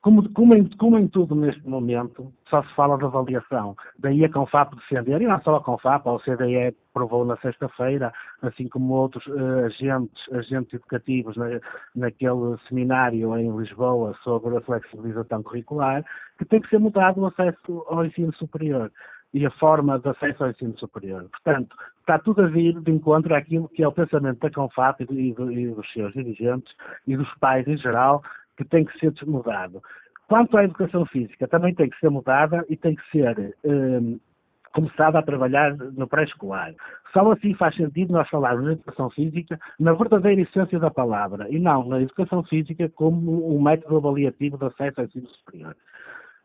Como, 0.02 0.28
como, 0.32 0.52
em, 0.56 0.64
como, 0.76 0.98
em, 0.98 1.06
tudo 1.06 1.36
neste 1.36 1.66
momento, 1.66 2.32
só 2.50 2.60
se 2.64 2.74
fala 2.74 2.98
de 2.98 3.04
avaliação. 3.04 3.76
Daí 4.00 4.24
a 4.24 4.28
Confap 4.28 4.74
defender, 4.74 5.22
e 5.22 5.26
não 5.26 5.40
só 5.42 5.54
a 5.54 5.62
Confap, 5.62 6.08
a 6.08 6.14
OCDE 6.14 6.76
provou 6.92 7.24
na 7.24 7.36
sexta-feira, 7.36 8.12
assim 8.42 8.66
como 8.66 8.94
outros 8.94 9.24
uh, 9.28 9.66
agentes, 9.66 10.20
agentes 10.32 10.74
educativos 10.74 11.36
na, 11.36 11.60
naquele 11.94 12.58
seminário 12.68 13.38
em 13.38 13.56
Lisboa 13.56 14.12
sobre 14.24 14.56
a 14.56 14.60
flexibilização 14.60 15.40
curricular, 15.44 16.04
que 16.36 16.44
tem 16.46 16.60
que 16.60 16.68
ser 16.68 16.80
mudado 16.80 17.20
o 17.20 17.26
acesso 17.26 17.86
ao 17.88 18.04
ensino 18.04 18.34
superior 18.34 18.90
e 19.34 19.46
a 19.46 19.50
forma 19.52 19.98
de 19.98 20.08
acesso 20.08 20.44
ao 20.44 20.50
ensino 20.50 20.76
superior. 20.78 21.26
Portanto, 21.30 21.74
está 22.00 22.18
tudo 22.18 22.42
a 22.42 22.48
vir 22.48 22.78
de 22.80 22.90
encontro 22.90 23.34
àquilo 23.34 23.68
que 23.68 23.82
é 23.82 23.88
o 23.88 23.92
pensamento 23.92 24.40
da 24.40 24.50
Confap 24.50 25.00
e, 25.00 25.14
e, 25.14 25.28
e 25.30 25.68
dos 25.68 25.90
seus 25.92 26.12
dirigentes 26.12 26.74
e 27.06 27.16
dos 27.16 27.32
pais 27.36 27.66
em 27.66 27.76
geral, 27.76 28.22
que 28.56 28.64
tem 28.64 28.84
que 28.84 28.98
ser 28.98 29.12
mudado. 29.26 29.82
Quanto 30.28 30.56
à 30.56 30.64
educação 30.64 31.04
física, 31.06 31.46
também 31.48 31.74
tem 31.74 31.90
que 31.90 31.98
ser 31.98 32.10
mudada 32.10 32.64
e 32.68 32.76
tem 32.76 32.94
que 32.94 33.10
ser 33.10 33.54
um, 33.64 34.18
começada 34.72 35.18
a 35.18 35.22
trabalhar 35.22 35.76
no 35.76 36.06
pré-escolar. 36.06 36.74
Só 37.12 37.30
assim 37.30 37.54
faz 37.54 37.76
sentido 37.76 38.12
nós 38.12 38.28
falarmos 38.28 38.64
na 38.64 38.72
educação 38.72 39.10
física 39.10 39.60
na 39.78 39.92
verdadeira 39.92 40.40
essência 40.40 40.78
da 40.78 40.90
palavra 40.90 41.46
e 41.50 41.58
não 41.58 41.86
na 41.86 42.00
educação 42.00 42.42
física 42.44 42.88
como 42.90 43.54
um 43.54 43.60
método 43.60 43.96
avaliativo 43.96 44.56
de 44.56 44.64
acesso 44.64 45.00
ao 45.00 45.06
ensino 45.06 45.28
superior. 45.28 45.76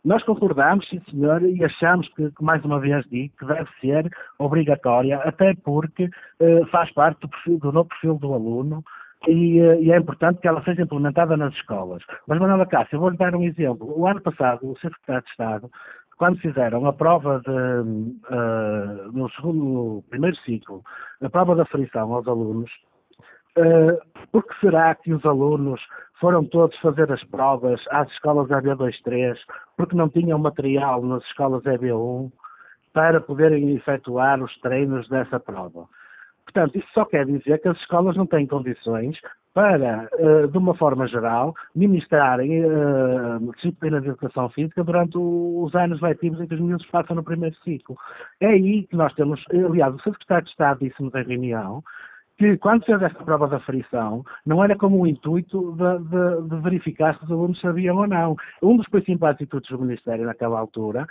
Nós 0.04 0.24
concordamos, 0.24 0.88
sim 0.88 1.02
senhor, 1.10 1.42
e 1.44 1.64
achamos 1.64 2.08
que, 2.10 2.32
mais 2.40 2.64
uma 2.64 2.80
vez 2.80 3.06
digo, 3.10 3.34
que 3.38 3.46
deve 3.46 3.70
ser 3.82 4.10
obrigatória, 4.38 5.18
até 5.20 5.54
porque 5.56 6.10
eh, 6.40 6.66
faz 6.72 6.92
parte 6.94 7.22
do, 7.22 7.30
perfil, 7.30 7.58
do 7.58 7.72
novo 7.72 7.90
perfil 7.90 8.18
do 8.18 8.34
aluno, 8.34 8.84
e, 9.26 9.60
eh, 9.60 9.82
e, 9.82 9.92
é 9.92 9.98
importante 9.98 10.40
que 10.40 10.48
ela 10.48 10.64
seja 10.64 10.84
implementada 10.84 11.36
nas 11.36 11.54
escolas. 11.54 12.04
Mas, 12.28 12.40
Manuela 12.40 12.66
Cássio, 12.66 12.98
eu 12.98 13.00
vou-lhe 13.00 13.18
dar 13.18 13.36
um 13.36 13.44
exemplo. 13.44 13.98
O 13.98 14.08
ano 14.08 14.22
passado, 14.22 14.70
o 14.70 14.78
Secretário 14.78 15.24
de 15.24 15.30
Estado, 15.30 15.72
quando 16.18 16.40
fizeram 16.40 16.86
a 16.86 16.94
prova 16.94 17.40
de, 17.40 17.52
uh, 17.52 19.12
no 19.12 19.30
segundo, 19.32 20.04
primeiro 20.10 20.36
ciclo, 20.38 20.84
a 21.22 21.30
prova 21.30 21.56
da 21.56 21.66
frição 21.66 22.14
aos 22.14 22.28
alunos, 22.28 22.72
uh, 23.58 24.28
por 24.32 24.44
que 24.44 24.60
será 24.60 24.94
que 24.96 25.14
os 25.14 25.26
alunos 25.26 25.82
foram 26.20 26.44
todos 26.44 26.78
fazer 26.80 27.12
as 27.12 27.24
provas 27.26 27.80
às 27.92 28.10
escolas 28.12 28.48
EB23 28.50 29.38
porque 29.78 29.96
não 29.96 30.10
tinham 30.10 30.40
material 30.40 31.04
nas 31.04 31.24
escolas 31.26 31.64
EB1 31.64 32.32
para 32.94 33.22
poderem 33.22 33.76
efetuar 33.76 34.42
os 34.42 34.56
treinos 34.60 35.08
dessa 35.10 35.40
prova? 35.40 35.88
Portanto, 36.48 36.78
isso 36.78 36.88
só 36.94 37.04
quer 37.04 37.26
dizer 37.26 37.62
que 37.62 37.68
as 37.68 37.78
escolas 37.78 38.16
não 38.16 38.26
têm 38.26 38.48
condições 38.48 39.20
para, 39.54 40.08
uh, 40.14 40.48
de 40.48 40.58
uma 40.58 40.74
forma 40.76 41.08
geral, 41.08 41.54
ministrarem 41.76 42.64
uh, 42.64 43.52
disciplina 43.56 44.00
de 44.00 44.08
educação 44.08 44.50
física 44.50 44.82
durante 44.82 45.18
os 45.18 45.76
anos 45.76 46.00
letivos 46.00 46.40
em 46.40 46.48
que 46.48 46.56
os 46.56 46.62
miúdos 46.62 46.86
passam 46.88 47.18
no 47.18 47.24
primeiro 47.24 47.56
ciclo. 47.64 47.98
É 48.40 48.48
aí 48.48 48.88
que 48.88 48.96
nós 48.96 49.14
temos, 49.16 49.44
aliás, 49.52 49.94
o 49.94 50.00
Secretário 50.00 50.46
de 50.46 50.52
Estado 50.52 50.80
disse-nos 50.80 51.14
em 51.16 51.24
reunião 51.24 51.84
que 52.38 52.56
quando 52.58 52.86
fez 52.86 53.02
esta 53.02 53.24
prova 53.24 53.48
da 53.48 53.60
frição, 53.60 54.24
não 54.46 54.64
era 54.64 54.76
como 54.76 55.02
o 55.02 55.08
intuito 55.08 55.76
de, 55.76 56.00
de, 56.06 56.50
de, 56.50 56.62
verificar 56.62 57.18
se 57.18 57.26
os 57.26 57.32
alunos 57.32 57.60
sabiam 57.60 57.98
ou 57.98 58.08
não. 58.08 58.36
Um 58.62 58.78
dos 58.78 58.88
principais 58.88 59.42
intuitos 59.42 59.72
do 59.72 59.80
Ministério 59.80 60.26
naquela 60.26 60.60
altura 60.60 61.08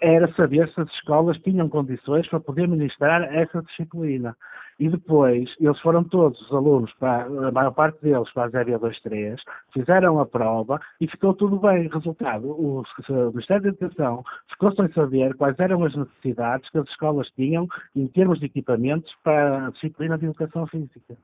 era 0.00 0.32
saber 0.34 0.68
se 0.68 0.80
as 0.80 0.90
escolas 0.92 1.38
tinham 1.38 1.68
condições 1.68 2.26
para 2.28 2.40
poder 2.40 2.66
ministrar 2.68 3.22
essa 3.34 3.62
disciplina. 3.62 4.36
E 4.78 4.88
depois, 4.88 5.54
eles 5.60 5.78
foram 5.80 6.02
todos 6.02 6.40
os 6.40 6.50
alunos, 6.52 6.90
para, 6.94 7.24
a 7.24 7.52
maior 7.52 7.70
parte 7.72 8.00
deles, 8.00 8.32
para 8.32 8.44
a 8.44 8.64
023, 8.64 9.38
fizeram 9.74 10.18
a 10.18 10.24
prova 10.24 10.80
e 10.98 11.06
ficou 11.06 11.34
tudo 11.34 11.58
bem. 11.58 11.86
Resultado, 11.88 12.48
o, 12.48 12.80
o 12.80 13.30
Ministério 13.30 13.62
da 13.62 13.68
Educação 13.68 14.24
ficou 14.48 14.72
sem 14.72 14.90
saber 14.92 15.34
quais 15.36 15.58
eram 15.58 15.84
as 15.84 15.94
necessidades 15.94 16.70
que 16.70 16.78
as 16.78 16.88
escolas 16.88 17.28
tinham 17.32 17.68
em 17.94 18.06
termos 18.06 18.40
de 18.40 18.46
equipamentos 18.46 19.14
para 19.22 19.66
a 19.66 19.70
disciplina 19.70 20.16
de 20.16 20.24
educação 20.24 20.66
física. 20.66 21.14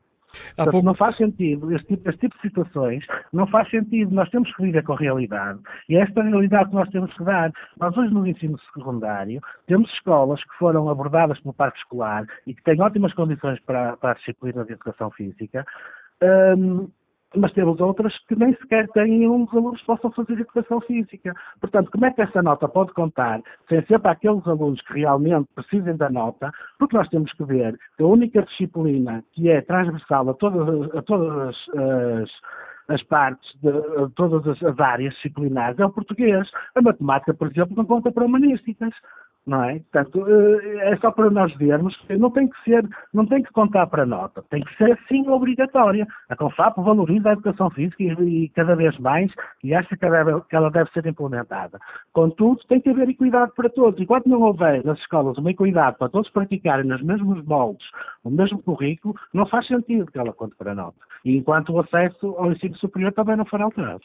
Portanto, 0.49 0.71
pouco... 0.71 0.87
Não 0.87 0.95
faz 0.95 1.17
sentido, 1.17 1.75
este 1.75 1.87
tipo, 1.89 2.09
este 2.09 2.21
tipo 2.21 2.37
de 2.37 2.43
situações 2.43 3.05
não 3.33 3.47
faz 3.47 3.69
sentido. 3.71 4.15
Nós 4.15 4.29
temos 4.31 4.55
que 4.55 4.63
viver 4.63 4.83
com 4.83 4.95
a 4.95 4.97
realidade. 4.97 5.61
E 5.89 5.97
é 5.97 6.01
esta 6.01 6.23
realidade 6.23 6.71
que 6.71 6.75
nós 6.75 6.89
temos 6.91 7.13
que 7.15 7.25
dar. 7.25 7.53
Nós 7.79 7.97
hoje 7.97 8.13
no 8.13 8.27
ensino 8.27 8.59
secundário 8.75 9.41
temos 9.67 9.93
escolas 9.93 10.43
que 10.43 10.57
foram 10.59 10.89
abordadas 10.89 11.39
pelo 11.41 11.55
parque 11.55 11.79
escolar 11.79 12.25
e 12.47 12.55
que 12.55 12.63
têm 12.63 12.81
ótimas 12.81 13.13
condições 13.15 13.61
para, 13.61 13.97
para 13.97 14.13
a 14.13 14.15
disciplina 14.15 14.65
de 14.65 14.73
educação 14.73 15.11
física. 15.11 15.65
Um, 16.23 16.89
mas 17.37 17.53
temos 17.53 17.81
outras 17.81 18.17
que 18.27 18.37
nem 18.37 18.55
sequer 18.55 18.89
têm 18.89 19.29
um 19.29 19.45
dos 19.45 19.55
alunos 19.55 19.81
que 19.81 19.87
possam 19.87 20.11
fazer 20.13 20.35
educação 20.35 20.81
física. 20.81 21.35
Portanto, 21.61 21.91
como 21.91 22.07
é 22.07 22.11
que 22.13 22.23
essa 22.23 22.43
nota 22.43 22.69
pode 22.69 22.93
contar 22.93 23.41
sem 23.69 23.85
ser 23.87 23.99
para 23.99 24.13
aqueles 24.13 24.47
alunos 24.47 24.81
que 24.83 24.95
realmente 24.95 25.49
precisem 25.55 25.97
da 25.97 26.11
nota? 26.11 26.51
Porque 26.79 26.97
nós 26.97 27.09
temos 27.09 27.33
que 27.33 27.45
ver 27.45 27.79
que 27.97 28.03
a 28.03 28.07
única 28.07 28.43
disciplina 28.43 29.25
que 29.33 29.51
é 29.51 29.61
transversal 29.61 30.31
a 30.31 30.35
todas, 30.35 30.95
a 30.95 31.03
todas 31.03 31.57
as, 31.75 32.31
as 32.89 33.03
partes 33.05 33.53
de 33.61 33.71
todas 34.15 34.63
as, 34.63 34.81
áreas 34.81 35.15
disciplinares 35.15 35.79
é 35.79 35.85
o 35.85 35.91
português. 35.91 36.49
A 36.75 36.83
matemática, 36.83 37.35
por 37.35 37.49
exemplo, 37.49 37.77
não 37.77 37.85
conta 37.85 38.13
para 38.13 38.25
humanísticas 38.25 38.95
não 39.47 39.63
é? 39.63 39.79
Portanto, 39.79 40.27
eh, 40.29 40.93
é 40.93 40.97
só 40.97 41.11
para 41.13 41.31
nós 41.31 41.55
vermos 41.57 41.97
que 41.99 42.17
não 42.17 42.31
tem 42.31 42.49
que 42.49 42.65
ser, 42.65 42.87
não 43.15 43.25
tem 43.25 43.43
que 43.43 43.53
contar 43.53 43.87
para 43.87 44.05
nota, 44.05 44.45
tem 44.51 44.63
que 44.63 44.77
ser 44.77 44.99
sim 45.09 45.29
obrigatória. 45.29 46.07
A 46.29 46.35
CONFAP 46.35 46.81
valoriza 46.83 47.31
a 47.31 47.33
educação 47.33 47.71
física 47.71 48.03
e, 48.03 48.45
e 48.45 48.49
cada 48.49 48.75
vez 48.75 48.99
mais 48.99 49.33
e 49.63 49.73
acha 49.73 49.97
que 49.97 50.05
ela, 50.05 50.41
que 50.41 50.57
ela, 50.57 50.71
deve 50.71 50.91
ser 50.91 51.07
implementada. 51.07 51.79
Contudo, 52.13 52.61
tem 52.69 52.81
que 52.81 52.91
haver 52.91 53.09
equidade 53.09 53.53
para 53.55 53.71
todos. 53.71 54.01
Enquanto 54.01 54.29
não 54.29 54.43
houver 54.43 54.85
nas 54.85 54.99
escolas 54.99 55.39
uma 55.39 55.51
equidade 55.51 55.97
para 55.99 56.09
todos 56.09 56.31
praticarem 56.31 56.85
nos 56.85 57.03
mesmos 57.03 57.45
moldes, 57.45 57.87
o 58.25 58.31
mesmo 58.31 58.61
currículo, 58.63 59.15
não 59.33 59.47
faz 59.47 59.67
sentido 59.69 60.11
que 60.11 60.19
ela 60.19 60.33
conte 60.33 60.57
para 60.57 60.75
nota. 60.75 60.99
E 61.25 61.37
enquanto 61.37 61.73
o 61.73 61.81
acesso 61.81 62.35
ao 62.37 62.51
ensino 62.51 62.77
superior 62.77 63.13
também 63.13 63.37
não 63.37 63.45
for 63.45 63.63
alterado. 63.63 64.03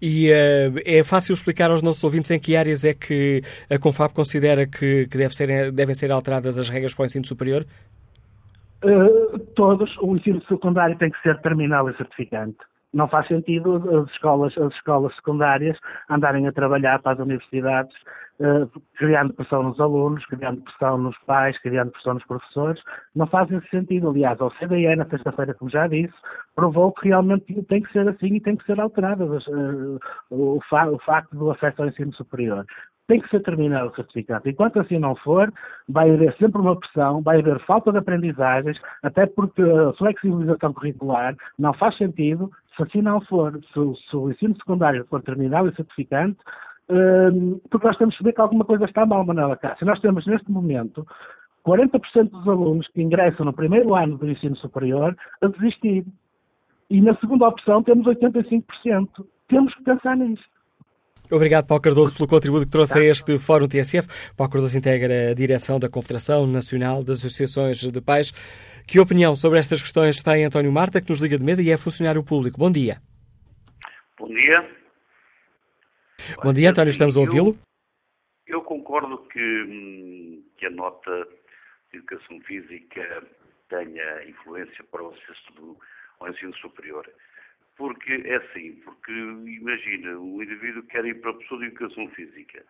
E 0.00 0.30
uh, 0.30 0.80
é 0.84 1.02
fácil 1.02 1.34
explicar 1.34 1.70
aos 1.70 1.82
nossos 1.82 2.02
ouvintes 2.02 2.30
em 2.30 2.38
que 2.38 2.56
áreas 2.56 2.84
é 2.84 2.94
que 2.94 3.42
a 3.70 3.78
Confab 3.78 4.12
considera 4.12 4.66
que, 4.66 5.06
que 5.06 5.18
deve 5.18 5.34
ser, 5.34 5.70
devem 5.72 5.94
ser 5.94 6.10
alteradas 6.10 6.58
as 6.58 6.68
regras 6.68 6.94
para 6.94 7.02
o 7.02 7.06
ensino 7.06 7.26
superior? 7.26 7.66
Uh, 8.84 9.38
todos, 9.54 9.96
o 9.98 10.14
ensino 10.14 10.42
secundário 10.46 10.96
tem 10.98 11.10
que 11.10 11.20
ser 11.22 11.40
terminal 11.40 11.88
e 11.90 11.96
certificante. 11.96 12.58
Não 12.96 13.06
faz 13.06 13.28
sentido 13.28 13.76
as 13.94 14.10
escolas, 14.10 14.56
as 14.56 14.72
escolas 14.72 15.14
secundárias 15.16 15.78
andarem 16.08 16.46
a 16.48 16.52
trabalhar 16.52 16.98
para 17.02 17.12
as 17.12 17.18
universidades, 17.18 17.94
uh, 18.40 18.66
criando 18.96 19.34
pressão 19.34 19.62
nos 19.64 19.78
alunos, 19.78 20.24
criando 20.24 20.62
pressão 20.62 20.96
nos 20.96 21.18
pais, 21.26 21.58
criando 21.58 21.90
pressão 21.90 22.14
nos 22.14 22.24
professores. 22.24 22.82
Não 23.14 23.26
faz 23.26 23.50
esse 23.50 23.68
sentido. 23.68 24.08
Aliás, 24.08 24.40
o 24.40 24.48
CDE, 24.52 24.96
na 24.96 25.04
sexta-feira, 25.04 25.52
como 25.52 25.70
já 25.70 25.86
disse, 25.86 26.14
provou 26.54 26.90
que 26.90 27.08
realmente 27.08 27.62
tem 27.64 27.82
que 27.82 27.92
ser 27.92 28.08
assim 28.08 28.36
e 28.36 28.40
tem 28.40 28.56
que 28.56 28.64
ser 28.64 28.80
alterado 28.80 29.26
uh, 29.26 30.00
o, 30.30 30.58
fa 30.62 30.88
o 30.88 30.98
facto 31.00 31.36
do 31.36 31.50
acesso 31.50 31.82
ao 31.82 31.88
ensino 31.88 32.14
superior 32.14 32.64
tem 33.06 33.20
que 33.20 33.28
ser 33.28 33.40
terminado 33.40 33.90
o 33.90 33.94
certificado. 33.94 34.48
Enquanto 34.48 34.80
assim 34.80 34.98
não 34.98 35.14
for, 35.16 35.52
vai 35.88 36.10
haver 36.10 36.34
sempre 36.38 36.60
uma 36.60 36.76
pressão, 36.76 37.22
vai 37.22 37.38
haver 37.38 37.60
falta 37.60 37.92
de 37.92 37.98
aprendizagens, 37.98 38.80
até 39.02 39.26
porque 39.26 39.62
a 39.62 39.92
flexibilização 39.92 40.72
curricular 40.72 41.36
não 41.58 41.72
faz 41.72 41.96
sentido 41.96 42.50
se 42.76 42.82
assim 42.82 43.02
não 43.02 43.20
for, 43.22 43.58
se, 43.72 44.08
se 44.10 44.16
o 44.16 44.30
ensino 44.30 44.54
secundário 44.56 45.06
for 45.06 45.22
terminado 45.22 45.68
e 45.68 45.74
certificante, 45.74 46.38
um, 46.88 47.58
porque 47.70 47.86
nós 47.86 47.96
temos 47.96 48.16
que 48.16 48.22
ver 48.22 48.32
que 48.32 48.40
alguma 48.40 48.64
coisa 48.64 48.84
está 48.84 49.04
mal, 49.04 49.24
Manuela 49.24 49.56
Cássio. 49.56 49.86
Nós 49.86 50.00
temos 50.00 50.26
neste 50.26 50.50
momento 50.50 51.06
40% 51.66 52.30
dos 52.30 52.46
alunos 52.46 52.86
que 52.88 53.02
ingressam 53.02 53.44
no 53.44 53.52
primeiro 53.52 53.94
ano 53.94 54.16
do 54.16 54.30
ensino 54.30 54.56
superior 54.56 55.16
a 55.40 55.48
desistir. 55.48 56.06
E 56.88 57.00
na 57.00 57.16
segunda 57.16 57.48
opção 57.48 57.82
temos 57.82 58.06
85%. 58.06 58.62
Temos 59.48 59.74
que 59.74 59.82
pensar 59.82 60.16
nisso. 60.16 60.44
Obrigado, 61.30 61.66
Paulo 61.66 61.82
Cardoso, 61.82 62.14
pelo 62.14 62.28
contributo 62.28 62.64
que 62.64 62.70
trouxe 62.70 62.98
a 62.98 63.04
este 63.04 63.38
Fórum 63.38 63.66
TSF. 63.66 64.06
Paulo 64.36 64.52
Cardoso 64.52 64.78
integra 64.78 65.30
a 65.30 65.34
direção 65.34 65.78
da 65.78 65.88
Confederação 65.88 66.46
Nacional 66.46 67.02
das 67.02 67.18
Associações 67.18 67.78
de 67.78 68.00
Pais. 68.00 68.32
Que 68.86 69.00
opinião 69.00 69.34
sobre 69.34 69.58
estas 69.58 69.82
questões 69.82 70.22
tem 70.22 70.44
António 70.44 70.70
Marta, 70.70 71.00
que 71.00 71.10
nos 71.10 71.20
liga 71.20 71.36
de 71.36 71.44
medo 71.44 71.60
e 71.60 71.70
é 71.70 71.76
funcionário 71.76 72.22
público? 72.22 72.58
Bom 72.58 72.70
dia. 72.70 72.98
Bom 74.18 74.28
dia. 74.28 74.70
Bom 76.42 76.52
dia, 76.52 76.70
António, 76.70 76.90
estamos 76.90 77.16
a 77.16 77.20
ouvi-lo. 77.20 77.58
Eu, 78.46 78.58
eu, 78.58 78.62
concordo 78.62 79.18
que, 79.28 80.44
que 80.56 80.66
a 80.66 80.70
nota 80.70 81.26
de 81.90 81.98
educação 81.98 82.40
física 82.42 83.22
tenha 83.68 84.24
influência 84.28 84.84
para 84.90 85.02
o 85.02 85.08
acesso 85.08 85.52
do, 85.56 85.76
ao 86.20 86.30
ensino 86.30 86.54
superior. 86.56 87.08
Porque 87.76 88.22
é 88.24 88.36
assim, 88.36 88.72
porque 88.84 89.12
imagina, 89.12 90.18
o 90.18 90.42
indivíduo 90.42 90.82
quer 90.84 91.04
ir 91.04 91.20
para 91.20 91.30
a 91.30 91.34
pessoa 91.34 91.60
de 91.60 91.66
educação 91.66 92.08
física. 92.10 92.64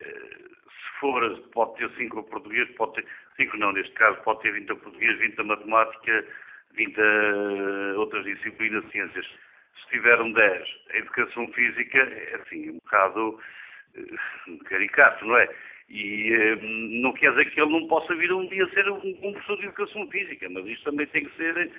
Eh, 0.00 0.50
se 0.64 1.00
for, 1.00 1.38
pode 1.52 1.76
ter 1.76 1.90
5 1.96 2.18
a 2.18 2.22
português, 2.22 2.68
pode 2.76 2.94
ter, 2.94 3.06
5 3.36 3.56
não, 3.58 3.72
neste 3.72 3.92
caso, 3.92 4.20
pode 4.22 4.40
ter 4.42 4.52
20 4.52 4.72
a 4.72 4.76
português, 4.76 5.18
20 5.18 5.40
a 5.40 5.44
matemática, 5.44 6.26
20 6.72 7.00
a 7.00 7.98
outras 7.98 8.24
disciplinas 8.24 8.84
ciências. 8.90 9.26
Se 9.26 9.90
tiver 9.90 10.20
um 10.20 10.32
10 10.32 10.68
a 10.92 10.96
educação 10.96 11.46
física, 11.52 11.98
é 11.98 12.36
assim, 12.36 12.70
um 12.70 12.74
bocado 12.74 13.40
uh, 13.96 14.64
caricato, 14.64 15.24
não 15.26 15.36
é? 15.36 15.48
E 15.90 16.32
uh, 16.32 16.62
não 17.02 17.12
quer 17.12 17.30
dizer 17.32 17.50
que 17.50 17.60
ele 17.60 17.72
não 17.72 17.86
possa 17.88 18.14
vir 18.14 18.32
um 18.32 18.46
dia 18.48 18.66
ser 18.70 18.88
um, 18.88 18.96
um 18.96 19.32
professor 19.32 19.58
de 19.58 19.64
educação 19.64 20.08
física, 20.08 20.48
mas 20.48 20.66
isto 20.66 20.84
também 20.84 21.06
tem 21.08 21.24
que 21.26 21.36
ser 21.36 21.70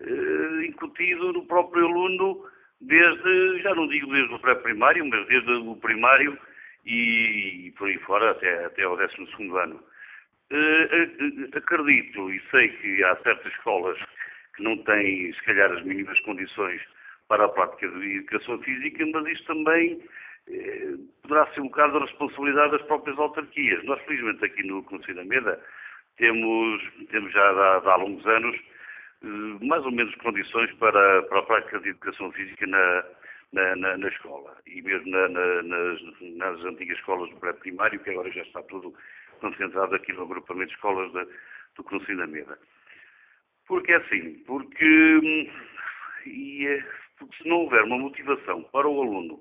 uh, 0.00 0.62
incutido 0.62 1.32
no 1.32 1.46
próprio 1.46 1.86
aluno 1.86 2.44
desde, 2.80 3.62
já 3.62 3.74
não 3.74 3.88
digo 3.88 4.10
desde 4.12 4.34
o 4.34 4.38
pré-primário, 4.38 5.06
mas 5.06 5.26
desde 5.26 5.52
o 5.52 5.76
primário 5.76 6.38
e, 6.84 7.66
e, 7.66 7.70
por 7.72 7.88
aí 7.88 7.98
fora 7.98 8.30
até, 8.30 8.64
até 8.64 8.82
ao 8.82 8.96
12 8.96 9.14
ano. 9.56 9.80
Uh, 10.52 11.56
acredito 11.56 12.30
e 12.30 12.40
sei 12.50 12.68
que 12.68 13.02
há 13.04 13.16
certas 13.16 13.52
escolas 13.52 13.98
que 14.56 14.62
não 14.62 14.76
têm, 14.78 15.32
se 15.32 15.42
calhar, 15.44 15.72
as 15.72 15.82
mínimas 15.84 16.18
condições 16.20 16.80
para 17.28 17.44
a 17.44 17.48
prática 17.48 17.88
de 17.88 18.18
educação 18.18 18.58
física, 18.60 19.04
mas 19.06 19.26
isto 19.26 19.46
também 19.46 20.00
eh, 20.48 20.94
poderá 21.22 21.46
ser 21.52 21.60
um 21.60 21.68
bocado 21.68 21.98
a 21.98 22.04
responsabilidade 22.04 22.72
das 22.72 22.82
próprias 22.82 23.18
autarquias. 23.18 23.82
Nós, 23.84 24.00
felizmente, 24.02 24.44
aqui 24.44 24.62
no 24.62 24.82
Conselho 24.84 25.16
da 25.16 25.24
Meda, 25.24 25.60
temos, 26.16 26.82
temos 27.10 27.32
já 27.32 27.42
há, 27.42 27.82
há 27.84 27.96
longos 27.96 28.26
anos 28.26 28.56
eh, 28.56 28.73
mais 29.62 29.84
ou 29.84 29.92
menos 29.92 30.14
condições 30.16 30.72
para, 30.74 31.22
para 31.22 31.38
a 31.38 31.42
prática 31.42 31.80
de 31.80 31.90
educação 31.90 32.30
física 32.32 32.66
na, 32.66 33.04
na, 33.52 33.76
na, 33.76 33.96
na 33.96 34.08
escola 34.08 34.56
e 34.66 34.82
mesmo 34.82 35.10
na, 35.10 35.28
nas, 35.28 36.00
nas, 36.20 36.64
antigas 36.64 36.98
escolas 36.98 37.30
do 37.30 37.36
pré-primário, 37.36 38.00
que 38.00 38.10
agora 38.10 38.30
já 38.30 38.42
está 38.42 38.62
tudo 38.64 38.94
concentrado 39.40 39.94
aqui 39.94 40.12
no 40.12 40.22
agrupamento 40.22 40.68
de 40.68 40.74
escolas 40.74 41.12
de, 41.12 41.26
do 41.76 41.84
Conselho 41.84 42.18
da 42.18 42.26
Meda. 42.26 42.58
Porque 43.66 43.92
é 43.92 43.96
assim, 43.96 44.34
porque, 44.46 45.20
hum, 45.22 45.50
e, 46.26 46.66
é, 46.66 46.84
porque 47.18 47.36
se 47.42 47.48
não 47.48 47.58
houver 47.58 47.82
uma 47.84 47.98
motivação 47.98 48.62
para 48.64 48.88
o 48.88 49.02
aluno 49.02 49.40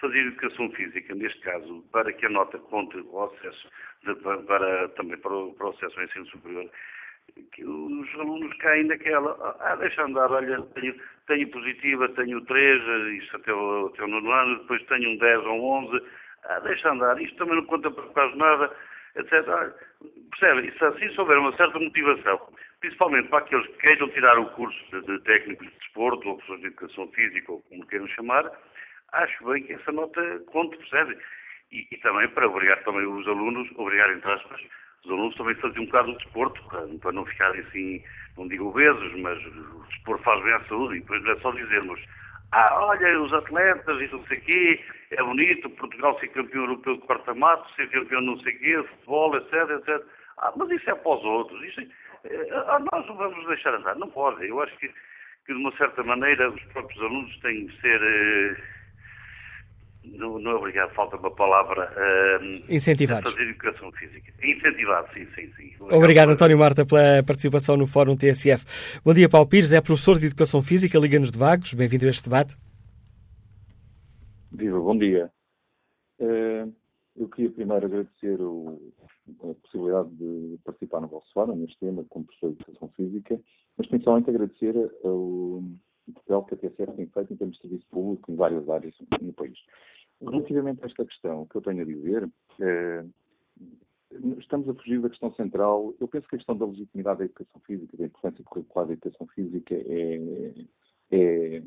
fazer 0.00 0.18
educação 0.18 0.70
física, 0.72 1.14
neste 1.14 1.40
caso, 1.40 1.82
para 1.90 2.12
que 2.12 2.26
a 2.26 2.30
nota 2.30 2.58
conte 2.58 2.98
o 2.98 3.24
acesso 3.24 3.68
de, 4.04 4.14
para, 4.14 4.88
também 4.90 5.18
para 5.18 5.32
o, 5.32 5.54
para 5.54 5.68
o 5.68 5.70
acesso 5.70 5.98
ao 5.98 6.04
ensino 6.04 6.26
superior, 6.26 6.70
que 7.52 7.64
os 7.64 8.14
alunos 8.14 8.56
caem 8.58 8.84
naquela, 8.84 9.56
ah, 9.60 9.76
deixa 9.76 10.04
andar, 10.04 10.30
olha, 10.30 10.60
tenho, 10.74 10.94
tenho 11.26 11.50
positiva, 11.50 12.08
tenho 12.10 12.40
3, 12.42 13.22
isto 13.22 13.36
até 13.36 13.52
o, 13.52 13.86
até 13.86 14.04
o 14.04 14.08
nono 14.08 14.30
ano, 14.30 14.58
depois 14.60 14.82
tenho 14.86 15.10
um 15.10 15.16
10 15.18 15.44
ou 15.46 15.54
um 15.54 15.86
11, 15.86 16.02
ah, 16.44 16.60
deixa 16.60 16.90
andar, 16.90 17.20
isto 17.20 17.36
também 17.36 17.56
não 17.56 17.64
conta 17.64 17.90
para 17.90 18.04
quase 18.04 18.36
nada, 18.36 18.76
etc. 19.16 19.48
Ah, 19.48 19.72
percebe? 20.30 20.72
Se 20.78 20.84
assim 20.84 21.10
se 21.10 21.20
houver 21.20 21.38
uma 21.38 21.56
certa 21.56 21.78
motivação, 21.78 22.40
principalmente 22.80 23.28
para 23.28 23.38
aqueles 23.38 23.66
que 23.68 23.78
queiram 23.78 24.08
tirar 24.10 24.38
o 24.38 24.50
curso 24.50 24.78
de, 24.90 25.00
de 25.06 25.18
técnicos 25.24 25.66
de 25.66 25.78
desporto 25.78 26.28
ou 26.28 26.36
professores 26.36 26.60
de 26.60 26.66
educação 26.68 27.08
física, 27.08 27.52
ou 27.52 27.62
como 27.62 27.86
queiram 27.86 28.06
chamar, 28.08 28.50
acho 29.12 29.44
bem 29.46 29.62
que 29.62 29.72
essa 29.72 29.92
nota 29.92 30.42
conte, 30.46 30.76
percebe? 30.76 31.18
E, 31.72 31.86
e 31.90 31.96
também 31.98 32.28
para 32.28 32.48
obrigar 32.48 32.82
também 32.84 33.06
os 33.06 33.26
alunos, 33.26 33.68
obrigar 33.76 34.10
entre 34.12 34.30
aspas, 34.30 34.60
os 35.06 35.12
alunos 35.12 35.36
também 35.36 35.54
faziam 35.54 35.84
um 35.84 35.86
bocado 35.86 36.12
de 36.12 36.18
desporto, 36.18 36.62
para 37.00 37.12
não 37.12 37.24
ficarem 37.24 37.60
assim, 37.60 38.02
não 38.36 38.48
digo 38.48 38.68
obesos, 38.68 39.14
mas 39.20 39.38
o 39.46 39.84
desporto 39.88 40.24
faz 40.24 40.42
bem 40.42 40.52
à 40.52 40.60
saúde, 40.66 40.96
e 40.96 41.00
depois 41.00 41.22
não 41.22 41.32
é 41.32 41.36
só 41.36 41.52
dizermos, 41.52 42.00
ah, 42.52 42.78
olha, 42.80 43.22
os 43.22 43.32
atletas 43.32 44.00
e 44.00 44.12
não 44.12 44.24
sei 44.26 44.38
o 44.38 44.40
quê, 44.42 44.84
é 45.12 45.22
bonito, 45.22 45.70
Portugal 45.70 46.18
ser 46.18 46.28
campeão 46.28 46.62
europeu 46.62 46.96
de 46.96 47.06
quarta-mato, 47.06 47.72
ser 47.74 47.88
campeão 47.90 48.20
não 48.20 48.38
sei 48.40 48.54
o 48.54 48.58
quê, 48.58 48.82
futebol, 48.90 49.36
etc, 49.36 49.52
etc. 49.70 50.06
Ah, 50.38 50.52
mas 50.56 50.70
isso 50.70 50.90
é 50.90 50.94
para 50.94 51.12
os 51.12 51.24
outros, 51.24 51.62
isso 51.62 51.80
é, 51.80 51.86
ah, 52.52 52.80
nós 52.92 53.06
não 53.06 53.16
vamos 53.16 53.46
deixar 53.46 53.74
andar, 53.74 53.94
não 53.96 54.10
pode. 54.10 54.46
Eu 54.46 54.60
acho 54.60 54.76
que, 54.78 54.88
que, 54.88 55.52
de 55.52 55.54
uma 55.54 55.72
certa 55.76 56.02
maneira, 56.02 56.50
os 56.50 56.62
próprios 56.64 57.00
alunos 57.02 57.38
têm 57.40 57.66
de 57.66 57.80
ser... 57.80 58.00
Eh, 58.02 58.75
não, 60.12 60.38
não 60.38 60.50
é 60.52 60.54
obrigado, 60.54 60.94
falta 60.94 61.16
uma 61.16 61.30
palavra. 61.30 61.90
Uh, 61.92 62.72
Incentivados. 62.72 63.32
Fazer 63.32 63.48
educação 63.48 63.90
física. 63.92 64.32
Incentivado, 64.42 65.12
sim, 65.12 65.26
sim, 65.34 65.52
sim. 65.56 65.74
Obrigado, 65.74 65.96
Obrigado 65.96 66.30
António 66.30 66.58
Marta, 66.58 66.86
pela 66.86 67.22
participação 67.24 67.76
no 67.76 67.86
Fórum 67.86 68.16
TSF. 68.16 68.64
Bom 69.04 69.14
dia, 69.14 69.28
Paulo 69.28 69.48
Pires, 69.48 69.72
é 69.72 69.80
professor 69.80 70.18
de 70.18 70.26
Educação 70.26 70.62
Física, 70.62 70.98
Liga-nos 70.98 71.30
de 71.30 71.38
Vagos. 71.38 71.74
Bem-vindo 71.74 72.06
a 72.06 72.10
este 72.10 72.24
debate. 72.24 72.56
Viva, 74.52 74.80
bom 74.80 74.96
dia. 74.96 75.30
Uh, 76.20 76.72
eu 77.16 77.28
queria 77.28 77.50
primeiro 77.50 77.86
agradecer 77.86 78.40
o, 78.40 78.92
a 79.42 79.54
possibilidade 79.54 80.10
de 80.10 80.58
participar 80.64 81.00
no 81.00 81.08
vosso 81.08 81.32
fórum, 81.32 81.56
neste 81.56 81.78
tema, 81.78 82.04
como 82.08 82.26
professor 82.26 82.52
de 82.52 82.62
Educação 82.62 82.88
Física, 82.96 83.40
mas 83.76 83.86
principalmente 83.88 84.30
agradecer 84.30 84.74
o 85.02 85.62
papel 86.14 86.42
que 86.42 86.54
a 86.54 86.58
TSF 86.58 86.92
tem 86.96 87.06
feito 87.06 87.32
em 87.32 87.36
termos 87.36 87.56
de 87.56 87.62
serviço 87.62 87.86
público 87.90 88.30
em 88.30 88.36
várias 88.36 88.68
áreas 88.68 88.94
no 89.20 89.32
país. 89.32 89.58
Relativamente 90.20 90.82
a 90.82 90.86
esta 90.86 91.04
questão, 91.04 91.42
o 91.42 91.46
que 91.46 91.56
eu 91.56 91.62
tenho 91.62 91.82
a 91.82 91.84
dizer, 91.84 92.30
é, 92.60 93.04
estamos 94.38 94.68
a 94.68 94.74
fugir 94.74 95.00
da 95.00 95.10
questão 95.10 95.32
central. 95.34 95.94
Eu 96.00 96.08
penso 96.08 96.26
que 96.28 96.36
a 96.36 96.38
questão 96.38 96.56
da 96.56 96.66
legitimidade 96.66 97.18
da 97.18 97.24
educação 97.26 97.60
física, 97.66 97.96
da 97.96 98.06
importância 98.06 98.44
curricular 98.44 98.86
da 98.86 98.92
educação 98.94 99.26
física 99.28 99.74
é, 99.74 100.54
é, 101.10 101.62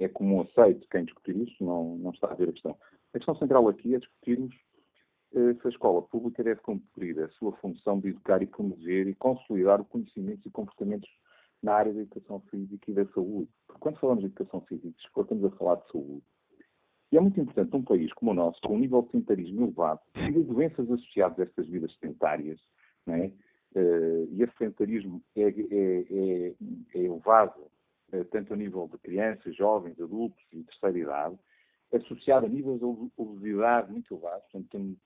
é 0.00 0.08
comum 0.08 0.42
aceito. 0.42 0.86
Quem 0.90 1.04
discutir 1.04 1.36
isso 1.36 1.64
não, 1.64 1.96
não 1.96 2.10
está 2.10 2.30
a 2.30 2.34
ver 2.34 2.50
a 2.50 2.52
questão. 2.52 2.76
A 3.14 3.18
questão 3.18 3.36
central 3.36 3.68
aqui 3.68 3.94
é 3.94 3.98
discutirmos 3.98 4.54
eh, 5.34 5.54
se 5.54 5.66
a 5.66 5.70
escola 5.70 6.02
pública 6.02 6.42
deve 6.42 6.60
cumprir 6.60 7.18
a 7.20 7.28
sua 7.30 7.52
função 7.52 7.98
de 8.00 8.08
educar 8.08 8.42
e 8.42 8.46
promover 8.46 9.06
e 9.08 9.14
consolidar 9.14 9.80
o 9.80 9.84
conhecimento 9.84 10.46
e 10.46 10.50
comportamentos 10.50 11.10
na 11.62 11.74
área 11.74 11.92
da 11.92 12.02
educação 12.02 12.40
física 12.50 12.90
e 12.90 12.94
da 12.94 13.06
saúde. 13.06 13.48
Porque 13.66 13.80
quando 13.80 13.98
falamos 13.98 14.22
de 14.22 14.26
educação 14.26 14.60
física, 14.62 14.94
estamos 15.16 15.44
a 15.44 15.50
falar 15.56 15.76
de 15.76 15.90
saúde. 15.90 16.22
E 17.12 17.16
é 17.16 17.20
muito 17.20 17.40
importante 17.40 17.72
num 17.72 17.82
país 17.82 18.12
como 18.14 18.32
o 18.32 18.34
nosso, 18.34 18.60
com 18.62 18.74
um 18.74 18.78
nível 18.78 19.02
de 19.02 19.10
sedentarismo 19.12 19.66
elevado, 19.66 20.00
e 20.16 20.32
de 20.32 20.42
doenças 20.42 20.90
associadas 20.90 21.38
a 21.38 21.42
estas 21.44 21.66
vidas 21.68 21.94
sedentárias, 21.98 22.60
uh, 23.08 24.28
e 24.30 24.42
esse 24.42 24.56
sedentarismo 24.58 25.22
é, 25.36 25.42
é, 25.42 25.46
é, 25.48 26.54
é 26.94 26.98
elevado, 26.98 27.60
uh, 28.12 28.24
tanto 28.26 28.54
a 28.54 28.56
nível 28.56 28.88
de 28.90 28.98
crianças, 28.98 29.54
jovens, 29.56 30.00
adultos 30.00 30.42
e 30.52 30.64
terceira 30.64 30.98
idade, 30.98 31.38
associado 31.94 32.46
a 32.46 32.48
níveis 32.48 32.80
de 32.80 32.84
obesidade 33.16 33.92
muito 33.92 34.12
elevados, 34.12 34.44
portanto, 34.50 34.96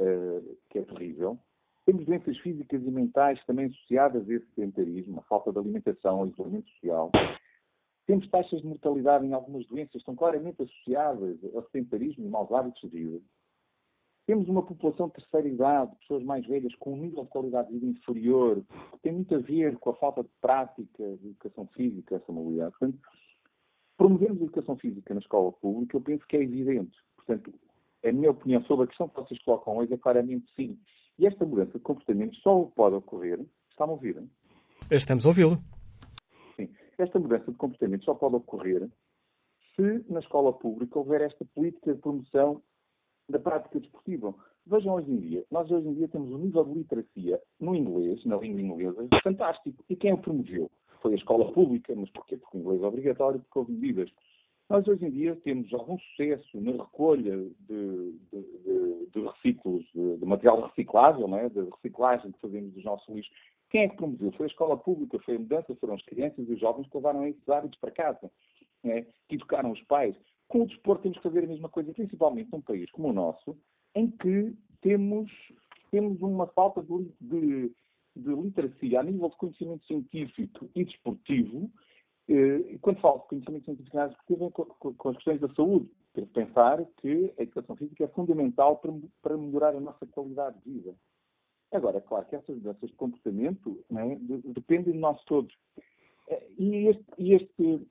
uh, 0.00 0.56
que 0.68 0.78
é 0.80 0.82
terrível, 0.82 1.38
Temos 1.86 2.04
doenças 2.04 2.36
físicas 2.38 2.82
e 2.82 2.90
mentais 2.90 3.40
também 3.46 3.66
associadas 3.66 4.28
a 4.28 4.34
esse 4.34 4.46
sedentarismo, 4.56 5.20
a 5.20 5.22
falta 5.22 5.52
de 5.52 5.58
alimentação, 5.60 6.26
isolamento 6.26 6.68
social. 6.70 7.12
Temos 8.06 8.28
taxas 8.28 8.60
de 8.60 8.66
mortalidade 8.66 9.26
em 9.26 9.32
algumas 9.32 9.66
doenças 9.66 9.92
que 9.92 9.98
estão 9.98 10.14
claramente 10.14 10.62
associadas 10.62 11.38
ao 11.54 11.62
sedentarismo 11.70 12.24
e 12.24 12.28
maus 12.28 12.50
hábitos 12.52 12.80
de 12.82 12.88
vida. 12.88 13.20
Temos 14.26 14.48
uma 14.48 14.62
população 14.62 15.08
de 15.08 15.14
terceira 15.14 15.48
idade, 15.48 15.96
pessoas 16.00 16.22
mais 16.24 16.44
velhas, 16.46 16.74
com 16.76 16.94
um 16.94 16.96
nível 16.96 17.24
de 17.24 17.30
qualidade 17.30 17.68
de 17.68 17.74
vida 17.74 17.86
inferior, 17.86 18.64
que 18.92 18.98
tem 19.02 19.12
muito 19.12 19.34
a 19.34 19.38
ver 19.38 19.76
com 19.78 19.90
a 19.90 19.94
falta 19.94 20.22
de 20.22 20.30
prática 20.40 21.16
de 21.16 21.28
educação 21.28 21.66
física, 21.68 22.16
essa 22.16 22.32
mobilidade. 22.32 22.72
Portanto, 22.78 22.98
promovemos 23.96 24.40
a 24.40 24.44
educação 24.44 24.76
física 24.76 25.14
na 25.14 25.20
escola 25.20 25.52
pública, 25.52 25.96
eu 25.96 26.00
penso 26.00 26.26
que 26.26 26.36
é 26.36 26.42
evidente. 26.42 26.96
Portanto, 27.16 27.52
a 28.04 28.12
minha 28.12 28.30
opinião 28.30 28.62
sobre 28.64 28.84
a 28.84 28.88
questão 28.88 29.08
que 29.08 29.20
vocês 29.20 29.40
colocam 29.42 29.76
hoje 29.76 29.94
é 29.94 29.96
claramente 29.96 30.46
sim. 30.54 30.78
E 31.18 31.26
esta 31.26 31.44
mudança 31.44 31.72
de 31.72 31.80
comportamento 31.80 32.36
só 32.36 32.64
pode 32.76 32.96
ocorrer. 32.96 33.40
Está-me 33.70 33.90
a 33.90 33.94
ouvir? 33.94 34.22
Estamos 34.90 35.24
a 35.24 35.28
ouvi-lo. 35.28 35.75
Esta 36.98 37.18
mudança 37.18 37.50
de 37.50 37.58
comportamento 37.58 38.04
só 38.04 38.14
pode 38.14 38.36
ocorrer 38.36 38.88
se 39.74 40.04
na 40.08 40.20
escola 40.20 40.52
pública 40.52 40.98
houver 40.98 41.20
esta 41.20 41.44
política 41.44 41.94
de 41.94 42.00
promoção 42.00 42.62
da 43.28 43.38
prática 43.38 43.78
desportiva. 43.78 44.34
Vejam 44.66 44.94
hoje 44.94 45.10
em 45.10 45.16
dia, 45.16 45.44
nós 45.50 45.70
hoje 45.70 45.86
em 45.86 45.94
dia 45.94 46.08
temos 46.08 46.30
um 46.30 46.38
nível 46.38 46.64
de 46.64 46.74
literacia 46.74 47.40
no 47.60 47.74
inglês, 47.74 48.24
na 48.24 48.36
língua 48.36 48.60
inglesa, 48.60 49.08
fantástico. 49.22 49.84
E 49.88 49.94
quem 49.94 50.12
o 50.12 50.18
promoveu? 50.18 50.70
Foi 51.02 51.12
a 51.12 51.16
escola 51.16 51.52
pública, 51.52 51.94
mas 51.94 52.10
porquê? 52.10 52.36
Porque 52.36 52.56
o 52.56 52.60
inglês 52.60 52.82
é 52.82 52.86
obrigatório, 52.86 53.40
porque 53.40 53.58
houve 53.58 53.72
medidas. 53.72 54.10
Nós 54.68 54.86
hoje 54.88 55.04
em 55.04 55.10
dia 55.10 55.36
temos 55.36 55.72
algum 55.72 55.96
sucesso 55.98 56.60
na 56.60 56.72
recolha 56.72 57.36
de, 57.36 58.12
de, 58.32 58.42
de, 58.64 59.06
de 59.12 59.20
reciclos, 59.20 59.84
de, 59.94 60.26
material 60.26 60.62
reciclável, 60.62 61.28
não 61.28 61.38
é? 61.38 61.48
de 61.48 61.60
reciclagem 61.60 62.32
que 62.32 62.40
fazemos 62.40 62.72
dos 62.72 62.84
nossos 62.84 63.14
lixos. 63.14 63.32
Quem 63.70 63.82
é 63.82 63.88
que 63.88 63.96
promoveu? 63.96 64.32
Foi 64.32 64.46
a 64.46 64.48
escola 64.48 64.76
pública, 64.76 65.18
foi 65.20 65.36
a 65.36 65.38
mudança, 65.38 65.74
foram 65.76 65.94
as 65.94 66.02
crianças 66.02 66.48
e 66.48 66.52
os 66.52 66.60
jovens 66.60 66.88
que 66.88 66.96
levaram 66.96 67.26
esses 67.26 67.48
hábitos 67.48 67.78
para 67.78 67.90
casa, 67.90 68.30
é? 68.84 69.02
que 69.28 69.34
educaram 69.34 69.72
os 69.72 69.82
pais. 69.82 70.16
Com 70.48 70.62
o 70.62 70.66
desporto 70.66 71.02
temos 71.02 71.18
que 71.18 71.24
fazer 71.24 71.44
a 71.44 71.48
mesma 71.48 71.68
coisa, 71.68 71.92
principalmente 71.92 72.50
num 72.52 72.60
país 72.60 72.90
como 72.92 73.08
o 73.08 73.12
nosso, 73.12 73.56
em 73.94 74.10
que 74.10 74.54
temos, 74.80 75.30
temos 75.90 76.20
uma 76.22 76.46
falta 76.48 76.82
de, 76.82 77.10
de, 77.20 77.72
de 78.14 78.34
literacia 78.34 79.00
a 79.00 79.02
nível 79.02 79.28
de 79.28 79.36
conhecimento 79.36 79.84
científico 79.86 80.70
e 80.74 80.84
desportivo. 80.84 81.70
Eh, 82.28 82.78
quando 82.80 83.00
falo 83.00 83.20
de 83.20 83.28
conhecimento 83.28 83.64
científico 83.64 83.98
e 83.98 84.08
desportivo, 84.08 84.50
com, 84.50 85.08
as 85.08 85.16
questões 85.16 85.40
da 85.40 85.48
saúde. 85.54 85.90
Temos 86.12 86.30
que 86.30 86.44
pensar 86.44 86.84
que 86.98 87.34
a 87.38 87.42
educação 87.42 87.76
física 87.76 88.04
é 88.04 88.08
fundamental 88.08 88.78
para, 88.78 88.92
para 89.22 89.36
melhorar 89.36 89.74
a 89.74 89.80
nossa 89.80 90.06
qualidade 90.06 90.56
de 90.60 90.70
vida. 90.70 90.94
Agora, 91.72 92.00
claro 92.00 92.26
que 92.26 92.36
essas 92.36 92.56
mudanças 92.56 92.90
de 92.90 92.96
comportamento 92.96 93.84
né, 93.90 94.18
dependem 94.44 94.92
de 94.92 94.98
nós 94.98 95.22
todos. 95.24 95.54
Eh, 96.28 96.46
e 96.58 96.88
este, 96.88 97.04
este 97.18 97.86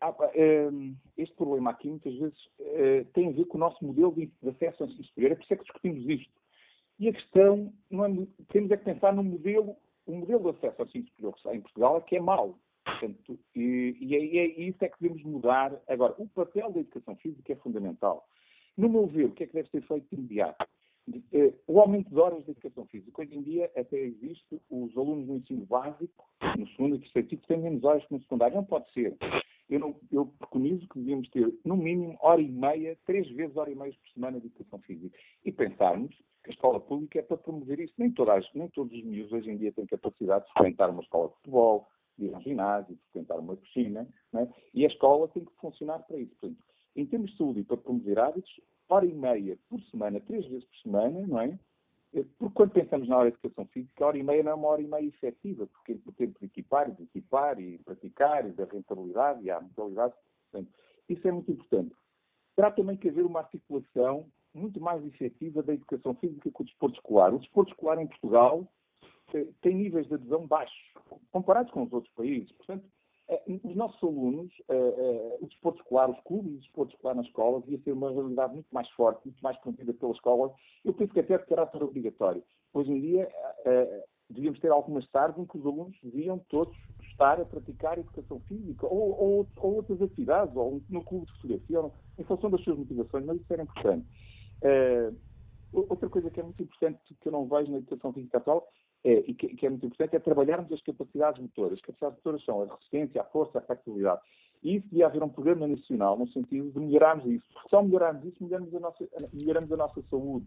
ah, 0.00 0.14
ehm, 0.34 0.94
este 1.16 1.34
problema 1.34 1.70
aqui 1.70 1.88
muitas 1.88 2.14
vezes 2.14 2.38
eh, 2.60 3.04
tem 3.14 3.28
a 3.28 3.32
ver 3.32 3.46
com 3.46 3.56
o 3.56 3.60
nosso 3.60 3.84
modelo 3.84 4.12
de 4.14 4.30
acesso 4.48 4.82
ao 4.82 4.88
ensino 4.88 5.04
superior. 5.04 5.32
É 5.32 5.34
por 5.34 5.42
isso 5.42 5.54
é 5.54 5.56
que 5.56 5.64
discutimos 5.64 6.08
isto. 6.08 6.32
E 6.98 7.08
a 7.08 7.12
questão, 7.12 7.72
não 7.90 8.04
é, 8.04 8.26
temos 8.48 8.70
é 8.70 8.76
que 8.76 8.84
pensar 8.84 9.12
no 9.12 9.22
modelo, 9.24 9.76
o 10.06 10.12
modelo 10.12 10.52
de 10.52 10.58
acesso 10.58 10.82
ao 10.82 10.86
ensino 10.86 11.06
superior 11.08 11.32
que 11.32 11.38
está 11.38 11.54
em 11.54 11.60
Portugal 11.60 11.96
é 11.96 12.00
que 12.00 12.16
é 12.16 12.20
mau. 12.20 12.58
Portanto, 12.84 13.38
e, 13.54 13.96
e, 14.00 14.16
é, 14.16 14.24
e, 14.24 14.38
é, 14.38 14.46
isso 14.68 14.84
é 14.84 14.88
que 14.88 15.00
devemos 15.00 15.22
mudar. 15.24 15.80
Agora, 15.88 16.14
o 16.18 16.28
papel 16.28 16.70
da 16.72 16.80
educação 16.80 17.16
física 17.16 17.52
é 17.52 17.56
fundamental. 17.56 18.26
No 18.76 18.88
meu 18.88 19.06
ver, 19.06 19.26
o 19.26 19.32
que 19.32 19.44
é 19.44 19.46
que 19.46 19.54
deve 19.54 19.68
ser 19.70 19.82
feito 19.82 20.08
de 20.08 20.16
imediato? 20.16 20.66
Eh, 21.32 21.54
o 21.66 21.80
aumento 21.80 22.10
de 22.10 22.18
horas 22.18 22.44
de 22.44 22.50
educação 22.50 22.86
física. 22.86 23.22
Hoje 23.22 23.36
em 23.36 23.42
dia 23.42 23.70
até 23.76 23.98
existe 23.98 24.60
os 24.70 24.96
alunos 24.96 25.26
no 25.26 25.36
ensino 25.36 25.64
básico, 25.66 26.28
no 26.56 26.68
segundo 26.68 26.96
e 26.96 26.98
terceiro 27.00 27.28
tipo, 27.28 27.46
têm 27.46 27.60
menos 27.60 27.84
horas 27.84 28.04
que 28.06 28.12
no 28.12 28.20
secundário. 28.20 28.56
Não 28.56 28.64
pode 28.64 28.90
ser. 28.92 29.16
Eu, 29.68 29.80
não, 29.80 29.96
eu 30.10 30.26
preconizo 30.38 30.88
que 30.88 30.98
devíamos 30.98 31.28
ter, 31.30 31.52
no 31.64 31.76
mínimo, 31.76 32.16
hora 32.20 32.40
e 32.40 32.48
meia, 32.48 32.96
três 33.04 33.28
vezes 33.30 33.56
hora 33.56 33.70
e 33.70 33.74
meia 33.74 33.92
por 33.92 34.10
semana 34.12 34.40
de 34.40 34.46
educação 34.46 34.78
física. 34.80 35.16
E 35.44 35.52
pensarmos 35.52 36.14
que 36.42 36.50
a 36.50 36.52
escola 36.52 36.80
pública 36.80 37.18
é 37.18 37.22
para 37.22 37.36
promover 37.36 37.78
isso. 37.80 37.92
Nem, 37.98 38.10
todas, 38.10 38.46
nem 38.54 38.68
todos 38.68 38.92
os 38.92 39.04
miúdos 39.04 39.32
hoje 39.32 39.50
em 39.50 39.56
dia 39.56 39.72
têm 39.72 39.86
capacidade 39.86 40.46
de 40.46 40.52
frequentar 40.52 40.90
uma 40.90 41.02
escola 41.02 41.28
de 41.28 41.34
futebol, 41.36 41.86
de 42.16 42.26
ir 42.26 42.34
a 42.34 42.38
um 42.38 42.42
ginásio, 42.42 42.94
de 42.94 43.02
frequentar 43.02 43.38
uma 43.38 43.56
piscina, 43.56 44.08
é? 44.34 44.48
e 44.74 44.84
a 44.84 44.88
escola 44.88 45.28
tem 45.28 45.44
que 45.44 45.52
funcionar 45.60 45.98
para 46.00 46.18
isso. 46.18 46.34
Portanto, 46.40 46.62
em 46.96 47.06
termos 47.06 47.30
de 47.30 47.36
saúde 47.36 47.60
e 47.60 47.64
para 47.64 47.76
promover 47.76 48.18
hábitos, 48.18 48.50
hora 48.88 49.06
e 49.06 49.12
meia 49.12 49.58
por 49.68 49.80
semana, 49.82 50.20
três 50.20 50.46
vezes 50.46 50.64
por 50.64 50.76
semana, 50.78 51.26
não 51.26 51.40
é? 51.40 51.58
Eh, 52.14 52.24
porque 52.38 52.54
quando 52.54 52.72
pensamos 52.72 53.08
na 53.08 53.18
hora 53.18 53.30
de 53.30 53.36
educação 53.36 53.66
física, 53.66 54.04
a 54.04 54.08
hora 54.08 54.18
e 54.18 54.22
meia 54.22 54.42
não 54.42 54.52
é 54.52 54.54
uma 54.54 54.68
hora 54.68 54.82
e 54.82 54.86
meia 54.86 55.06
efetiva, 55.06 55.66
porque 55.66 56.00
o 56.06 56.12
tempo 56.12 56.38
de 56.38 56.46
equipar, 56.46 56.90
de 56.90 57.02
equipar 57.02 57.60
e 57.60 57.78
praticar, 57.78 58.46
e 58.48 58.52
da 58.52 58.64
rentabilidade 58.64 59.44
e 59.44 59.50
a 59.50 59.60
modalidade. 59.60 60.14
Portanto, 60.50 60.72
isso 61.08 61.28
é 61.28 61.32
muito 61.32 61.50
importante. 61.52 61.94
Terá 62.56 62.70
também 62.70 62.96
que 62.96 63.08
haver 63.08 63.24
uma 63.24 63.40
articulação 63.40 64.26
muito 64.54 64.80
mais 64.80 65.04
efetiva 65.04 65.62
da 65.62 65.74
educação 65.74 66.14
física 66.14 66.50
com 66.50 66.62
o 66.62 66.66
desporto 66.66 66.96
escolar. 66.96 67.34
O 67.34 67.38
desporto 67.38 67.72
escolar 67.72 68.00
em 68.00 68.06
Portugal 68.06 68.66
eh, 69.34 69.46
tem 69.60 69.74
níveis 69.74 70.06
de 70.08 70.14
adesão 70.14 70.46
baixos, 70.46 70.92
comparados 71.30 71.70
com 71.72 71.82
os 71.82 71.92
outros 71.92 72.12
países. 72.14 72.50
Portanto, 72.52 72.84
os 73.46 73.76
nossos 73.76 74.02
alunos, 74.02 74.50
o 75.40 75.46
desporto 75.46 75.80
escolar, 75.82 76.10
os 76.10 76.20
clubes 76.20 76.52
de 76.52 76.58
desporto 76.60 76.94
escolar 76.94 77.14
na 77.14 77.22
escola, 77.22 77.60
devia 77.60 77.78
ser 77.80 77.92
uma 77.92 78.10
realidade 78.10 78.54
muito 78.54 78.68
mais 78.72 78.88
forte, 78.90 79.20
muito 79.24 79.40
mais 79.42 79.56
promovida 79.58 79.92
pela 79.92 80.12
escola. 80.12 80.54
Eu 80.84 80.94
penso 80.94 81.12
que 81.12 81.20
até 81.20 81.36
de 81.36 81.46
caráter 81.46 81.82
obrigatório. 81.82 82.42
Hoje 82.72 82.90
em 82.90 83.00
dia, 83.00 83.28
devíamos 84.30 84.58
ter 84.60 84.70
algumas 84.70 85.06
tardes 85.10 85.38
em 85.38 85.46
que 85.46 85.58
os 85.58 85.66
alunos 85.66 85.96
deviam 86.02 86.38
todos 86.48 86.74
estar 87.10 87.40
a 87.40 87.44
praticar 87.44 87.98
educação 87.98 88.40
física 88.40 88.86
ou, 88.86 89.20
ou, 89.20 89.48
ou 89.56 89.74
outras 89.76 90.00
atividades, 90.00 90.54
ou 90.56 90.80
no 90.88 91.04
clube 91.04 91.26
de 91.26 91.32
fotografia, 91.32 91.80
ou, 91.80 91.92
em 92.18 92.24
função 92.24 92.50
das 92.50 92.62
suas 92.62 92.78
motivações, 92.78 93.24
mas 93.24 93.40
isso 93.40 93.52
era 93.52 93.62
importante. 93.62 94.06
outra 95.72 96.08
coisa 96.08 96.30
que 96.30 96.40
é 96.40 96.42
muito 96.42 96.62
importante 96.62 96.98
que 97.20 97.28
eu 97.28 97.32
não 97.32 97.46
vejo 97.46 97.70
na 97.70 97.78
educação 97.78 98.12
física 98.12 98.38
atual 98.38 98.66
é, 98.66 98.87
e 99.12 99.34
que, 99.34 99.48
que, 99.48 99.66
é 99.66 99.70
muito 99.70 99.86
importante, 99.86 100.16
é 100.16 100.18
trabalharmos 100.18 100.72
as 100.72 100.82
capacidades 100.82 101.40
motoras. 101.40 101.74
As 101.74 101.80
capacidades 101.80 102.18
motoras 102.18 102.44
são 102.44 102.62
a 102.62 102.66
resistência, 102.66 103.20
a 103.20 103.24
força, 103.24 103.58
a 103.58 103.62
flexibilidade. 103.62 104.20
E 104.62 104.76
isso 104.76 104.86
devia 104.88 105.06
haver 105.06 105.22
um 105.22 105.28
programa 105.28 105.66
nacional 105.66 106.18
no 106.18 106.28
sentido 106.28 106.70
de 106.70 106.80
melhorarmos 106.80 107.26
isso. 107.26 107.44
Porque 107.52 107.68
só 107.68 107.82
melhorarmos 107.82 108.24
isso, 108.24 108.36
melhoramos 108.42 108.74
a 108.74 108.80
nossa, 108.80 109.08
melhoramos 109.32 109.72
a 109.72 109.76
nossa 109.76 110.02
saúde. 110.10 110.46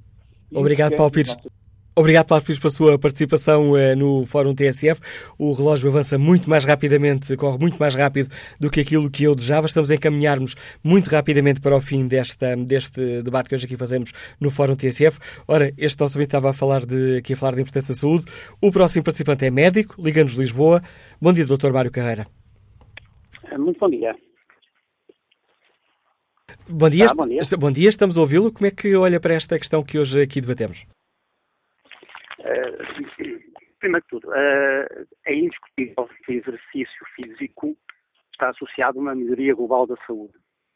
E 0.52 0.58
Obrigado, 0.58 0.96
Paulo 0.96 1.12
Pires. 1.12 1.36
Obrigado, 1.94 2.28
Paulo 2.28 2.44
Pires, 2.44 2.58
pela 2.58 2.72
sua 2.72 2.98
participação 2.98 3.76
eh, 3.76 3.96
no 3.96 4.26
Fórum 4.26 4.56
TSF. 4.56 5.02
O 5.38 5.52
relógio 5.52 5.90
avança 5.90 6.18
muito 6.18 6.50
mais 6.50 6.64
rapidamente, 6.64 7.36
corre 7.36 7.58
muito 7.58 7.78
mais 7.78 7.94
rápido 7.94 8.34
do 8.58 8.72
que 8.72 8.80
aquilo 8.80 9.12
que 9.12 9.26
eu 9.26 9.36
desejava. 9.36 9.68
Estamos 9.68 9.92
a 9.92 9.96
encaminhar-nos 9.96 10.56
muito 10.82 11.10
rapidamente 11.10 11.60
para 11.60 11.76
o 11.76 11.82
fim 11.82 12.08
desta, 12.08 12.56
deste 12.56 13.22
debate 13.22 13.50
que 13.50 13.56
hoje 13.56 13.66
aqui 13.66 13.76
fazemos 13.76 14.14
no 14.40 14.50
Fórum 14.50 14.74
TSF. 14.74 15.20
Ora, 15.46 15.74
este 15.78 16.00
nosso 16.00 16.18
ouvinte 16.18 16.30
estava 16.30 16.52
a 16.52 16.54
falar 16.54 16.86
de, 16.86 17.18
aqui 17.18 17.34
a 17.34 17.36
falar 17.36 17.56
da 17.56 17.62
importância 17.62 17.94
da 17.94 18.00
saúde. 18.00 18.24
O 18.62 18.72
próximo 18.72 19.04
participante 19.04 19.44
é 19.44 19.52
médico, 19.52 20.02
Liga-nos 20.02 20.32
de 20.32 20.40
Lisboa. 20.40 20.82
Bom 21.22 21.34
dia, 21.34 21.46
Dr. 21.46 21.72
Mário 21.74 21.92
Carreira. 21.92 22.26
Eh, 23.52 23.58
muito 23.58 23.78
bom 23.78 23.90
dia. 23.90 24.16
Bom 26.70 26.90
dia, 26.90 27.08
ah, 27.10 27.14
bom 27.14 27.28
dia. 27.28 27.42
bom 27.60 27.72
dia, 27.72 27.90
estamos 27.90 28.18
a 28.18 28.22
ouvi-lo. 28.22 28.50
Como 28.50 28.66
é 28.66 28.72
que 28.72 28.96
olha 28.96 29.20
para 29.20 29.34
esta 29.34 29.60
questão 29.60 29.84
que 29.84 30.00
hoje 30.00 30.22
aqui 30.22 30.40
debatemos? 30.40 30.86
Primeiro 33.80 34.04
de 34.04 34.10
tudo, 34.10 34.30
uh, 34.30 35.08
é 35.26 35.34
indiscutível 35.34 36.08
que 36.26 36.32
o 36.32 36.36
exercício 36.36 37.06
físico 37.16 37.76
está 38.32 38.50
associado 38.50 39.00
a 39.00 39.02
uma 39.02 39.16
melhoria 39.16 39.56
global 39.56 39.88
da 39.88 39.96
saúde. 40.06 40.34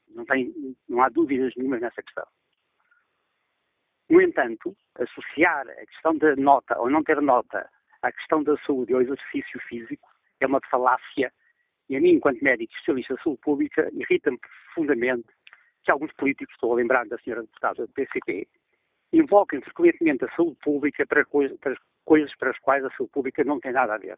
Não, 0.10 0.26
tem, 0.26 0.54
não 0.88 1.02
há 1.04 1.10
dúvidas 1.10 1.54
nenhumas 1.56 1.82
nessa 1.82 2.02
questão. 2.02 2.26
No 4.10 4.22
entanto, 4.22 4.76
associar 4.96 5.68
a 5.68 5.86
questão 5.86 6.18
da 6.18 6.36
nota 6.36 6.80
ou 6.80 6.90
não 6.90 7.04
ter 7.04 7.22
nota 7.22 7.68
à 8.02 8.12
questão 8.12 8.44
da 8.44 8.56
saúde 8.66 8.94
ao 8.94 9.02
exercício 9.02 9.60
físico 9.68 10.08
é 10.40 10.46
uma 10.46 10.60
falácia 10.70 11.32
e 11.90 11.96
a 11.96 12.02
mim, 12.02 12.14
enquanto 12.14 12.44
médico 12.44 12.74
especialista 12.74 13.16
de 13.16 13.24
saúde 13.24 13.42
pública, 13.42 13.90
irrita-me 13.94 14.40
profundamente 14.40 15.28
que 15.84 15.92
alguns 15.92 16.12
políticos, 16.14 16.54
estou 16.56 16.74
a 16.74 16.76
lembrar 16.76 17.06
da 17.08 17.18
senhora 17.20 17.44
deputada 17.44 17.86
do 17.86 17.94
PCP, 17.94 18.48
invoquem 19.18 19.62
frequentemente 19.62 20.26
a 20.26 20.36
saúde 20.36 20.58
pública 20.64 21.06
para, 21.06 21.26
para 21.26 21.76
coisas 22.04 22.36
para 22.38 22.52
as 22.52 22.60
quais 22.60 22.84
a 22.84 22.90
saúde 22.92 23.12
pública 23.12 23.44
não 23.44 23.60
tem 23.60 23.72
nada 23.72 23.96
a 23.96 23.98
ver. 23.98 24.18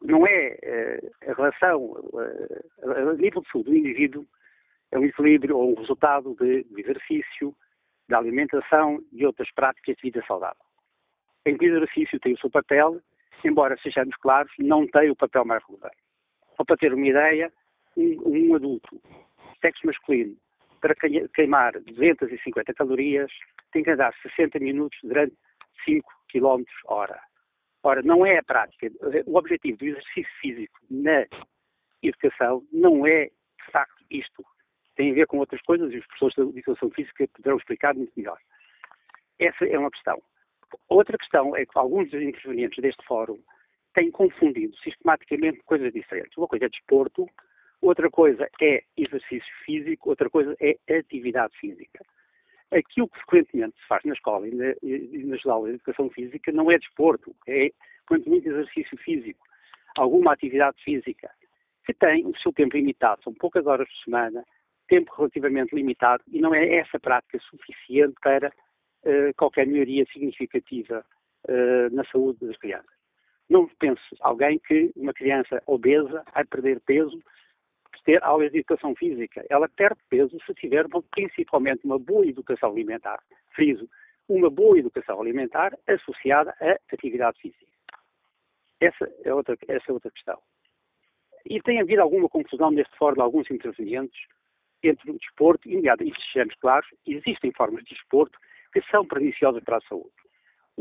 Não 0.00 0.26
é 0.26 0.58
uh, 0.62 1.30
a 1.30 1.34
relação, 1.34 1.82
uh, 1.82 3.10
a 3.10 3.14
nível 3.14 3.42
de 3.42 3.50
saúde 3.50 3.70
do 3.70 3.76
indivíduo, 3.76 4.26
é 4.90 4.98
um 4.98 5.04
equilíbrio 5.04 5.56
ou 5.56 5.72
um 5.72 5.74
resultado 5.74 6.34
de, 6.38 6.64
de 6.64 6.80
exercício, 6.80 7.54
da 8.08 8.18
alimentação 8.18 9.02
e 9.12 9.24
outras 9.24 9.50
práticas 9.52 9.96
de 9.96 10.02
vida 10.02 10.22
saudável. 10.26 10.62
Em 11.46 11.56
que 11.56 11.66
o 11.66 11.76
exercício 11.76 12.20
tem 12.20 12.34
o 12.34 12.38
seu 12.38 12.50
papel, 12.50 13.00
embora 13.44 13.78
sejamos 13.82 14.14
claros, 14.16 14.52
não 14.58 14.86
tem 14.86 15.10
o 15.10 15.16
papel 15.16 15.44
mais 15.44 15.62
relevante. 15.66 15.96
Só 16.56 16.64
para 16.64 16.76
ter 16.76 16.92
uma 16.92 17.06
ideia, 17.06 17.52
um, 17.96 18.50
um 18.50 18.54
adulto, 18.54 19.00
sexo 19.60 19.86
masculino, 19.86 20.36
para 20.82 20.94
queimar 21.32 21.72
250 21.80 22.74
calorias, 22.74 23.30
tem 23.72 23.82
que 23.82 23.90
andar 23.90 24.12
60 24.20 24.58
minutos 24.58 24.98
durante 25.02 25.34
5 25.84 26.06
km 26.28 26.64
hora. 26.86 27.18
Ora, 27.84 28.02
não 28.02 28.26
é 28.26 28.38
a 28.38 28.42
prática. 28.42 28.90
O 29.26 29.36
objetivo 29.36 29.78
do 29.78 29.86
exercício 29.86 30.32
físico 30.40 30.78
na 30.90 31.24
educação 32.02 32.62
não 32.72 33.06
é, 33.06 33.26
de 33.26 33.72
facto, 33.72 34.04
isto. 34.10 34.44
Tem 34.96 35.10
a 35.10 35.14
ver 35.14 35.26
com 35.26 35.38
outras 35.38 35.62
coisas 35.62 35.90
e 35.92 35.98
os 35.98 36.06
professores 36.06 36.52
de 36.52 36.58
educação 36.58 36.90
física 36.90 37.26
poderão 37.28 37.56
explicar 37.56 37.94
muito 37.94 38.12
melhor. 38.16 38.38
Essa 39.38 39.64
é 39.64 39.78
uma 39.78 39.90
questão. 39.90 40.20
Outra 40.88 41.16
questão 41.16 41.56
é 41.56 41.64
que 41.64 41.78
alguns 41.78 42.10
dos 42.10 42.22
intervenientes 42.22 42.82
deste 42.82 43.04
fórum 43.06 43.40
têm 43.94 44.10
confundido 44.10 44.76
sistematicamente 44.78 45.62
coisas 45.64 45.92
diferentes. 45.92 46.36
Uma 46.36 46.48
coisa 46.48 46.66
é 46.66 46.68
desporto, 46.68 47.26
outra 47.82 48.08
coisa 48.10 48.48
é 48.60 48.82
exercício 48.96 49.52
físico, 49.66 50.10
outra 50.10 50.30
coisa 50.30 50.56
é 50.60 50.78
atividade 50.96 51.54
física. 51.58 52.04
Aquilo 52.70 53.08
que 53.08 53.18
frequentemente 53.20 53.76
se 53.78 53.86
faz 53.86 54.02
na 54.04 54.14
escola 54.14 54.48
e, 54.48 54.54
na, 54.54 55.36
aulas 55.52 55.70
de 55.70 55.74
educação 55.74 56.08
física 56.08 56.50
não 56.52 56.70
é 56.70 56.78
desporto, 56.78 57.34
é 57.46 57.70
quanto 58.06 58.30
muito 58.30 58.48
exercício 58.48 58.96
físico, 58.98 59.44
alguma 59.96 60.32
atividade 60.32 60.82
física, 60.82 61.30
que 61.84 61.92
tem 61.92 62.24
o 62.26 62.36
seu 62.38 62.52
tempo 62.52 62.76
limitado, 62.76 63.22
são 63.22 63.34
poucas 63.34 63.66
horas 63.66 63.88
por 63.88 64.04
semana, 64.04 64.44
tempo 64.88 65.12
relativamente 65.16 65.74
limitado, 65.74 66.22
e 66.28 66.40
não 66.40 66.54
é 66.54 66.76
essa 66.76 66.98
prática 66.98 67.38
suficiente 67.40 68.14
para 68.22 68.48
uh, 68.48 69.34
qualquer 69.36 69.66
melhoria 69.66 70.06
significativa 70.12 71.04
uh, 71.48 71.94
na 71.94 72.04
saúde 72.04 72.46
das 72.46 72.56
crianças. 72.56 72.90
Não 73.50 73.68
pense 73.78 74.00
alguém 74.20 74.58
que 74.60 74.92
uma 74.96 75.12
criança 75.12 75.62
obesa 75.66 76.24
vai 76.32 76.44
perder 76.44 76.80
peso 76.80 77.20
ter 78.04 78.22
aulas 78.22 78.50
de 78.50 78.58
educação 78.58 78.94
física. 78.94 79.44
Ela 79.48 79.68
perde 79.68 80.00
peso 80.08 80.36
se 80.44 80.54
tiver 80.54 80.86
principalmente 81.10 81.84
uma 81.84 81.98
boa 81.98 82.26
educação 82.26 82.70
alimentar. 82.70 83.22
Friso, 83.54 83.88
uma 84.28 84.50
boa 84.50 84.78
educação 84.78 85.20
alimentar 85.20 85.76
associada 85.86 86.54
à 86.60 86.78
atividade 86.92 87.38
física. 87.40 87.72
Essa 88.80 89.10
é 89.24 89.32
outra, 89.32 89.56
essa 89.68 89.90
é 89.90 89.92
outra 89.92 90.10
questão. 90.10 90.40
E 91.44 91.60
tem 91.62 91.80
havido 91.80 92.02
alguma 92.02 92.28
confusão 92.28 92.70
neste 92.70 92.96
fórum 92.96 93.14
de 93.14 93.20
alguns 93.20 93.50
intervenientes 93.50 94.20
entre 94.82 95.10
o 95.10 95.18
desporto 95.18 95.68
e, 95.68 95.80
sejamos 96.32 96.54
claros, 96.56 96.88
existem 97.06 97.52
formas 97.52 97.84
de 97.84 97.94
desporto 97.94 98.38
que 98.72 98.82
são 98.90 99.06
perniciosas 99.06 99.62
para 99.62 99.76
a 99.76 99.82
saúde. 99.82 100.10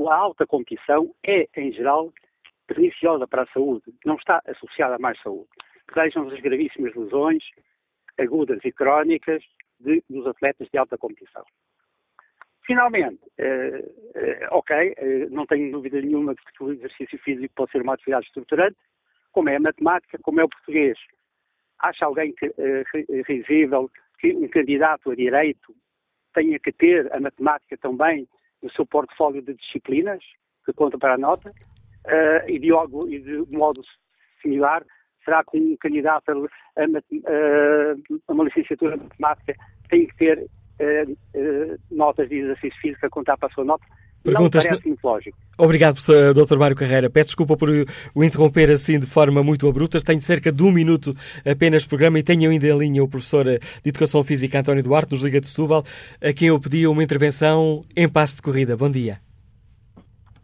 A 0.07 0.15
alta 0.15 0.48
competição 0.48 1.14
é, 1.23 1.48
em 1.56 1.72
geral, 1.72 2.11
perniciosa 2.65 3.27
para 3.27 3.43
a 3.43 3.48
saúde, 3.48 3.93
não 4.06 4.15
está 4.15 4.41
associada 4.48 4.95
a 4.95 4.99
mais 4.99 5.22
saúde. 5.22 5.49
Vejam 5.93 6.27
as 6.29 6.39
gravíssimas 6.39 6.95
lesões 6.95 7.43
agudas 8.17 8.59
e 8.63 8.71
crónicas 8.71 9.43
de, 9.79 10.03
dos 10.09 10.25
atletas 10.27 10.67
de 10.71 10.77
alta 10.77 10.97
competição. 10.97 11.43
Finalmente, 12.65 13.19
eh, 13.37 13.83
eh, 14.15 14.47
ok, 14.51 14.93
eh, 14.97 15.27
não 15.29 15.45
tenho 15.45 15.71
dúvida 15.71 15.99
nenhuma 15.99 16.35
de 16.35 16.41
que 16.41 16.63
o 16.63 16.71
exercício 16.71 17.17
físico 17.19 17.53
pode 17.55 17.71
ser 17.71 17.81
uma 17.81 17.95
atividade 17.95 18.27
estruturante, 18.27 18.77
como 19.31 19.49
é 19.49 19.55
a 19.55 19.59
matemática, 19.59 20.19
como 20.21 20.39
é 20.39 20.43
o 20.43 20.49
português. 20.49 20.97
Acha 21.79 22.05
alguém 22.05 22.33
que, 22.33 22.45
eh, 22.45 22.83
risível 23.27 23.89
que 24.19 24.33
um 24.33 24.47
candidato 24.47 25.11
a 25.11 25.15
direito 25.15 25.75
tenha 26.33 26.59
que 26.59 26.71
ter 26.71 27.11
a 27.13 27.19
matemática 27.19 27.75
também 27.77 28.27
no 28.61 28.71
seu 28.71 28.85
portfólio 28.85 29.41
de 29.41 29.55
disciplinas, 29.55 30.23
que 30.63 30.71
conta 30.73 30.97
para 30.97 31.15
a 31.15 31.17
nota? 31.17 31.51
uh, 32.05 32.49
e, 32.49 32.59
de, 32.59 32.69
e 33.09 33.19
de 33.19 33.55
modo 33.55 33.81
similar, 34.41 34.85
será 35.23 35.43
que 35.43 35.57
um 35.57 35.76
candidato 35.77 36.49
a, 36.77 36.81
a, 36.81 38.34
uma 38.34 38.43
licenciatura 38.43 38.98
de 38.98 39.03
matemática 39.03 39.56
tem 39.89 40.07
que 40.07 40.15
ter 40.18 40.39
uh, 40.39 41.11
uh, 41.11 41.80
notas 41.91 42.30
de 42.30 42.35
exercício 42.35 42.80
físico 42.81 43.06
a 43.06 43.10
contar 43.10 43.38
para 43.38 43.49
a 43.49 43.52
sua 43.52 43.65
nota? 43.65 43.85
Perguntas 44.23 44.65
não 44.65 44.72
parece 44.77 44.99
lógico. 45.03 45.38
Obrigado, 45.57 45.98
Dr. 46.35 46.57
Mário 46.57 46.76
Carreira. 46.76 47.10
Peço 47.10 47.30
desculpa 47.30 47.57
por 47.57 47.69
o 48.14 48.23
interromper 48.23 48.69
assim 48.69 48.99
de 48.99 49.07
forma 49.07 49.43
muito 49.43 49.68
abrupta. 49.68 49.99
Tenho 49.99 50.22
cerca 50.22 50.52
de 50.52 50.64
um 50.64 50.72
minuto 50.72 51.15
apenas 51.43 51.84
de 51.84 51.89
programa 51.89 52.19
e 52.19 52.23
tenho 52.23 52.49
ainda 52.49 52.68
em 52.68 52.77
linha 52.77 53.03
o 53.03 53.07
professor 53.07 53.45
de 53.45 53.60
Educação 53.84 54.23
Física 54.23 54.60
António 54.60 54.84
Duarte, 54.84 55.11
nos 55.11 55.23
Liga 55.23 55.41
de 55.41 55.48
Setúbal, 55.48 55.84
a 56.22 56.34
quem 56.34 56.49
eu 56.49 56.60
pedi 56.60 56.85
uma 56.85 57.03
intervenção 57.03 57.81
em 57.95 58.07
passo 58.07 58.35
de 58.35 58.43
corrida. 58.43 58.77
Bom 58.77 58.91
dia. 58.91 59.30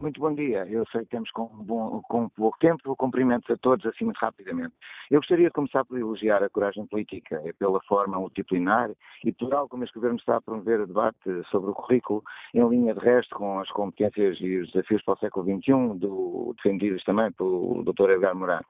Muito 0.00 0.20
bom 0.20 0.32
dia. 0.32 0.64
Eu 0.70 0.86
sei 0.92 1.00
que 1.00 1.10
temos 1.10 1.28
com, 1.32 1.48
bom, 1.48 2.00
com 2.02 2.28
pouco 2.28 2.56
tempo, 2.60 2.94
cumprimentos 2.94 3.50
a 3.50 3.56
todos 3.56 3.84
assim 3.84 4.04
muito 4.04 4.18
rapidamente. 4.18 4.72
Eu 5.10 5.18
gostaria 5.18 5.46
de 5.48 5.52
começar 5.52 5.84
por 5.84 5.98
elogiar 5.98 6.40
a 6.40 6.48
coragem 6.48 6.86
política, 6.86 7.42
é 7.44 7.52
pela 7.52 7.80
forma 7.82 8.16
multidisciplinar 8.16 8.92
e 9.24 9.34
algo 9.52 9.68
como 9.68 9.82
este 9.82 9.94
Governo 9.94 10.18
está 10.18 10.36
a 10.36 10.40
promover 10.40 10.80
o 10.80 10.86
debate 10.86 11.18
sobre 11.50 11.72
o 11.72 11.74
currículo, 11.74 12.22
em 12.54 12.68
linha 12.68 12.94
de 12.94 13.00
resto 13.00 13.34
com 13.34 13.58
as 13.58 13.68
competências 13.70 14.38
e 14.40 14.58
os 14.58 14.70
desafios 14.70 15.02
para 15.02 15.14
o 15.14 15.18
século 15.18 15.44
XXI, 15.44 15.98
do, 15.98 16.54
defendidos 16.56 17.02
também 17.02 17.32
pelo 17.32 17.82
Dr. 17.82 18.10
Edgar 18.10 18.36
Moraes. 18.36 18.66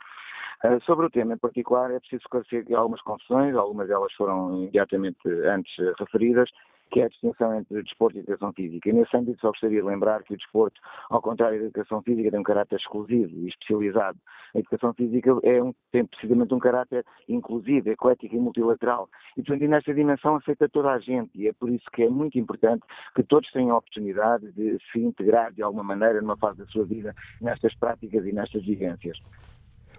Uh, 0.64 0.82
sobre 0.84 1.06
o 1.06 1.10
tema 1.10 1.34
em 1.34 1.38
particular, 1.38 1.90
é 1.90 2.00
preciso 2.00 2.22
esclarecer 2.22 2.64
algumas 2.74 3.02
confusões, 3.02 3.54
algumas 3.54 3.86
delas 3.86 4.12
foram 4.14 4.62
imediatamente 4.62 5.28
antes 5.44 5.72
referidas, 5.98 6.50
que 6.90 7.00
é 7.00 7.04
a 7.04 7.08
distinção 7.08 7.54
entre 7.54 7.82
desporto 7.82 8.16
e 8.16 8.20
educação 8.20 8.52
física. 8.52 8.88
E 8.88 8.92
nesse 8.92 9.16
âmbito 9.16 9.40
só 9.40 9.48
gostaria 9.48 9.80
de 9.80 9.86
lembrar 9.86 10.22
que 10.22 10.34
o 10.34 10.36
desporto, 10.36 10.80
ao 11.10 11.20
contrário 11.20 11.58
da 11.58 11.66
educação 11.66 12.02
física, 12.02 12.30
tem 12.30 12.40
um 12.40 12.44
caráter 12.44 12.76
exclusivo 12.76 13.36
e 13.36 13.48
especializado. 13.48 14.18
A 14.54 14.58
educação 14.58 14.94
física 14.94 15.30
é 15.42 15.62
um, 15.62 15.74
tem 15.92 16.04
precisamente 16.06 16.54
um 16.54 16.58
caráter 16.58 17.04
inclusivo, 17.28 17.90
eclético 17.90 18.34
e 18.34 18.38
multilateral. 18.38 19.08
E, 19.36 19.42
portanto, 19.42 19.68
nesta 19.68 19.94
dimensão 19.94 20.36
aceita 20.36 20.68
toda 20.68 20.90
a 20.90 20.98
gente 20.98 21.30
e 21.34 21.48
é 21.48 21.52
por 21.52 21.68
isso 21.68 21.84
que 21.92 22.02
é 22.02 22.08
muito 22.08 22.38
importante 22.38 22.82
que 23.14 23.22
todos 23.22 23.50
tenham 23.50 23.74
a 23.74 23.78
oportunidade 23.78 24.50
de 24.52 24.78
se 24.90 25.00
integrar 25.00 25.52
de 25.52 25.62
alguma 25.62 25.84
maneira 25.84 26.20
numa 26.20 26.36
fase 26.36 26.58
da 26.58 26.66
sua 26.66 26.84
vida 26.84 27.14
nestas 27.40 27.74
práticas 27.74 28.24
e 28.24 28.32
nestas 28.32 28.64
vivências. 28.64 29.18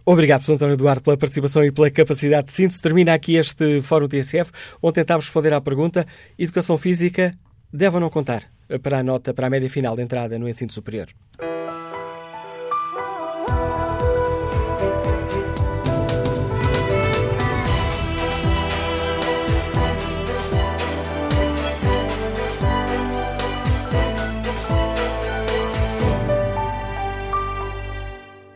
Obrigado, 0.06 0.44
Sr. 0.44 0.54
António 0.54 0.78
Duarte, 0.78 1.04
pela 1.04 1.18
participação 1.18 1.64
e 1.64 1.72
pela 1.72 1.90
capacidade 1.92 2.48
de 2.48 2.54
síntese. 2.54 2.82
Termina 2.82 3.14
aqui 3.14 3.36
este 3.36 3.82
Fórum 3.82 4.08
TSF, 4.08 4.52
onde 4.82 4.96
tentámos 4.96 5.26
responder 5.26 5.54
à 5.54 5.62
pergunta: 5.62 6.06
educação 6.38 6.78
física 6.78 7.34
deve 7.72 7.96
ou 7.96 8.02
não 8.02 8.10
contar 8.10 8.44
para 8.82 9.00
a 9.00 9.04
nota, 9.04 9.34
para 9.34 9.48
a 9.48 9.50
média 9.50 9.70
final 9.70 9.96
de 9.96 10.02
entrada 10.02 10.38
no 10.38 10.48
ensino 10.48 10.72
superior? 10.72 11.08